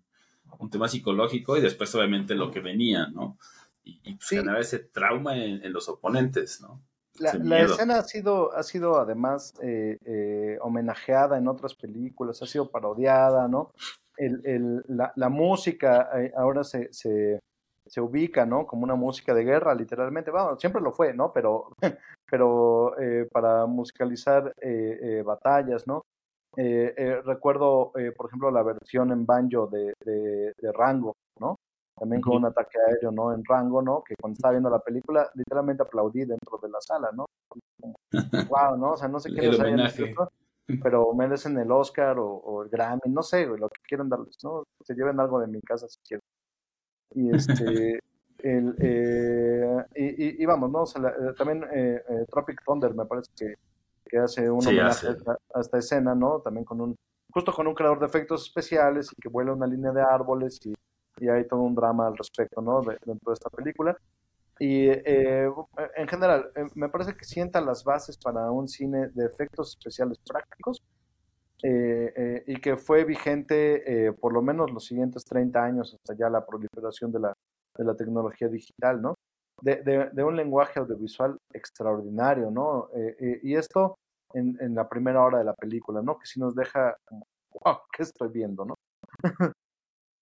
un 0.58 0.70
tema 0.70 0.88
psicológico 0.88 1.56
y 1.56 1.60
después 1.60 1.94
obviamente 1.94 2.34
lo 2.34 2.50
que 2.50 2.60
venía, 2.60 3.08
¿no? 3.08 3.38
y, 3.84 4.00
y 4.02 4.14
pues, 4.14 4.28
generar 4.28 4.60
ese 4.60 4.78
trauma 4.78 5.36
en, 5.36 5.64
en, 5.64 5.72
los 5.72 5.88
oponentes, 5.88 6.60
¿no? 6.60 6.82
La, 7.18 7.34
la, 7.34 7.60
escena 7.60 7.98
ha 7.98 8.02
sido, 8.02 8.52
ha 8.54 8.64
sido 8.64 8.98
además 8.98 9.54
eh, 9.62 9.98
eh, 10.04 10.58
homenajeada 10.60 11.38
en 11.38 11.46
otras 11.46 11.74
películas, 11.74 12.42
ha 12.42 12.46
sido 12.46 12.70
parodiada, 12.70 13.46
¿no? 13.46 13.72
El, 14.16 14.40
el, 14.44 14.84
la, 14.88 15.12
la, 15.14 15.28
música 15.28 16.08
eh, 16.20 16.32
ahora 16.36 16.64
se, 16.64 16.92
se, 16.92 17.40
se, 17.86 18.00
ubica, 18.00 18.46
¿no? 18.46 18.66
Como 18.66 18.84
una 18.84 18.94
música 18.94 19.34
de 19.34 19.44
guerra, 19.44 19.74
literalmente. 19.74 20.30
Bueno, 20.30 20.56
siempre 20.58 20.82
lo 20.82 20.92
fue, 20.92 21.14
¿no? 21.14 21.32
Pero, 21.32 21.68
pero 22.30 22.98
eh, 22.98 23.28
para 23.30 23.66
musicalizar 23.66 24.52
eh, 24.60 25.22
batallas, 25.24 25.86
¿no? 25.86 26.02
recuerdo, 26.56 27.90
por 28.16 28.26
ejemplo, 28.26 28.48
la 28.52 28.62
versión 28.62 29.10
en 29.10 29.26
banjo 29.26 29.66
de, 29.66 29.92
de, 30.04 30.52
de 30.56 30.72
Rango, 30.72 31.16
¿no? 31.40 31.56
también 31.98 32.20
con 32.20 32.36
un 32.36 32.46
ataque 32.46 32.78
aéreo, 32.88 33.10
¿no? 33.12 33.32
En 33.32 33.44
rango, 33.44 33.80
¿no? 33.80 34.02
Que 34.02 34.14
cuando 34.20 34.34
estaba 34.34 34.52
viendo 34.52 34.70
la 34.70 34.80
película, 34.80 35.30
literalmente 35.34 35.82
aplaudí 35.82 36.24
dentro 36.24 36.58
de 36.58 36.68
la 36.68 36.80
sala, 36.80 37.10
¿no? 37.12 37.26
wow, 38.50 38.76
¿no? 38.76 38.92
O 38.92 38.96
sea, 38.96 39.08
no 39.08 39.20
sé 39.20 39.32
qué 39.32 39.42
les 39.42 39.60
hayan 39.60 39.88
pero 40.82 41.12
merecen 41.12 41.58
el 41.58 41.70
Oscar 41.70 42.18
o, 42.18 42.26
o, 42.26 42.62
el 42.62 42.70
Grammy, 42.70 43.00
no 43.08 43.22
sé, 43.22 43.46
lo 43.46 43.68
que 43.68 43.82
quieran 43.86 44.08
darles, 44.08 44.36
¿no? 44.42 44.64
Se 44.82 44.94
lleven 44.94 45.20
algo 45.20 45.38
de 45.38 45.46
mi 45.46 45.60
casa 45.60 45.86
si 45.88 45.98
quieren. 46.00 46.22
Y 47.14 47.34
este, 47.34 48.00
el, 48.38 48.74
eh, 48.78 49.84
y, 49.94 50.42
y, 50.42 50.46
vamos, 50.46 50.70
¿no? 50.70 50.82
O 50.82 50.86
sea, 50.86 51.02
la, 51.02 51.10
eh, 51.10 51.34
también 51.36 51.64
eh, 51.72 52.02
eh, 52.08 52.26
Tropic 52.30 52.62
Thunder 52.64 52.94
me 52.94 53.06
parece 53.06 53.30
que, 53.36 53.54
que 54.04 54.18
hace 54.18 54.50
un 54.50 54.60
sí, 54.60 54.68
homenaje 54.68 55.08
hace. 55.08 55.30
A, 55.30 55.58
a, 55.58 55.60
esta 55.60 55.78
escena, 55.78 56.14
¿no? 56.14 56.40
También 56.40 56.64
con 56.64 56.80
un, 56.80 56.96
justo 57.30 57.52
con 57.52 57.66
un 57.66 57.74
creador 57.74 58.00
de 58.00 58.06
efectos 58.06 58.46
especiales 58.46 59.10
y 59.16 59.20
que 59.20 59.28
vuela 59.28 59.52
una 59.52 59.66
línea 59.66 59.92
de 59.92 60.02
árboles 60.02 60.60
y 60.66 60.74
y 61.20 61.28
hay 61.28 61.46
todo 61.46 61.60
un 61.60 61.74
drama 61.74 62.06
al 62.06 62.16
respecto, 62.16 62.60
¿no? 62.60 62.80
De, 62.82 62.98
dentro 63.04 63.30
de 63.30 63.34
esta 63.34 63.50
película. 63.50 63.96
Y 64.58 64.86
eh, 64.88 65.50
en 65.96 66.08
general, 66.08 66.50
eh, 66.54 66.66
me 66.74 66.88
parece 66.88 67.16
que 67.16 67.24
sienta 67.24 67.60
las 67.60 67.82
bases 67.82 68.16
para 68.16 68.50
un 68.50 68.68
cine 68.68 69.08
de 69.08 69.26
efectos 69.26 69.70
especiales 69.70 70.18
prácticos 70.18 70.82
eh, 71.64 72.12
eh 72.14 72.44
y 72.46 72.56
que 72.60 72.76
fue 72.76 73.04
vigente 73.04 74.06
eh, 74.06 74.12
por 74.12 74.32
lo 74.32 74.42
menos 74.42 74.70
los 74.70 74.84
siguientes 74.84 75.24
30 75.24 75.64
años 75.64 75.94
hasta 75.94 76.14
ya 76.14 76.28
la 76.28 76.44
proliferación 76.44 77.10
de 77.10 77.20
la, 77.20 77.32
de 77.76 77.84
la 77.84 77.96
tecnología 77.96 78.48
digital, 78.48 79.00
¿no? 79.00 79.14
De, 79.62 79.82
de, 80.12 80.24
un 80.24 80.36
lenguaje 80.36 80.80
audiovisual 80.80 81.38
extraordinario, 81.52 82.50
¿no? 82.50 82.88
Eh, 82.94 83.40
y 83.42 83.54
esto 83.54 83.96
en, 84.34 84.58
en, 84.60 84.74
la 84.74 84.88
primera 84.88 85.22
hora 85.22 85.38
de 85.38 85.44
la 85.44 85.54
película, 85.54 86.02
¿no? 86.02 86.18
Que 86.18 86.26
sí 86.26 86.40
nos 86.40 86.54
deja, 86.56 86.96
wow, 87.64 87.78
¿qué 87.96 88.02
estoy 88.02 88.28
viendo, 88.28 88.64
no? 88.64 88.74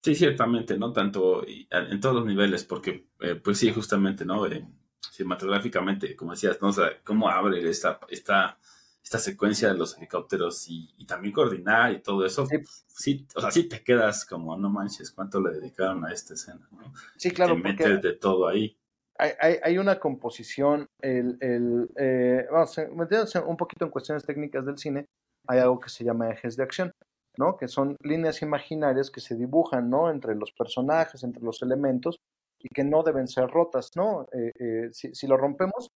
Sí, 0.04 0.16
ciertamente, 0.16 0.76
¿no? 0.76 0.92
Tanto 0.92 1.46
en 1.46 2.00
todos 2.00 2.16
los 2.16 2.26
niveles, 2.26 2.64
porque, 2.64 3.06
eh, 3.20 3.36
pues 3.36 3.58
sí, 3.58 3.72
justamente, 3.72 4.24
¿no? 4.24 4.44
Eh, 4.46 4.66
cinematográficamente, 4.98 6.16
como 6.16 6.32
decías, 6.32 6.60
¿no? 6.60 6.68
O 6.68 6.72
sea, 6.72 7.00
cómo 7.04 7.28
abre 7.28 7.68
esta, 7.68 8.00
esta, 8.08 8.58
esta 9.02 9.18
secuencia 9.18 9.68
de 9.68 9.74
los 9.74 9.96
helicópteros 9.96 10.68
y, 10.68 10.94
y 10.96 11.06
también 11.06 11.34
coordinar 11.34 11.92
y 11.92 12.00
todo 12.00 12.24
eso, 12.24 12.46
sí. 12.46 12.56
sí. 12.86 13.26
o 13.34 13.40
sea, 13.40 13.50
sí 13.50 13.68
te 13.68 13.82
quedas 13.82 14.24
como, 14.24 14.56
no 14.56 14.70
manches, 14.70 15.10
cuánto 15.10 15.40
le 15.40 15.52
dedicaron 15.52 16.04
a 16.04 16.12
esta 16.12 16.34
escena, 16.34 16.68
¿no? 16.70 16.92
Sí, 17.16 17.30
claro. 17.30 17.54
Te 17.54 17.60
metes 17.60 18.02
de 18.02 18.12
todo 18.12 18.46
ahí. 18.46 18.76
Hay, 19.18 19.32
hay, 19.40 19.56
hay, 19.62 19.78
una 19.78 19.98
composición, 19.98 20.86
el, 21.00 21.36
el 21.40 21.90
eh, 21.96 22.46
vamos, 22.50 22.76
metiéndose 22.94 23.38
un 23.40 23.56
poquito 23.56 23.84
en 23.84 23.90
cuestiones 23.90 24.24
técnicas 24.24 24.64
del 24.64 24.78
cine, 24.78 25.06
hay 25.46 25.58
algo 25.58 25.78
que 25.78 25.90
se 25.90 26.04
llama 26.04 26.30
ejes 26.30 26.56
de 26.56 26.62
acción. 26.62 26.92
¿no? 27.38 27.56
Que 27.56 27.68
son 27.68 27.96
líneas 28.02 28.42
imaginarias 28.42 29.10
que 29.10 29.20
se 29.20 29.34
dibujan, 29.34 29.88
¿no? 29.88 30.10
Entre 30.10 30.34
los 30.34 30.52
personajes, 30.52 31.22
entre 31.22 31.42
los 31.42 31.62
elementos, 31.62 32.20
y 32.58 32.68
que 32.68 32.84
no 32.84 33.02
deben 33.02 33.26
ser 33.26 33.48
rotas, 33.48 33.90
¿no? 33.96 34.26
Eh, 34.32 34.52
eh, 34.58 34.88
si, 34.92 35.14
si, 35.14 35.26
lo 35.26 35.36
rompemos, 35.36 35.90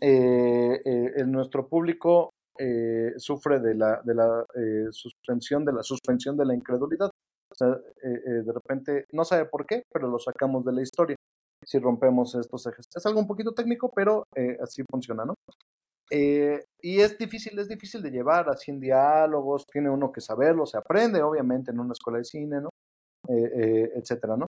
eh, 0.00 0.80
el, 1.16 1.30
nuestro 1.30 1.68
público 1.68 2.30
sufre 3.16 3.60
de 3.60 3.74
la, 3.74 4.00
de 4.02 4.14
la 4.14 4.44
suspensión, 4.90 5.64
de 5.64 5.72
la 5.72 5.82
suspensión 5.82 6.36
de 6.36 6.44
la 6.44 6.54
incredulidad. 6.54 7.08
O 7.50 7.54
sea, 7.54 7.68
de 7.68 8.52
repente, 8.52 9.04
no 9.12 9.24
sabe 9.24 9.44
por 9.46 9.64
qué, 9.64 9.82
pero 9.92 10.08
lo 10.08 10.18
sacamos 10.18 10.64
de 10.64 10.72
la 10.72 10.82
historia 10.82 11.16
si 11.64 11.78
rompemos 11.78 12.34
estos 12.34 12.66
ejes. 12.66 12.86
Es 12.94 13.06
algo 13.06 13.20
un 13.20 13.28
poquito 13.28 13.52
técnico, 13.52 13.90
pero 13.94 14.24
así 14.60 14.82
funciona, 14.90 15.24
¿no? 15.24 15.34
Eh, 16.10 16.64
y 16.80 17.00
es 17.00 17.18
difícil, 17.18 17.58
es 17.58 17.68
difícil 17.68 18.02
de 18.02 18.10
llevar 18.10 18.48
así 18.48 18.70
en 18.70 18.80
diálogos, 18.80 19.66
tiene 19.66 19.90
uno 19.90 20.10
que 20.10 20.20
saberlo, 20.20 20.64
se 20.64 20.78
aprende 20.78 21.22
obviamente 21.22 21.70
en 21.70 21.80
una 21.80 21.92
escuela 21.92 22.18
de 22.18 22.24
cine, 22.24 22.60
¿no? 22.60 22.70
Eh, 23.28 23.50
eh, 23.56 23.92
etcétera, 23.96 24.36
¿no? 24.36 24.46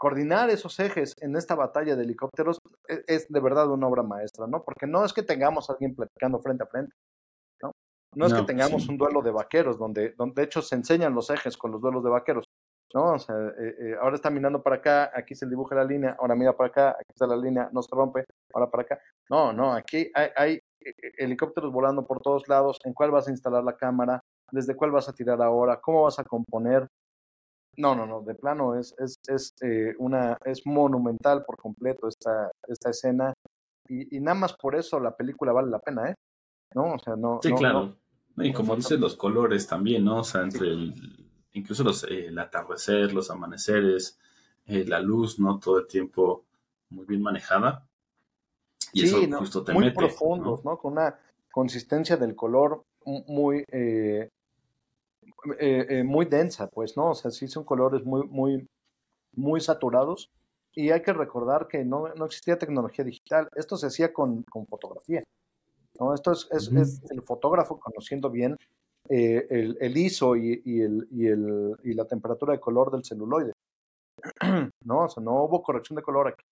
Coordinar 0.00 0.48
esos 0.48 0.80
ejes 0.80 1.14
en 1.20 1.36
esta 1.36 1.54
batalla 1.54 1.94
de 1.94 2.04
helicópteros 2.04 2.58
es, 2.88 3.04
es, 3.06 3.28
de 3.28 3.40
verdad 3.40 3.70
una 3.70 3.86
obra 3.86 4.02
maestra, 4.02 4.46
¿no? 4.46 4.62
Porque 4.62 4.86
no 4.86 5.04
es 5.04 5.12
que 5.12 5.22
tengamos 5.22 5.68
a 5.68 5.74
alguien 5.74 5.94
platicando 5.94 6.40
frente 6.40 6.64
a 6.64 6.66
frente, 6.66 6.94
¿no? 7.62 7.72
No 8.16 8.24
es 8.24 8.32
no, 8.32 8.40
que 8.40 8.46
tengamos 8.46 8.84
sí. 8.84 8.90
un 8.90 8.96
duelo 8.96 9.20
de 9.20 9.30
vaqueros, 9.30 9.76
donde, 9.76 10.14
donde 10.16 10.40
de 10.40 10.46
hecho 10.46 10.62
se 10.62 10.74
enseñan 10.74 11.14
los 11.14 11.28
ejes 11.28 11.54
con 11.58 11.70
los 11.70 11.82
duelos 11.82 12.02
de 12.02 12.08
vaqueros, 12.08 12.46
¿no? 12.94 13.12
O 13.12 13.18
sea, 13.18 13.36
eh, 13.36 13.74
eh, 13.78 13.96
ahora 14.00 14.16
está 14.16 14.30
mirando 14.30 14.62
para 14.62 14.76
acá, 14.76 15.10
aquí 15.14 15.34
se 15.34 15.46
dibuja 15.46 15.74
la 15.74 15.84
línea, 15.84 16.16
ahora 16.18 16.34
mira 16.34 16.56
para 16.56 16.70
acá, 16.70 16.90
aquí 16.92 17.10
está 17.10 17.26
la 17.26 17.36
línea, 17.36 17.68
no 17.70 17.82
se 17.82 17.94
rompe, 17.94 18.24
ahora 18.54 18.70
para 18.70 18.82
acá. 18.84 19.00
No, 19.28 19.52
no, 19.52 19.74
aquí 19.74 20.10
hay, 20.14 20.28
hay 20.34 20.60
eh, 20.80 20.94
helicópteros 21.18 21.70
volando 21.70 22.06
por 22.06 22.20
todos 22.20 22.48
lados, 22.48 22.78
en 22.84 22.94
cuál 22.94 23.10
vas 23.10 23.28
a 23.28 23.32
instalar 23.32 23.62
la 23.62 23.76
cámara, 23.76 24.20
desde 24.50 24.74
cuál 24.74 24.92
vas 24.92 25.10
a 25.10 25.12
tirar 25.12 25.42
ahora, 25.42 25.78
cómo 25.78 26.04
vas 26.04 26.18
a 26.18 26.24
componer. 26.24 26.86
No, 27.76 27.94
no, 27.94 28.06
no, 28.06 28.22
de 28.22 28.34
plano 28.34 28.78
es, 28.78 28.94
es, 28.98 29.16
es, 29.28 29.54
eh, 29.62 29.94
una, 29.98 30.36
es 30.44 30.66
monumental 30.66 31.44
por 31.44 31.56
completo 31.56 32.08
esta, 32.08 32.50
esta 32.66 32.90
escena 32.90 33.32
y, 33.88 34.16
y, 34.16 34.20
nada 34.20 34.36
más 34.36 34.52
por 34.54 34.76
eso 34.76 35.00
la 35.00 35.16
película 35.16 35.52
vale 35.52 35.70
la 35.70 35.78
pena, 35.78 36.10
¿eh? 36.10 36.14
¿No? 36.74 36.94
O 36.94 36.98
sea, 36.98 37.16
no. 37.16 37.40
Sí, 37.42 37.50
no, 37.50 37.56
claro. 37.56 37.96
No. 38.36 38.44
Y 38.44 38.52
como 38.52 38.76
dices, 38.76 39.00
los 39.00 39.16
colores 39.16 39.66
también, 39.66 40.04
¿no? 40.04 40.18
O 40.18 40.24
sea, 40.24 40.42
entre 40.42 40.60
sí. 40.60 40.66
el, 40.66 41.30
incluso 41.52 41.82
los, 41.82 42.04
eh, 42.04 42.26
el 42.26 42.38
atardecer, 42.38 43.12
los 43.12 43.30
amaneceres, 43.30 44.18
eh, 44.66 44.84
la 44.86 45.00
luz, 45.00 45.38
¿no? 45.40 45.58
Todo 45.58 45.80
el 45.80 45.86
tiempo 45.86 46.44
muy 46.90 47.06
bien 47.06 47.22
manejada. 47.22 47.86
Y 48.92 49.00
sí, 49.00 49.06
eso 49.06 49.26
¿no? 49.26 49.38
justo 49.38 49.64
te 49.64 49.72
muy 49.72 49.86
mete, 49.86 49.96
profundos, 49.96 50.64
¿no? 50.64 50.72
¿no? 50.72 50.78
Con 50.78 50.92
una 50.92 51.18
consistencia 51.50 52.16
del 52.16 52.34
color 52.36 52.84
muy, 53.04 53.64
eh, 53.72 54.28
eh, 55.58 56.02
muy 56.04 56.26
densa, 56.26 56.68
pues, 56.68 56.96
¿no? 56.96 57.10
O 57.10 57.14
sea, 57.14 57.30
sí 57.30 57.48
son 57.48 57.64
colores 57.64 58.04
muy, 58.04 58.26
muy, 58.28 58.66
muy 59.34 59.60
saturados. 59.60 60.30
Y 60.74 60.90
hay 60.90 61.02
que 61.02 61.12
recordar 61.12 61.66
que 61.66 61.84
no, 61.84 62.14
no 62.14 62.26
existía 62.26 62.58
tecnología 62.58 63.04
digital. 63.04 63.48
Esto 63.56 63.76
se 63.76 63.86
hacía 63.88 64.12
con, 64.12 64.42
con 64.44 64.66
fotografía. 64.66 65.22
¿no? 65.98 66.14
Esto 66.14 66.32
es, 66.32 66.48
es, 66.52 66.70
es, 66.72 67.02
el 67.10 67.22
fotógrafo 67.22 67.78
conociendo 67.78 68.30
bien 68.30 68.56
eh, 69.08 69.46
el, 69.50 69.76
el, 69.80 69.96
ISO 69.96 70.36
y, 70.36 70.62
y, 70.64 70.80
el, 70.80 71.08
y, 71.10 71.26
el, 71.26 71.76
y 71.82 71.94
la 71.94 72.04
temperatura 72.04 72.52
de 72.52 72.60
color 72.60 72.92
del 72.92 73.04
celuloide. 73.04 73.52
¿no? 74.84 75.04
O 75.04 75.08
sea, 75.08 75.22
no 75.22 75.44
hubo 75.44 75.62
corrección 75.62 75.96
de 75.96 76.02
color 76.02 76.28
aquí. 76.28 76.44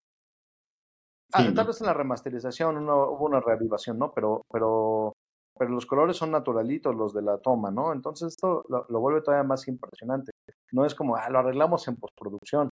Ah, 1.33 1.45
sí, 1.45 1.55
tal 1.55 1.67
vez 1.67 1.81
en 1.81 1.87
la 1.87 1.95
remasterización 1.95 2.87
no, 2.87 3.11
hubo 3.11 3.27
una 3.27 3.41
reavivación, 3.41 3.99
¿no? 3.99 4.13
Pero, 4.13 4.43
pero, 4.51 5.15
pero 5.59 5.71
los 5.71 5.87
colores 5.87 6.17
son 6.17 6.31
naturalitos 6.31 6.95
los 6.95 7.13
de 7.13 7.23
la 7.23 7.39
toma, 7.39 7.71
¿no? 7.71 7.93
Entonces 7.93 8.29
esto 8.29 8.65
lo, 8.69 8.87
lo 8.89 9.01
vuelve 9.01 9.23
todavía 9.23 9.47
más 9.47 9.67
impresionante. 9.69 10.33
No 10.73 10.85
es 10.85 10.95
como, 10.95 11.17
ah, 11.17 11.29
lo 11.31 11.41
arreglamos 11.41 11.87
en 11.89 11.97
postproducción. 11.97 12.71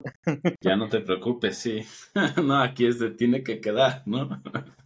Ya 0.60 0.76
no 0.76 0.88
te 0.88 1.00
preocupes, 1.00 1.58
sí. 1.58 1.80
no, 2.44 2.60
aquí 2.60 2.86
es 2.86 2.98
de 2.98 3.10
tiene 3.10 3.42
que 3.42 3.60
quedar, 3.60 4.02
¿no? 4.06 4.28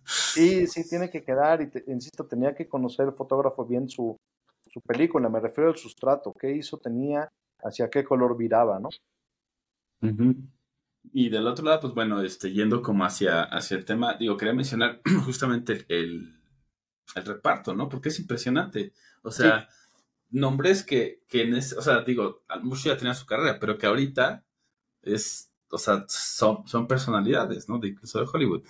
sí, 0.05 0.66
sí, 0.66 0.82
tiene 0.88 1.11
que 1.11 1.22
quedar. 1.22 1.61
Y 1.62 1.70
insisto, 1.90 2.26
tenía 2.26 2.55
que 2.55 2.68
conocer 2.68 3.07
el 3.07 3.14
fotógrafo 3.14 3.64
bien 3.64 3.88
su, 3.88 4.16
su 4.66 4.80
película. 4.80 5.28
Me 5.28 5.40
refiero 5.40 5.70
al 5.70 5.76
sustrato. 5.76 6.32
¿Qué 6.38 6.53
hizo? 6.53 6.78
Tenía, 6.78 7.28
hacia 7.62 7.90
qué 7.90 8.05
color 8.05 8.36
viraba, 8.36 8.78
¿no? 8.78 8.88
Y 11.12 11.28
del 11.28 11.46
otro 11.46 11.64
lado, 11.64 11.80
pues 11.80 11.94
bueno, 11.94 12.22
este, 12.22 12.53
yendo 12.53 12.82
como 12.82 13.05
hacia, 13.05 13.42
hacia 13.42 13.76
el 13.76 13.84
tema, 13.84 14.14
digo, 14.14 14.36
quería 14.36 14.55
mencionar 14.55 15.01
justamente 15.24 15.72
el, 15.72 15.84
el, 15.88 16.39
reparto, 17.15 17.75
¿no? 17.75 17.89
Porque 17.89 18.11
es 18.11 18.19
impresionante. 18.19 18.93
O 19.23 19.31
sea, 19.31 19.69
nombres 20.31 20.85
que, 20.85 21.23
que 21.29 21.43
en 21.43 21.55
ese, 21.55 21.77
o 21.77 21.83
sea, 21.83 22.01
digo, 22.03 22.43
mucho 22.63 22.89
ya 22.89 22.97
tenía 22.97 23.15
su 23.15 23.27
carrera, 23.27 23.59
pero 23.59 23.79
que 23.79 23.87
ahorita 23.87 24.45
es, 25.03 25.51
o 25.71 25.79
sea, 25.79 26.05
son, 26.09 26.67
son 26.67 26.87
personalidades, 26.87 27.69
¿no? 27.69 27.79
De, 27.79 27.89
incluso 27.89 28.21
de 28.21 28.29
Hollywood. 28.33 28.63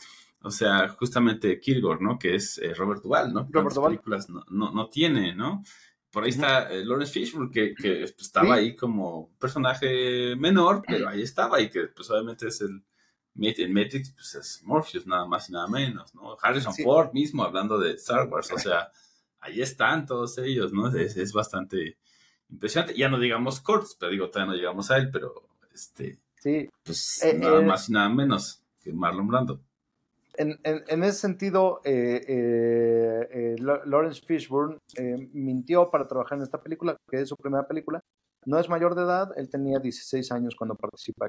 O 0.43 0.51
sea, 0.51 0.89
justamente 0.89 1.61
Kilgore, 1.61 2.03
¿no? 2.03 2.19
Que 2.19 2.35
es 2.35 2.59
eh, 2.59 2.73
Robert 2.75 3.03
Duvall, 3.03 3.33
¿no? 3.33 3.47
Robert 3.51 3.75
Duvall. 3.75 3.93
películas 3.93 4.31
no, 4.31 4.45
no, 4.49 4.71
no, 4.73 4.89
tiene, 4.89 5.35
¿no? 5.35 5.63
Por 6.11 6.25
ahí 6.25 6.31
está 6.31 6.71
eh, 6.73 6.85
Lawrence 6.85 7.13
Fishburne, 7.13 7.51
que, 7.51 7.75
que 7.75 7.99
pues, 7.99 8.15
estaba 8.19 8.55
ahí 8.55 8.75
como 8.75 9.31
personaje 9.39 10.35
menor, 10.37 10.83
pero 10.87 11.09
ahí 11.09 11.23
estaba 11.23 11.61
y 11.61 11.69
que 11.69 11.89
pues 11.89 12.11
obviamente 12.11 12.49
es 12.49 12.61
el... 12.63 12.83
En 13.37 13.73
Matrix, 13.73 14.13
pues 14.13 14.35
es 14.35 14.63
Morpheus, 14.65 15.07
nada 15.07 15.25
más 15.25 15.49
y 15.49 15.53
nada 15.53 15.67
menos, 15.69 16.15
¿no? 16.15 16.37
Harrison 16.43 16.75
Ford 16.75 17.13
mismo 17.13 17.45
hablando 17.45 17.79
de 17.79 17.93
Star 17.93 18.29
Wars, 18.29 18.51
o 18.53 18.59
sea, 18.59 18.91
ahí 19.41 19.63
están 19.63 20.07
todos 20.07 20.37
ellos, 20.39 20.73
¿no? 20.73 20.89
Es, 20.95 21.17
es 21.17 21.33
bastante 21.33 21.97
impresionante. 22.51 22.97
Ya 22.97 23.09
no 23.09 23.19
digamos 23.19 23.61
Kurtz, 23.61 23.97
pero 23.99 24.13
digo, 24.13 24.29
todavía 24.29 24.53
no 24.53 24.59
llegamos 24.59 24.91
a 24.91 24.99
él, 24.99 25.11
pero 25.11 25.49
este, 25.73 26.19
sí. 26.37 26.69
pues 26.83 27.23
eh, 27.23 27.35
nada 27.35 27.61
eh, 27.61 27.65
más 27.65 27.89
y 27.89 27.93
nada 27.93 28.09
menos 28.09 28.63
que 28.83 28.93
Marlon 28.93 29.29
Brando. 29.29 29.61
En, 30.35 30.59
en, 30.63 30.85
en 30.87 31.05
ese 31.05 31.19
sentido, 31.19 31.81
eh, 31.85 32.25
eh 32.29 33.57
Lawrence 33.59 34.23
Fishburne 34.27 34.79
mintió 35.33 35.91
para 35.91 36.07
trabajar 36.07 36.39
en 36.39 36.45
esta 36.45 36.63
película, 36.63 36.97
que 37.09 37.21
es 37.21 37.29
su 37.29 37.37
primera 37.37 37.67
película. 37.67 38.01
No 38.47 38.59
es 38.59 38.69
mayor 38.69 38.95
de 38.95 39.03
edad, 39.03 39.33
él 39.37 39.51
tenía 39.51 39.79
16 39.79 40.33
años 40.33 40.55
cuando 40.57 40.75
participa 40.75 41.29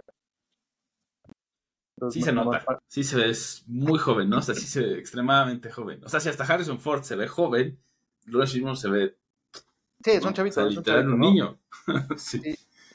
sí 2.10 2.22
se 2.22 2.32
nota, 2.32 2.64
sí 2.88 3.04
se 3.04 3.18
ve, 3.18 3.34
muy 3.68 4.00
joven, 4.00 4.30
¿no? 4.30 4.40
O 4.40 4.42
sea, 4.42 4.56
sí 4.56 4.66
se 4.66 4.82
ve 4.82 5.00
extremadamente 5.00 5.72
joven. 5.72 6.04
O 6.04 6.10
sea, 6.10 6.20
si 6.20 6.30
hasta 6.30 6.44
Harrison 6.44 6.80
Ford 6.80 7.04
se 7.04 7.16
ve 7.16 7.28
joven, 7.28 7.80
Lawrence 8.26 8.54
Fishburne 8.54 8.78
se 8.78 8.90
ve... 8.90 9.18
Sí, 10.04 10.12
es 10.12 10.26
un 10.26 10.34
chavito. 10.34 10.68
es 10.68 10.78
un, 10.78 11.20
niño. 11.20 11.60
sí. 12.18 12.42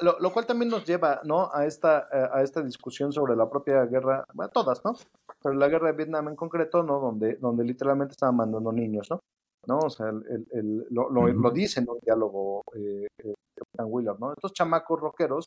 Lo, 0.00 0.18
lo, 0.18 0.32
cual 0.32 0.44
también 0.44 0.70
nos 0.70 0.84
lleva, 0.84 1.20
¿no? 1.24 1.50
A 1.52 1.64
esta, 1.66 2.06
eh, 2.12 2.28
a 2.32 2.42
esta 2.42 2.62
discusión 2.62 3.12
sobre 3.12 3.36
la 3.36 3.48
propia 3.48 3.84
guerra, 3.86 4.26
bueno, 4.34 4.50
todas, 4.50 4.84
¿no? 4.84 4.94
Pero 5.42 5.54
la 5.54 5.68
guerra 5.68 5.92
de 5.92 5.96
Vietnam 5.96 6.28
en 6.28 6.36
concreto, 6.36 6.82
¿no? 6.82 7.00
Donde, 7.00 7.36
donde 7.36 7.64
literalmente 7.64 8.12
estaban 8.12 8.36
mandando 8.36 8.72
niños, 8.72 9.06
¿no? 9.10 9.20
¿no? 9.66 9.78
O 9.78 9.90
sea, 9.90 10.08
el, 10.08 10.46
el, 10.52 10.86
lo, 10.90 11.10
lo, 11.10 11.26
lo, 11.28 11.50
dice 11.50 11.80
en 11.80 11.88
un 11.88 11.98
diálogo 12.00 12.62
eh, 12.74 13.06
eh, 13.18 13.34
Capitán 13.54 13.86
Wheeler, 13.88 14.18
¿no? 14.18 14.32
Estos 14.32 14.52
chamacos 14.52 15.00
rockeros, 15.00 15.46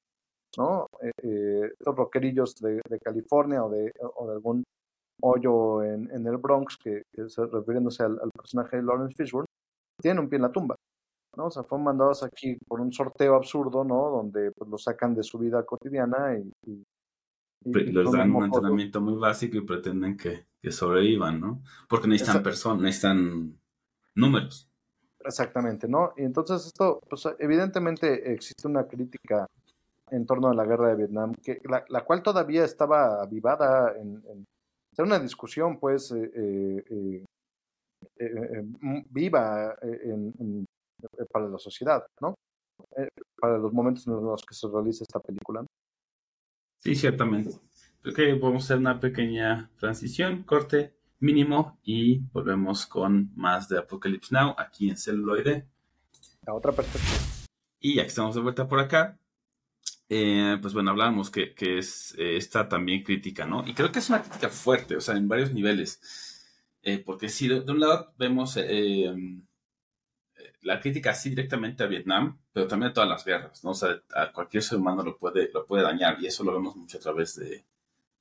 ¿no? 0.57 0.87
Eh, 1.01 1.11
eh, 1.23 1.71
estos 1.77 1.95
rockerillos 1.95 2.55
de, 2.55 2.81
de, 2.87 2.99
California 2.99 3.63
o 3.63 3.69
de, 3.69 3.91
o 4.15 4.27
de 4.27 4.33
algún 4.33 4.63
hoyo 5.21 5.83
en, 5.83 6.09
en 6.11 6.25
el 6.27 6.37
Bronx, 6.37 6.77
que, 6.77 7.03
que 7.13 7.23
refiriéndose 7.51 8.03
al, 8.03 8.19
al, 8.21 8.31
personaje 8.31 8.77
de 8.77 8.83
Lawrence 8.83 9.15
Fishburne, 9.15 9.47
tienen 10.01 10.23
un 10.23 10.29
pie 10.29 10.37
en 10.37 10.43
la 10.43 10.51
tumba, 10.51 10.75
¿no? 11.35 11.47
O 11.47 11.51
sea, 11.51 11.63
fueron 11.63 11.85
mandados 11.85 12.23
aquí 12.23 12.57
por 12.67 12.79
un 12.81 12.91
sorteo 12.91 13.35
absurdo, 13.35 13.83
¿no? 13.83 14.09
Donde 14.09 14.51
pues, 14.51 14.69
los 14.69 14.83
sacan 14.83 15.13
de 15.13 15.23
su 15.23 15.37
vida 15.37 15.65
cotidiana 15.65 16.37
y... 16.37 16.51
y, 16.71 16.83
y 17.65 17.73
les 17.73 18.11
dan 18.11 18.33
un 18.33 18.45
entrenamiento 18.45 19.01
muy 19.01 19.15
básico 19.15 19.57
y 19.57 19.61
pretenden 19.61 20.15
que, 20.15 20.45
que 20.61 20.71
sobrevivan, 20.71 21.39
¿no? 21.39 21.61
Porque 21.89 22.07
necesitan 22.07 22.41
personas, 22.41 22.81
necesitan 22.81 23.59
números. 24.15 24.69
Exactamente, 25.19 25.87
¿no? 25.87 26.13
Y 26.15 26.23
entonces 26.23 26.65
esto, 26.65 27.01
pues 27.09 27.27
evidentemente 27.39 28.31
existe 28.31 28.67
una 28.67 28.87
crítica 28.87 29.45
en 30.11 30.25
torno 30.25 30.49
a 30.49 30.53
la 30.53 30.65
guerra 30.65 30.89
de 30.89 30.95
Vietnam, 30.95 31.33
que 31.43 31.59
la, 31.63 31.83
la 31.89 32.03
cual 32.03 32.21
todavía 32.23 32.65
estaba 32.65 33.21
avivada 33.21 33.95
en, 33.97 34.21
en, 34.27 34.45
en 34.97 35.05
una 35.05 35.19
discusión, 35.19 35.79
pues, 35.79 36.11
eh, 36.11 36.31
eh, 36.35 36.83
eh, 36.89 37.23
eh 38.19 38.63
viva 39.09 39.75
en, 39.81 40.65
para 41.31 41.47
la 41.47 41.57
sociedad, 41.57 42.05
¿no? 42.21 42.35
Para 43.39 43.57
los 43.57 43.73
momentos 43.73 44.07
en 44.07 44.13
los 44.13 44.43
que 44.45 44.53
se 44.53 44.67
realiza 44.67 45.03
esta 45.03 45.19
película. 45.19 45.65
Sí, 46.81 46.95
ciertamente. 46.95 47.51
Creo 48.01 48.15
que 48.15 48.35
podemos 48.35 48.63
hacer 48.65 48.77
una 48.77 48.99
pequeña 48.99 49.69
transición, 49.79 50.43
corte 50.43 50.93
mínimo 51.19 51.77
y 51.83 52.19
volvemos 52.31 52.85
con 52.85 53.31
más 53.35 53.67
de 53.67 53.79
Apocalypse 53.79 54.33
Now 54.33 54.55
aquí 54.57 54.89
en 54.89 54.97
celuloide. 54.97 55.67
A 56.45 56.53
otra 56.53 56.71
perspectiva. 56.71 57.19
Y 57.79 57.95
ya 57.95 58.03
que 58.03 58.07
estamos 58.09 58.35
de 58.35 58.41
vuelta 58.41 58.67
por 58.67 58.79
acá, 58.79 59.17
eh, 60.09 60.57
pues 60.61 60.73
bueno, 60.73 60.91
hablábamos 60.91 61.29
que, 61.29 61.53
que 61.53 61.77
es 61.77 62.15
eh, 62.17 62.35
esta 62.37 62.67
también 62.67 63.03
crítica, 63.03 63.45
¿no? 63.45 63.63
Y 63.67 63.73
creo 63.73 63.91
que 63.91 63.99
es 63.99 64.09
una 64.09 64.21
crítica 64.23 64.49
fuerte, 64.49 64.95
o 64.95 65.01
sea, 65.01 65.15
en 65.15 65.27
varios 65.27 65.53
niveles. 65.53 66.01
Eh, 66.81 66.97
porque 66.99 67.29
si 67.29 67.47
de, 67.47 67.61
de, 67.61 67.71
un 67.71 67.79
lado 67.79 68.13
vemos 68.17 68.57
la 70.61 70.79
crítica 70.79 71.11
así 71.11 71.29
directamente 71.29 71.83
a 71.83 71.87
Vietnam, 71.87 72.39
pero 72.51 72.67
también 72.67 72.91
a 72.91 72.93
todas 72.93 73.09
las 73.09 73.23
guerras, 73.23 73.63
¿no? 73.63 73.71
O 73.71 73.73
sea, 73.75 74.01
a 74.15 74.31
cualquier 74.31 74.63
ser 74.63 74.79
humano 74.79 75.03
lo 75.03 75.17
puede, 75.17 75.49
lo 75.53 75.65
puede 75.65 75.83
dañar 75.83 76.17
y 76.21 76.25
eso 76.25 76.43
lo 76.43 76.53
vemos 76.53 76.75
mucho 76.75 76.97
a 76.97 77.01
través 77.01 77.35
de, 77.35 77.63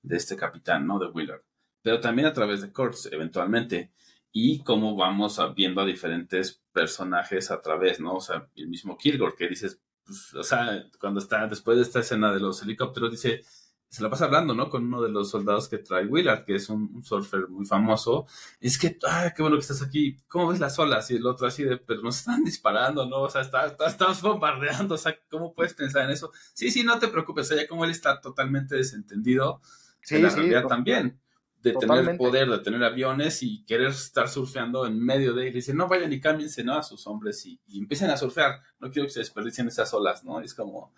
de 0.02 0.16
este 0.16 0.36
capitán, 0.36 0.86
¿no? 0.86 0.98
De 0.98 1.06
Willard. 1.06 1.42
Pero 1.82 2.00
también 2.00 2.26
a 2.28 2.32
través 2.32 2.60
de 2.60 2.72
Kurtz, 2.72 3.06
eventualmente. 3.12 3.90
Y 4.30 4.62
cómo 4.62 4.94
vamos 4.94 5.40
viendo 5.56 5.80
a 5.80 5.86
diferentes 5.86 6.60
personajes 6.72 7.50
a 7.50 7.62
través, 7.62 7.98
¿no? 7.98 8.16
O 8.16 8.20
sea, 8.20 8.46
el 8.56 8.68
mismo 8.68 8.96
Kilgore, 8.96 9.34
que 9.36 9.48
dices, 9.48 9.80
pues, 10.08 10.32
o 10.32 10.42
sea, 10.42 10.86
cuando 10.98 11.20
está 11.20 11.46
después 11.46 11.76
de 11.76 11.82
esta 11.82 12.00
escena 12.00 12.32
de 12.32 12.40
los 12.40 12.62
helicópteros, 12.62 13.10
dice, 13.10 13.42
se 13.90 14.02
la 14.02 14.08
pasa 14.08 14.24
hablando, 14.24 14.54
¿no? 14.54 14.70
Con 14.70 14.84
uno 14.86 15.02
de 15.02 15.10
los 15.10 15.30
soldados 15.30 15.68
que 15.68 15.76
trae 15.76 16.06
Willard, 16.06 16.46
que 16.46 16.54
es 16.54 16.70
un, 16.70 16.90
un 16.94 17.02
surfer 17.04 17.48
muy 17.48 17.66
famoso. 17.66 18.26
Es 18.58 18.78
que, 18.78 18.98
ah, 19.06 19.34
qué 19.36 19.42
bueno 19.42 19.56
que 19.56 19.60
estás 19.60 19.82
aquí. 19.82 20.16
¿Cómo 20.28 20.48
ves 20.48 20.60
las 20.60 20.78
olas? 20.78 21.10
Y 21.10 21.16
el 21.16 21.26
otro 21.26 21.46
así 21.46 21.62
de, 21.62 21.76
pero 21.76 22.00
nos 22.00 22.18
están 22.20 22.42
disparando, 22.42 23.04
¿no? 23.04 23.20
O 23.20 23.30
sea, 23.30 23.42
está, 23.42 23.66
está, 23.66 23.86
estamos 23.86 24.22
bombardeando. 24.22 24.94
O 24.94 24.98
sea, 24.98 25.14
¿cómo 25.30 25.52
puedes 25.52 25.74
pensar 25.74 26.04
en 26.04 26.10
eso? 26.10 26.32
Sí, 26.54 26.70
sí, 26.70 26.84
no 26.84 26.98
te 26.98 27.08
preocupes. 27.08 27.46
O 27.46 27.48
sea, 27.48 27.62
ya 27.62 27.68
como 27.68 27.84
él 27.84 27.90
está 27.90 28.18
totalmente 28.18 28.76
desentendido, 28.76 29.60
sí, 30.00 30.18
la 30.18 30.30
sí, 30.30 30.36
realidad 30.36 30.66
también. 30.66 31.20
De 31.62 31.72
totalmente. 31.72 32.04
tener 32.04 32.18
poder, 32.18 32.48
de 32.48 32.58
tener 32.58 32.84
aviones 32.84 33.42
y 33.42 33.64
querer 33.64 33.88
estar 33.88 34.28
surfeando 34.28 34.86
en 34.86 34.98
medio 34.98 35.34
de 35.34 35.42
él. 35.42 35.48
Y 35.48 35.52
dice, 35.54 35.74
no 35.74 35.88
vayan 35.88 36.12
y 36.12 36.20
cámbiense, 36.20 36.62
¿no? 36.62 36.74
A 36.74 36.82
sus 36.82 37.06
hombres 37.06 37.44
y, 37.46 37.60
y 37.66 37.78
empiecen 37.78 38.10
a 38.10 38.16
surfear. 38.16 38.60
No 38.78 38.90
quiero 38.90 39.06
que 39.06 39.12
se 39.12 39.20
desperdicien 39.20 39.66
esas 39.66 39.92
olas, 39.92 40.24
¿no? 40.24 40.40
Es 40.40 40.54
como 40.54 40.92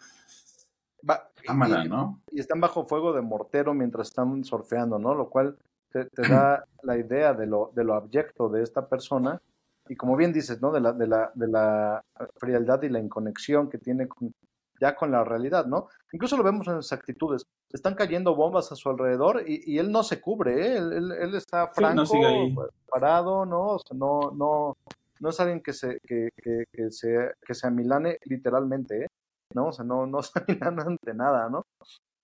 Va, 1.08 1.30
y, 1.42 1.88
¿no? 1.88 2.20
y, 2.30 2.40
están 2.40 2.60
bajo 2.60 2.84
fuego 2.84 3.12
de 3.12 3.22
mortero 3.22 3.72
mientras 3.72 4.08
están 4.08 4.44
surfeando, 4.44 4.98
¿no? 4.98 5.14
Lo 5.14 5.30
cual 5.30 5.56
te, 5.90 6.04
te 6.04 6.28
da 6.28 6.64
la 6.82 6.98
idea 6.98 7.32
de 7.32 7.46
lo, 7.46 7.72
de 7.74 7.84
lo 7.84 7.94
abyecto 7.94 8.48
de 8.48 8.62
esta 8.62 8.86
persona 8.88 9.40
y 9.88 9.96
como 9.96 10.16
bien 10.16 10.32
dices, 10.32 10.60
¿no? 10.60 10.70
De 10.72 10.80
la, 10.80 10.92
de 10.92 11.06
la, 11.06 11.32
de 11.34 11.48
la 11.48 12.04
frialdad 12.36 12.82
y 12.82 12.88
la 12.88 13.00
inconexión 13.00 13.68
que 13.68 13.78
tiene 13.78 14.06
con, 14.08 14.32
ya 14.80 14.96
con 14.96 15.10
la 15.10 15.22
realidad, 15.22 15.66
¿no? 15.66 15.88
Incluso 16.12 16.36
lo 16.36 16.42
vemos 16.42 16.66
en 16.66 16.76
sus 16.76 16.92
actitudes. 16.92 17.46
Están 17.72 17.94
cayendo 17.94 18.34
bombas 18.34 18.72
a 18.72 18.76
su 18.76 18.88
alrededor 18.88 19.44
y, 19.46 19.62
y 19.66 19.78
él 19.78 19.92
no 19.92 20.02
se 20.02 20.20
cubre, 20.20 20.66
¿eh? 20.66 20.76
él, 20.78 20.92
él, 20.92 21.12
él, 21.12 21.34
está 21.34 21.68
franco, 21.68 22.06
sí, 22.06 22.18
no 22.18 22.66
parado, 22.88 23.44
¿no? 23.44 23.74
O 23.74 23.78
sea, 23.78 23.96
no, 23.96 24.32
no, 24.32 24.76
no 25.20 25.28
es 25.28 25.38
alguien 25.38 25.60
que 25.60 25.72
se, 25.72 26.00
que, 26.00 26.30
que, 26.42 26.64
que 26.72 26.90
se, 26.90 27.32
que 27.46 27.54
se 27.54 27.66
amilane 27.66 28.18
literalmente, 28.24 29.04
¿eh? 29.04 29.06
¿no? 29.54 29.66
O 29.66 29.72
sea, 29.72 29.84
no, 29.84 30.06
no 30.06 30.20
nada 30.60 30.82
ante 30.82 31.14
nada, 31.14 31.48
¿no? 31.48 31.66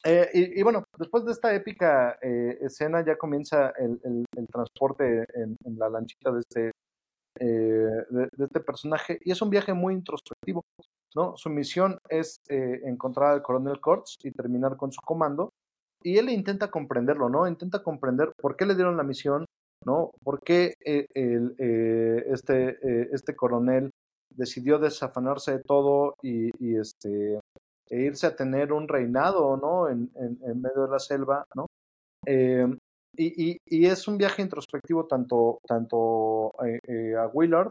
Eh, 0.04 0.30
y, 0.34 0.60
y, 0.60 0.62
bueno, 0.62 0.84
después 0.98 1.24
de 1.24 1.32
esta 1.32 1.52
épica 1.54 2.16
eh, 2.22 2.58
escena 2.60 3.04
ya 3.04 3.16
comienza 3.16 3.70
el, 3.70 4.00
el, 4.04 4.24
el 4.36 4.46
transporte 4.46 5.26
en, 5.34 5.56
en, 5.64 5.78
la 5.78 5.88
lanchita 5.88 6.30
de 6.30 6.40
este, 6.40 6.70
eh, 7.38 8.04
de, 8.10 8.28
este 8.38 8.60
personaje 8.60 9.18
y 9.22 9.30
es 9.30 9.42
un 9.42 9.50
viaje 9.50 9.72
muy 9.74 9.94
introspectivo, 9.94 10.64
¿no? 11.14 11.36
Su 11.36 11.50
misión 11.50 11.98
es 12.08 12.38
eh, 12.48 12.80
encontrar 12.84 13.32
al 13.32 13.42
coronel 13.42 13.80
Kurtz 13.80 14.16
y 14.22 14.30
terminar 14.30 14.76
con 14.76 14.92
su 14.92 15.00
comando 15.02 15.50
y 16.02 16.18
él 16.18 16.30
intenta 16.30 16.70
comprenderlo, 16.70 17.28
¿no? 17.28 17.46
Intenta 17.46 17.82
comprender 17.82 18.32
por 18.40 18.56
qué 18.56 18.66
le 18.66 18.74
dieron 18.74 18.96
la 18.96 19.02
misión, 19.02 19.44
¿no? 19.84 20.12
¿Por 20.22 20.40
qué 20.40 20.74
eh, 20.84 21.06
este, 22.32 23.14
este 23.14 23.36
coronel 23.36 23.90
decidió 24.30 24.78
desafanarse 24.78 25.52
de 25.52 25.62
todo 25.62 26.14
y, 26.22 26.76
este 26.76 27.40
e 27.88 28.00
irse 28.00 28.26
a 28.26 28.34
tener 28.34 28.72
un 28.72 28.88
reinado 28.88 29.56
no 29.56 29.88
en, 29.88 30.10
en, 30.16 30.60
medio 30.60 30.86
de 30.86 30.90
la 30.90 30.98
selva 30.98 31.46
no 31.54 31.66
y, 33.16 33.86
es 33.86 34.08
un 34.08 34.18
viaje 34.18 34.42
introspectivo 34.42 35.06
tanto 35.06 35.58
tanto 35.66 36.52
eh, 36.64 36.78
eh, 36.86 37.16
a 37.16 37.26
Willard 37.26 37.70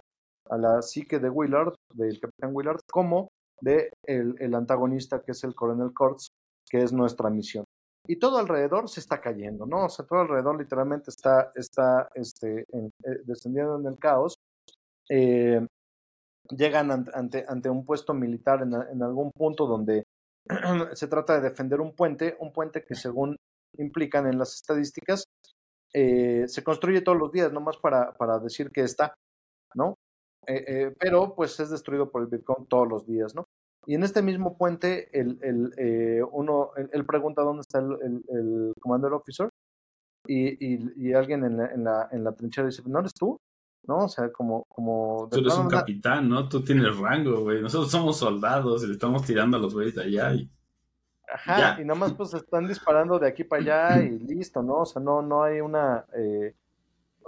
a 0.49 0.57
la 0.57 0.81
psique 0.81 1.19
de 1.19 1.29
Willard 1.29 1.73
del 1.93 2.19
capitán 2.19 2.51
Willard 2.53 2.81
como 2.91 3.29
de 3.61 3.91
el, 4.03 4.53
antagonista 4.53 5.21
que 5.21 5.31
es 5.31 5.43
el 5.43 5.55
coronel 5.55 5.93
Kurtz 5.93 6.29
que 6.69 6.79
es 6.79 6.91
nuestra 6.91 7.29
misión. 7.29 7.63
Y 8.07 8.17
todo 8.17 8.37
alrededor 8.37 8.89
se 8.89 8.99
está 8.99 9.19
cayendo, 9.19 9.65
¿no? 9.65 9.85
O 9.85 9.89
sea, 9.89 10.05
todo 10.05 10.19
alrededor 10.19 10.59
literalmente 10.59 11.09
está, 11.09 11.51
está 11.55 12.09
este, 12.13 12.61
eh, 12.61 12.89
descendiendo 13.23 13.79
en 13.79 13.87
el 13.87 13.97
caos. 13.97 14.35
Llegan 16.49 16.91
ante, 16.91 17.45
ante, 17.47 17.69
un 17.69 17.85
puesto 17.85 18.13
militar 18.13 18.61
en, 18.61 18.73
en 18.73 19.01
algún 19.01 19.31
punto 19.31 19.65
donde 19.65 20.03
se 20.93 21.07
trata 21.07 21.35
de 21.35 21.49
defender 21.49 21.81
un 21.81 21.95
puente, 21.95 22.35
un 22.39 22.51
puente 22.51 22.83
que 22.83 22.93
según 22.93 23.35
implican 23.77 24.27
en 24.27 24.37
las 24.37 24.55
estadísticas, 24.55 25.25
eh, 25.93 26.45
se 26.47 26.63
construye 26.63 27.01
todos 27.01 27.17
los 27.17 27.31
días, 27.31 27.51
nomás 27.53 27.77
para, 27.77 28.13
para 28.13 28.39
decir 28.39 28.71
que 28.71 28.81
está, 28.81 29.15
¿no? 29.73 29.95
Eh, 30.47 30.63
eh, 30.67 30.95
pero 30.99 31.33
pues 31.35 31.59
es 31.59 31.69
destruido 31.69 32.11
por 32.11 32.21
el 32.21 32.27
Bitcoin 32.27 32.67
todos 32.67 32.87
los 32.87 33.05
días, 33.05 33.33
¿no? 33.33 33.45
Y 33.87 33.95
en 33.95 34.03
este 34.03 34.21
mismo 34.21 34.57
puente, 34.57 35.09
el, 35.17 35.39
el, 35.41 36.23
uno, 36.31 36.71
él, 36.75 37.05
pregunta 37.05 37.43
dónde 37.43 37.61
está 37.61 37.79
el, 37.79 38.23
el, 38.29 38.73
commander 38.81 39.13
officer 39.13 39.49
y, 40.27 41.07
y, 41.07 41.13
alguien 41.13 41.43
en 41.43 41.57
la, 41.57 41.67
en, 41.67 41.83
la, 41.83 42.09
en 42.11 42.23
la 42.23 42.35
trinchera 42.35 42.67
dice, 42.67 42.81
¿no 42.87 42.99
eres 42.99 43.13
tú? 43.13 43.37
¿no? 43.87 44.05
O 44.05 44.09
sea, 44.09 44.31
como... 44.31 44.65
como 44.67 45.27
tú 45.31 45.39
eres 45.39 45.57
un 45.57 45.69
capitán, 45.69 46.29
¿no? 46.29 46.47
Tú 46.49 46.63
tienes 46.63 46.97
rango, 46.97 47.41
güey. 47.41 47.61
Nosotros 47.61 47.91
somos 47.91 48.17
soldados 48.17 48.83
y 48.83 48.87
le 48.87 48.93
estamos 48.93 49.25
tirando 49.25 49.57
a 49.57 49.59
los 49.59 49.73
güeyes 49.73 49.95
de 49.95 50.03
allá 50.03 50.33
y... 50.33 50.49
Ajá, 51.33 51.81
y 51.81 51.85
nomás 51.85 52.13
pues 52.13 52.33
están 52.33 52.67
disparando 52.67 53.19
de 53.19 53.27
aquí 53.27 53.43
para 53.43 53.61
allá 53.61 54.03
y 54.03 54.19
listo, 54.19 54.61
¿no? 54.61 54.81
O 54.81 54.85
sea, 54.85 55.01
no, 55.01 55.21
no 55.21 55.43
hay 55.43 55.61
una... 55.61 56.05
Eh, 56.15 56.53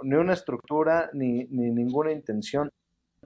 ni 0.02 0.14
una 0.14 0.32
estructura 0.32 1.10
ni, 1.12 1.44
ni 1.46 1.70
ninguna 1.70 2.12
intención. 2.12 2.70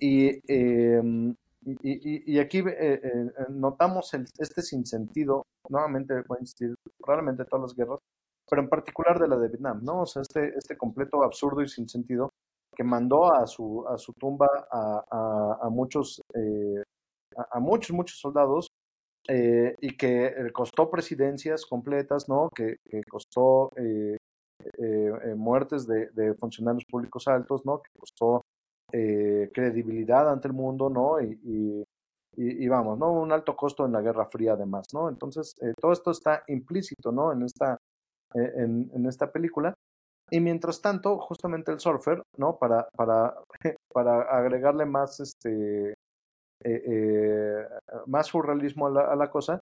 Y, 0.00 0.40
em, 0.52 1.34
y, 1.64 2.32
y, 2.34 2.38
aquí 2.38 2.58
eh, 2.58 3.00
eh, 3.02 3.30
notamos 3.50 4.12
el, 4.14 4.26
este 4.38 4.62
sinsentido, 4.62 5.46
nuevamente 5.68 6.14
voy 6.26 6.38
a 6.38 6.40
insistir, 6.40 6.74
probablemente 6.98 7.44
todas 7.44 7.62
las 7.62 7.76
guerras, 7.76 8.00
pero 8.48 8.62
en 8.62 8.68
particular 8.68 9.18
de 9.20 9.28
la 9.28 9.36
de 9.36 9.48
Vietnam, 9.48 9.80
¿no? 9.82 10.02
O 10.02 10.06
sea, 10.06 10.22
este, 10.22 10.56
este 10.56 10.76
completo 10.76 11.22
absurdo 11.22 11.62
y 11.62 11.68
sinsentido 11.68 12.30
que 12.74 12.82
mandó 12.82 13.32
a 13.32 13.46
su, 13.46 13.86
a 13.86 13.98
su 13.98 14.12
tumba 14.14 14.48
a, 14.70 15.58
a, 15.62 15.68
muchos, 15.68 16.22
eh, 16.34 16.82
a, 17.50 17.60
muchos, 17.60 17.94
muchos 17.94 18.18
soldados 18.18 18.68
eh, 19.28 19.76
y 19.80 19.96
que 19.96 20.26
eh, 20.26 20.52
costó 20.52 20.90
presidencias 20.90 21.64
completas, 21.66 22.28
¿no? 22.28 22.48
Que, 22.54 22.76
que 22.88 23.02
costó 23.04 23.70
muertes 25.36 25.86
de, 25.86 26.34
funcionarios 26.34 26.84
públicos 26.84 27.26
altos, 27.28 27.64
¿no? 27.64 27.82
Que 27.82 27.90
costó 27.98 28.44
credibilidad 28.90 30.30
ante 30.30 30.48
el 30.48 30.54
mundo, 30.54 30.90
¿no? 30.90 31.20
Y, 31.20 31.38
y, 31.44 31.84
y, 32.36 32.68
vamos, 32.68 32.98
¿no? 32.98 33.12
Un 33.12 33.32
alto 33.32 33.56
costo 33.56 33.86
en 33.86 33.92
la 33.92 34.00
Guerra 34.00 34.26
Fría 34.26 34.52
además, 34.52 34.86
¿no? 34.92 35.08
Entonces, 35.08 35.54
todo 35.80 35.92
esto 35.92 36.10
está 36.10 36.44
implícito, 36.48 37.12
¿no? 37.12 37.32
En 37.32 37.42
esta, 37.42 37.78
en, 38.34 38.90
en 38.94 39.06
esta 39.06 39.30
película. 39.32 39.74
Y 40.30 40.40
mientras 40.40 40.80
tanto, 40.80 41.18
justamente 41.18 41.72
el 41.72 41.78
surfer, 41.78 42.22
¿no? 42.38 42.56
Para, 42.58 42.88
para, 42.96 43.34
para 43.92 44.22
agregarle 44.22 44.86
más, 44.86 45.20
este, 45.20 45.90
eh, 45.90 45.92
eh, 45.92 46.01
más 48.06 48.26
surrealismo 48.26 48.86
a 48.86 49.16
la, 49.16 49.30
cosa, 49.30 49.60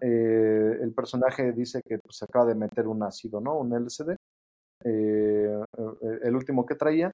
eh, 0.00 0.78
el 0.80 0.92
personaje 0.94 1.52
dice 1.52 1.80
que 1.86 1.98
pues, 1.98 2.22
acaba 2.22 2.46
de 2.46 2.54
meter 2.54 2.86
un 2.86 3.02
ácido, 3.02 3.40
¿no? 3.40 3.58
Un 3.58 3.72
LCD, 3.74 4.16
el 4.84 6.34
último 6.34 6.64
que 6.64 6.74
traía. 6.74 7.10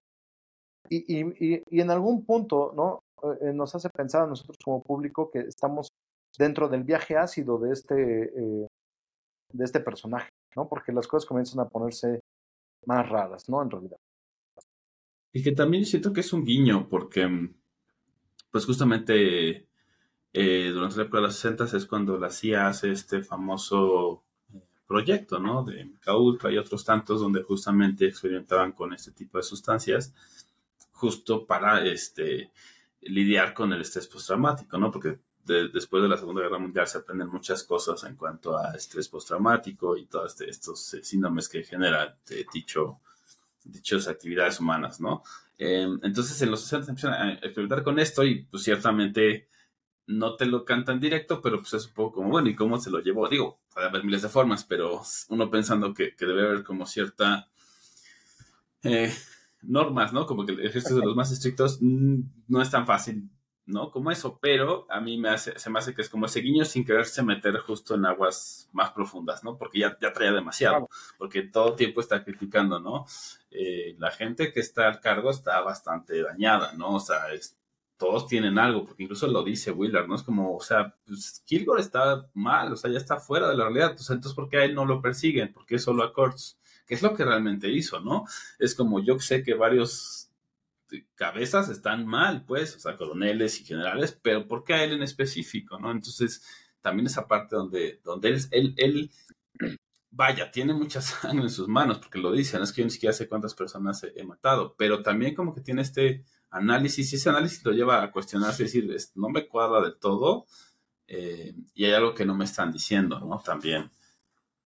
Y, 0.89 1.21
y, 1.21 1.63
y, 1.71 1.81
en 1.81 1.91
algún 1.91 2.25
punto, 2.25 2.73
¿no? 2.77 3.01
nos 3.55 3.75
hace 3.75 3.89
pensar 3.89 4.25
a 4.25 4.27
nosotros 4.27 4.59
como 4.63 4.83
público 4.83 5.31
que 5.31 5.39
estamos 5.39 5.89
dentro 6.37 6.69
del 6.69 6.85
viaje 6.85 7.17
ácido 7.17 7.57
de 7.59 7.73
este, 7.73 7.95
de 9.55 9.65
este 9.65 9.81
personaje, 9.81 10.29
¿no? 10.57 10.69
Porque 10.69 10.93
las 10.93 11.07
cosas 11.07 11.27
comienzan 11.27 11.61
a 11.61 11.69
ponerse 11.69 12.21
más 12.87 13.09
raras, 13.09 13.49
¿no? 13.49 13.63
En 13.63 13.71
realidad. 13.71 13.97
Y 15.33 15.43
que 15.43 15.53
también 15.53 15.85
siento 15.85 16.13
que 16.13 16.21
es 16.21 16.33
un 16.33 16.45
guiño, 16.45 16.89
porque 16.89 17.27
pues 18.55 18.67
justamente 18.67 19.67
eh, 20.33 20.71
durante 20.73 20.97
la 20.97 21.03
época 21.03 21.19
de 21.19 21.23
los 21.25 21.35
60 21.35 21.77
es 21.77 21.87
cuando 21.87 22.17
la 22.17 22.31
CIA 22.31 22.69
hace 22.69 22.93
este 22.93 23.21
famoso 23.25 24.23
eh, 24.55 24.61
proyecto, 24.87 25.41
¿no? 25.41 25.65
De 25.65 25.85
MKUltra 25.85 26.53
y 26.53 26.59
otros 26.59 26.85
tantos 26.85 27.21
donde 27.21 27.43
justamente 27.43 28.07
experimentaban 28.07 28.71
con 28.71 28.95
este 28.95 29.11
tipo 29.11 29.39
de 29.39 29.43
sustancias 29.43 30.15
justo 30.93 31.45
para 31.45 31.85
este 31.85 32.53
lidiar 33.01 33.55
con 33.55 33.73
el 33.73 33.81
estrés 33.81 34.07
postraumático, 34.07 34.79
¿no? 34.79 34.93
Porque 34.93 35.19
después 35.45 36.05
de 36.05 36.09
la 36.09 36.17
Segunda 36.17 36.43
Guerra 36.43 36.61
Mundial 36.61 36.87
se 36.87 36.99
aprenden 36.99 37.31
muchas 37.31 37.65
cosas 37.65 38.05
en 38.05 38.15
cuanto 38.15 38.57
a 38.57 38.77
estrés 38.77 39.09
postraumático 39.09 39.97
y 39.97 40.07
todos 40.07 40.31
este, 40.31 40.49
estos 40.49 40.95
eh, 40.95 41.03
síndromes 41.03 41.49
que 41.49 41.65
genera 41.65 42.17
dicho, 42.53 43.01
dichas 43.65 44.07
actividades 44.07 44.61
humanas, 44.61 45.01
¿no? 45.01 45.25
Em, 45.59 46.01
entonces 46.03 46.41
en 46.43 46.51
los 46.51 46.63
60 46.63 46.91
empiezan 46.91 47.13
a 47.15 47.33
experimentar 47.35 47.83
con 47.83 47.99
esto 47.99 48.25
y 48.25 48.45
pues 48.45 48.65
ciertamente 48.65 49.49
no 50.07 50.37
te 50.37 50.47
lo 50.47 50.65
cantan 50.65 51.01
directo, 51.01 51.41
pero 51.41 51.59
pues 51.59 51.75
es 51.75 51.87
un 51.87 51.95
poco 51.95 52.17
como, 52.17 52.31
bueno, 52.31 52.49
¿y 52.49 52.55
cómo 52.55 52.79
se 52.79 52.91
lo 52.91 53.01
llevó? 53.01 53.29
Digo, 53.29 53.61
puede 53.73 53.87
haber 53.87 54.05
miles 54.05 54.23
de 54.23 54.29
formas, 54.29 54.65
pero 54.65 55.03
uno 55.29 55.51
pensando 55.51 55.95
que, 55.95 56.15
que 56.15 56.27
debe 56.27 56.47
haber 56.47 56.65
como 56.65 56.87
cierta... 56.87 57.49
Eh, 58.83 59.13
normas, 59.63 60.13
¿no? 60.13 60.27
Como 60.27 60.45
que 60.45 60.53
el 60.53 60.61
ejercicio 60.61 60.97
de 60.97 61.07
los 61.07 61.17
más 61.17 61.33
estrictos 61.33 61.79
no 61.81 62.61
es 62.61 62.71
tan 62.71 62.87
fácil 62.87 63.31
¿no? 63.67 63.91
Como 63.91 64.11
eso, 64.11 64.39
pero 64.41 64.87
a 64.91 65.01
mí 65.01 65.17
me 65.19 65.31
hace, 65.31 65.59
se 65.59 65.71
me 65.71 65.79
hace 65.79 65.95
que 65.95 66.03
es 66.03 66.11
como 66.11 66.27
ese 66.27 66.41
guiño 66.41 66.65
sin 66.65 66.85
quererse 66.85 67.23
meter 67.23 67.57
justo 67.59 67.95
en 67.95 68.05
aguas 68.05 68.69
más 68.73 68.91
profundas, 68.91 69.43
¿no? 69.43 69.57
Porque 69.57 69.79
ya, 69.79 69.97
ya 70.01 70.13
traía 70.13 70.33
demasiado, 70.33 70.89
porque 71.19 71.43
todo 71.43 71.75
tiempo 71.75 72.01
está 72.01 72.23
criticando, 72.25 72.79
¿no? 72.79 73.07
Eh, 73.57 73.95
la 73.99 74.11
gente 74.11 74.53
que 74.53 74.59
está 74.59 74.89
al 74.89 75.01
cargo 75.01 75.31
está 75.31 75.61
bastante 75.61 76.21
dañada, 76.23 76.73
¿no? 76.73 76.97
O 76.97 77.01
sea, 77.01 77.21
todos 77.97 78.27
tienen 78.27 78.59
algo, 78.59 78.85
porque 78.85 79.05
incluso 79.05 79.29
lo 79.29 79.45
dice 79.45 79.71
Willard, 79.71 80.09
¿no? 80.09 80.17
Es 80.17 80.25
como, 80.25 80.57
o 80.57 80.61
sea, 80.61 80.97
pues 81.07 81.41
Kilgore 81.47 81.81
está 81.81 82.29
mal, 82.35 82.73
o 82.73 82.77
sea, 82.77 82.91
ya 82.91 82.99
está 82.99 83.19
fuera 83.19 83.49
de 83.49 83.57
la 83.57 83.65
realidad, 83.65 83.91
entonces, 83.97 84.35
¿por 84.35 84.49
qué 84.49 84.59
a 84.59 84.65
él 84.65 84.75
no 84.75 84.85
lo 84.85 85.01
persiguen? 85.01 85.53
¿Por 85.53 85.67
qué 85.67 85.79
solo 85.79 86.03
a 86.03 86.13
Kurtz? 86.13 86.59
¿Qué 86.85 86.95
es 86.95 87.03
lo 87.03 87.15
que 87.15 87.25
realmente 87.25 87.71
hizo, 87.71 88.01
no? 88.01 88.25
Es 88.59 88.75
como, 88.75 89.01
yo 89.01 89.21
sé 89.21 89.45
que 89.45 89.55
varios 89.55 90.33
cabezas 91.15 91.69
están 91.69 92.07
mal, 92.07 92.45
pues, 92.45 92.75
o 92.77 92.81
sea, 92.81 92.97
coroneles 92.97 93.61
y 93.61 93.65
generales, 93.65 94.19
pero 94.21 94.49
¿por 94.49 94.65
qué 94.65 94.75
a 94.75 94.85
él 94.85 94.95
en 94.95 95.03
específico, 95.03 95.79
no? 95.79 95.93
Entonces, 95.93 96.45
también 96.81 97.07
esa 97.07 97.27
parte 97.29 97.57
donde, 97.57 98.01
donde 98.05 98.29
él, 98.31 98.41
él, 98.51 98.75
él, 98.77 99.11
vaya, 100.15 100.51
tiene 100.51 100.73
mucha 100.75 101.01
sangre 101.01 101.45
en 101.45 101.51
sus 101.51 101.69
manos, 101.69 101.99
porque 101.99 102.19
lo 102.19 102.33
dice, 102.33 102.57
no 102.59 102.65
es 102.65 102.73
que 102.73 102.83
yo 102.83 102.87
ni 102.87 102.91
siquiera 102.91 103.13
sé 103.13 103.29
cuántas 103.29 103.55
personas 103.55 104.05
he, 104.05 104.25
matado, 104.25 104.75
pero 104.77 105.03
también 105.03 105.35
como 105.35 105.55
que 105.55 105.61
tiene 105.61 105.83
este 105.83 106.25
análisis, 106.51 107.13
y 107.13 107.17
ese 107.17 107.31
análisis 107.31 107.65
lo 107.65 107.73
lleva 107.73 108.03
a 108.03 108.11
cuestionarse 108.11 108.63
y 108.63 108.67
decir, 108.67 108.97
no 109.17 109.29
me 109.29 109.49
cuadra 109.49 109.81
del 109.81 109.99
todo, 109.99 110.47
eh, 111.07 111.55
y 111.75 111.85
hay 111.85 111.93
algo 111.93 112.15
que 112.15 112.25
no 112.25 112.35
me 112.35 112.45
están 112.45 112.73
diciendo, 112.73 113.21
¿no? 113.21 113.41
También. 113.41 113.91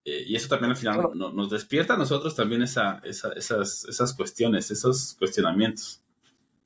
Eh, 0.05 0.23
y 0.27 0.35
eso 0.35 0.47
también 0.47 0.71
al 0.71 0.77
final 0.77 1.09
nos 1.13 1.49
despierta 1.49 1.95
a 1.95 1.97
nosotros 1.97 2.35
también 2.35 2.61
esa, 2.61 3.01
esas, 3.03 3.85
esas 3.85 4.13
cuestiones, 4.15 4.71
esos 4.71 5.15
cuestionamientos. 5.19 6.01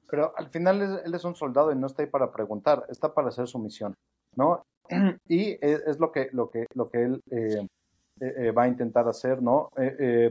Pero 0.07 0.31
al 0.37 0.49
final 0.49 1.01
él 1.03 1.13
es 1.13 1.23
un 1.23 1.35
soldado 1.35 1.71
y 1.71 1.75
no 1.75 1.87
está 1.87 2.03
ahí 2.03 2.09
para 2.09 2.31
preguntar, 2.31 2.85
está 2.89 3.13
para 3.13 3.29
hacer 3.29 3.47
su 3.47 3.57
misión, 3.57 3.95
¿no? 4.35 4.61
Y 5.27 5.57
es, 5.61 5.99
lo 5.99 6.11
que, 6.11 6.29
lo 6.33 6.51
que, 6.51 6.65
lo 6.75 6.89
que 6.89 7.03
él 7.03 7.21
eh, 7.31 7.65
eh, 8.19 8.33
eh, 8.37 8.51
va 8.51 8.63
a 8.63 8.67
intentar 8.67 9.07
hacer, 9.07 9.41
¿no? 9.41 9.69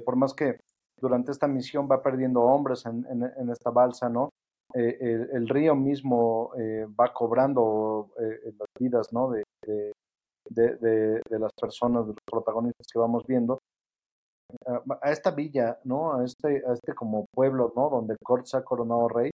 por 0.04 0.16
más 0.16 0.34
que 0.34 0.58
durante 1.00 1.32
esta 1.32 1.48
misión 1.48 1.88
va 1.90 2.02
perdiendo 2.02 2.42
hombres 2.42 2.86
en, 2.86 3.04
en, 3.08 3.50
esta 3.50 3.70
balsa, 3.70 4.08
¿no? 4.08 4.30
El, 4.72 5.48
río 5.48 5.74
mismo 5.74 6.52
va 6.98 7.12
cobrando 7.12 8.10
las 8.16 8.68
vidas, 8.78 9.12
¿no? 9.12 9.30
De, 9.30 9.42
de, 10.48 11.38
las 11.38 11.52
personas, 11.60 12.06
de 12.06 12.12
los 12.12 12.22
protagonistas 12.24 12.86
que 12.90 12.98
vamos 12.98 13.24
viendo. 13.26 13.58
A, 15.02 15.10
esta 15.10 15.32
villa, 15.32 15.78
¿no? 15.84 16.14
A 16.14 16.24
este, 16.24 16.62
a 16.66 16.74
este 16.74 16.94
como 16.94 17.26
pueblo, 17.34 17.72
¿no? 17.74 17.90
Donde 17.90 18.16
Kurt 18.22 18.46
se 18.46 18.56
ha 18.56 18.62
coronado 18.62 19.08
rey, 19.08 19.30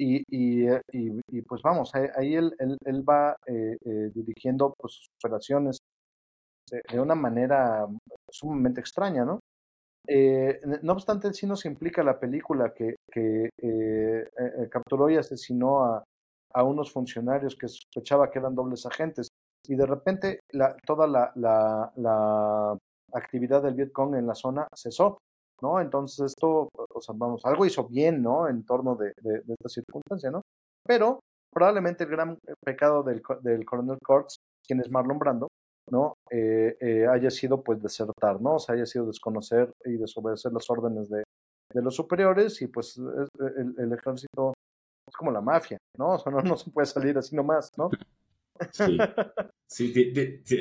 y, 0.00 0.22
y, 0.30 0.66
eh, 0.66 0.80
y, 0.92 1.42
pues 1.42 1.60
vamos, 1.62 1.92
ahí 1.94 2.34
él, 2.34 2.54
él, 2.58 2.78
él 2.84 3.08
va 3.08 3.36
eh, 3.46 3.76
eh, 3.84 4.10
dirigiendo 4.14 4.72
pues, 4.78 4.94
sus 4.94 5.08
operaciones 5.22 5.78
de, 6.70 7.00
una 7.00 7.14
manera 7.14 7.86
sumamente 8.30 8.80
extraña, 8.80 9.24
¿no? 9.24 9.40
no 10.82 10.92
obstante, 10.92 11.32
sí 11.32 11.46
nos 11.46 11.64
implica 11.66 12.02
la 12.02 12.18
película 12.18 12.72
que, 12.74 12.96
que 13.12 13.48
capturó 14.70 15.08
y 15.08 15.16
asesinó 15.16 15.84
a, 15.84 16.04
a, 16.54 16.64
unos 16.64 16.92
funcionarios 16.92 17.54
que 17.54 17.68
sospechaba 17.68 18.30
que 18.30 18.40
eran 18.40 18.54
dobles 18.54 18.86
agentes. 18.86 19.28
Y 19.68 19.76
de 19.76 19.86
repente 19.86 20.40
la, 20.52 20.74
toda 20.84 21.06
la, 21.06 21.30
la, 21.36 21.92
la 21.96 22.76
actividad 23.12 23.62
del 23.62 23.74
Vietcong 23.74 24.16
en 24.16 24.26
la 24.26 24.34
zona 24.34 24.66
cesó. 24.74 25.18
¿no? 25.62 25.80
Entonces 25.80 26.32
esto, 26.32 26.68
vamos, 27.14 27.42
algo 27.44 27.66
hizo 27.66 27.86
bien, 27.86 28.22
¿no? 28.22 28.48
En 28.48 28.64
torno 28.64 28.96
de, 28.96 29.12
de, 29.20 29.42
esta 29.46 29.68
circunstancia, 29.68 30.30
¿no? 30.30 30.42
Pero 30.86 31.20
probablemente 31.52 32.04
el 32.04 32.10
gran 32.10 32.38
pecado 32.64 33.02
del, 33.02 33.22
del 33.42 33.64
coronel 33.64 33.98
Kurtz, 34.04 34.36
quien 34.66 34.80
es 34.80 34.90
Marlon 34.90 35.18
Brando, 35.18 35.48
¿no? 35.90 36.14
Eh, 36.30 36.76
eh, 36.80 37.06
haya 37.06 37.30
sido 37.30 37.62
pues 37.62 37.82
desertar, 37.82 38.40
¿no? 38.40 38.54
O 38.54 38.58
sea, 38.58 38.74
haya 38.74 38.86
sido 38.86 39.06
desconocer 39.06 39.72
y 39.84 39.92
desobedecer 39.92 40.52
las 40.52 40.68
órdenes 40.70 41.08
de, 41.10 41.22
de 41.72 41.82
los 41.82 41.94
superiores 41.94 42.60
y 42.62 42.68
pues 42.68 42.96
el, 42.98 43.74
el, 43.78 43.92
ejército 43.92 44.54
es 45.06 45.16
como 45.16 45.30
la 45.30 45.40
mafia, 45.40 45.78
¿no? 45.98 46.14
O 46.14 46.18
sea, 46.18 46.32
no, 46.32 46.40
no 46.40 46.56
se 46.56 46.70
puede 46.70 46.86
salir 46.86 47.18
así 47.18 47.34
nomás, 47.34 47.70
¿no? 47.76 47.90
Sí, 48.72 48.98
sí 49.66 49.92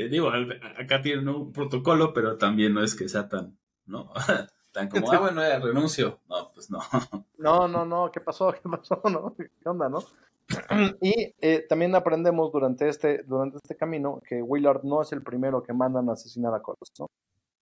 digo, 0.09 0.31
acá 0.77 1.01
tienen 1.01 1.27
un 1.27 1.51
protocolo, 1.51 2.13
pero 2.13 2.37
también 2.37 2.73
no 2.73 2.83
es 2.83 2.95
que 2.95 3.09
sea 3.09 3.27
tan, 3.27 3.57
¿no? 3.85 4.11
Tan 4.71 4.87
como, 4.87 5.11
ah, 5.11 5.19
bueno, 5.19 5.41
ya 5.41 5.59
renuncio. 5.59 6.19
No, 6.29 6.51
pues 6.53 6.69
no. 6.69 6.79
No, 7.39 7.67
no, 7.67 7.85
no, 7.85 8.11
¿qué 8.11 8.21
pasó? 8.21 8.53
¿Qué 8.53 8.69
pasó? 8.69 9.01
¿No? 9.11 9.35
¿Qué 9.35 9.67
onda, 9.67 9.89
no? 9.89 9.99
Y 11.01 11.33
eh, 11.41 11.65
también 11.67 11.95
aprendemos 11.95 12.51
durante 12.51 12.89
este, 12.89 13.23
durante 13.23 13.57
este 13.57 13.75
camino 13.75 14.21
que 14.27 14.41
Willard 14.41 14.83
no 14.83 15.01
es 15.01 15.11
el 15.11 15.21
primero 15.21 15.63
que 15.63 15.73
mandan 15.73 16.09
a 16.09 16.13
asesinar 16.13 16.53
a 16.53 16.61
Coles, 16.61 16.91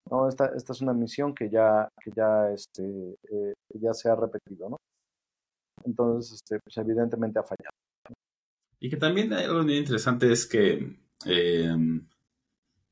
¿no? 0.10 0.30
Esta, 0.30 0.52
esta 0.56 0.72
es 0.72 0.82
una 0.82 0.94
misión 0.94 1.36
que 1.36 1.50
ya, 1.50 1.90
que 2.02 2.12
ya, 2.16 2.50
este, 2.52 2.84
eh, 3.30 3.54
ya 3.74 3.94
se 3.94 4.10
ha 4.10 4.16
repetido, 4.16 4.70
¿no? 4.70 4.78
Entonces, 5.84 6.34
este, 6.36 6.60
pues 6.64 6.78
evidentemente 6.78 7.40
ha 7.40 7.44
fallado. 7.44 7.72
Y 8.80 8.90
que 8.90 8.98
también 8.98 9.34
hay 9.34 9.46
algo 9.46 9.62
interesante 9.70 10.32
es 10.32 10.46
que, 10.46 10.98
eh, 11.26 11.76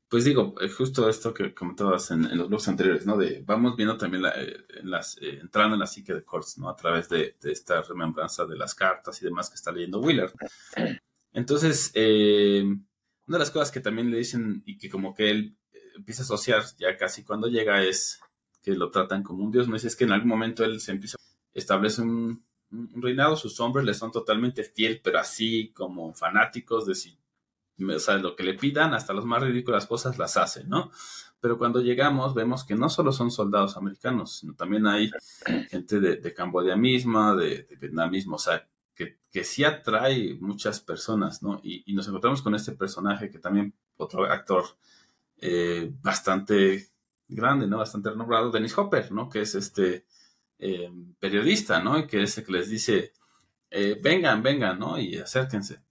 pues 0.08 0.24
digo, 0.24 0.54
eh, 0.60 0.68
justo 0.68 1.08
esto 1.08 1.34
que 1.34 1.52
comentabas 1.52 2.10
en, 2.12 2.36
los 2.38 2.48
blogs 2.48 2.68
anteriores, 2.68 3.06
¿no? 3.06 3.16
De 3.16 3.42
vamos 3.44 3.76
viendo 3.76 3.96
también 3.96 4.22
la, 4.22 4.30
eh, 4.40 4.56
las, 4.84 5.18
entrando 5.20 5.74
en 5.74 5.80
la 5.80 5.86
psique 5.86 6.14
de 6.14 6.22
Kurtz, 6.22 6.58
¿no? 6.58 6.68
A 6.68 6.76
través 6.76 7.08
de, 7.08 7.36
esta 7.42 7.82
remembranza 7.82 8.46
de 8.46 8.56
las 8.56 8.74
cartas 8.74 9.20
y 9.20 9.24
demás 9.24 9.48
que 9.48 9.56
está 9.56 9.72
leyendo 9.72 10.00
Willard. 10.00 10.32
Entonces, 11.32 11.92
una 11.94 13.38
de 13.38 13.38
las 13.38 13.50
cosas 13.50 13.70
que 13.70 13.80
también 13.80 14.10
le 14.10 14.18
dicen 14.18 14.62
y 14.64 14.78
que 14.78 14.88
como 14.88 15.12
que 15.14 15.30
él 15.30 15.56
empieza 15.96 16.22
a 16.22 16.24
asociar 16.24 16.62
ya 16.78 16.96
casi 16.96 17.24
cuando 17.24 17.48
llega 17.48 17.82
es 17.82 18.20
que 18.62 18.72
lo 18.72 18.90
tratan 18.90 19.22
como 19.22 19.44
un 19.44 19.50
dios, 19.50 19.68
no 19.68 19.76
es 19.76 19.96
que 19.96 20.04
en 20.04 20.12
algún 20.12 20.28
momento 20.28 20.64
él 20.64 20.80
se 20.80 20.92
empieza, 20.92 21.16
establece 21.52 22.02
un, 22.02 22.44
un 22.70 23.02
reinado, 23.02 23.36
sus 23.36 23.58
hombres 23.60 23.84
le 23.84 23.94
son 23.94 24.12
totalmente 24.12 24.64
fiel, 24.64 25.00
pero 25.02 25.18
así 25.18 25.72
como 25.72 26.12
fanáticos 26.14 26.86
de 26.86 26.94
si, 26.94 27.18
o 27.78 27.98
sea, 27.98 28.16
lo 28.16 28.36
que 28.36 28.42
le 28.42 28.54
pidan, 28.54 28.94
hasta 28.94 29.12
las 29.12 29.24
más 29.24 29.42
ridículas 29.42 29.86
cosas 29.86 30.18
las 30.18 30.36
hace, 30.36 30.64
¿no? 30.64 30.90
Pero 31.40 31.58
cuando 31.58 31.80
llegamos 31.80 32.34
vemos 32.34 32.64
que 32.64 32.74
no 32.74 32.88
solo 32.88 33.12
son 33.12 33.30
soldados 33.30 33.76
americanos, 33.76 34.38
sino 34.38 34.54
también 34.54 34.86
hay 34.86 35.10
gente 35.68 36.00
de, 36.00 36.34
Camboya 36.34 36.76
misma, 36.76 37.34
de, 37.34 37.66
Vietnam 37.80 38.10
mismo, 38.10 38.36
o 38.36 38.38
sea, 38.38 38.66
que, 38.94 39.18
que 39.30 39.44
sí 39.44 39.62
atrae 39.64 40.38
muchas 40.40 40.80
personas, 40.80 41.42
¿no? 41.42 41.60
Y, 41.62 41.92
nos 41.94 42.08
encontramos 42.08 42.42
con 42.42 42.54
este 42.54 42.72
personaje 42.72 43.30
que 43.30 43.38
también, 43.38 43.74
otro 43.98 44.24
actor 44.24 44.64
eh, 45.38 45.90
bastante 46.02 46.88
grande, 47.28 47.66
¿no? 47.66 47.78
Bastante 47.78 48.10
renombrado, 48.10 48.50
Dennis 48.50 48.76
Hopper, 48.76 49.12
¿no? 49.12 49.28
Que 49.28 49.42
es 49.42 49.54
este 49.54 50.06
eh, 50.58 50.90
periodista, 51.18 51.80
¿no? 51.82 51.98
Y 51.98 52.06
que 52.06 52.22
es 52.22 52.38
el 52.38 52.44
que 52.44 52.52
les 52.52 52.70
dice, 52.70 53.12
eh, 53.70 54.00
vengan, 54.02 54.42
vengan, 54.42 54.78
¿no? 54.78 54.98
Y 54.98 55.18
acérquense. 55.18 55.85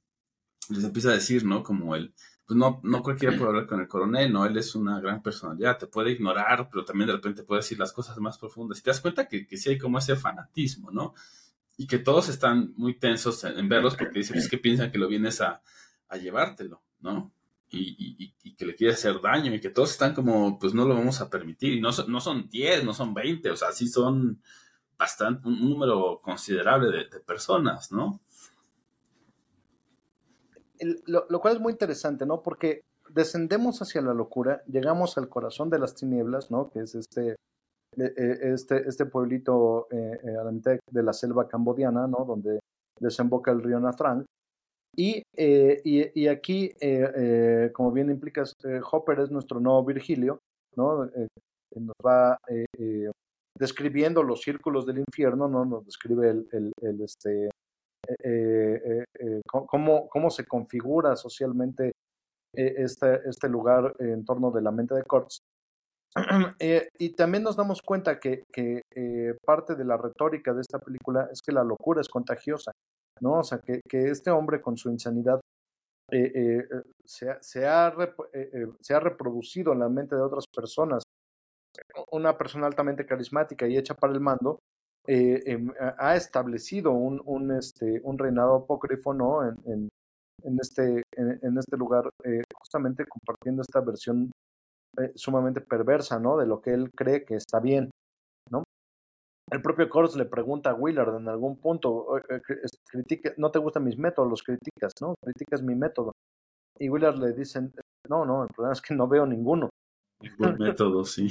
Les 0.69 0.83
empieza 0.83 1.09
a 1.09 1.13
decir, 1.13 1.45
¿no? 1.45 1.63
Como 1.63 1.95
él, 1.95 2.13
pues 2.45 2.57
no, 2.57 2.79
no 2.83 3.01
cualquiera 3.03 3.35
puede 3.35 3.49
hablar 3.49 3.67
con 3.67 3.79
el 3.81 3.87
coronel, 3.87 4.31
¿no? 4.31 4.45
Él 4.45 4.57
es 4.57 4.75
una 4.75 4.99
gran 4.99 5.21
personalidad, 5.21 5.77
te 5.77 5.87
puede 5.87 6.11
ignorar, 6.11 6.69
pero 6.71 6.85
también 6.85 7.07
de 7.07 7.13
repente 7.13 7.43
puede 7.43 7.61
decir 7.61 7.79
las 7.79 7.93
cosas 7.93 8.17
más 8.17 8.37
profundas. 8.37 8.79
Y 8.79 8.83
te 8.83 8.89
das 8.89 9.01
cuenta 9.01 9.27
que, 9.27 9.47
que 9.47 9.57
sí 9.57 9.69
hay 9.69 9.77
como 9.77 9.97
ese 9.97 10.15
fanatismo, 10.15 10.91
¿no? 10.91 11.13
Y 11.77 11.87
que 11.87 11.99
todos 11.99 12.29
están 12.29 12.73
muy 12.77 12.97
tensos 12.97 13.43
en, 13.43 13.67
verlos 13.67 13.95
porque 13.95 14.19
dicen, 14.19 14.35
pues 14.35 14.49
que 14.49 14.57
piensan 14.57 14.91
que 14.91 14.97
lo 14.97 15.07
vienes 15.07 15.41
a, 15.41 15.61
a 16.07 16.17
llevártelo, 16.17 16.81
¿no? 16.99 17.33
y, 17.77 18.55
que 18.57 18.65
le 18.65 18.75
quiere 18.75 18.93
hacer 18.93 19.19
daño 19.21 19.53
y 19.53 19.59
que 19.59 19.69
todos 19.69 19.91
están 19.91 20.13
como, 20.13 20.57
pues 20.59 20.73
no 20.73 20.85
lo 20.85 20.95
vamos 20.95 21.21
a 21.21 21.29
permitir. 21.29 21.73
Y 21.73 21.81
no, 21.81 21.89
no 22.07 22.21
son 22.21 22.49
10, 22.49 22.83
no 22.83 22.93
son 22.93 23.13
20, 23.13 23.49
o 23.51 23.55
sea, 23.55 23.71
sí 23.71 23.87
son 23.87 24.41
bastante, 24.97 25.47
un 25.47 25.59
número 25.59 26.21
considerable 26.21 26.97
de, 26.97 27.19
personas, 27.19 27.91
¿no? 27.91 28.21
Lo, 31.05 31.41
cual 31.41 31.55
es 31.55 31.61
muy 31.61 31.73
interesante, 31.73 32.25
¿no? 32.25 32.41
Porque 32.41 32.81
descendemos 33.09 33.81
hacia 33.81 34.01
la 34.01 34.13
locura, 34.13 34.63
llegamos 34.67 35.17
al 35.17 35.29
corazón 35.29 35.69
de 35.69 35.79
las 35.79 35.95
tinieblas, 35.95 36.51
¿no? 36.51 36.69
Que 36.69 36.79
es 36.81 36.95
este, 36.95 37.35
e, 37.97 38.03
e, 38.03 38.53
este, 38.53 38.87
este 38.87 39.05
pueblito 39.05 39.87
eh, 39.91 40.19
eh, 40.23 40.37
a 40.39 40.43
la 40.43 40.51
mitad 40.51 40.77
de 40.91 41.03
la 41.03 41.13
selva 41.13 41.47
cambodiana, 41.47 42.07
¿no? 42.07 42.25
Donde 42.25 42.59
desemboca 42.99 43.51
el 43.51 43.61
río 43.61 43.79
Natrang. 43.79 44.25
Eh, 44.97 45.81
y, 45.83 46.21
y, 46.21 46.27
aquí, 46.27 46.71
eh, 46.79 47.11
eh, 47.15 47.69
como 47.73 47.91
bien 47.91 48.09
implicas, 48.09 48.53
Hopper 48.91 49.19
es 49.19 49.31
nuestro 49.31 49.59
nuevo 49.59 49.83
Virgilio, 49.83 50.39
¿no? 50.75 51.09
nos 51.75 51.95
va 52.05 52.37
describiendo 53.57 54.23
los 54.23 54.41
círculos 54.41 54.85
del 54.85 54.99
infierno, 54.99 55.49
¿no? 55.49 55.65
Nos 55.65 55.85
describe 55.85 56.29
el, 56.29 56.71
el, 56.81 57.01
este, 57.01 57.49
cómo, 59.47 60.07
cómo 60.07 60.29
se 60.29 60.45
configura 60.45 61.15
socialmente 61.15 61.91
este, 62.53 63.21
este 63.27 63.49
lugar 63.49 63.93
en 63.99 64.23
torno 64.23 64.51
de 64.51 64.61
la 64.61 64.71
mente 64.71 64.95
de 64.95 65.03
Kurtz. 65.03 65.39
y 66.99 67.09
también 67.15 67.43
nos 67.43 67.57
damos 67.57 67.81
cuenta 67.81 68.19
que, 68.19 68.43
que 68.51 68.81
parte 69.45 69.75
de 69.75 69.83
la 69.83 69.97
retórica 69.97 70.53
de 70.53 70.61
esta 70.61 70.79
película 70.79 71.27
es 71.31 71.41
que 71.41 71.51
la 71.51 71.63
locura 71.63 72.01
es 72.01 72.07
contagiosa. 72.07 72.71
¿no? 73.21 73.39
O 73.39 73.43
sea, 73.43 73.59
que, 73.59 73.81
que 73.87 74.09
este 74.09 74.31
hombre 74.31 74.61
con 74.61 74.77
su 74.77 74.89
insanidad 74.89 75.39
eh, 76.11 76.31
eh, 76.35 76.67
se, 77.03 77.35
se, 77.41 77.67
ha 77.67 77.93
eh, 78.33 78.67
se, 78.79 78.93
ha 78.93 78.99
reproducido 78.99 79.73
en 79.73 79.79
la 79.79 79.89
mente 79.89 80.15
de 80.15 80.21
otras 80.21 80.45
personas. 80.47 81.03
Una 82.11 82.37
persona 82.37 82.67
altamente 82.67 83.05
carismática 83.05 83.67
y 83.67 83.77
hecha 83.77 83.95
para 83.95 84.13
el 84.13 84.21
mando 84.21 84.59
em, 85.07 85.71
ha 85.97 86.15
establecido 86.15 86.91
un, 86.91 87.21
un, 87.25 87.51
este, 87.51 88.01
un 88.03 88.17
reinado 88.17 88.55
apócrifo 88.55 89.13
¿no? 89.13 89.47
en, 89.47 89.89
en, 90.43 90.59
este, 90.59 91.03
en, 91.15 91.57
este 91.57 91.77
lugar, 91.77 92.09
justamente 92.55 93.05
compartiendo 93.05 93.61
esta 93.61 93.81
versión 93.81 94.31
sumamente 95.15 95.61
perversa 95.61 96.19
¿no? 96.19 96.37
de 96.37 96.45
lo 96.45 96.61
que 96.61 96.73
él 96.73 96.91
cree 96.95 97.25
que 97.25 97.35
está 97.35 97.59
bien. 97.59 97.89
¿no? 98.51 98.63
el 99.51 99.61
propio 99.61 99.89
Kors 99.89 100.15
le 100.15 100.25
pregunta 100.25 100.71
a 100.71 100.75
Willard 100.75 101.15
en 101.17 101.29
algún 101.29 101.57
punto, 101.57 102.07
critica, 102.89 103.33
no 103.37 103.51
te 103.51 103.59
gustan 103.59 103.83
mis 103.83 103.97
métodos, 103.97 104.29
los 104.29 104.43
criticas, 104.43 104.93
¿no? 105.01 105.15
Criticas 105.23 105.61
mi 105.61 105.75
método. 105.75 106.13
Y 106.79 106.89
Willard 106.89 107.17
le 107.17 107.33
dice, 107.33 107.61
no, 108.09 108.25
no, 108.25 108.43
el 108.43 108.49
problema 108.49 108.73
es 108.73 108.81
que 108.81 108.95
no 108.95 109.07
veo 109.07 109.25
ninguno. 109.25 109.69
Ningún 110.25 110.57
método, 110.59 111.05
sí. 111.05 111.27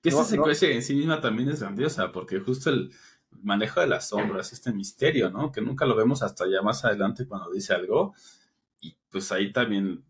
Que 0.00 0.08
esta 0.08 0.24
secuencia 0.24 0.70
en 0.70 0.82
sí 0.82 0.94
misma 0.94 1.20
también 1.20 1.48
es 1.48 1.60
grandiosa, 1.60 2.10
porque 2.10 2.40
justo 2.40 2.70
el 2.70 2.92
manejo 3.30 3.80
de 3.80 3.86
las 3.86 4.08
sombras, 4.08 4.52
este 4.52 4.72
misterio, 4.72 5.30
¿no? 5.30 5.52
Que 5.52 5.60
nunca 5.60 5.86
lo 5.86 5.96
vemos 5.96 6.22
hasta 6.22 6.46
ya 6.48 6.62
más 6.62 6.84
adelante 6.84 7.26
cuando 7.26 7.50
dice 7.50 7.74
algo. 7.74 8.14
Y 8.80 8.96
pues 9.10 9.30
ahí 9.32 9.52
también, 9.52 10.04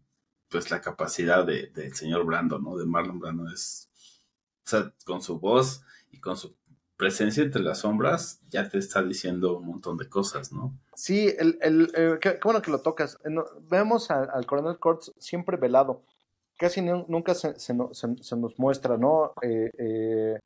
pues 0.49 0.71
la 0.71 0.81
capacidad 0.81 1.45
del 1.45 1.73
de, 1.73 1.95
señor 1.95 2.25
Brando, 2.25 2.59
¿no? 2.59 2.77
De 2.77 2.87
Marlon 2.87 3.19
Brando 3.19 3.51
es, 3.51 3.91
o 4.65 4.71
sea, 4.71 4.95
con 5.05 5.23
su 5.23 5.39
voz 5.39 5.83
y 6.11 6.21
con 6.21 6.37
su 6.37 6.57
presencia 6.97 7.43
entre 7.43 7.63
las 7.63 7.81
sombras 7.81 8.41
ya 8.49 8.69
te 8.69 8.79
está 8.79 9.03
diciendo 9.03 9.59
un 9.59 9.67
montón 9.67 9.97
de 9.97 10.09
cosas, 10.09 10.53
¿no? 10.53 10.79
Sí, 10.95 11.35
el, 11.37 11.59
el, 11.61 11.93
eh, 11.95 12.19
qué, 12.21 12.39
bueno 12.45 12.63
que 12.63 12.71
lo 12.71 12.81
tocas. 12.81 13.19
Vemos 13.69 14.11
al 14.11 14.47
coronel 14.47 14.79
Kurtz 14.79 15.13
siempre 15.19 15.57
velado. 15.57 16.05
Casi 16.63 16.81
nunca 16.81 17.35
se, 17.35 17.59
se, 17.59 17.75
nos 17.75 18.57
muestra, 18.57 18.97
¿no? 18.97 19.33
Eh, 19.43 20.39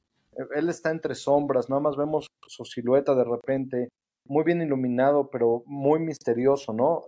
él 0.54 0.68
está 0.70 0.90
entre 0.90 1.14
sombras, 1.14 1.68
nada 1.68 1.80
más 1.82 1.94
vemos 1.94 2.26
su 2.46 2.64
silueta 2.64 3.14
de 3.14 3.24
repente, 3.24 3.88
muy 4.26 4.42
bien 4.42 4.62
iluminado, 4.62 5.28
pero 5.30 5.62
muy 5.66 6.00
misterioso, 6.00 6.72
¿no? 6.72 7.02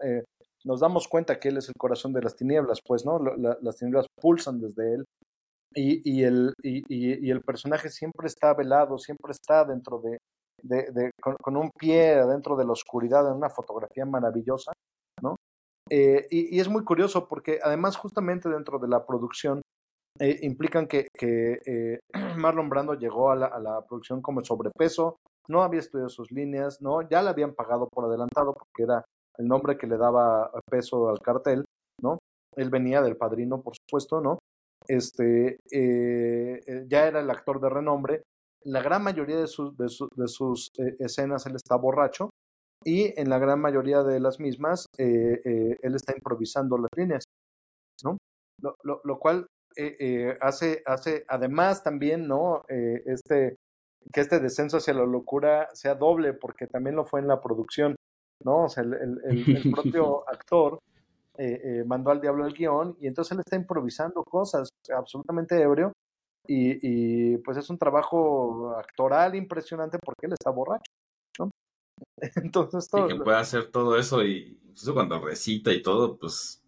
nos 0.64 0.80
damos 0.80 1.08
cuenta 1.08 1.40
que 1.40 1.48
él 1.48 1.56
es 1.56 1.68
el 1.68 1.74
corazón 1.78 2.12
de 2.12 2.20
las 2.20 2.36
tinieblas, 2.36 2.80
pues, 2.86 3.06
¿no? 3.06 3.18
las 3.18 3.76
tinieblas 3.76 4.06
pulsan 4.20 4.60
desde 4.60 4.96
él 4.96 5.04
y, 5.74 6.02
y, 6.18 6.24
el, 6.24 6.52
y, 6.62 7.30
el 7.30 7.40
personaje 7.40 7.88
siempre 7.88 8.26
está 8.26 8.52
velado, 8.52 8.98
siempre 8.98 9.32
está 9.32 9.64
dentro 9.64 10.00
de, 10.00 10.18
de, 10.62 11.10
con, 11.20 11.56
un 11.56 11.70
pie 11.70 12.26
dentro 12.26 12.56
de 12.56 12.66
la 12.66 12.72
oscuridad 12.72 13.26
en 13.26 13.36
una 13.36 13.48
fotografía 13.48 14.04
maravillosa. 14.04 14.72
Eh, 15.90 16.26
y, 16.30 16.58
es 16.58 16.68
muy 16.68 16.84
curioso 16.84 17.28
porque 17.28 17.58
además 17.62 17.96
justamente 17.96 18.48
dentro 18.48 18.78
de 18.78 18.88
la 18.88 19.06
producción 19.06 19.62
eh, 20.18 20.38
implican 20.42 20.86
que, 20.86 21.08
que 21.14 21.60
eh, 21.64 21.98
Marlon 22.36 22.68
Brando 22.68 22.94
llegó 22.94 23.30
a 23.30 23.36
la, 23.36 23.46
a 23.46 23.58
la, 23.58 23.80
producción 23.86 24.20
como 24.20 24.44
sobrepeso, 24.44 25.16
no 25.48 25.62
había 25.62 25.80
estudiado 25.80 26.08
sus 26.08 26.30
líneas, 26.30 26.78
¿no? 26.80 27.08
Ya 27.08 27.22
le 27.22 27.30
habían 27.30 27.54
pagado 27.54 27.88
por 27.88 28.04
adelantado 28.04 28.52
porque 28.52 28.82
era 28.82 29.04
el 29.38 29.46
nombre 29.46 29.78
que 29.78 29.86
le 29.86 29.96
daba 29.96 30.50
peso 30.68 31.08
al 31.08 31.20
cartel, 31.20 31.64
¿no? 32.02 32.18
Él 32.56 32.70
venía 32.70 33.00
del 33.00 33.16
padrino, 33.16 33.62
por 33.62 33.74
supuesto, 33.76 34.20
¿no? 34.20 34.38
este, 34.86 35.58
ya 36.88 37.06
era 37.06 37.20
el 37.20 37.30
actor 37.30 37.60
de 37.60 37.68
renombre. 37.68 38.22
La 38.64 38.82
gran 38.82 39.02
mayoría 39.02 39.36
de, 39.36 39.46
sus, 39.46 39.76
de, 39.76 39.88
sus 40.26 40.70
escenas 40.98 41.46
él 41.46 41.56
está 41.56 41.76
borracho 41.76 42.30
y 42.88 43.12
en 43.20 43.28
la 43.28 43.38
gran 43.38 43.60
mayoría 43.60 44.02
de 44.02 44.20
las 44.20 44.40
mismas 44.40 44.86
él 44.96 45.94
está 45.94 46.14
improvisando 46.14 46.78
las 46.78 46.90
líneas, 46.96 47.24
¿no? 48.04 48.16
lo, 48.62 48.74
lo, 48.82 49.00
lo 49.04 49.18
cual 49.18 49.46
hace, 50.40 50.82
hace, 50.86 51.24
además 51.28 51.82
también, 51.82 52.26
¿no? 52.26 52.62
este, 52.68 53.56
que 54.12 54.20
este 54.20 54.40
descenso 54.40 54.78
hacia 54.78 54.94
la 54.94 55.04
locura 55.04 55.68
sea 55.74 55.94
doble, 55.94 56.32
porque 56.32 56.66
también 56.66 56.96
lo 56.96 57.04
fue 57.04 57.20
en 57.20 57.28
la 57.28 57.40
producción, 57.40 57.96
¿no? 58.44 58.64
O 58.64 58.68
sea, 58.68 58.84
el, 58.84 58.94
el, 58.94 59.56
el 59.56 59.70
propio 59.70 60.28
actor 60.28 60.78
eh, 61.36 61.60
eh, 61.62 61.84
mandó 61.84 62.10
al 62.10 62.20
diablo 62.20 62.44
el 62.46 62.52
guion 62.52 62.96
y 63.00 63.06
entonces 63.06 63.32
él 63.32 63.40
está 63.40 63.54
improvisando 63.54 64.24
cosas, 64.24 64.68
absolutamente 64.92 65.60
ebrio, 65.60 65.92
y, 66.50 67.36
pues 67.38 67.58
es 67.58 67.68
un 67.68 67.76
trabajo 67.76 68.74
actoral 68.76 69.34
impresionante 69.34 69.98
porque 70.02 70.26
él 70.26 70.32
está 70.32 70.50
borracho, 70.50 70.90
¿no? 71.38 71.50
Entonces 72.36 72.88
todo... 72.88 73.08
que 73.08 73.16
puede 73.16 73.36
hacer 73.36 73.70
todo 73.70 73.98
eso 73.98 74.22
y 74.24 74.58
eso 74.74 74.94
cuando 74.94 75.20
recita 75.20 75.72
y 75.72 75.82
todo, 75.82 76.16
pues, 76.18 76.62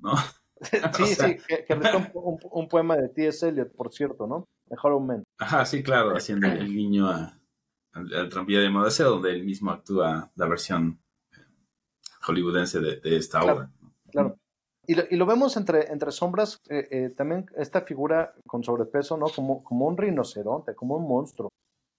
¿no? 0.00 0.12
sí, 0.96 1.06
sí, 1.06 1.36
que, 1.46 1.64
que 1.64 1.74
un, 2.14 2.38
un, 2.50 2.68
poema 2.68 2.96
de 2.96 3.08
T.S. 3.08 3.48
Eliot, 3.48 3.74
por 3.74 3.92
cierto, 3.92 4.26
¿no? 4.26 4.44
De 4.66 4.76
Hollow 4.80 5.00
Man. 5.00 5.24
Ajá, 5.38 5.64
sí, 5.64 5.82
claro, 5.82 6.16
haciendo 6.16 6.46
el 6.48 6.66
guiño 6.66 7.08
a, 7.08 7.38
al, 7.92 8.28
tranvía 8.28 8.60
de 8.60 8.70
Modestia, 8.70 9.06
donde 9.06 9.32
él 9.32 9.44
mismo 9.44 9.70
actúa 9.70 10.30
la 10.34 10.46
versión 10.46 11.00
hollywoodense 12.22 12.80
de, 12.80 13.16
esta 13.16 13.42
obra. 13.42 13.70
Claro. 14.10 14.36
Y 14.86 14.94
lo, 14.94 15.04
y 15.10 15.16
lo, 15.16 15.26
vemos 15.26 15.56
entre, 15.56 15.92
entre 15.92 16.10
sombras, 16.10 16.58
eh, 16.70 16.88
eh, 16.90 17.10
también 17.10 17.46
esta 17.56 17.82
figura 17.82 18.34
con 18.46 18.64
sobrepeso, 18.64 19.16
¿no? 19.16 19.26
Como, 19.26 19.62
como 19.62 19.86
un 19.86 19.96
rinoceronte, 19.96 20.74
como 20.74 20.96
un 20.96 21.06
monstruo, 21.06 21.50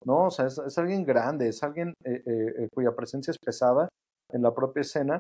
¿no? 0.06 0.28
O 0.28 0.32
sea, 0.32 0.48
es, 0.48 0.58
es 0.58 0.78
alguien 0.78 1.06
grande, 1.06 1.50
es 1.50 1.64
alguien 1.64 1.94
eh, 2.04 2.68
cuya 2.74 2.96
presencia 2.96 3.32
es 3.32 3.38
pesada 3.38 3.90
en 4.32 4.42
la 4.42 4.54
propia 4.54 4.82
escena 4.82 5.20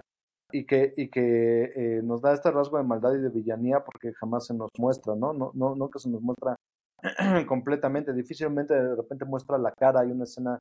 y 0.52 0.66
que, 0.66 0.94
y 0.98 1.10
que 1.10 2.02
nos 2.04 2.22
da 2.22 2.34
este 2.34 2.52
rasgo 2.52 2.78
de 2.78 2.84
maldad 2.84 3.14
y 3.14 3.22
de 3.22 3.30
villanía 3.30 3.84
porque 3.84 4.14
jamás 4.14 4.48
se 4.48 4.54
nos 4.54 4.70
muestra, 4.78 5.16
¿no? 5.16 5.34
No, 5.34 5.52
no, 5.54 5.76
no 5.76 5.90
que 5.90 6.00
se 6.00 6.10
nos 6.10 6.22
muestra 6.22 6.56
completamente, 7.48 8.14
difícilmente 8.14 8.74
de 8.74 8.96
repente 8.96 9.26
muestra 9.26 9.58
la 9.58 9.72
cara, 9.72 10.02
hay 10.02 10.12
una 10.12 10.24
escena 10.24 10.60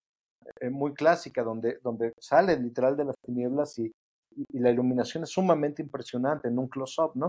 muy 0.71 0.95
clásica 0.95 1.43
donde, 1.43 1.79
donde 1.83 2.13
sale 2.19 2.59
literal 2.59 2.97
de 2.97 3.05
las 3.05 3.17
tinieblas 3.25 3.79
y, 3.79 3.91
y, 4.51 4.59
la 4.59 4.71
iluminación 4.71 5.25
es 5.25 5.31
sumamente 5.31 5.83
impresionante 5.83 6.49
en 6.49 6.59
un 6.59 6.69
close-up, 6.69 7.13
¿no? 7.15 7.29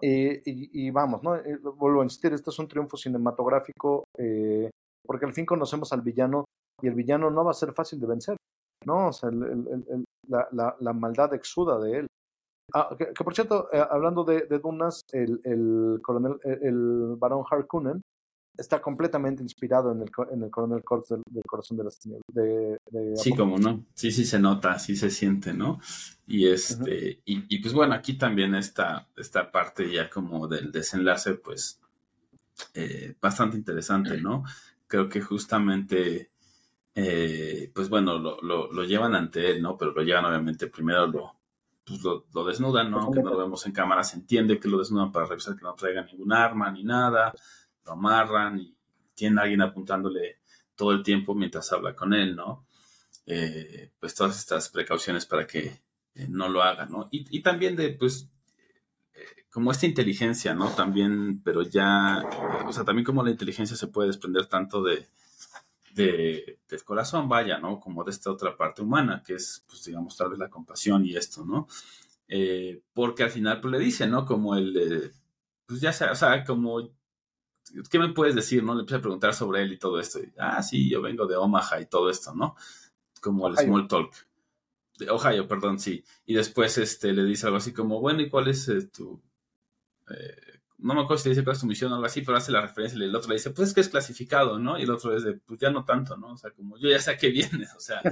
y, 0.00 0.90
vamos, 0.90 1.22
¿no? 1.22 1.36
Eh, 1.36 1.56
vuelvo 1.76 2.00
a 2.00 2.04
insistir, 2.04 2.32
este 2.32 2.50
es 2.50 2.58
un 2.58 2.68
triunfo 2.68 2.96
cinematográfico 2.96 4.04
eh, 4.18 4.70
porque 5.06 5.26
al 5.26 5.32
fin 5.32 5.46
conocemos 5.46 5.92
al 5.92 6.02
villano 6.02 6.44
y 6.82 6.88
el 6.88 6.94
villano 6.94 7.30
no 7.30 7.44
va 7.44 7.52
a 7.52 7.54
ser 7.54 7.72
fácil 7.72 8.00
de 8.00 8.06
vencer, 8.06 8.36
¿no? 8.86 9.08
O 9.08 9.12
sea, 9.12 9.30
la, 9.30 10.48
la, 10.52 10.76
la, 10.80 10.92
maldad 10.92 11.34
exuda 11.34 11.78
de 11.78 11.98
él. 12.00 12.06
Ah, 12.72 12.94
que, 12.98 13.12
por 13.12 13.34
cierto, 13.34 13.68
eh, 13.72 13.84
hablando 13.90 14.24
de, 14.24 14.46
de 14.46 14.58
Dunas, 14.58 15.02
el, 15.12 15.40
el 15.44 16.00
coronel, 16.02 16.38
el, 16.42 17.14
barón 17.18 17.44
Harkonnen, 17.48 18.00
está 18.56 18.80
completamente 18.80 19.42
inspirado 19.42 19.92
en 19.92 20.02
el, 20.02 20.10
en 20.30 20.42
el 20.42 20.50
coronel 20.50 20.82
Corps 20.84 21.08
del, 21.08 21.22
corazón 21.46 21.76
de 21.76 21.84
las 21.84 21.98
tinieblas. 21.98 22.80
sí, 23.16 23.34
como 23.34 23.58
no, 23.58 23.84
sí, 23.94 24.10
sí 24.12 24.24
se 24.24 24.38
nota, 24.38 24.78
sí 24.78 24.96
se 24.96 25.10
siente, 25.10 25.52
¿no? 25.52 25.80
Y 26.26 26.48
este, 26.48 27.20
y, 27.24 27.58
pues 27.60 27.74
bueno, 27.74 27.94
aquí 27.94 28.16
también 28.16 28.54
esta, 28.54 29.08
esta 29.16 29.50
parte 29.50 29.90
ya 29.90 30.08
como 30.08 30.46
del 30.48 30.72
desenlace, 30.72 31.34
pues 31.34 31.80
eh, 32.74 33.14
bastante 33.20 33.56
interesante, 33.56 34.20
¿no? 34.20 34.44
Creo 34.94 35.08
que 35.08 35.20
justamente, 35.20 36.30
eh, 36.94 37.68
pues 37.74 37.88
bueno, 37.88 38.16
lo, 38.18 38.40
lo, 38.40 38.84
llevan 38.84 39.16
ante 39.16 39.50
él, 39.50 39.60
¿no? 39.60 39.76
Pero 39.76 39.90
lo 39.90 40.02
llevan 40.02 40.24
obviamente 40.24 40.68
primero 40.68 41.08
lo, 41.08 41.36
pues 41.84 42.00
lo, 42.04 42.26
lo, 42.32 42.44
desnudan, 42.44 42.92
¿no? 42.92 43.00
Aunque 43.00 43.20
no 43.20 43.30
lo 43.30 43.38
vemos 43.38 43.66
en 43.66 43.72
cámara, 43.72 44.04
se 44.04 44.16
entiende 44.16 44.60
que 44.60 44.68
lo 44.68 44.78
desnudan 44.78 45.10
para 45.10 45.26
revisar 45.26 45.56
que 45.56 45.64
no 45.64 45.74
traiga 45.74 46.04
ningún 46.04 46.32
arma 46.32 46.70
ni 46.70 46.84
nada 46.84 47.34
lo 47.84 47.92
amarran 47.92 48.60
y 48.60 48.76
tiene 49.16 49.40
alguien 49.40 49.62
apuntándole 49.62 50.38
todo 50.76 50.92
el 50.92 51.02
tiempo 51.02 51.34
mientras 51.34 51.72
habla 51.72 51.96
con 51.96 52.14
él, 52.14 52.36
¿no? 52.36 52.66
Eh, 53.26 53.90
pues 53.98 54.14
todas 54.14 54.38
estas 54.38 54.68
precauciones 54.68 55.26
para 55.26 55.44
que 55.44 55.82
eh, 56.14 56.26
no 56.28 56.48
lo 56.48 56.62
haga, 56.62 56.86
¿no? 56.86 57.08
Y, 57.10 57.42
también 57.42 57.74
de, 57.74 57.90
pues, 57.90 58.30
como 59.54 59.70
esta 59.70 59.86
inteligencia, 59.86 60.52
¿no? 60.52 60.70
También, 60.70 61.40
pero 61.44 61.62
ya, 61.62 62.28
o 62.66 62.72
sea, 62.72 62.84
también 62.84 63.04
como 63.04 63.22
la 63.22 63.30
inteligencia 63.30 63.76
se 63.76 63.86
puede 63.86 64.08
desprender 64.08 64.46
tanto 64.46 64.82
de, 64.82 65.08
de, 65.92 66.58
del 66.68 66.82
corazón, 66.82 67.28
vaya, 67.28 67.58
¿no? 67.58 67.78
Como 67.78 68.02
de 68.02 68.10
esta 68.10 68.32
otra 68.32 68.56
parte 68.56 68.82
humana, 68.82 69.22
que 69.24 69.34
es, 69.34 69.64
pues, 69.68 69.84
digamos, 69.84 70.16
tal 70.16 70.30
vez 70.30 70.40
la 70.40 70.50
compasión 70.50 71.06
y 71.06 71.16
esto, 71.16 71.44
¿no? 71.44 71.68
porque 72.92 73.22
al 73.22 73.30
final, 73.30 73.60
pues, 73.60 73.70
le 73.70 73.78
dice, 73.78 74.08
¿no? 74.08 74.26
Como 74.26 74.56
el, 74.56 75.12
pues 75.66 75.80
ya 75.80 75.92
sea, 75.92 76.10
o 76.10 76.16
sea, 76.16 76.42
como 76.42 76.90
¿qué 77.88 77.98
me 78.00 78.08
puedes 78.08 78.34
decir? 78.34 78.64
¿No? 78.64 78.74
Le 78.74 78.80
empecé 78.80 78.96
a 78.96 79.02
preguntar 79.02 79.34
sobre 79.34 79.62
él 79.62 79.72
y 79.72 79.78
todo 79.78 80.00
esto. 80.00 80.18
ah, 80.36 80.60
sí, 80.64 80.90
yo 80.90 81.00
vengo 81.00 81.28
de 81.28 81.36
Omaha 81.36 81.80
y 81.80 81.86
todo 81.86 82.10
esto, 82.10 82.34
¿no? 82.34 82.56
Como 83.20 83.46
el 83.46 83.56
small 83.56 83.86
talk. 83.86 84.12
De 84.98 85.10
Ohio, 85.10 85.46
perdón, 85.46 85.78
sí. 85.78 86.04
Y 86.26 86.34
después 86.34 86.76
este, 86.78 87.12
le 87.12 87.24
dice 87.24 87.46
algo 87.46 87.58
así 87.58 87.72
como, 87.72 88.00
bueno, 88.00 88.20
¿y 88.20 88.28
cuál 88.28 88.48
es 88.48 88.68
eh, 88.68 88.82
tu... 88.88 89.22
Eh, 90.10 90.60
no 90.78 90.94
me 90.94 91.02
acuerdo 91.02 91.22
si 91.22 91.28
le 91.28 91.34
dice 91.34 91.44
cuál 91.44 91.54
es 91.54 91.60
tu 91.60 91.66
misión 91.66 91.92
o 91.92 91.94
algo 91.94 92.06
así, 92.06 92.20
pero 92.20 92.36
hace 92.36 92.52
la 92.52 92.60
referencia 92.60 92.98
y 92.98 93.04
el 93.04 93.14
otro 93.14 93.30
le 93.30 93.36
dice, 93.36 93.50
pues 93.50 93.68
es 93.68 93.74
que 93.74 93.80
es 93.80 93.88
clasificado, 93.88 94.58
¿no? 94.58 94.78
Y 94.78 94.82
el 94.82 94.90
otro 94.90 95.16
es 95.16 95.24
de, 95.24 95.34
pues 95.34 95.58
ya 95.58 95.70
no 95.70 95.84
tanto, 95.84 96.16
¿no? 96.16 96.32
O 96.32 96.36
sea, 96.36 96.50
como 96.50 96.76
yo 96.78 96.90
ya 96.90 96.98
sé 96.98 97.12
a 97.12 97.16
qué 97.16 97.28
vienes, 97.30 97.72
o 97.74 97.80
sea, 97.80 98.02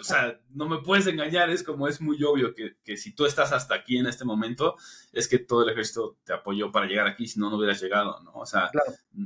o 0.00 0.02
sea, 0.02 0.40
no 0.50 0.68
me 0.68 0.78
puedes 0.78 1.06
engañar, 1.06 1.50
es 1.50 1.62
como 1.62 1.86
es 1.86 2.00
muy 2.00 2.22
obvio 2.24 2.54
que, 2.54 2.76
que, 2.82 2.96
si 2.96 3.14
tú 3.14 3.24
estás 3.24 3.52
hasta 3.52 3.74
aquí 3.74 3.98
en 3.98 4.06
este 4.06 4.24
momento, 4.24 4.76
es 5.12 5.28
que 5.28 5.38
todo 5.38 5.62
el 5.62 5.70
ejército 5.70 6.18
te 6.24 6.32
apoyó 6.32 6.72
para 6.72 6.86
llegar 6.86 7.06
aquí, 7.06 7.26
si 7.26 7.38
no, 7.38 7.50
no 7.50 7.56
hubieras 7.56 7.80
llegado, 7.80 8.20
¿no? 8.22 8.32
O 8.32 8.46
sea, 8.46 8.70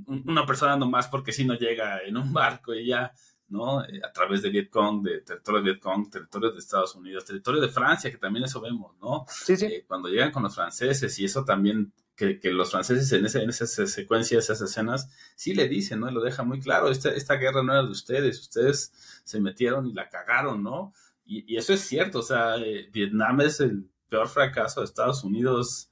una 0.06 0.44
persona 0.44 0.76
nomás 0.76 1.08
porque 1.08 1.32
si 1.32 1.44
no 1.44 1.54
llega 1.54 2.02
en 2.02 2.16
un 2.16 2.32
barco 2.32 2.74
y 2.74 2.86
ya, 2.88 3.12
¿no? 3.48 3.84
Eh, 3.84 4.00
a 4.02 4.12
través 4.12 4.42
de 4.42 4.50
Vietcong, 4.50 5.02
de 5.02 5.20
territorio 5.20 5.62
de 5.62 5.70
Vietcong, 5.70 6.10
territorio 6.10 6.50
de 6.50 6.58
Estados 6.58 6.94
Unidos, 6.94 7.24
territorio 7.24 7.60
de 7.60 7.68
Francia, 7.68 8.10
que 8.10 8.18
también 8.18 8.44
eso 8.44 8.60
vemos, 8.60 8.96
¿no? 9.00 9.24
Sí, 9.28 9.56
sí. 9.56 9.66
Eh, 9.66 9.84
cuando 9.86 10.08
llegan 10.08 10.32
con 10.32 10.42
los 10.42 10.54
franceses 10.54 11.18
y 11.18 11.24
eso 11.24 11.44
también 11.44 11.92
que, 12.16 12.38
los 12.44 12.70
franceses 12.70 13.12
en, 13.12 13.26
ese, 13.26 13.42
en 13.42 13.50
esas 13.50 13.72
secuencias, 13.90 14.44
esas 14.44 14.60
escenas, 14.60 15.08
sí 15.34 15.54
le 15.54 15.68
dicen, 15.68 16.00
¿no? 16.00 16.10
Lo 16.10 16.22
deja 16.22 16.42
muy 16.42 16.60
claro, 16.60 16.88
esta, 16.88 17.10
esta 17.10 17.34
guerra 17.34 17.62
no 17.62 17.72
era 17.72 17.82
de 17.82 17.90
ustedes, 17.90 18.40
ustedes 18.40 18.92
se 19.24 19.40
metieron 19.40 19.86
y 19.86 19.92
la 19.92 20.08
cagaron, 20.08 20.62
¿no? 20.62 20.92
Y, 21.24 21.56
eso 21.56 21.72
es 21.72 21.80
cierto, 21.80 22.20
o 22.20 22.22
sea, 22.22 22.56
eh, 22.56 22.88
Vietnam 22.92 23.40
es 23.40 23.60
el 23.60 23.88
peor 24.08 24.28
fracaso 24.28 24.80
de 24.80 24.86
Estados 24.86 25.24
Unidos 25.24 25.90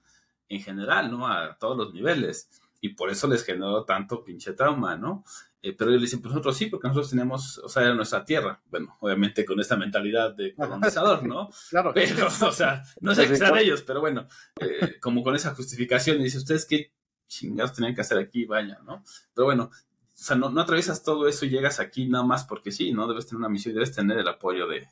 en 0.49 0.61
general, 0.61 1.11
¿no? 1.11 1.27
A 1.27 1.57
todos 1.59 1.77
los 1.77 1.95
niveles. 1.95 2.51
Y 2.81 2.91
por 2.91 3.11
eso 3.11 3.29
les 3.29 3.45
generó 3.45 3.85
tanto 3.85 4.25
pinche 4.25 4.53
trauma, 4.55 4.97
¿no? 4.97 5.25
Eh, 5.63 5.75
pero 5.77 5.91
ellos 5.91 6.03
dicen, 6.03 6.23
pues 6.23 6.33
nosotros 6.33 6.57
sí, 6.57 6.67
porque 6.67 6.89
nosotros 6.89 7.11
tenemos, 7.11 7.59
o 7.59 7.69
sea, 7.69 7.83
era 7.83 7.95
nuestra 7.95 8.25
tierra. 8.25 8.63
Bueno, 8.71 8.97
obviamente 9.01 9.45
con 9.45 9.61
esta 9.61 9.77
mentalidad 9.77 10.35
de 10.35 10.55
colonizador, 10.55 11.23
¿no? 11.27 11.51
claro. 11.71 11.93
Pero, 11.93 12.27
o 12.27 12.53
sea, 12.53 12.83
no 13.01 13.15
sé 13.15 13.29
qué 13.29 13.37
sean 13.37 13.59
ellos, 13.59 13.83
pero 13.83 14.01
bueno, 14.01 14.27
eh, 14.61 14.99
como 15.01 15.23
con 15.23 15.37
esa 15.37 15.55
justificación, 15.55 16.19
y 16.21 16.25
dice, 16.25 16.39
¿ustedes 16.39 16.65
qué 16.65 16.93
chingados 17.29 17.75
tenían 17.75 17.95
que 17.95 18.01
hacer 18.01 18.19
aquí? 18.19 18.47
Vaya, 18.47 18.79
¿no? 18.85 19.05
Pero 19.35 19.47
bueno, 19.47 19.65
o 19.65 19.71
sea, 20.13 20.37
no, 20.37 20.51
no 20.51 20.63
atraviesas 20.63 21.03
todo 21.03 21.29
eso 21.29 21.45
y 21.45 21.51
llegas 21.51 21.81
aquí 21.81 22.09
nada 22.09 22.25
más 22.25 22.45
porque 22.45 22.73
sí, 22.73 22.93
¿no? 22.93 23.07
Debes 23.07 23.27
tener 23.27 23.39
una 23.39 23.49
misión 23.49 23.73
y 23.73 23.75
debes 23.75 23.95
tener 23.95 24.19
el 24.19 24.29
apoyo 24.29 24.67
de 24.67 24.89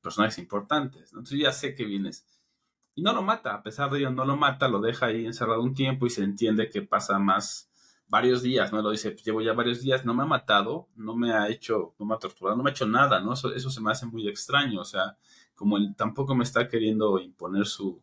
personajes 0.00 0.38
importantes, 0.38 1.12
¿no? 1.12 1.20
Entonces 1.20 1.40
ya 1.40 1.52
sé 1.52 1.74
que 1.74 1.84
vienes. 1.84 2.26
Y 2.94 3.02
no 3.02 3.12
lo 3.12 3.22
mata, 3.22 3.54
a 3.54 3.62
pesar 3.62 3.90
de 3.90 3.98
ello, 3.98 4.10
no 4.10 4.24
lo 4.24 4.36
mata, 4.36 4.68
lo 4.68 4.80
deja 4.80 5.06
ahí 5.06 5.26
encerrado 5.26 5.62
un 5.62 5.74
tiempo 5.74 6.06
y 6.06 6.10
se 6.10 6.22
entiende 6.22 6.70
que 6.70 6.82
pasa 6.82 7.18
más 7.18 7.70
varios 8.06 8.42
días, 8.42 8.72
¿no? 8.72 8.80
Lo 8.80 8.90
dice, 8.90 9.10
pues 9.10 9.24
llevo 9.24 9.40
ya 9.40 9.52
varios 9.52 9.80
días, 9.80 10.04
no 10.04 10.14
me 10.14 10.22
ha 10.22 10.26
matado, 10.26 10.88
no 10.94 11.16
me 11.16 11.32
ha 11.32 11.48
hecho, 11.48 11.94
no 11.98 12.06
me 12.06 12.14
ha 12.14 12.18
torturado, 12.18 12.56
no 12.56 12.62
me 12.62 12.70
ha 12.70 12.72
hecho 12.72 12.86
nada, 12.86 13.20
¿no? 13.20 13.32
Eso, 13.32 13.52
eso 13.52 13.70
se 13.70 13.80
me 13.80 13.90
hace 13.90 14.06
muy 14.06 14.28
extraño, 14.28 14.80
o 14.80 14.84
sea, 14.84 15.16
como 15.54 15.76
él 15.76 15.94
tampoco 15.96 16.34
me 16.34 16.44
está 16.44 16.68
queriendo 16.68 17.18
imponer 17.18 17.66
su, 17.66 18.00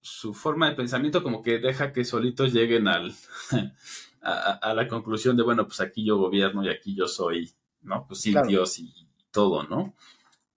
su 0.00 0.34
forma 0.34 0.68
de 0.68 0.76
pensamiento, 0.76 1.22
como 1.22 1.42
que 1.42 1.58
deja 1.58 1.92
que 1.92 2.04
solitos 2.04 2.52
lleguen 2.52 2.88
al, 2.88 3.14
a, 4.22 4.74
la 4.74 4.88
conclusión 4.88 5.36
de, 5.36 5.42
bueno, 5.42 5.66
pues 5.66 5.80
aquí 5.80 6.04
yo 6.04 6.18
gobierno 6.18 6.64
y 6.64 6.68
aquí 6.68 6.94
yo 6.94 7.06
soy, 7.06 7.52
¿no? 7.82 8.06
Pues 8.06 8.20
sí, 8.20 8.34
Dios 8.46 8.78
y, 8.78 8.92
todo, 9.30 9.64
¿no? 9.64 9.94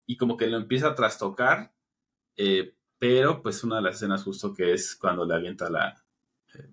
Y 0.06 0.18
como 0.18 0.38
que 0.38 0.48
lo 0.48 0.58
empieza 0.58 0.90
a 0.90 0.96
trastocar, 0.96 1.74
eh, 2.36 2.76
pero 3.00 3.42
pues 3.42 3.64
una 3.64 3.78
de 3.78 3.84
las 3.84 3.96
escenas 3.96 4.24
justo 4.24 4.54
que 4.54 4.74
es 4.74 4.96
cuando 4.96 5.26
le 5.26 5.36
avienta 5.36 5.70
la, 5.70 6.04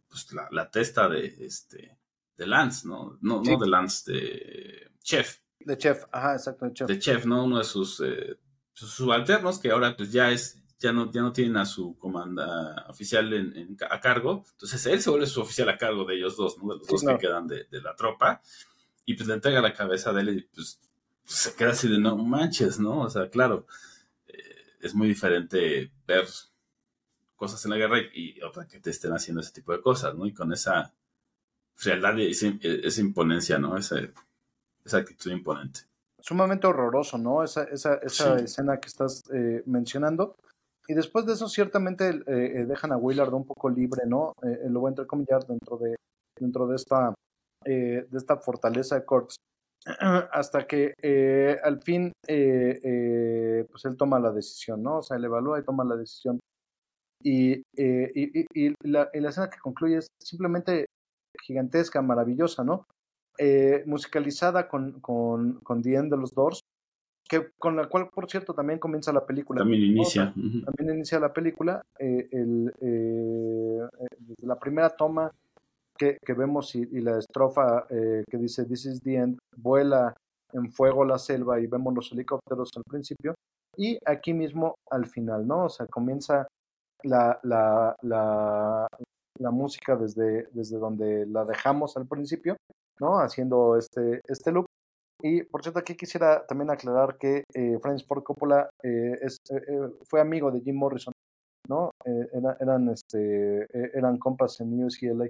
pues, 0.09 0.29
la, 0.51 0.71
testa 0.71 1.09
de, 1.09 1.37
este, 1.41 1.99
de 2.37 2.47
Lance, 2.47 2.87
¿no? 2.89 3.19
No, 3.21 3.43
no 3.43 3.59
de 3.59 3.69
Lance, 3.69 4.13
de 4.13 4.91
Chef. 5.03 5.39
De 5.59 5.77
Chef, 5.79 6.05
ajá, 6.13 6.35
exacto, 6.35 6.67
de 6.67 6.73
Chef. 6.73 6.89
De 6.89 6.99
Chef, 6.99 7.27
¿no? 7.27 7.45
Uno 7.45 7.59
de 7.59 7.65
sus, 7.65 8.01
eh, 8.01 8.39
subalternos 8.73 9.59
que 9.59 9.71
ahora 9.71 9.97
pues 9.97 10.13
ya 10.13 10.31
es, 10.31 10.63
ya 10.79 10.93
no, 10.93 11.11
ya 11.11 11.23
no 11.23 11.33
tienen 11.33 11.57
a 11.57 11.67
su 11.67 11.97
comanda 11.99 12.87
oficial 12.89 13.33
en, 13.33 13.77
a 13.89 14.01
cargo. 14.01 14.45
Entonces 14.53 14.85
él 14.87 15.01
se 15.01 15.11
vuelve 15.11 15.27
su 15.27 15.41
oficial 15.41 15.69
a 15.69 15.79
cargo 15.79 16.05
de 16.05 16.17
ellos 16.17 16.37
dos, 16.37 16.59
¿no? 16.59 16.73
De 16.73 16.79
los 16.79 16.89
dos 16.89 17.03
que 17.03 17.19
quedan 17.19 17.47
de, 17.47 17.67
la 17.71 17.95
tropa. 17.95 18.43
Y 19.07 19.15
pues 19.15 19.29
le 19.29 19.35
entrega 19.35 19.61
la 19.61 19.75
cabeza 19.75 20.13
de 20.13 20.21
él 20.23 20.29
y 20.31 20.43
pues, 20.55 20.81
se 21.25 21.55
queda 21.55 21.71
así 21.71 21.89
de 21.89 21.99
no 21.99 22.17
manches, 22.17 22.79
¿no? 22.79 23.01
O 23.01 23.11
sea, 23.11 23.29
claro, 23.31 23.67
eh, 23.67 23.69
es 24.85 24.95
muy 24.95 25.09
diferente 25.09 25.91
ver 26.07 26.27
cosas 27.37 27.65
en 27.65 27.71
la 27.71 27.79
guerra 27.79 27.99
y, 28.13 28.41
otra 28.43 28.69
que 28.69 28.81
te 28.81 28.91
estén 28.91 29.13
haciendo 29.13 29.41
ese 29.41 29.53
tipo 29.53 29.73
de 29.73 29.81
cosas, 29.81 30.15
¿no? 30.15 30.27
Y 30.27 30.35
con 30.35 30.53
esa 30.53 30.93
frialdad 31.75 32.17
y 32.19 32.31
esa, 32.31 33.01
imponencia, 33.01 33.59
¿no? 33.59 33.77
Esa, 33.77 33.97
esa 34.85 34.99
actitud 34.99 35.31
imponente. 35.31 35.81
Sumamente 36.21 36.67
horroroso, 36.67 37.19
¿no? 37.19 37.43
Esa, 37.43 37.65
esa, 37.65 37.95
esa 37.95 38.37
escena 38.37 38.79
que 38.79 38.89
estás 38.89 39.25
eh, 39.33 39.63
mencionando. 39.67 40.37
Y 40.87 40.95
después 40.95 41.25
de 41.25 41.33
eso, 41.33 41.49
ciertamente 41.49 42.11
eh, 42.11 42.23
eh, 42.27 42.67
dejan 42.67 42.93
a 42.93 42.99
Willard 42.99 43.33
un 43.33 43.47
poco 43.47 43.71
libre, 43.71 44.03
¿no? 44.07 44.35
lo 44.69 44.81
voy 44.81 44.89
a 44.89 44.91
entrecomillar 44.91 45.47
dentro 45.47 45.79
de, 45.79 45.97
dentro 46.39 46.67
de 46.67 46.77
esta, 46.77 47.15
de 47.65 48.07
esta 48.13 48.37
fortaleza 48.37 48.97
de 48.97 49.05
Corts. 49.07 49.37
Hasta 50.33 50.67
que 50.67 50.95
al 51.63 51.83
fin, 51.83 52.13
pues 52.27 53.85
él 53.85 53.97
toma 53.97 54.19
la 54.19 54.33
decisión, 54.33 54.83
¿no? 54.83 54.99
O 54.99 55.03
sea, 55.03 55.17
él 55.17 55.25
evalúa 55.25 55.61
y 55.61 55.65
toma 55.65 55.85
la 55.85 55.97
decisión. 55.97 56.41
Y, 57.23 57.63
y, 57.75 58.45
y, 58.55 58.75
la, 58.83 59.09
y 59.15 59.21
la 59.21 59.31
escena 59.31 59.49
que 59.49 59.59
concluye 59.59 59.97
es 59.97 60.09
simplemente 60.23 60.87
gigantesca, 61.43 62.03
maravillosa, 62.03 62.65
¿no? 62.65 62.87
Eh, 63.39 63.83
musicalizada 63.87 64.69
con, 64.69 65.01
con, 65.01 65.59
con 65.61 65.83
The 65.83 65.95
End 65.95 66.11
de 66.13 66.17
los 66.17 66.35
Doors, 66.35 66.61
que, 67.29 67.51
con 67.59 67.75
la 67.75 67.89
cual, 67.89 68.09
por 68.11 68.31
cierto, 68.31 68.55
también 68.55 68.79
comienza 68.79 69.13
la 69.13 69.27
película. 69.27 69.59
También 69.59 69.83
inicia. 69.83 70.33
También 70.33 70.97
inicia 70.97 71.19
la 71.19 71.33
película. 71.33 71.83
Eh, 71.99 72.29
el, 72.31 72.73
eh, 72.81 73.89
desde 74.19 74.47
la 74.47 74.59
primera 74.59 74.91
toma 74.91 75.33
que, 75.99 76.19
que 76.25 76.33
vemos 76.33 76.75
y, 76.75 76.87
la 77.01 77.19
estrofa 77.19 77.87
que 77.89 78.39
dice 78.39 78.65
This 78.65 78.87
is 78.87 79.01
the 79.01 79.15
end, 79.15 79.39
vuela 79.57 80.15
en 80.55 80.71
fuego 80.73 81.05
la 81.05 81.19
selva 81.19 81.61
y 81.61 81.67
vemos 81.67 81.95
los 81.95 82.13
helicópteros 82.13 82.71
al 82.77 82.85
principio. 82.85 83.35
Y 83.77 83.99
aquí 84.07 84.33
mismo 84.33 84.77
al 84.91 85.07
final, 85.07 85.47
¿no? 85.47 85.65
O 85.65 85.69
sea, 85.69 85.87
comienza 85.87 86.47
la, 87.03 87.39
la, 87.43 87.95
la, 88.03 89.51
música 89.51 89.97
desde, 89.97 90.49
desde 90.53 90.79
donde 90.79 91.27
la 91.27 91.45
dejamos 91.45 91.97
al 91.97 92.07
principio, 92.07 92.57
¿no? 93.01 93.19
Haciendo 93.19 93.77
este, 93.77 94.21
este 94.27 94.53
loop. 94.53 94.67
Y 95.23 95.43
por 95.43 95.63
cierto, 95.63 95.81
aquí 95.81 95.97
quisiera 95.97 96.47
también 96.47 96.71
aclarar 96.71 97.17
que 97.19 97.45
eh, 97.53 97.79
Francis 97.81 98.07
Ford 98.07 98.23
Coppola 98.23 98.69
eh, 98.83 99.19
eh, 99.21 99.29
eh, 99.51 99.91
fue 100.05 100.21
amigo 100.21 100.51
de 100.51 100.61
Jim 100.61 100.77
Morrison, 100.77 101.13
¿no? 101.69 101.91
eran, 102.61 102.91
este, 102.91 103.67
eran 103.97 104.19
compas 104.19 104.61
en 104.61 104.85
UCLA, 104.85 105.29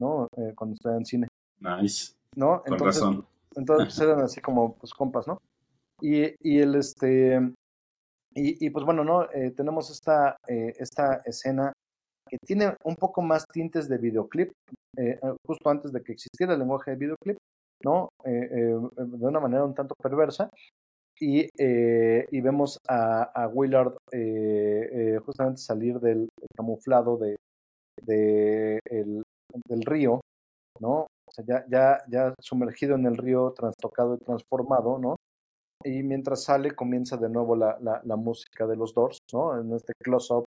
¿no? 0.00 0.28
cuando 0.56 0.74
estaban 0.74 0.98
en 0.98 1.06
cine. 1.06 1.28
Nice. 1.60 2.14
¿No? 2.36 2.62
Con 2.62 2.72
entonces, 2.72 3.02
razón. 3.02 3.26
Entonces 3.56 3.98
eran 4.00 4.20
así 4.20 4.40
como 4.40 4.74
pues, 4.76 4.92
compas, 4.92 5.26
¿no? 5.26 5.38
Y, 6.00 6.34
y 6.40 6.58
el 6.58 6.74
este 6.74 7.36
y, 8.34 8.66
y 8.66 8.70
pues 8.70 8.84
bueno, 8.84 9.04
¿no? 9.04 9.28
tenemos 9.56 9.90
esta, 9.90 10.36
esta 10.48 11.22
escena 11.24 11.72
que 12.28 12.38
tiene 12.38 12.74
un 12.84 12.96
poco 12.96 13.22
más 13.22 13.46
tintes 13.52 13.88
de 13.88 13.98
videoclip, 13.98 14.50
eh, 14.96 15.18
eh, 15.22 15.36
justo 15.46 15.70
antes 15.70 15.92
de 15.92 16.02
que 16.02 16.12
existiera 16.12 16.54
el 16.54 16.58
lenguaje 16.58 16.92
de 16.92 16.96
videoclip, 16.96 17.36
¿no? 17.84 18.08
Eh, 18.24 18.48
de 18.48 19.26
una 19.26 19.40
manera 19.40 19.64
un 19.64 19.74
tanto 19.74 19.94
perversa. 20.00 20.50
Y, 21.20 21.48
y 21.56 22.40
vemos 22.40 22.76
a, 22.88 23.22
a 23.22 23.46
Willard 23.46 23.94
justamente 25.24 25.60
salir 25.60 26.00
del 26.00 26.28
camuflado 26.56 27.16
de, 27.16 27.36
de 28.02 28.80
el, 28.86 29.22
del 29.66 29.82
río, 29.82 30.20
¿no? 30.80 31.06
O 31.26 31.32
sea, 31.32 31.44
ya, 31.46 31.64
ya, 31.68 32.02
ya 32.08 32.34
sumergido 32.40 32.96
en 32.96 33.06
el 33.06 33.16
río, 33.16 33.52
trastocado 33.52 34.14
y 34.14 34.24
transformado, 34.24 34.98
¿no? 34.98 35.16
Y 35.84 36.02
mientras 36.02 36.44
sale, 36.44 36.72
comienza 36.72 37.16
de 37.16 37.28
nuevo 37.28 37.56
la, 37.56 37.78
la, 37.80 38.00
la 38.04 38.16
música 38.16 38.66
de 38.66 38.76
los 38.76 38.94
Doors, 38.94 39.18
¿no? 39.32 39.58
En 39.60 39.72
este 39.74 39.92
close-up 40.02 40.44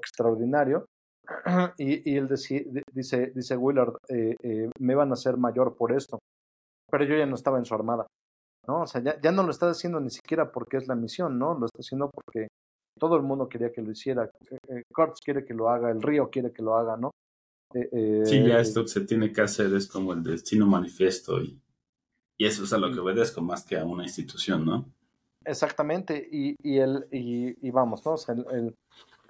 extraordinario. 0.00 0.86
Y, 1.78 2.10
y 2.10 2.16
él 2.16 2.28
dice, 2.28 3.32
dice 3.34 3.56
Willard, 3.56 3.94
eh, 4.08 4.34
eh, 4.42 4.70
me 4.80 4.94
van 4.94 5.10
a 5.10 5.14
hacer 5.14 5.36
mayor 5.36 5.76
por 5.76 5.92
esto, 5.92 6.18
pero 6.90 7.04
yo 7.04 7.16
ya 7.16 7.26
no 7.26 7.36
estaba 7.36 7.58
en 7.58 7.64
su 7.64 7.74
armada, 7.74 8.06
¿no? 8.66 8.82
O 8.82 8.86
sea, 8.86 9.00
ya, 9.00 9.20
ya 9.20 9.30
no 9.30 9.44
lo 9.44 9.50
está 9.50 9.70
haciendo 9.70 10.00
ni 10.00 10.10
siquiera 10.10 10.50
porque 10.50 10.78
es 10.78 10.88
la 10.88 10.96
misión, 10.96 11.38
¿no? 11.38 11.54
Lo 11.54 11.66
está 11.66 11.78
haciendo 11.78 12.10
porque 12.10 12.48
todo 12.98 13.16
el 13.16 13.22
mundo 13.22 13.48
quería 13.48 13.70
que 13.70 13.82
lo 13.82 13.92
hiciera. 13.92 14.28
Eh, 14.68 14.82
Kurtz 14.92 15.20
quiere 15.24 15.44
que 15.44 15.54
lo 15.54 15.68
haga, 15.68 15.90
el 15.90 16.02
río 16.02 16.30
quiere 16.30 16.52
que 16.52 16.62
lo 16.62 16.76
haga, 16.76 16.96
¿no? 16.96 17.12
Sí, 17.72 18.44
ya 18.46 18.60
esto 18.60 18.86
se 18.86 19.02
tiene 19.02 19.32
que 19.32 19.42
hacer, 19.42 19.72
es 19.74 19.86
como 19.86 20.12
el 20.12 20.22
destino 20.22 20.66
manifiesto 20.66 21.40
y, 21.40 21.60
y 22.38 22.46
eso 22.46 22.64
es 22.64 22.72
a 22.72 22.78
lo 22.78 22.92
que 22.92 23.00
obedezco 23.00 23.40
más 23.42 23.64
que 23.64 23.78
a 23.78 23.84
una 23.84 24.04
institución, 24.04 24.64
¿no? 24.64 24.92
Exactamente, 25.44 26.28
y, 26.30 26.54
y, 26.62 26.78
el, 26.78 27.06
y, 27.10 27.66
y 27.66 27.70
vamos, 27.70 28.04
¿no? 28.04 28.12
O 28.12 28.16
sea, 28.16 28.34
el 28.34 28.74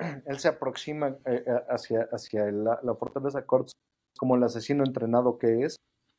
él 0.27 0.39
se 0.39 0.49
aproxima 0.49 1.09
eh, 1.09 1.45
eh, 1.47 1.65
hacia, 1.69 2.09
hacia 2.13 2.51
la, 2.51 2.81
la, 2.83 2.95
fortaleza 2.95 3.45
Corts 3.45 3.73
como 4.19 4.37
el 4.37 4.43
asesino 4.43 4.85
entrenado 4.85 5.39
que 5.39 5.63
es, 5.63 5.77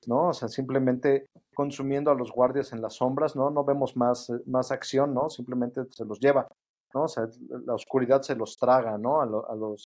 ¿no? 0.08 0.30
O 0.30 0.34
sea, 0.34 0.48
simplemente 0.48 1.26
consumiendo 1.54 2.12
a 2.12 2.16
los 2.16 2.32
guardias 2.32 2.74
en 2.74 2.82
las 2.82 2.96
sombras, 2.96 3.36
¿no? 3.36 3.50
No 3.50 3.64
vemos 3.64 3.96
más, 3.96 4.30
eh, 4.30 4.42
más 4.46 4.72
acción, 4.72 5.14
¿no? 5.14 5.30
Simplemente 5.30 5.82
se 5.92 6.06
los 6.06 6.20
lleva, 6.20 6.48
¿no? 6.94 7.04
O 7.04 7.08
sea, 7.08 7.28
la 7.66 7.74
oscuridad 7.74 8.22
se 8.22 8.36
los 8.36 8.56
traga, 8.58 8.98
¿no? 8.98 9.22
A, 9.22 9.24
a 9.24 9.56
los, 9.56 9.84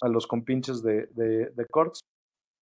a 0.00 0.08
los 0.08 0.26
compinches 0.26 0.82
de, 0.82 1.06
de, 1.14 1.50
de 1.50 1.66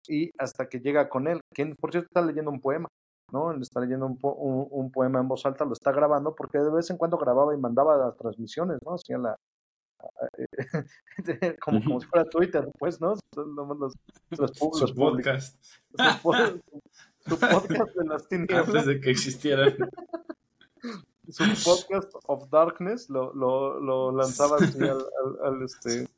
Y 0.09 0.31
hasta 0.39 0.69
que 0.69 0.81
llega 0.81 1.09
con 1.09 1.29
él, 1.29 1.41
quien 1.55 1.75
por 1.77 1.91
cierto 1.93 2.09
está 2.09 2.23
leyendo 2.23 2.51
un 2.51 2.61
poema, 2.61 2.89
¿no? 3.33 3.53
Él 3.53 3.63
está 3.63 3.81
leyendo 3.81 4.07
un, 4.07 4.19
un, 4.23 4.69
un, 4.71 4.91
poema 4.91 5.21
en 5.21 5.29
voz 5.29 5.47
alta, 5.47 5.65
lo 5.65 5.73
está 5.73 5.93
grabando, 5.93 6.35
porque 6.35 6.59
de 6.59 6.71
vez 6.71 6.91
en 6.91 6.97
cuando 6.97 7.19
grababa 7.19 7.55
y 7.55 7.59
mandaba 7.59 7.97
las 7.97 8.17
transmisiones, 8.17 8.79
¿no? 8.85 8.95
Hacía 8.95 9.19
la, 9.19 9.37
como, 11.61 11.85
como 11.85 12.01
si 12.01 12.07
fuera 12.07 12.29
Twitter, 12.29 12.71
pues, 12.79 13.01
¿no? 13.01 13.15
Los, 13.37 13.47
los, 13.47 13.95
los, 14.31 14.51
su 14.57 14.95
podcast. 14.95 15.57
Su, 17.27 17.39
podcast 17.39 17.95
de 17.95 18.05
las 18.07 18.27
tinieblas. 18.29 18.69
Antes 18.69 18.87
de 18.87 18.99
que 18.99 19.11
existieran. 19.11 19.77
Su 21.29 21.45
podcast 21.63 22.11
of 22.27 22.49
Darkness 22.49 23.11
lo, 23.11 23.35
lo, 23.35 23.79
lo 23.79 24.11
lanzaba 24.11 24.57
así 24.57 24.79
al, 24.83 25.05
al, 25.45 25.63
este, 25.63 26.09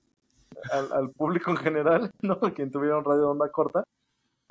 al, 0.70 0.92
al, 0.92 1.10
público 1.10 1.50
en 1.50 1.56
general, 1.56 2.10
¿no? 2.22 2.38
Quien 2.54 2.70
tuviera 2.70 2.98
un 2.98 3.04
radio 3.04 3.20
de 3.20 3.26
onda 3.26 3.50
corta. 3.50 3.84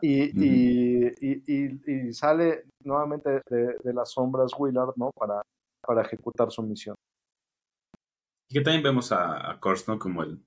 Y, 0.02 0.24
y, 0.44 1.14
y, 1.22 1.82
y, 1.86 2.14
sale 2.14 2.66
nuevamente 2.84 3.42
de, 3.50 3.76
de, 3.84 3.94
las 3.94 4.12
sombras 4.12 4.52
Willard, 4.58 4.94
¿no? 4.96 5.12
Para, 5.12 5.44
para 5.80 6.02
ejecutar 6.02 6.52
su 6.52 6.64
misión. 6.64 6.96
Y 8.50 8.56
que 8.56 8.62
también 8.62 8.84
vemos 8.84 9.12
a, 9.12 9.52
a 9.52 9.60
¿no? 9.88 10.00
Como 10.00 10.24
él, 10.24 10.44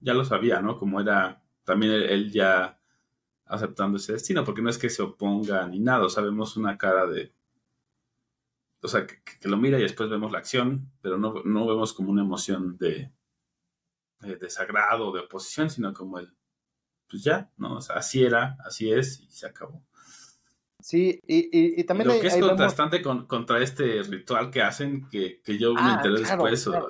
ya 0.00 0.12
lo 0.12 0.24
sabía, 0.24 0.60
¿no? 0.60 0.76
Como 0.76 1.00
era 1.00 1.40
también 1.64 1.92
él, 1.92 2.32
ya 2.32 2.78
aceptando 3.46 3.96
ese 3.96 4.14
destino, 4.14 4.44
porque 4.44 4.62
no 4.62 4.70
es 4.70 4.78
que 4.78 4.90
se 4.90 5.02
oponga 5.02 5.66
ni 5.68 5.78
nada, 5.78 6.04
o 6.04 6.08
sea, 6.08 6.22
vemos 6.22 6.56
una 6.56 6.76
cara 6.76 7.06
de... 7.06 7.32
O 8.82 8.88
sea, 8.88 9.06
que, 9.06 9.48
lo 9.48 9.56
mira 9.56 9.78
y 9.78 9.82
después 9.82 10.08
vemos 10.08 10.32
la 10.32 10.38
acción, 10.38 10.90
pero 11.00 11.18
no, 11.18 11.42
no 11.44 11.66
vemos 11.66 11.92
como 11.92 12.10
una 12.10 12.22
emoción 12.22 12.76
de, 12.78 13.12
de 14.20 14.36
desagrado, 14.36 15.12
de 15.12 15.20
oposición, 15.20 15.70
sino 15.70 15.92
como 15.92 16.18
el, 16.18 16.34
pues 17.08 17.24
ya, 17.24 17.50
¿no? 17.56 17.76
O 17.76 17.80
sea, 17.80 17.96
así 17.96 18.24
era, 18.24 18.56
así 18.64 18.92
es 18.92 19.20
y 19.20 19.30
se 19.30 19.46
acabó. 19.46 19.84
Sí, 20.82 21.20
y, 21.26 21.80
y, 21.80 21.84
también... 21.84 22.08
Lo 22.08 22.20
que 22.20 22.28
es 22.28 22.38
contrastante 22.38 23.02
con, 23.02 23.26
contra 23.26 23.62
este 23.62 24.02
ritual 24.02 24.50
que 24.50 24.62
hacen, 24.62 25.08
que, 25.10 25.42
que 25.42 25.58
yo 25.58 25.74
me 25.74 25.80
ah, 25.82 25.96
enteré 25.96 26.20
después, 26.20 26.64
claro, 26.64 26.88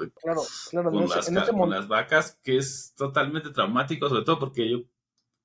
claro, 0.71 0.91
con, 0.93 1.09
las, 1.09 1.51
con 1.51 1.71
las 1.71 1.89
vacas, 1.89 2.39
que 2.45 2.57
es 2.57 2.95
totalmente 2.97 3.51
traumático, 3.51 4.09
sobre 4.09 4.25
todo 4.25 4.39
porque 4.39 4.71
yo, 4.71 4.79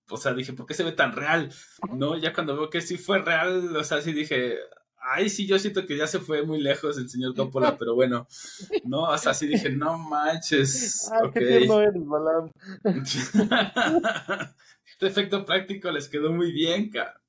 o 0.09 0.17
sea, 0.17 0.33
dije, 0.33 0.53
¿por 0.53 0.67
qué 0.67 0.75
se 0.75 0.83
ve 0.83 0.91
tan 0.91 1.13
real? 1.13 1.51
¿No? 1.91 2.17
Ya 2.17 2.33
cuando 2.33 2.55
veo 2.55 2.69
que 2.69 2.81
sí 2.81 2.97
fue 2.97 3.19
real, 3.19 3.75
o 3.75 3.83
sea, 3.83 4.01
sí 4.01 4.13
dije, 4.13 4.59
ay, 5.05 5.29
sí, 5.29 5.47
yo 5.47 5.59
siento 5.59 5.85
que 5.85 5.97
ya 5.97 6.07
se 6.07 6.19
fue 6.19 6.43
muy 6.43 6.61
lejos 6.61 6.97
el 6.97 7.09
señor 7.09 7.35
Coppola, 7.35 7.77
pero 7.79 7.95
bueno, 7.95 8.27
no, 8.83 9.03
o 9.03 9.17
sea, 9.17 9.33
sí 9.33 9.47
dije, 9.47 9.69
no 9.69 9.97
manches. 9.97 11.11
Ay, 11.11 11.29
qué 11.31 11.39
tierno 11.39 11.81
eres, 11.81 12.05
Balam. 12.05 12.51
este 14.85 15.07
efecto 15.07 15.45
práctico 15.45 15.91
les 15.91 16.09
quedó 16.09 16.31
muy 16.31 16.51
bien, 16.51 16.89
cara. 16.89 17.21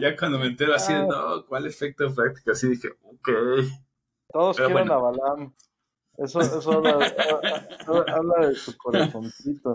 ya 0.00 0.16
cuando 0.16 0.38
me 0.38 0.46
entero 0.46 0.74
así 0.74 0.92
ah. 0.92 1.06
no, 1.08 1.46
¿cuál 1.46 1.66
efecto 1.66 2.12
práctico? 2.14 2.52
Así 2.52 2.68
dije, 2.68 2.88
ok. 3.02 3.28
Todos 4.32 4.56
quieren 4.56 4.90
a 4.90 4.96
Balam. 4.96 5.54
Eso, 6.18 6.40
eso 6.40 6.72
habla, 6.72 6.92
habla, 7.86 8.48
de 8.48 8.54
su 8.54 8.74
corazoncito. 8.78 9.74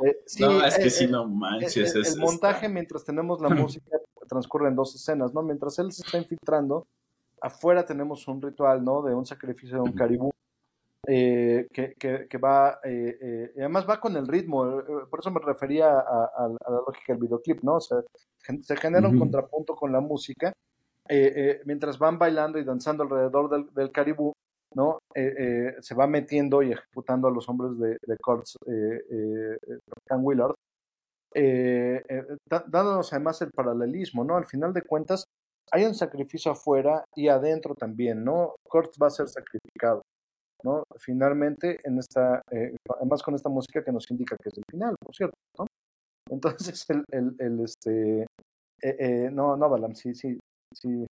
Este, 0.00 0.46
no, 0.46 0.64
es 0.64 0.78
que 0.78 0.88
si 0.88 1.06
no 1.06 1.28
manches. 1.28 1.94
El, 1.94 2.18
montaje, 2.18 2.70
mientras 2.70 3.04
tenemos 3.04 3.38
la 3.42 3.50
música, 3.50 3.98
transcurre 4.30 4.68
en 4.68 4.76
dos 4.76 4.94
escenas, 4.94 5.34
¿no? 5.34 5.42
Mientras 5.42 5.78
él 5.80 5.90
se 5.92 6.02
está 6.02 6.18
infiltrando, 6.18 6.86
afuera 7.40 7.84
tenemos 7.84 8.26
un 8.28 8.40
ritual, 8.40 8.84
¿no? 8.84 9.02
De 9.02 9.12
un 9.12 9.26
sacrificio 9.26 9.76
de 9.76 9.82
un 9.82 9.92
caribú. 9.92 10.30
Eh, 11.06 11.66
que, 11.72 11.94
que, 12.28 12.38
va, 12.38 12.78
eh, 12.84 13.18
eh, 13.20 13.52
además 13.56 13.88
va 13.88 13.98
con 13.98 14.16
el 14.16 14.28
ritmo, 14.28 14.82
por 15.10 15.20
eso 15.20 15.30
me 15.30 15.40
refería 15.40 15.98
a, 15.98 16.48
la 16.48 16.76
lógica 16.86 17.14
del 17.14 17.22
videoclip, 17.22 17.62
¿no? 17.62 17.76
O 17.76 17.80
sea, 17.80 17.98
se 18.62 18.76
genera 18.76 19.08
un 19.08 19.18
contrapunto 19.18 19.74
con 19.74 19.90
la 19.92 20.00
música, 20.00 20.52
mientras 21.64 21.98
van 21.98 22.18
bailando 22.18 22.58
y 22.58 22.64
danzando 22.64 23.02
alrededor 23.02 23.50
del, 23.50 23.74
del 23.74 23.90
caribú, 23.90 24.32
¿no? 24.74 24.98
se 25.14 25.94
va 25.94 26.06
metiendo 26.06 26.62
y 26.62 26.72
ejecutando 26.72 27.26
a 27.26 27.32
los 27.32 27.48
hombres 27.48 27.78
de, 27.78 27.98
de 28.06 28.16
Kurtz, 28.18 28.56
eh, 31.34 32.02
Willard, 32.08 32.64
dándonos 32.68 33.12
además 33.12 33.40
el 33.42 33.50
paralelismo, 33.50 34.24
¿no? 34.24 34.36
Al 34.36 34.46
final 34.46 34.72
de 34.72 34.82
cuentas, 34.82 35.24
hay 35.72 35.84
un 35.84 35.94
sacrificio 35.94 36.52
afuera 36.52 37.04
y 37.14 37.28
adentro 37.28 37.74
también, 37.74 38.24
¿no? 38.24 38.54
Kurtz 38.68 38.98
va 39.00 39.06
a 39.06 39.10
ser 39.10 39.28
sacrificado. 39.28 40.02
¿no? 40.62 40.84
Finalmente, 40.98 41.78
en 41.84 41.98
esta, 41.98 42.42
eh, 42.50 42.74
además 42.96 43.22
con 43.22 43.34
esta 43.34 43.48
música 43.48 43.82
que 43.82 43.92
nos 43.92 44.10
indica 44.10 44.36
que 44.42 44.48
es 44.50 44.58
el 44.58 44.64
final, 44.70 44.94
por 45.00 45.14
cierto, 45.14 45.36
¿no? 45.58 45.66
Entonces, 46.30 46.84
el, 46.88 47.04
el, 47.10 47.34
el 47.38 47.60
este, 47.60 48.22
eh, 48.22 48.96
eh, 48.98 49.28
no, 49.32 49.56
no, 49.56 49.68
Balam, 49.68 49.94
sí, 49.94 50.14
sí, 50.14 50.38
sí. 50.74 51.06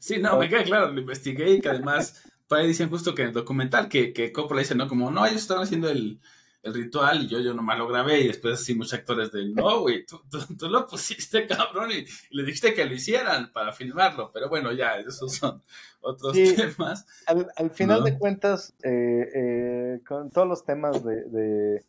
sí, 0.00 0.18
no, 0.20 0.38
me 0.38 0.48
queda 0.48 0.64
claro, 0.64 0.92
lo 0.92 1.00
investigué 1.00 1.50
y 1.50 1.60
que 1.60 1.68
además, 1.68 2.24
por 2.48 2.58
ahí 2.58 2.66
dicen 2.66 2.90
justo 2.90 3.14
que 3.14 3.22
en 3.22 3.28
el 3.28 3.34
documental, 3.34 3.88
que, 3.88 4.12
que 4.12 4.32
Coppola 4.32 4.60
dice, 4.60 4.74
¿no? 4.74 4.88
Como, 4.88 5.10
no, 5.10 5.24
ellos 5.26 5.42
están 5.42 5.62
haciendo 5.62 5.88
el, 5.88 6.20
el 6.64 6.72
ritual 6.72 7.22
y 7.22 7.28
yo, 7.28 7.40
yo 7.40 7.52
nomás 7.52 7.78
lo 7.78 7.86
grabé 7.86 8.20
y 8.20 8.28
después 8.28 8.54
así 8.54 8.74
muchos 8.74 8.94
actores 8.94 9.30
de, 9.30 9.46
no, 9.50 9.82
güey, 9.82 10.04
tú, 10.06 10.20
tú, 10.58 10.68
lo 10.68 10.86
pusiste, 10.86 11.46
cabrón, 11.46 11.90
y, 11.92 12.06
le 12.34 12.42
dijiste 12.42 12.72
que 12.72 12.86
lo 12.86 12.94
hicieran 12.94 13.52
para 13.52 13.72
filmarlo, 13.72 14.30
pero 14.32 14.48
bueno, 14.48 14.72
ya, 14.72 14.98
esos 14.98 15.34
son 15.34 15.62
otros 16.00 16.32
temas. 16.32 17.06
Al, 17.26 17.70
final 17.70 18.02
de 18.02 18.18
cuentas, 18.18 18.74
eh, 18.82 19.28
eh, 19.34 20.00
con 20.06 20.30
todos 20.30 20.48
los 20.48 20.64
temas 20.64 21.04
de, 21.04 21.24
de, 21.24 21.84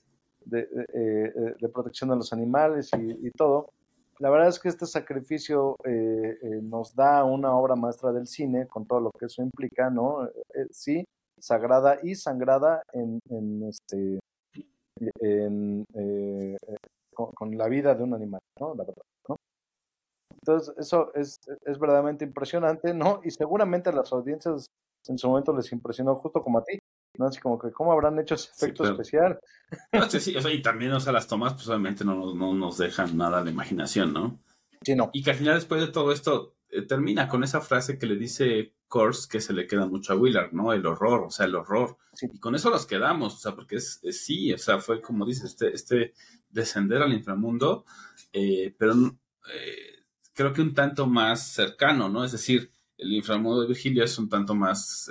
de, 0.45 0.59
eh, 0.93 1.33
de, 1.59 1.69
protección 1.69 2.09
de 2.09 2.17
los 2.17 2.33
animales 2.33 2.91
y, 2.97 3.27
y, 3.27 3.31
todo, 3.31 3.71
la 4.19 4.29
verdad 4.29 4.49
es 4.49 4.59
que 4.59 4.67
este 4.67 4.85
sacrificio 4.85 5.77
nos 6.63 6.93
da 6.95 7.23
una 7.23 7.53
obra 7.55 7.75
maestra 7.75 8.11
del 8.11 8.27
cine, 8.27 8.67
con 8.67 8.85
todo 8.85 8.99
lo 8.99 9.11
que 9.11 9.25
eso 9.25 9.41
implica, 9.41 9.89
¿no? 9.89 10.29
sí, 10.71 11.05
sagrada 11.39 11.99
y 12.01 12.15
sangrada 12.15 12.81
en, 12.93 13.19
en 13.29 13.63
este 13.67 14.19
en, 15.21 15.85
eh, 15.93 16.57
con, 17.13 17.57
la 17.57 17.67
vida 17.67 17.95
de 17.95 18.03
un 18.03 18.13
animal, 18.13 18.41
¿no? 18.59 18.75
La 18.75 18.83
verdad, 18.83 19.03
¿no? 19.29 19.37
Entonces, 20.41 20.75
eso 20.77 21.13
es, 21.13 21.39
es 21.65 21.79
verdaderamente 21.79 22.25
impresionante, 22.25 22.93
¿no? 22.93 23.21
Y 23.23 23.31
seguramente 23.31 23.89
a 23.89 23.93
las 23.93 24.11
audiencias 24.11 24.67
en 25.07 25.17
su 25.17 25.27
momento 25.27 25.55
les 25.55 25.71
impresionó 25.71 26.15
justo 26.15 26.41
como 26.41 26.59
a 26.59 26.63
ti, 26.63 26.77
¿no? 27.17 27.27
Así 27.27 27.39
como 27.39 27.57
que, 27.59 27.71
¿cómo 27.71 27.91
habrán 27.91 28.19
hecho 28.19 28.35
ese 28.35 28.51
efecto 28.51 28.83
especial? 28.83 29.39
sí, 30.09 30.35
o 30.35 30.41
sea, 30.41 30.51
y 30.51 30.61
también, 30.61 30.91
o 30.93 30.99
sea, 30.99 31.13
las 31.13 31.27
tomas, 31.27 31.53
pues 31.53 31.67
obviamente 31.67 32.03
no, 32.03 32.33
no 32.33 32.53
nos 32.53 32.77
dejan 32.77 33.17
nada 33.17 33.43
de 33.43 33.51
imaginación, 33.51 34.13
¿no? 34.13 34.39
Sí, 34.81 34.95
no. 34.95 35.09
Y 35.13 35.23
que 35.23 35.31
al 35.31 35.37
final, 35.37 35.55
después 35.55 35.81
de 35.81 35.87
todo 35.87 36.11
esto, 36.11 36.55
eh, 36.69 36.81
termina 36.81 37.27
con 37.27 37.43
esa 37.43 37.61
frase 37.61 37.97
que 37.97 38.05
le 38.05 38.15
dice 38.15 38.73
Kors 38.87 39.27
que 39.27 39.41
se 39.41 39.53
le 39.53 39.67
queda 39.67 39.85
mucho 39.85 40.13
a 40.13 40.15
Willard, 40.15 40.51
¿no? 40.51 40.73
El 40.73 40.85
horror, 40.85 41.23
o 41.25 41.29
sea, 41.29 41.45
el 41.45 41.55
horror. 41.55 41.97
Y 42.21 42.39
con 42.39 42.55
eso 42.55 42.69
nos 42.69 42.85
quedamos, 42.85 43.35
o 43.35 43.37
sea, 43.37 43.55
porque 43.55 43.77
es, 43.77 44.01
sí, 44.11 44.53
o 44.53 44.57
sea, 44.57 44.79
fue 44.79 45.01
como 45.01 45.25
dice, 45.25 45.45
este, 45.45 45.73
este 45.73 46.13
descender 46.49 47.01
al 47.01 47.13
inframundo, 47.13 47.85
eh, 48.31 48.75
pero 48.77 48.93
eh, 49.53 50.03
creo 50.33 50.53
que 50.53 50.61
un 50.61 50.73
tanto 50.73 51.07
más 51.07 51.53
cercano, 51.53 52.09
¿no? 52.09 52.23
Es 52.23 52.31
decir, 52.31 52.71
el 52.97 53.13
inframundo 53.13 53.61
de 53.61 53.67
Virgilio 53.67 54.03
es 54.03 54.17
un 54.17 54.29
tanto 54.29 54.55
más 54.55 55.09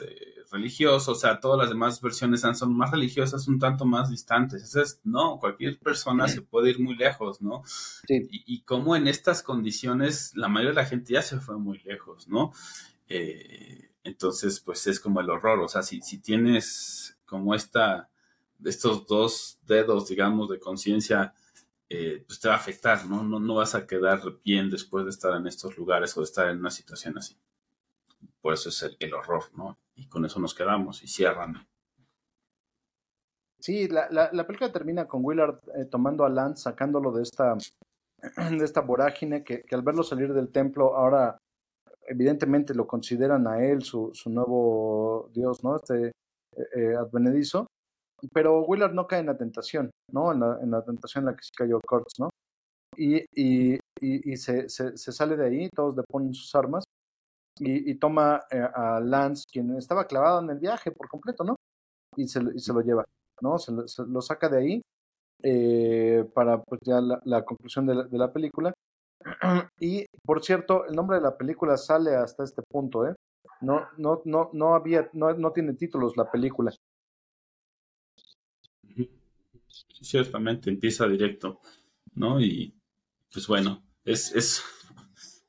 religioso, 0.55 1.12
o 1.12 1.14
sea, 1.14 1.41
todas 1.41 1.59
las 1.59 1.68
demás 1.68 2.01
versiones 2.01 2.41
son 2.41 2.76
más 2.76 2.91
religiosas, 2.91 3.49
un 3.49 3.59
tanto 3.59 3.85
más 3.85 4.11
distantes. 4.11 4.62
Entonces, 4.62 5.01
no, 5.05 5.39
cualquier 5.39 5.78
persona 5.78 6.28
se 6.28 6.43
puede 6.43 6.70
ir 6.70 6.80
muy 6.80 6.95
lejos, 6.95 7.43
¿no? 7.43 7.62
Y, 8.09 8.62
como 8.62 8.97
en 8.97 9.09
estas 9.09 9.43
condiciones 9.43 10.32
la 10.37 10.49
mayoría 10.49 10.70
de 10.70 10.82
la 10.82 10.87
gente 10.87 11.14
ya 11.14 11.22
se 11.22 11.41
fue 11.41 11.59
muy 11.59 11.78
lejos, 11.80 12.28
¿no? 12.28 12.53
Eh, 13.09 13.91
entonces, 14.05 14.61
pues 14.61 14.87
es 14.87 15.01
como 15.01 15.20
el 15.20 15.30
horror, 15.30 15.61
o 15.61 15.68
sea, 15.68 15.82
si, 15.82 16.01
si 16.03 16.18
tienes 16.18 17.18
como 17.26 17.55
esta, 17.55 18.11
estos 18.64 19.07
dos 19.07 19.59
dedos, 19.66 20.09
digamos, 20.09 20.49
de 20.51 20.61
conciencia, 20.61 21.35
eh, 21.89 22.22
pues 22.26 22.39
te 22.39 22.49
va 22.49 22.55
a 22.55 22.59
afectar, 22.59 23.07
¿no? 23.07 23.22
¿no? 23.24 23.41
No 23.41 23.57
vas 23.57 23.74
a 23.74 23.87
quedar 23.87 24.20
bien 24.45 24.70
después 24.70 25.05
de 25.05 25.11
estar 25.11 25.37
en 25.37 25.47
estos 25.47 25.76
lugares 25.76 26.16
o 26.16 26.20
de 26.20 26.24
estar 26.24 26.49
en 26.49 26.59
una 26.59 26.70
situación 26.70 27.18
así. 27.18 27.37
Por 28.45 28.53
eso 28.53 28.68
es 28.68 28.97
el 29.01 29.14
horror, 29.14 29.45
¿no? 29.57 29.78
y 29.97 30.09
con 30.09 30.24
eso 30.24 30.40
nos 30.40 30.55
quedamos 30.55 31.03
y 31.03 31.09
cierran. 31.09 31.66
Sí, 33.61 33.88
la, 33.88 34.09
la, 34.11 34.47
película 34.47 34.70
termina 34.70 35.07
con 35.07 35.24
Willard 35.24 35.59
eh, 35.74 35.86
tomando 35.86 36.24
a 36.24 36.28
Lance, 36.28 36.64
sacándolo 36.64 37.12
de 37.12 37.22
esta, 37.22 37.57
de 38.51 38.64
esta 38.64 38.82
vorágine, 38.82 39.42
que, 39.42 39.64
al 39.70 39.82
verlo 39.82 40.03
salir 40.03 40.34
del 40.34 40.53
templo, 40.53 40.95
ahora 40.95 41.38
evidentemente 42.07 42.74
lo 42.74 42.86
consideran 42.86 43.47
a 43.47 43.64
él 43.64 43.82
su, 43.82 44.11
su 44.12 44.28
nuevo 44.28 45.30
dios, 45.32 45.64
¿no? 45.64 45.76
Este 45.76 46.09
eh, 46.09 46.12
eh, 46.76 46.95
advenedizo. 46.97 47.66
Pero 48.32 48.62
Willard 48.64 48.92
no 48.92 49.07
cae 49.07 49.20
en 49.20 49.26
la 49.26 49.38
tentación, 49.38 49.90
¿no? 50.12 50.32
En 50.32 50.40
la, 50.40 50.59
en 50.61 50.70
la 50.70 50.84
tentación 50.84 51.22
en 51.22 51.30
la 51.30 51.36
que 51.36 51.45
se 51.45 51.53
cayó 51.57 51.80
Kurtz, 51.86 52.18
¿no? 52.18 52.28
Y, 52.97 53.24
y, 53.34 53.74
y, 54.01 54.32
y 54.32 54.36
se, 54.36 54.68
se, 54.68 54.97
se, 54.97 55.12
sale 55.12 55.36
de 55.36 55.47
ahí, 55.47 55.68
todos 55.70 55.97
deponen 55.97 56.34
sus 56.34 56.55
armas 56.55 56.84
y, 57.59 57.94
toma 57.96 58.42
eh, 58.50 58.59
a 58.59 59.00
Lance, 59.00 59.44
quien 59.50 59.76
estaba 59.76 60.07
clavado 60.07 60.42
en 60.42 60.50
el 60.50 60.59
viaje 60.59 60.90
por 60.90 61.09
completo, 61.09 61.44
¿no? 61.44 61.57
Y 62.16 62.26
se, 62.26 62.40
y 62.55 62.59
se 62.59 62.72
lo 62.72 62.80
lleva, 62.80 63.05
¿no? 63.40 63.59
Se 63.59 63.72
lo, 63.72 64.20
saca 64.20 64.48
de 64.48 64.59
ahí 64.59 64.82
eh, 65.42 66.24
para 66.34 66.62
pues 66.62 66.80
ya 66.84 67.00
la, 67.00 67.44
conclusión 67.44 67.86
de 67.86 67.94
la, 67.94 68.05
de 68.05 68.18
la, 68.18 68.32
película. 68.32 68.72
Y 69.80 70.07
por 70.24 70.44
cierto, 70.44 70.86
el 70.86 70.94
nombre 70.94 71.18
de 71.18 71.22
la 71.22 71.36
película 71.36 71.76
sale 71.76 72.14
hasta 72.14 72.44
este 72.44 72.62
punto, 72.62 73.07
¿eh? 73.07 73.14
No, 73.61 73.86
no, 73.96 74.22
no, 74.24 74.50
no 74.52 74.74
había, 74.74 75.09
no, 75.12 75.32
no 75.34 75.52
tiene 75.52 75.74
títulos 75.74 76.16
la 76.16 76.30
película. 76.30 76.72
Ciertamente, 80.00 80.70
empieza 80.70 81.07
directo, 81.07 81.61
¿no? 82.14 82.40
Y 82.40 82.74
pues 83.32 83.46
bueno, 83.46 83.82
es, 84.05 84.34
es 84.34 84.62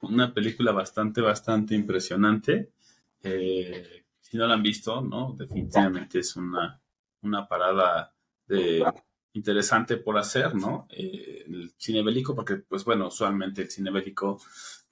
una 0.08 0.34
película 0.34 0.72
bastante, 0.72 1.22
bastante 1.22 1.76
impresionante. 1.76 2.72
Eh, 3.22 4.06
si 4.20 4.38
no 4.38 4.48
la 4.48 4.56
han 4.56 4.64
visto, 4.64 5.02
¿no? 5.02 5.36
Definitivamente 5.38 6.20
es 6.20 6.36
una, 6.36 6.82
una 7.22 7.48
parada 7.48 8.14
de, 8.48 8.84
interesante 9.36 9.98
por 9.98 10.18
hacer, 10.18 10.56
¿no? 10.56 10.88
Eh, 10.90 11.44
el 11.48 11.74
cine 11.78 12.02
bélico, 12.02 12.34
porque, 12.34 12.56
pues 12.56 12.86
bueno, 12.86 13.08
usualmente 13.08 13.64
el 13.64 13.70
cine 13.70 13.92
bélico 13.92 14.40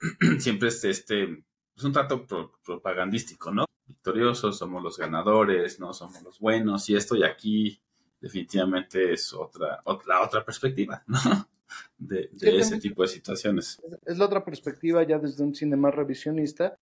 siempre 0.38 0.68
es 0.68 0.84
este, 0.84 1.44
es 1.74 1.84
un 1.84 1.92
trato 1.92 2.26
propagandístico, 2.64 3.50
¿no? 3.50 3.64
Victoriosos, 3.86 4.58
somos 4.58 4.82
los 4.82 4.98
ganadores, 4.98 5.80
¿no? 5.80 5.92
Somos 5.92 6.22
los 6.22 6.38
buenos 6.38 6.88
y 6.90 6.94
esto, 6.94 7.16
y 7.16 7.24
aquí 7.24 7.80
definitivamente 8.20 9.12
es 9.12 9.32
otra, 9.32 9.82
la 10.06 10.22
otra 10.22 10.44
perspectiva, 10.44 11.02
¿no? 11.06 11.48
De, 11.98 12.30
ese 12.40 12.78
tipo 12.78 13.02
de 13.02 13.08
situaciones. 13.08 13.80
Es 14.04 14.18
la 14.18 14.26
otra 14.26 14.44
perspectiva 14.44 15.02
ya 15.02 15.18
desde 15.18 15.42
un 15.44 15.54
cine 15.54 15.76
más 15.76 15.94
revisionista, 15.94 16.76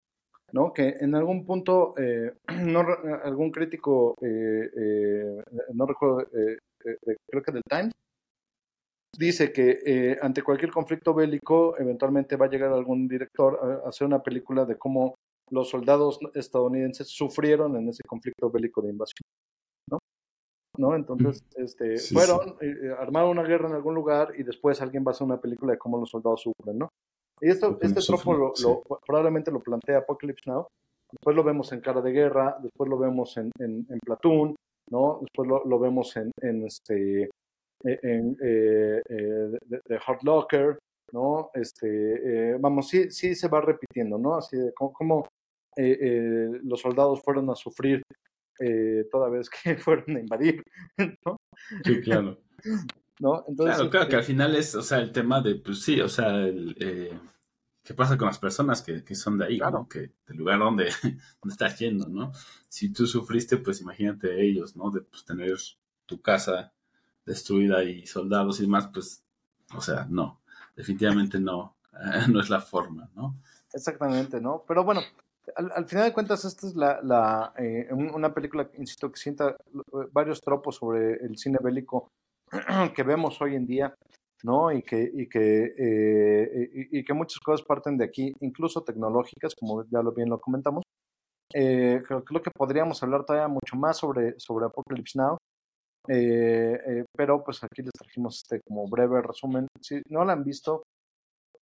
¿no? 0.53 0.72
Que 0.72 0.97
en 1.01 1.14
algún 1.14 1.45
punto, 1.45 1.95
eh, 1.99 2.32
no, 2.64 2.85
algún 3.24 3.51
crítico, 3.51 4.14
eh, 4.20 4.70
eh, 4.77 5.43
no 5.74 5.86
recuerdo, 5.86 6.28
creo 6.31 7.43
que 7.43 7.52
del 7.52 7.62
Times, 7.69 7.93
dice 9.16 9.52
que 9.52 10.19
ante 10.23 10.43
cualquier 10.43 10.70
conflicto 10.70 11.14
bélico, 11.14 11.78
eventualmente 11.78 12.36
va 12.36 12.47
a 12.47 12.51
llegar 12.51 12.73
algún 12.73 13.06
director 13.06 13.82
a 13.85 13.89
hacer 13.89 14.06
una 14.06 14.23
película 14.23 14.64
de 14.64 14.77
cómo 14.77 15.14
los 15.51 15.69
soldados 15.69 16.19
estadounidenses 16.35 17.09
sufrieron 17.09 17.77
en 17.77 17.89
ese 17.90 18.02
conflicto 18.05 18.51
bélico 18.51 18.81
de 18.81 18.90
invasión. 18.90 19.23
¿No? 20.78 20.94
Entonces, 20.94 21.44
este, 21.57 21.99
fueron, 21.99 22.57
eh, 22.61 22.74
eh, 22.82 22.94
armaron 22.99 23.31
una 23.31 23.43
guerra 23.43 23.69
en 23.69 23.74
algún 23.74 23.94
lugar 23.94 24.32
y 24.36 24.43
después 24.43 24.81
alguien 24.81 25.05
va 25.07 25.11
a 25.11 25.12
hacer 25.12 25.27
una 25.27 25.40
película 25.40 25.73
de 25.73 25.78
cómo 25.78 25.99
los 25.99 26.11
soldados 26.11 26.43
sufren, 26.43 26.78
¿no? 26.78 26.89
Y 27.40 27.51
esto, 27.51 27.77
este 27.81 28.01
tropo 28.01 28.35
lo, 28.35 28.53
probablemente 29.05 29.51
lo 29.51 29.61
plantea 29.61 29.99
Apocalypse 29.99 30.49
Now, 30.49 30.66
después 31.11 31.36
lo 31.36 31.43
vemos 31.43 31.73
en 31.73 31.81
Cara 31.81 32.01
de 32.01 32.12
Guerra, 32.12 32.57
después 32.62 32.89
lo 32.89 32.99
vemos 32.99 33.36
en, 33.36 33.51
en, 33.59 33.99
Platoon, 34.05 34.55
¿no? 34.90 35.19
Después 35.23 35.49
lo, 35.49 35.78
vemos 35.78 36.16
en, 36.16 36.31
en 36.40 36.65
este, 36.65 37.28
en 37.82 38.36
eh, 38.40 39.03
de, 39.09 40.01
Hard 40.07 40.23
Locker, 40.23 40.78
¿no? 41.12 41.51
Este, 41.55 42.57
vamos, 42.59 42.89
sí, 42.89 43.11
sí 43.11 43.35
se 43.35 43.49
va 43.49 43.61
repitiendo, 43.61 44.19
¿no? 44.19 44.36
Así 44.36 44.57
de 44.57 44.73
cómo, 44.73 45.27
los 45.77 46.81
soldados 46.81 47.23
fueron 47.23 47.51
a 47.51 47.57
sufrir 47.57 48.03
eh, 48.62 49.09
toda 49.10 49.28
vez 49.28 49.51
que 49.51 49.76
fueron 49.76 50.16
a 50.16 50.20
invadir, 50.20 50.62
¿no? 51.24 51.36
Sí, 51.84 52.01
claro. 52.01 52.40
¿No? 53.18 53.44
Entonces, 53.47 53.76
claro, 53.76 53.90
claro, 53.90 54.09
que 54.09 54.16
al 54.16 54.24
final 54.24 54.56
es, 54.56 54.74
o 54.74 54.82
sea, 54.82 54.98
el 54.98 55.12
tema 55.12 55.40
de, 55.40 55.55
pues 55.55 55.82
sí, 55.82 56.01
o 56.01 56.09
sea, 56.09 56.44
el, 56.44 56.76
eh, 56.80 57.16
¿qué 57.84 57.94
pasa 57.94 58.18
con 58.18 58.26
las 58.26 58.39
personas 58.39 58.82
que, 58.82 59.05
que 59.05 59.14
son 59.14 59.39
de 59.39 59.44
ahí, 59.47 59.59
¿no? 59.59 59.86
Que 59.89 60.12
del 60.26 60.39
lugar 60.39 60.59
donde, 60.59 60.86
donde 61.40 61.52
estás 61.52 61.78
yendo, 61.78 62.09
¿no? 62.09 62.32
Si 62.68 62.93
tú 62.93 63.06
sufriste, 63.06 63.59
pues 63.59 63.80
imagínate 63.80 64.44
ellos, 64.44 64.74
¿no? 64.74 64.90
De 64.90 65.02
pues, 65.02 65.24
tener 65.24 65.56
tu 66.06 66.20
casa 66.20 66.72
destruida 67.24 67.84
y 67.84 68.06
soldados 68.06 68.59
y 68.59 68.62
demás, 68.62 68.89
pues, 68.93 69.24
o 69.74 69.80
sea, 69.80 70.06
no, 70.10 70.43
definitivamente 70.74 71.39
no, 71.39 71.76
no 72.28 72.40
es 72.40 72.51
la 72.51 72.60
forma, 72.60 73.09
¿no? 73.14 73.40
Exactamente, 73.72 74.40
¿no? 74.40 74.64
Pero 74.66 74.84
bueno, 74.84 75.02
al, 75.56 75.86
final 75.86 76.05
de 76.05 76.12
cuentas, 76.12 76.44
esta 76.44 76.66
es 76.66 76.77
la, 76.77 77.01
la 77.02 77.52
eh, 77.59 77.89
una 77.93 78.32
película, 78.32 78.69
insisto, 78.78 79.10
que 79.10 79.19
sienta 79.19 79.51
eh, 79.51 80.06
varios 80.12 80.40
tropos 80.40 80.77
sobre 80.77 81.14
el 81.14 81.36
cine 81.36 81.59
bélico 81.62 82.09
que 82.94 83.02
vemos 83.02 83.40
hoy 83.40 83.56
en 83.56 83.66
día, 83.66 83.94
¿no? 84.44 84.70
Y 84.70 84.82
que, 84.82 85.10
y 85.12 85.28
que, 85.28 85.74
eh, 85.77 86.89
y, 86.93 87.05
que 87.05 87.12
muchas 87.12 87.40
cosas 87.40 87.66
parten 87.66 87.97
de 87.97 88.05
aquí, 88.05 88.32
incluso 88.40 88.82
tecnológicas, 88.82 89.55
como 89.55 89.85
ya 89.85 90.02
lo 90.02 90.12
bien 90.12 90.31
lo 90.31 90.40
comentamos. 90.40 90.85
creo, 91.51 92.24
creo, 92.24 92.43
que 92.43 92.51
podríamos 92.51 93.02
hablar 93.02 93.24
todavía 93.24 93.48
mucho 93.48 93.77
más 93.77 93.98
sobre, 93.98 94.35
sobre 94.39 94.66
Apocalypse 94.66 95.19
Now, 95.19 95.36
pero 97.16 97.43
pues 97.44 97.62
aquí 97.64 97.82
les 97.82 97.93
trajimos 97.93 98.43
este 98.43 98.60
como 98.66 98.86
breve 98.89 99.23
resumen. 99.23 99.66
Si 99.81 100.01
no 100.09 100.24
la 100.24 100.35
han 100.35 100.44
visto, 100.44 100.82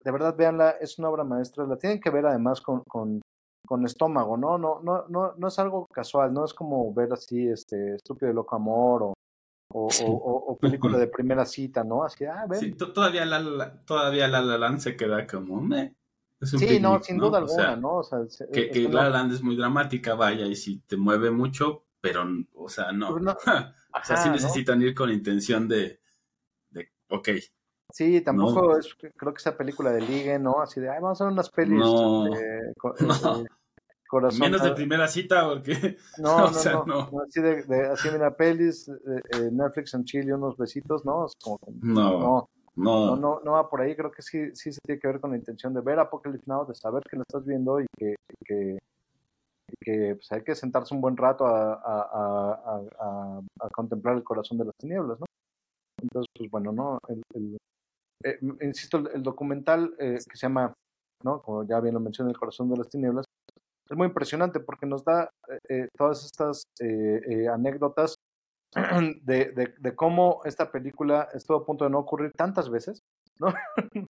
de 0.02 0.12
verdad 0.12 0.36
véanla, 0.36 0.70
es 0.80 0.98
una 0.98 1.08
obra 1.08 1.24
maestra, 1.24 1.66
la 1.66 1.76
tienen 1.76 2.00
que 2.00 2.10
ver 2.10 2.26
además 2.26 2.60
con, 2.60 2.82
con 2.88 3.20
con 3.70 3.86
estómago, 3.86 4.36
¿no? 4.36 4.58
No, 4.58 4.80
no, 4.82 5.04
no, 5.08 5.32
no 5.36 5.46
es 5.46 5.56
algo 5.60 5.86
casual, 5.86 6.34
no 6.34 6.44
es 6.44 6.52
como 6.52 6.92
ver 6.92 7.12
así, 7.12 7.46
este, 7.46 7.94
estúpido 7.94 8.32
y 8.32 8.34
loco 8.34 8.56
amor 8.56 9.04
o, 9.04 9.14
o, 9.68 9.86
o, 10.48 10.58
película 10.58 10.98
de 10.98 11.06
primera 11.06 11.46
cita, 11.46 11.84
¿no? 11.84 12.02
Así, 12.02 12.24
ah, 12.24 12.46
ven. 12.48 12.58
Sí, 12.58 12.72
todavía 12.72 13.24
la, 13.24 13.80
todavía 13.84 14.26
la, 14.26 14.42
la 14.42 14.58
Land 14.58 14.80
se 14.80 14.96
queda 14.96 15.24
como, 15.24 15.68
sí, 16.42 16.80
no, 16.80 17.00
sin 17.00 17.18
duda 17.18 17.38
alguna, 17.38 17.76
¿no? 17.76 17.98
O 17.98 18.02
sea, 18.02 18.18
que, 18.52 18.70
que 18.70 18.88
La 18.88 19.08
Land 19.08 19.34
es 19.34 19.42
muy 19.44 19.54
dramática, 19.54 20.16
vaya, 20.16 20.46
y 20.46 20.56
si 20.56 20.80
te 20.80 20.96
mueve 20.96 21.30
mucho, 21.30 21.84
pero, 22.00 22.26
o 22.56 22.68
sea, 22.68 22.90
no. 22.90 23.12
Pues 23.12 23.24
o 23.94 24.04
sea, 24.04 24.16
sí 24.16 24.30
necesitan 24.30 24.82
ir 24.82 24.96
con 24.96 25.12
intención 25.12 25.68
de, 25.68 26.00
de 26.70 26.90
ok, 27.08 27.28
Sí, 27.92 28.20
tampoco 28.20 28.76
es, 28.76 28.94
creo 28.94 29.32
que 29.32 29.38
esa 29.38 29.56
película 29.56 29.90
de 29.90 30.00
ligue, 30.00 30.38
¿no? 30.38 30.60
Así 30.60 30.80
de, 30.80 30.90
ay, 30.90 31.00
vamos 31.00 31.20
a 31.20 31.24
ver 31.24 31.32
unas 31.32 31.50
pelis. 31.50 31.78
No, 31.78 32.26
no. 33.00 33.44
Corazón. 34.10 34.40
Menos 34.40 34.62
de 34.62 34.72
primera 34.72 35.06
cita, 35.08 35.48
porque. 35.48 35.72
No, 36.18 36.50
no, 36.50 36.84
no, 36.84 37.20
Así 37.22 37.40
de, 37.40 37.62
de, 37.62 37.86
así 37.86 38.08
mira, 38.12 38.34
pelis, 38.34 38.88
eh, 38.88 39.20
eh, 39.36 39.48
Netflix 39.52 39.94
and 39.94 40.04
chill 40.04 40.28
y 40.28 40.32
unos 40.32 40.56
besitos, 40.56 41.04
¿no? 41.04 41.26
Es 41.26 41.32
como, 41.42 41.58
no, 41.80 42.48
no, 42.76 43.16
no, 43.16 43.40
no, 43.44 43.52
va 43.52 43.70
por 43.70 43.80
ahí. 43.80 43.94
Creo 43.94 44.10
que 44.10 44.22
sí, 44.22 44.54
sí 44.54 44.72
se 44.72 44.80
tiene 44.84 45.00
que 45.00 45.08
ver 45.08 45.20
con 45.20 45.30
la 45.30 45.36
intención 45.36 45.72
de 45.72 45.80
ver 45.80 45.98
Apocalypse 45.98 46.44
Now, 46.46 46.66
de 46.66 46.74
saber 46.74 47.02
que 47.08 47.16
lo 47.16 47.22
estás 47.22 47.44
viendo 47.46 47.80
y 47.80 47.86
que, 47.96 48.16
que, 48.44 48.78
que 49.80 50.14
pues 50.16 50.32
hay 50.32 50.42
que 50.42 50.54
sentarse 50.54 50.94
un 50.94 51.00
buen 51.00 51.16
rato 51.16 51.46
a, 51.46 51.74
a, 51.74 52.82
a, 53.00 53.40
a, 53.60 53.68
contemplar 53.70 54.16
el 54.16 54.24
corazón 54.24 54.58
de 54.58 54.64
las 54.64 54.74
tinieblas, 54.76 55.20
¿no? 55.20 55.26
Entonces, 56.02 56.28
pues 56.36 56.50
bueno, 56.50 56.72
¿no? 56.72 56.98
el, 57.08 57.56
eh, 58.24 58.38
insisto, 58.62 58.98
el, 58.98 59.22
documental 59.22 59.94
eh, 59.98 60.18
que 60.28 60.36
se 60.36 60.46
llama, 60.46 60.72
¿no? 61.22 61.40
como 61.42 61.64
ya 61.64 61.80
bien 61.80 61.94
lo 61.94 62.00
mencioné, 62.00 62.30
El 62.30 62.38
corazón 62.38 62.68
de 62.70 62.76
las 62.76 62.88
tinieblas, 62.88 63.24
es 63.90 63.96
muy 63.96 64.06
impresionante 64.06 64.60
porque 64.60 64.86
nos 64.86 65.04
da 65.04 65.30
eh, 65.68 65.88
todas 65.96 66.24
estas 66.24 66.64
anécdotas 67.52 68.14
de, 69.22 69.74
de, 69.78 69.96
cómo 69.96 70.42
esta 70.44 70.70
película 70.70 71.28
estuvo 71.34 71.58
a 71.58 71.66
punto 71.66 71.84
de 71.84 71.90
no 71.90 71.98
ocurrir 71.98 72.32
tantas 72.32 72.70
veces, 72.70 73.00
¿no? 73.40 73.52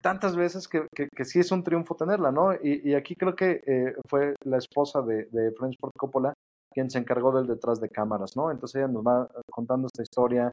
tantas 0.00 0.36
veces 0.36 0.68
que, 0.68 0.86
que, 0.94 1.24
sí 1.24 1.40
es 1.40 1.50
un 1.50 1.64
triunfo 1.64 1.96
tenerla, 1.96 2.30
¿no? 2.30 2.54
Y, 2.54 2.94
aquí 2.94 3.16
creo 3.16 3.34
que 3.34 3.60
fue 4.08 4.36
la 4.44 4.58
esposa 4.58 5.02
de, 5.02 5.26
de 5.32 5.52
Francis 5.52 5.78
Ford 5.80 5.92
Coppola 5.98 6.32
quien 6.72 6.90
se 6.90 6.98
encargó 6.98 7.32
del 7.32 7.46
detrás 7.46 7.80
de 7.80 7.88
cámaras, 7.88 8.36
¿no? 8.36 8.50
Entonces 8.50 8.76
ella 8.76 8.88
nos 8.88 9.04
va 9.04 9.28
contando 9.50 9.88
esta 9.88 10.02
historia, 10.02 10.52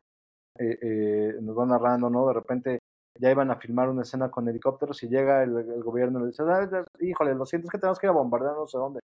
eh, 0.60 0.78
eh, 0.82 1.36
nos 1.42 1.58
va 1.58 1.66
narrando, 1.66 2.10
¿no? 2.10 2.28
De 2.28 2.34
repente 2.34 2.80
ya 3.20 3.32
iban 3.32 3.52
a 3.52 3.56
filmar 3.56 3.90
una 3.90 4.04
escena 4.04 4.30
con 4.30 4.48
helicópteros 4.48 5.02
y 5.04 5.08
llega 5.08 5.44
el, 5.44 5.84
gobierno 5.84 6.20
y 6.20 6.22
le 6.24 6.28
dice, 6.28 6.44
híjole, 7.00 7.36
lo 7.36 7.46
siento, 7.46 7.68
es 7.68 7.72
que 7.72 7.78
tenemos 7.78 8.00
que 8.00 8.08
ir 8.08 8.12
a 8.12 8.14
bombardear 8.14 8.56
no 8.56 8.68
sé 8.68 8.78
dónde. 8.78 9.00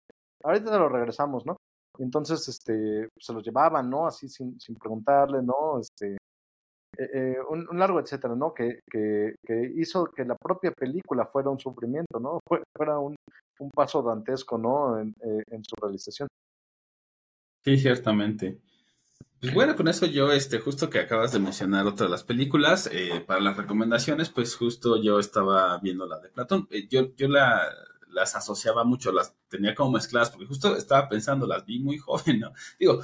Ahorita 0.42 0.70
se 0.70 0.78
lo 0.78 0.88
regresamos, 0.88 1.44
¿no? 1.46 1.56
entonces, 1.98 2.48
este, 2.48 3.08
se 3.18 3.32
los 3.32 3.44
llevaban, 3.44 3.90
¿no? 3.90 4.06
Así 4.06 4.28
sin, 4.28 4.58
sin 4.58 4.74
preguntarle, 4.76 5.42
¿no? 5.42 5.78
Este, 5.78 6.16
eh, 6.96 7.10
eh, 7.12 7.36
un, 7.48 7.66
largo 7.78 8.00
etcétera, 8.00 8.34
¿no? 8.34 8.54
Que, 8.54 8.80
que, 8.90 9.34
que, 9.44 9.72
hizo 9.76 10.06
que 10.06 10.24
la 10.24 10.36
propia 10.36 10.72
película 10.72 11.26
fuera 11.26 11.50
un 11.50 11.58
sufrimiento, 11.58 12.18
¿no? 12.18 12.40
Fuera 12.74 12.98
un, 12.98 13.14
un 13.58 13.70
paso 13.70 14.02
dantesco, 14.02 14.56
¿no? 14.56 14.98
En, 14.98 15.14
en 15.20 15.64
su 15.64 15.76
realización. 15.80 16.28
Sí, 17.62 17.76
ciertamente. 17.76 18.60
Pues 19.40 19.54
bueno, 19.54 19.74
con 19.74 19.88
eso 19.88 20.04
yo, 20.04 20.32
este, 20.32 20.58
justo 20.58 20.90
que 20.90 20.98
acabas 20.98 21.32
de 21.32 21.38
mencionar 21.38 21.86
otra 21.86 22.06
de 22.06 22.12
las 22.12 22.24
películas, 22.24 22.90
eh, 22.92 23.24
para 23.26 23.40
las 23.40 23.56
recomendaciones, 23.56 24.28
pues 24.28 24.54
justo 24.54 25.02
yo 25.02 25.18
estaba 25.18 25.78
viendo 25.78 26.06
la 26.06 26.18
de 26.20 26.28
Platón. 26.28 26.68
Eh, 26.70 26.86
yo 26.88 27.14
yo 27.16 27.26
la, 27.26 27.62
las 28.08 28.36
asociaba 28.36 28.84
mucho, 28.84 29.12
las 29.12 29.34
tenía 29.48 29.74
como 29.74 29.92
mezcladas, 29.92 30.30
porque 30.30 30.46
justo 30.46 30.76
estaba 30.76 31.08
pensando, 31.08 31.46
las 31.46 31.64
vi 31.64 31.80
muy 31.80 31.96
joven, 31.98 32.40
¿no? 32.40 32.52
Digo, 32.78 33.02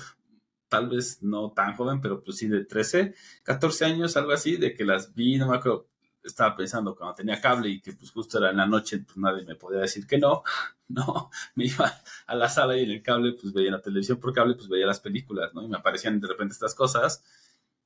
tal 0.68 0.90
vez 0.90 1.22
no 1.22 1.52
tan 1.52 1.74
joven, 1.74 2.00
pero 2.02 2.22
pues 2.22 2.36
sí 2.36 2.48
de 2.48 2.64
13, 2.64 3.14
14 3.42 3.84
años, 3.86 4.16
algo 4.18 4.32
así, 4.32 4.56
de 4.56 4.74
que 4.74 4.84
las 4.84 5.14
vi, 5.14 5.38
no 5.38 5.48
me 5.48 5.56
acuerdo, 5.56 5.88
estaba 6.26 6.56
pensando 6.56 6.94
cuando 6.94 7.14
tenía 7.14 7.40
cable 7.40 7.68
y 7.68 7.80
que 7.80 7.92
pues 7.92 8.10
justo 8.10 8.38
era 8.38 8.50
en 8.50 8.56
la 8.56 8.66
noche, 8.66 8.98
pues 8.98 9.16
nadie 9.16 9.44
me 9.44 9.54
podía 9.54 9.80
decir 9.80 10.06
que 10.06 10.18
no, 10.18 10.42
no, 10.88 11.30
me 11.54 11.66
iba 11.66 11.92
a 12.26 12.34
la 12.34 12.48
sala 12.48 12.76
y 12.76 12.84
en 12.84 12.90
el 12.90 13.02
cable 13.02 13.34
pues 13.40 13.52
veía 13.52 13.70
la 13.70 13.80
televisión 13.80 14.18
por 14.18 14.32
cable, 14.32 14.54
pues 14.54 14.68
veía 14.68 14.86
las 14.86 15.00
películas, 15.00 15.54
¿no? 15.54 15.62
Y 15.62 15.68
me 15.68 15.78
aparecían 15.78 16.20
de 16.20 16.28
repente 16.28 16.52
estas 16.52 16.74
cosas 16.74 17.24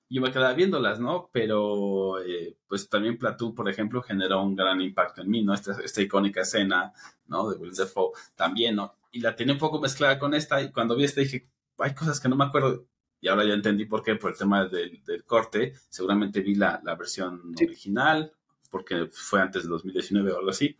y 0.09 0.17
yo 0.17 0.23
me 0.23 0.33
quedaba 0.33 0.55
viéndolas, 0.55 0.99
¿no? 0.99 1.31
Pero 1.33 2.21
eh, 2.21 2.57
pues 2.67 2.89
también 2.89 3.17
Platoon, 3.17 3.55
por 3.55 3.69
ejemplo, 3.69 4.03
generó 4.03 4.43
un 4.43 4.57
gran 4.57 4.81
impacto 4.81 5.23
en 5.23 5.31
mí, 5.31 5.43
¿no? 5.43 5.55
Esta, 5.55 5.81
esta 5.83 6.03
icónica 6.03 6.41
escena, 6.41 6.93
¿no? 7.27 7.49
De 7.49 7.57
Will 7.57 7.73
Defoe 7.73 8.13
también, 8.35 8.77
¿no? 8.77 8.97
Y 9.13 9.21
la 9.21 9.37
tenía 9.37 9.55
un 9.55 9.61
poco 9.61 9.81
mezclada 9.81 10.19
con 10.19 10.35
esta 10.35 10.61
y 10.63 10.73
cuando 10.73 10.97
vi 10.97 11.05
esta 11.05 11.21
dije, 11.21 11.49
hay 11.79 11.95
cosas 11.95 12.21
que 12.21 12.29
no 12.29 12.37
me 12.37 12.45
acuerdo 12.45 12.87
y 13.21 13.29
ahora 13.29 13.45
ya 13.45 13.55
entendí 13.55 13.85
por 13.85 14.03
qué, 14.03 14.17
por 14.17 14.33
el 14.33 14.39
tema 14.39 14.67
del, 14.67 15.03
del 15.05 15.25
corte. 15.25 15.75
Seguramente 15.89 16.41
vi 16.41 16.55
la, 16.55 16.81
la 16.85 16.95
versión 16.95 17.55
original, 17.61 18.33
porque 18.71 19.09
fue 19.13 19.41
antes 19.41 19.65
de 19.65 19.69
2019 19.69 20.33
o 20.33 20.39
algo 20.39 20.51
así. 20.51 20.77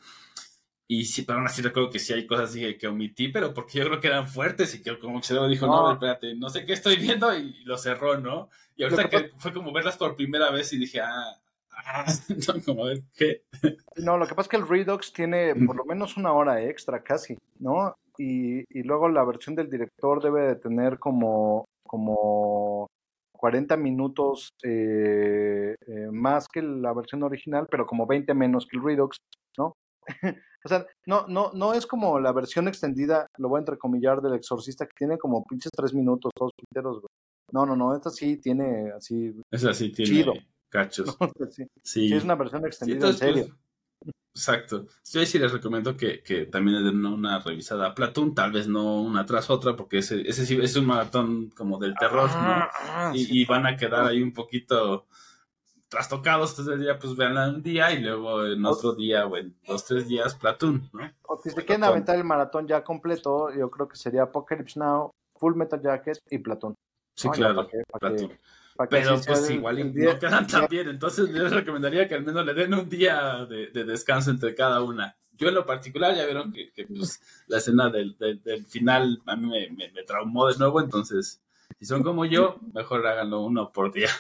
Y 0.93 1.05
sí, 1.05 1.23
pero 1.23 1.39
aún 1.39 1.47
así 1.47 1.63
recuerdo 1.63 1.89
que 1.89 2.01
sí 2.01 2.13
hay 2.13 2.27
cosas 2.27 2.53
que, 2.53 2.77
que 2.77 2.89
omití, 2.89 3.29
pero 3.29 3.55
porque 3.55 3.79
yo 3.79 3.85
creo 3.85 4.01
que 4.01 4.09
eran 4.09 4.27
fuertes 4.27 4.75
y 4.75 4.83
que 4.83 4.99
como 4.99 5.21
que 5.21 5.27
se 5.29 5.47
dijo, 5.47 5.67
no. 5.67 5.93
espérate, 5.93 6.35
no 6.35 6.49
sé 6.49 6.67
qué 6.67 6.73
estoy 6.73 6.97
viendo 6.97 7.33
y 7.33 7.63
lo 7.65 7.79
cerró, 7.79 8.19
¿no? 8.19 8.51
Y 8.75 8.83
ahorita 8.83 9.09
que, 9.09 9.31
fue 9.39 9.53
como 9.53 9.73
verlas 9.73 9.97
por 9.97 10.17
primera 10.17 10.51
vez 10.51 10.73
y 10.73 10.79
dije, 10.79 11.01
ah, 11.01 11.41
ah 11.71 12.07
como 12.65 12.85
a 12.85 12.89
ver, 12.89 13.03
¿qué? 13.15 13.45
No, 13.99 14.19
lo 14.19 14.27
que 14.27 14.35
pasa 14.35 14.47
es 14.47 14.49
que 14.49 14.57
el 14.57 14.67
Redux 14.67 15.13
tiene 15.13 15.55
por 15.55 15.77
lo 15.77 15.85
menos 15.85 16.17
una 16.17 16.33
hora 16.33 16.61
extra 16.61 17.05
casi, 17.05 17.39
¿no? 17.61 17.97
Y, 18.19 18.65
y 18.69 18.83
luego 18.83 19.09
la 19.09 19.25
versión 19.25 19.55
del 19.55 19.71
director 19.71 20.23
debe 20.23 20.49
de 20.49 20.57
tener 20.57 20.99
como, 20.99 21.67
como 21.87 22.89
40 23.41 23.77
minutos 23.79 24.51
eh, 24.63 25.75
eh, 25.87 26.09
más 26.13 26.47
que 26.47 26.61
la 26.61 26.93
versión 26.93 27.23
original, 27.23 27.67
pero 27.71 27.87
como 27.87 28.07
20 28.07 28.35
menos 28.35 28.67
que 28.67 28.77
el 28.77 28.85
Redux, 28.85 29.17
¿no? 29.57 29.73
o 30.65 30.69
sea, 30.69 30.87
no, 31.07 31.27
no, 31.27 31.51
no 31.55 31.73
es 31.73 31.87
como 31.87 32.21
la 32.21 32.33
versión 32.33 32.69
extendida, 32.69 33.27
lo 33.39 33.49
voy 33.49 33.59
a 33.59 33.61
entrecomillar, 33.61 34.21
del 34.21 34.35
Exorcista, 34.35 34.85
que 34.85 34.95
tiene 34.97 35.17
como 35.17 35.43
pinches 35.45 35.73
3 35.75 35.95
minutos, 35.95 36.31
todos 36.35 36.53
pinteros, 36.55 37.03
No, 37.51 37.65
no, 37.65 37.75
no, 37.75 37.97
esta 37.97 38.11
sí 38.11 38.37
tiene 38.37 38.91
así. 38.95 39.35
Esa 39.51 39.73
sí 39.73 39.91
tiene 39.91 40.11
chido. 40.11 40.33
cachos. 40.69 41.17
sí. 41.51 41.65
sí. 41.83 42.15
es 42.15 42.25
una 42.25 42.35
versión 42.35 42.67
extendida, 42.67 43.09
en 43.09 43.15
serio. 43.15 43.47
Pues, 43.47 43.70
Exacto. 44.35 44.87
Yo 45.13 45.27
sí 45.27 45.39
les 45.39 45.53
recomiendo 45.53 45.97
que, 45.97 46.23
que 46.23 46.47
también 46.47 46.79
le 46.79 46.91
den 46.91 47.05
una 47.05 47.41
revisada 47.41 47.89
a 47.89 47.95
Platoon, 47.95 48.35
tal 48.35 48.53
vez 48.53 48.69
no 48.69 49.03
una 49.03 49.27
tras 49.27 49.51
otra, 49.51 49.75
porque 49.75 49.99
ese, 49.99 50.21
ese 50.29 50.47
sí 50.47 50.59
es 50.63 50.77
un 50.77 50.87
maratón 50.87 51.51
como 51.51 51.79
del 51.79 51.95
terror, 51.95 52.29
¿no? 52.31 52.37
Ah, 52.37 52.71
ah, 52.73 53.13
y, 53.15 53.45
van 53.45 53.67
a 53.67 53.77
quedar 53.77 54.07
ahí 54.07 54.23
un 54.23 54.33
poquito 54.33 55.07
trastocados, 55.89 56.51
entonces 56.51 56.81
día 56.81 56.97
pues 56.99 57.17
veanla 57.17 57.49
un 57.49 57.63
día 57.63 57.91
y 57.93 58.01
luego 58.01 58.47
en 58.47 58.65
otro 58.65 58.95
día 58.95 59.27
o 59.27 59.37
en 59.37 59.57
dos, 59.67 59.85
tres 59.85 60.07
días 60.07 60.37
Platoon, 60.37 60.89
¿no? 60.93 61.11
O 61.23 61.37
si 61.37 61.51
se 61.51 61.65
quieren 61.65 61.83
aventar 61.83 62.17
el 62.17 62.23
maratón 62.23 62.69
ya 62.69 62.85
completo, 62.85 63.53
yo 63.53 63.69
creo 63.69 63.89
que 63.89 63.97
sería 63.97 64.23
Apocalypse 64.23 64.79
Now, 64.79 65.11
Full 65.37 65.57
Metal 65.57 65.83
Jacket 65.83 66.19
y 66.31 66.39
Platoon. 66.39 66.75
Sí, 67.17 67.29
claro, 67.31 67.67
Platoon. 67.99 68.39
Pero 68.89 69.21
pues 69.21 69.51
igual 69.51 69.93
no 69.95 70.19
quedan 70.19 70.47
tan 70.47 70.67
bien, 70.69 70.89
entonces 70.89 71.29
yo 71.29 71.43
les 71.43 71.53
recomendaría 71.53 72.09
que 72.09 72.15
al 72.15 72.25
menos 72.25 72.47
le 72.47 72.55
den 72.55 72.75
un 72.75 72.89
día 72.89 73.47
de, 73.47 73.85
descanso 73.85 74.31
entre 74.31 74.55
cada 74.55 74.83
una. 74.83 75.17
Yo 75.37 75.49
en 75.49 75.55
lo 75.55 75.67
particular 75.67 76.15
ya 76.15 76.25
vieron 76.25 76.53
que, 76.53 76.71
pues, 76.87 77.21
la 77.47 77.59
escena 77.59 77.89
del, 77.89 78.17
del, 78.19 78.67
final 78.67 79.23
a 79.27 79.37
mí 79.37 79.49
me, 79.49 79.91
me, 79.93 80.03
traumó 80.05 80.47
de 80.49 80.59
nuevo, 80.59 80.81
entonces 80.81 81.41
si 81.79 81.87
son 81.87 82.03
como 82.03 82.25
yo, 82.25 82.59
mejor 82.75 83.07
háganlo 83.07 83.41
uno 83.41 83.73
por 83.73 83.93
día. 83.93 84.11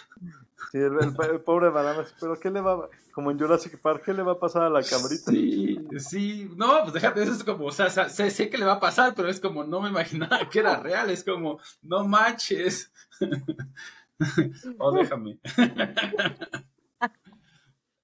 Sí, 0.73 0.79
el, 0.79 1.41
pobre 1.41 1.69
banana, 1.69 2.05
pero 2.21 2.39
¿qué 2.39 2.51
le 2.51 2.61
va 2.61 2.89
como 3.13 3.31
en 3.31 3.39
Jurassic 3.39 3.79
Park, 3.81 4.03
¿qué 4.05 4.15
le 4.15 4.23
va 4.23 4.33
a 4.33 4.39
pasar 4.39 4.63
a 4.63 4.71
la 4.71 4.83
cabrita? 4.83 5.31
Sí, 5.31 5.79
sí, 5.99 6.51
no, 6.57 6.83
pues 6.83 6.95
déjate, 6.95 7.23
eso 7.23 7.33
es 7.33 7.45
como, 7.45 7.67
o 7.67 7.73
sea, 7.73 7.91
sé, 7.91 8.31
sé 8.31 8.49
que 8.49 8.57
le 8.57 8.65
va 8.65 8.75
a 8.75 8.81
pasar, 8.81 9.15
pero 9.15 9.29
es 9.29 9.41
como, 9.41 9.65
no 9.65 9.81
me 9.81 9.89
imaginaba 9.89 10.39
que 10.51 10.61
era 10.61 10.77
real, 10.77 11.11
es 11.11 11.25
como, 11.25 11.59
no 11.83 12.05
manches. 12.05 12.93
o 14.79 14.93
déjame. 14.93 15.39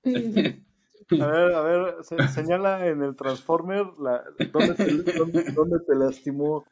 A 1.09 1.27
ver, 1.27 1.55
a 1.55 1.63
ver, 1.63 1.95
señala 2.31 2.85
en 2.89 3.01
el 3.01 3.15
Transformer 3.15 3.87
la, 3.97 4.25
¿dónde, 4.53 4.75
te, 4.75 5.53
dónde, 5.53 5.79
te 5.87 5.95
lastimó 5.95 6.65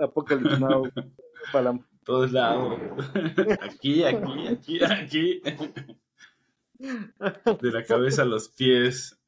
Apocalypse 0.00 0.60
Now, 0.60 0.88
Palam. 1.52 1.84
Todos 2.04 2.30
lados. 2.30 2.78
Aquí, 3.62 4.04
aquí, 4.04 4.46
aquí, 4.46 4.84
aquí. 4.84 5.42
De 6.78 7.70
la 7.72 7.84
cabeza 7.84 8.22
a 8.22 8.26
los 8.26 8.48
pies. 8.50 9.18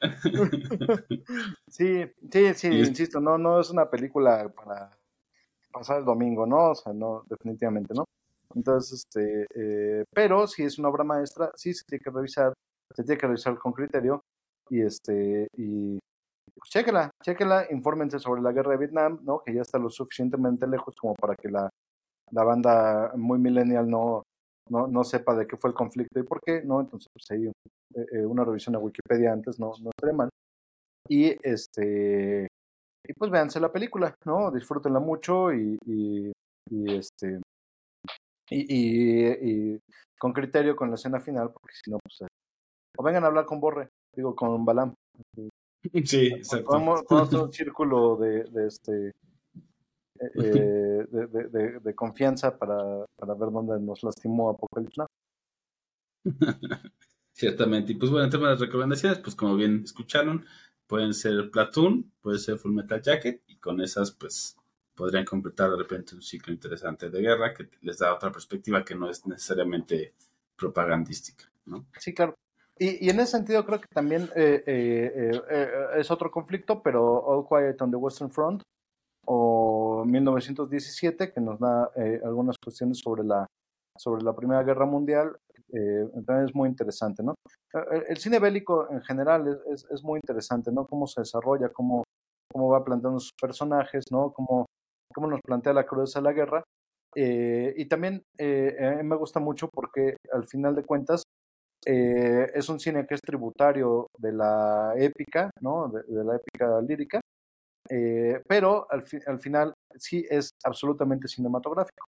Sí, 1.69 2.05
sí, 2.31 2.55
sí, 2.55 2.69
insisto, 2.69 3.21
no, 3.21 3.39
no 3.39 3.61
es 3.61 3.71
una 3.71 3.91
película 3.91 4.53
para 4.55 4.91
pasar 5.73 5.99
el 5.99 6.05
domingo, 6.05 6.47
¿no? 6.47 6.71
O 6.71 6.75
sea, 6.75 6.93
no, 6.93 7.25
definitivamente, 7.29 7.95
¿no? 7.95 8.05
Entonces, 8.57 9.05
este, 9.05 9.47
eh, 9.55 10.05
pero 10.15 10.47
si 10.47 10.65
es 10.65 10.79
una 10.79 10.89
obra 10.89 11.05
maestra, 11.05 11.53
sí 11.57 11.75
se 11.75 11.85
tiene 11.85 12.03
que 12.03 12.11
revisar, 12.11 12.55
se 12.95 13.05
tiene 13.05 13.19
que 13.21 13.27
revisar 13.27 13.59
con 13.59 13.73
criterio 13.73 14.23
y 14.71 14.81
este, 14.81 15.47
y 15.59 15.99
pues 16.55 16.71
chéquela, 16.71 17.11
chéquela, 17.23 17.67
infórmense 17.71 18.19
sobre 18.19 18.41
la 18.41 18.53
guerra 18.53 18.73
de 18.73 18.79
Vietnam, 18.79 19.21
¿no? 19.25 19.41
Que 19.45 19.55
ya 19.55 19.61
está 19.61 19.79
lo 19.79 19.91
suficientemente 19.91 20.67
lejos 20.67 20.97
como 20.97 21.15
para 21.15 21.37
que 21.37 21.51
la, 21.51 21.69
la 22.31 22.45
banda 22.45 23.13
muy 23.17 23.39
millennial 23.39 23.91
no, 23.91 24.23
no, 24.71 24.87
no 24.87 25.05
sepa 25.05 25.37
de 25.37 25.47
qué 25.47 25.59
fue 25.59 25.71
el 25.71 25.75
conflicto 25.75 26.19
y 26.19 26.23
por 26.23 26.41
qué, 26.41 26.63
¿no? 26.63 26.81
Entonces, 26.81 27.09
pues 27.13 27.31
ahí 27.31 27.47
eh, 27.47 28.07
eh, 28.13 28.25
una 28.25 28.45
revisión 28.45 28.75
a 28.75 28.79
Wikipedia 28.79 29.33
antes 29.33 29.61
no, 29.61 29.73
no 29.83 29.91
estaría 29.91 30.17
mal. 30.17 30.31
Y 31.09 31.37
este, 31.47 32.49
y 33.07 33.13
pues 33.13 33.31
véanse 33.31 33.61
la 33.61 33.71
película, 33.71 34.15
¿no? 34.25 34.51
Disfrútenla 34.51 34.99
mucho 34.99 35.53
y, 35.53 35.79
y, 35.87 36.33
y 36.71 36.95
este, 36.97 37.41
y, 38.51 39.27
y, 39.27 39.81
con 40.19 40.33
criterio 40.33 40.77
con 40.77 40.89
la 40.89 40.95
escena 40.95 41.21
final, 41.21 41.53
porque 41.53 41.75
si 41.83 41.91
no, 41.91 41.99
pues, 42.03 42.31
o 42.97 43.03
vengan 43.03 43.25
a 43.25 43.27
hablar 43.27 43.47
con 43.47 43.61
Borre, 43.61 43.91
digo, 44.15 44.35
con 44.35 44.65
Balam. 44.65 44.95
Sí, 46.05 46.27
exacto. 46.27 46.73
Vamos, 46.73 47.05
a 47.09 47.21
hacer 47.23 47.39
un 47.39 47.53
círculo 47.53 48.17
de, 48.17 48.43
de 48.45 48.67
este, 48.67 49.13
eh, 50.19 51.07
de, 51.09 51.81
de, 51.81 51.95
confianza 51.95 52.59
para, 52.59 53.05
para, 53.15 53.35
ver 53.35 53.53
dónde 53.53 53.79
nos 53.79 54.03
lastimó 54.03 54.51
Apocalipsis 54.51 55.05
Ciertamente. 57.33 57.93
Y 57.93 57.95
pues 57.95 58.11
bueno, 58.11 58.25
en 58.25 58.31
temas 58.31 58.59
de 58.59 58.67
recomendaciones, 58.67 59.21
pues 59.21 59.37
como 59.37 59.55
bien 59.55 59.83
escucharon, 59.85 60.45
pueden 60.89 61.15
ser 61.15 61.51
Platoon, 61.53 62.11
puede 62.21 62.39
ser 62.39 62.59
Full 62.59 62.73
Metal 62.73 63.01
Jacket, 63.01 63.43
y 63.47 63.57
con 63.59 63.81
esas 63.81 64.11
pues 64.11 64.57
podrían 64.97 65.25
completar 65.25 65.71
de 65.71 65.77
repente 65.77 66.15
un 66.15 66.23
ciclo 66.23 66.53
interesante 66.53 67.11
de 67.11 67.21
guerra 67.21 67.55
que 67.55 67.69
les 67.83 67.99
da 67.99 68.15
otra 68.15 68.33
perspectiva 68.33 68.85
que 68.85 68.95
no 68.95 69.09
es 69.09 69.27
necesariamente 69.27 70.15
propagandística, 70.57 71.45
¿no? 71.67 71.87
Sí, 71.99 72.15
claro. 72.15 72.35
Y, 72.79 73.09
en 73.09 73.21
ese 73.21 73.33
sentido 73.33 73.65
creo 73.65 73.81
que 73.81 73.89
también 73.89 74.25
eh, 74.37 74.63
eh, 74.67 75.43
eh, 75.51 75.71
es 75.97 76.11
otro 76.11 76.31
conflicto, 76.31 76.83
pero 76.83 77.25
All 77.25 77.47
Quiet 77.49 77.81
on 77.81 77.91
the 77.91 77.97
Western 77.97 78.31
Front 78.31 78.63
o 79.27 80.05
1917 80.05 81.33
que 81.33 81.41
nos 81.41 81.59
da 81.59 81.91
algunas 82.25 82.57
cuestiones 82.59 82.99
sobre 82.99 83.25
la 83.25 83.47
sobre 83.99 84.23
la 84.23 84.37
Primera 84.37 84.63
Guerra 84.63 84.85
Mundial 84.85 85.37
eh, 85.73 86.09
también 86.25 86.49
es 86.49 86.55
muy 86.55 86.69
interesante, 86.69 87.23
¿no? 87.23 87.35
Eh, 87.75 88.05
el, 88.09 88.17
cine 88.19 88.39
bélico 88.39 88.89
en 88.91 89.03
general 89.03 89.61
es, 89.73 89.85
es, 89.91 90.03
muy 90.03 90.21
interesante, 90.23 90.71
¿no? 90.71 90.87
Cómo 90.87 91.07
se 91.07 91.23
desarrolla, 91.23 91.69
cómo, 91.71 92.05
cómo 92.53 92.69
va 92.69 92.85
planteando 92.85 93.19
sus 93.19 93.33
personajes, 93.41 94.05
¿no? 94.11 94.33
Cómo, 94.33 94.67
cómo 95.17 95.29
nos 95.29 95.41
plantea 95.41 95.73
la 95.73 95.87
crudeza 95.87 96.21
de 96.21 96.25
la 96.25 96.33
guerra. 96.33 96.63
Eh, 97.15 97.73
y 97.77 97.87
también 97.87 98.23
eh, 98.37 99.01
me 99.03 99.17
gusta 99.17 99.41
mucho 99.41 99.69
porque 99.73 100.17
al 100.31 100.47
final 100.47 100.75
de 100.75 100.85
cuentas 100.85 101.23
es 101.89 102.69
un 102.69 102.81
cine 102.81 103.07
que 103.07 103.15
es 103.15 103.21
tributario 103.21 104.09
de 104.19 104.33
la 104.33 104.95
épica, 104.97 105.51
¿no? 105.61 105.89
De, 105.89 106.03
de 106.03 106.25
la 106.25 106.35
épica 106.35 106.81
lírica, 106.81 107.21
pero 108.49 108.89
al, 108.91 109.05
fi 109.05 109.19
al 109.25 109.39
final 109.39 109.73
sí 109.97 110.27
es 110.29 110.51
absolutamente 110.65 111.29
cinematográfico. 111.29 112.05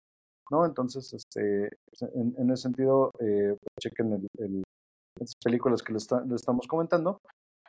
¿no? 0.51 0.65
Entonces, 0.65 1.11
este, 1.13 1.69
en, 2.13 2.35
en 2.37 2.51
ese 2.51 2.63
sentido, 2.63 3.11
eh, 3.19 3.55
pues, 3.59 3.73
chequen 3.81 4.13
el, 4.13 4.27
el, 4.37 4.63
las 5.19 5.33
películas 5.43 5.81
que 5.81 5.93
les, 5.93 6.03
está, 6.03 6.21
les 6.21 6.35
estamos 6.35 6.67
comentando. 6.67 7.17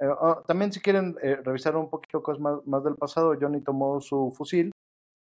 Eh, 0.01 0.07
oh, 0.07 0.43
también 0.47 0.73
si 0.73 0.81
quieren 0.81 1.17
eh, 1.23 1.37
revisar 1.37 1.77
un 1.77 1.89
poquito 1.89 2.23
cosas 2.23 2.41
más, 2.41 2.67
más, 2.67 2.85
del 2.85 2.97
pasado, 2.97 3.35
Johnny 3.41 3.61
tomó 3.61 4.01
su 4.01 4.33
fusil 4.37 4.71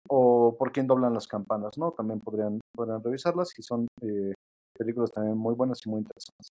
o 0.08 0.56
por 0.58 0.72
quién 0.72 0.86
doblan 0.86 1.14
las 1.14 1.26
campanas, 1.26 1.76
¿no? 1.78 1.92
También 1.92 2.20
podrían, 2.20 2.60
podrían 2.74 3.02
revisarlas 3.02 3.50
y 3.58 3.62
son 3.62 3.86
eh, 4.02 4.32
películas 4.76 5.12
también 5.12 5.36
muy 5.36 5.54
buenas 5.54 5.80
y 5.84 5.90
muy 5.90 6.00
interesantes. 6.00 6.48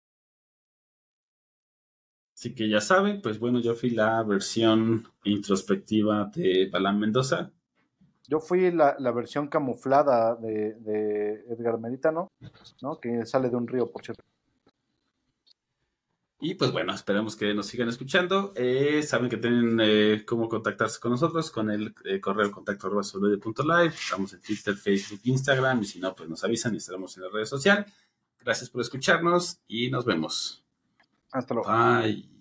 Así 2.37 2.55
que 2.55 2.69
ya 2.69 2.81
saben, 2.81 3.23
pues 3.23 3.39
bueno, 3.39 3.61
yo 3.61 3.75
fui 3.75 3.91
la 3.91 4.23
versión 4.25 5.05
introspectiva 5.25 6.31
de 6.35 6.69
Balán 6.73 6.99
Mendoza. 6.99 7.53
Yo 8.27 8.41
fui 8.41 8.71
la, 8.71 8.97
la 8.99 9.13
versión 9.13 9.49
camuflada 9.49 10.35
de, 10.37 10.75
de, 10.75 11.45
Edgar 11.51 11.79
Meritano, 11.79 12.29
¿no? 12.81 12.99
Que 12.99 13.27
sale 13.27 13.49
de 13.49 13.57
un 13.57 13.69
río, 13.69 13.91
por 13.91 14.05
cierto. 14.05 14.23
Y 16.45 16.57
pues 16.57 16.73
bueno, 16.73 16.93
esperamos 16.93 17.37
que 17.37 17.55
nos 17.55 17.67
sigan 17.67 17.89
escuchando. 17.89 18.53
Eh, 18.57 19.05
saben 19.05 19.31
que 19.31 19.37
tienen 19.37 19.79
eh, 19.81 20.25
cómo 20.27 20.49
contactarse 20.49 20.99
con 20.99 21.13
nosotros 21.13 21.53
con 21.53 21.71
el 21.71 21.95
eh, 22.05 22.21
correo 22.21 22.51
contacto 22.51 22.91
live. 22.91 23.95
Estamos 23.95 24.33
en 24.33 24.41
Twitter, 24.41 24.75
Facebook, 24.75 25.21
Instagram 25.23 25.83
y 25.83 25.85
si 25.85 26.01
no, 26.01 26.17
pues 26.17 26.29
nos 26.29 26.43
avisan 26.43 26.75
y 26.75 26.79
estaremos 26.79 27.17
en 27.17 27.23
la 27.23 27.29
red 27.33 27.45
social. 27.45 27.87
Gracias 28.41 28.71
por 28.71 28.81
escucharnos 28.81 29.61
y 29.69 29.89
nos 29.89 30.05
vemos. 30.05 30.65
Hasta 31.31 31.55
luego. 31.55 31.71
Bye. 31.71 32.32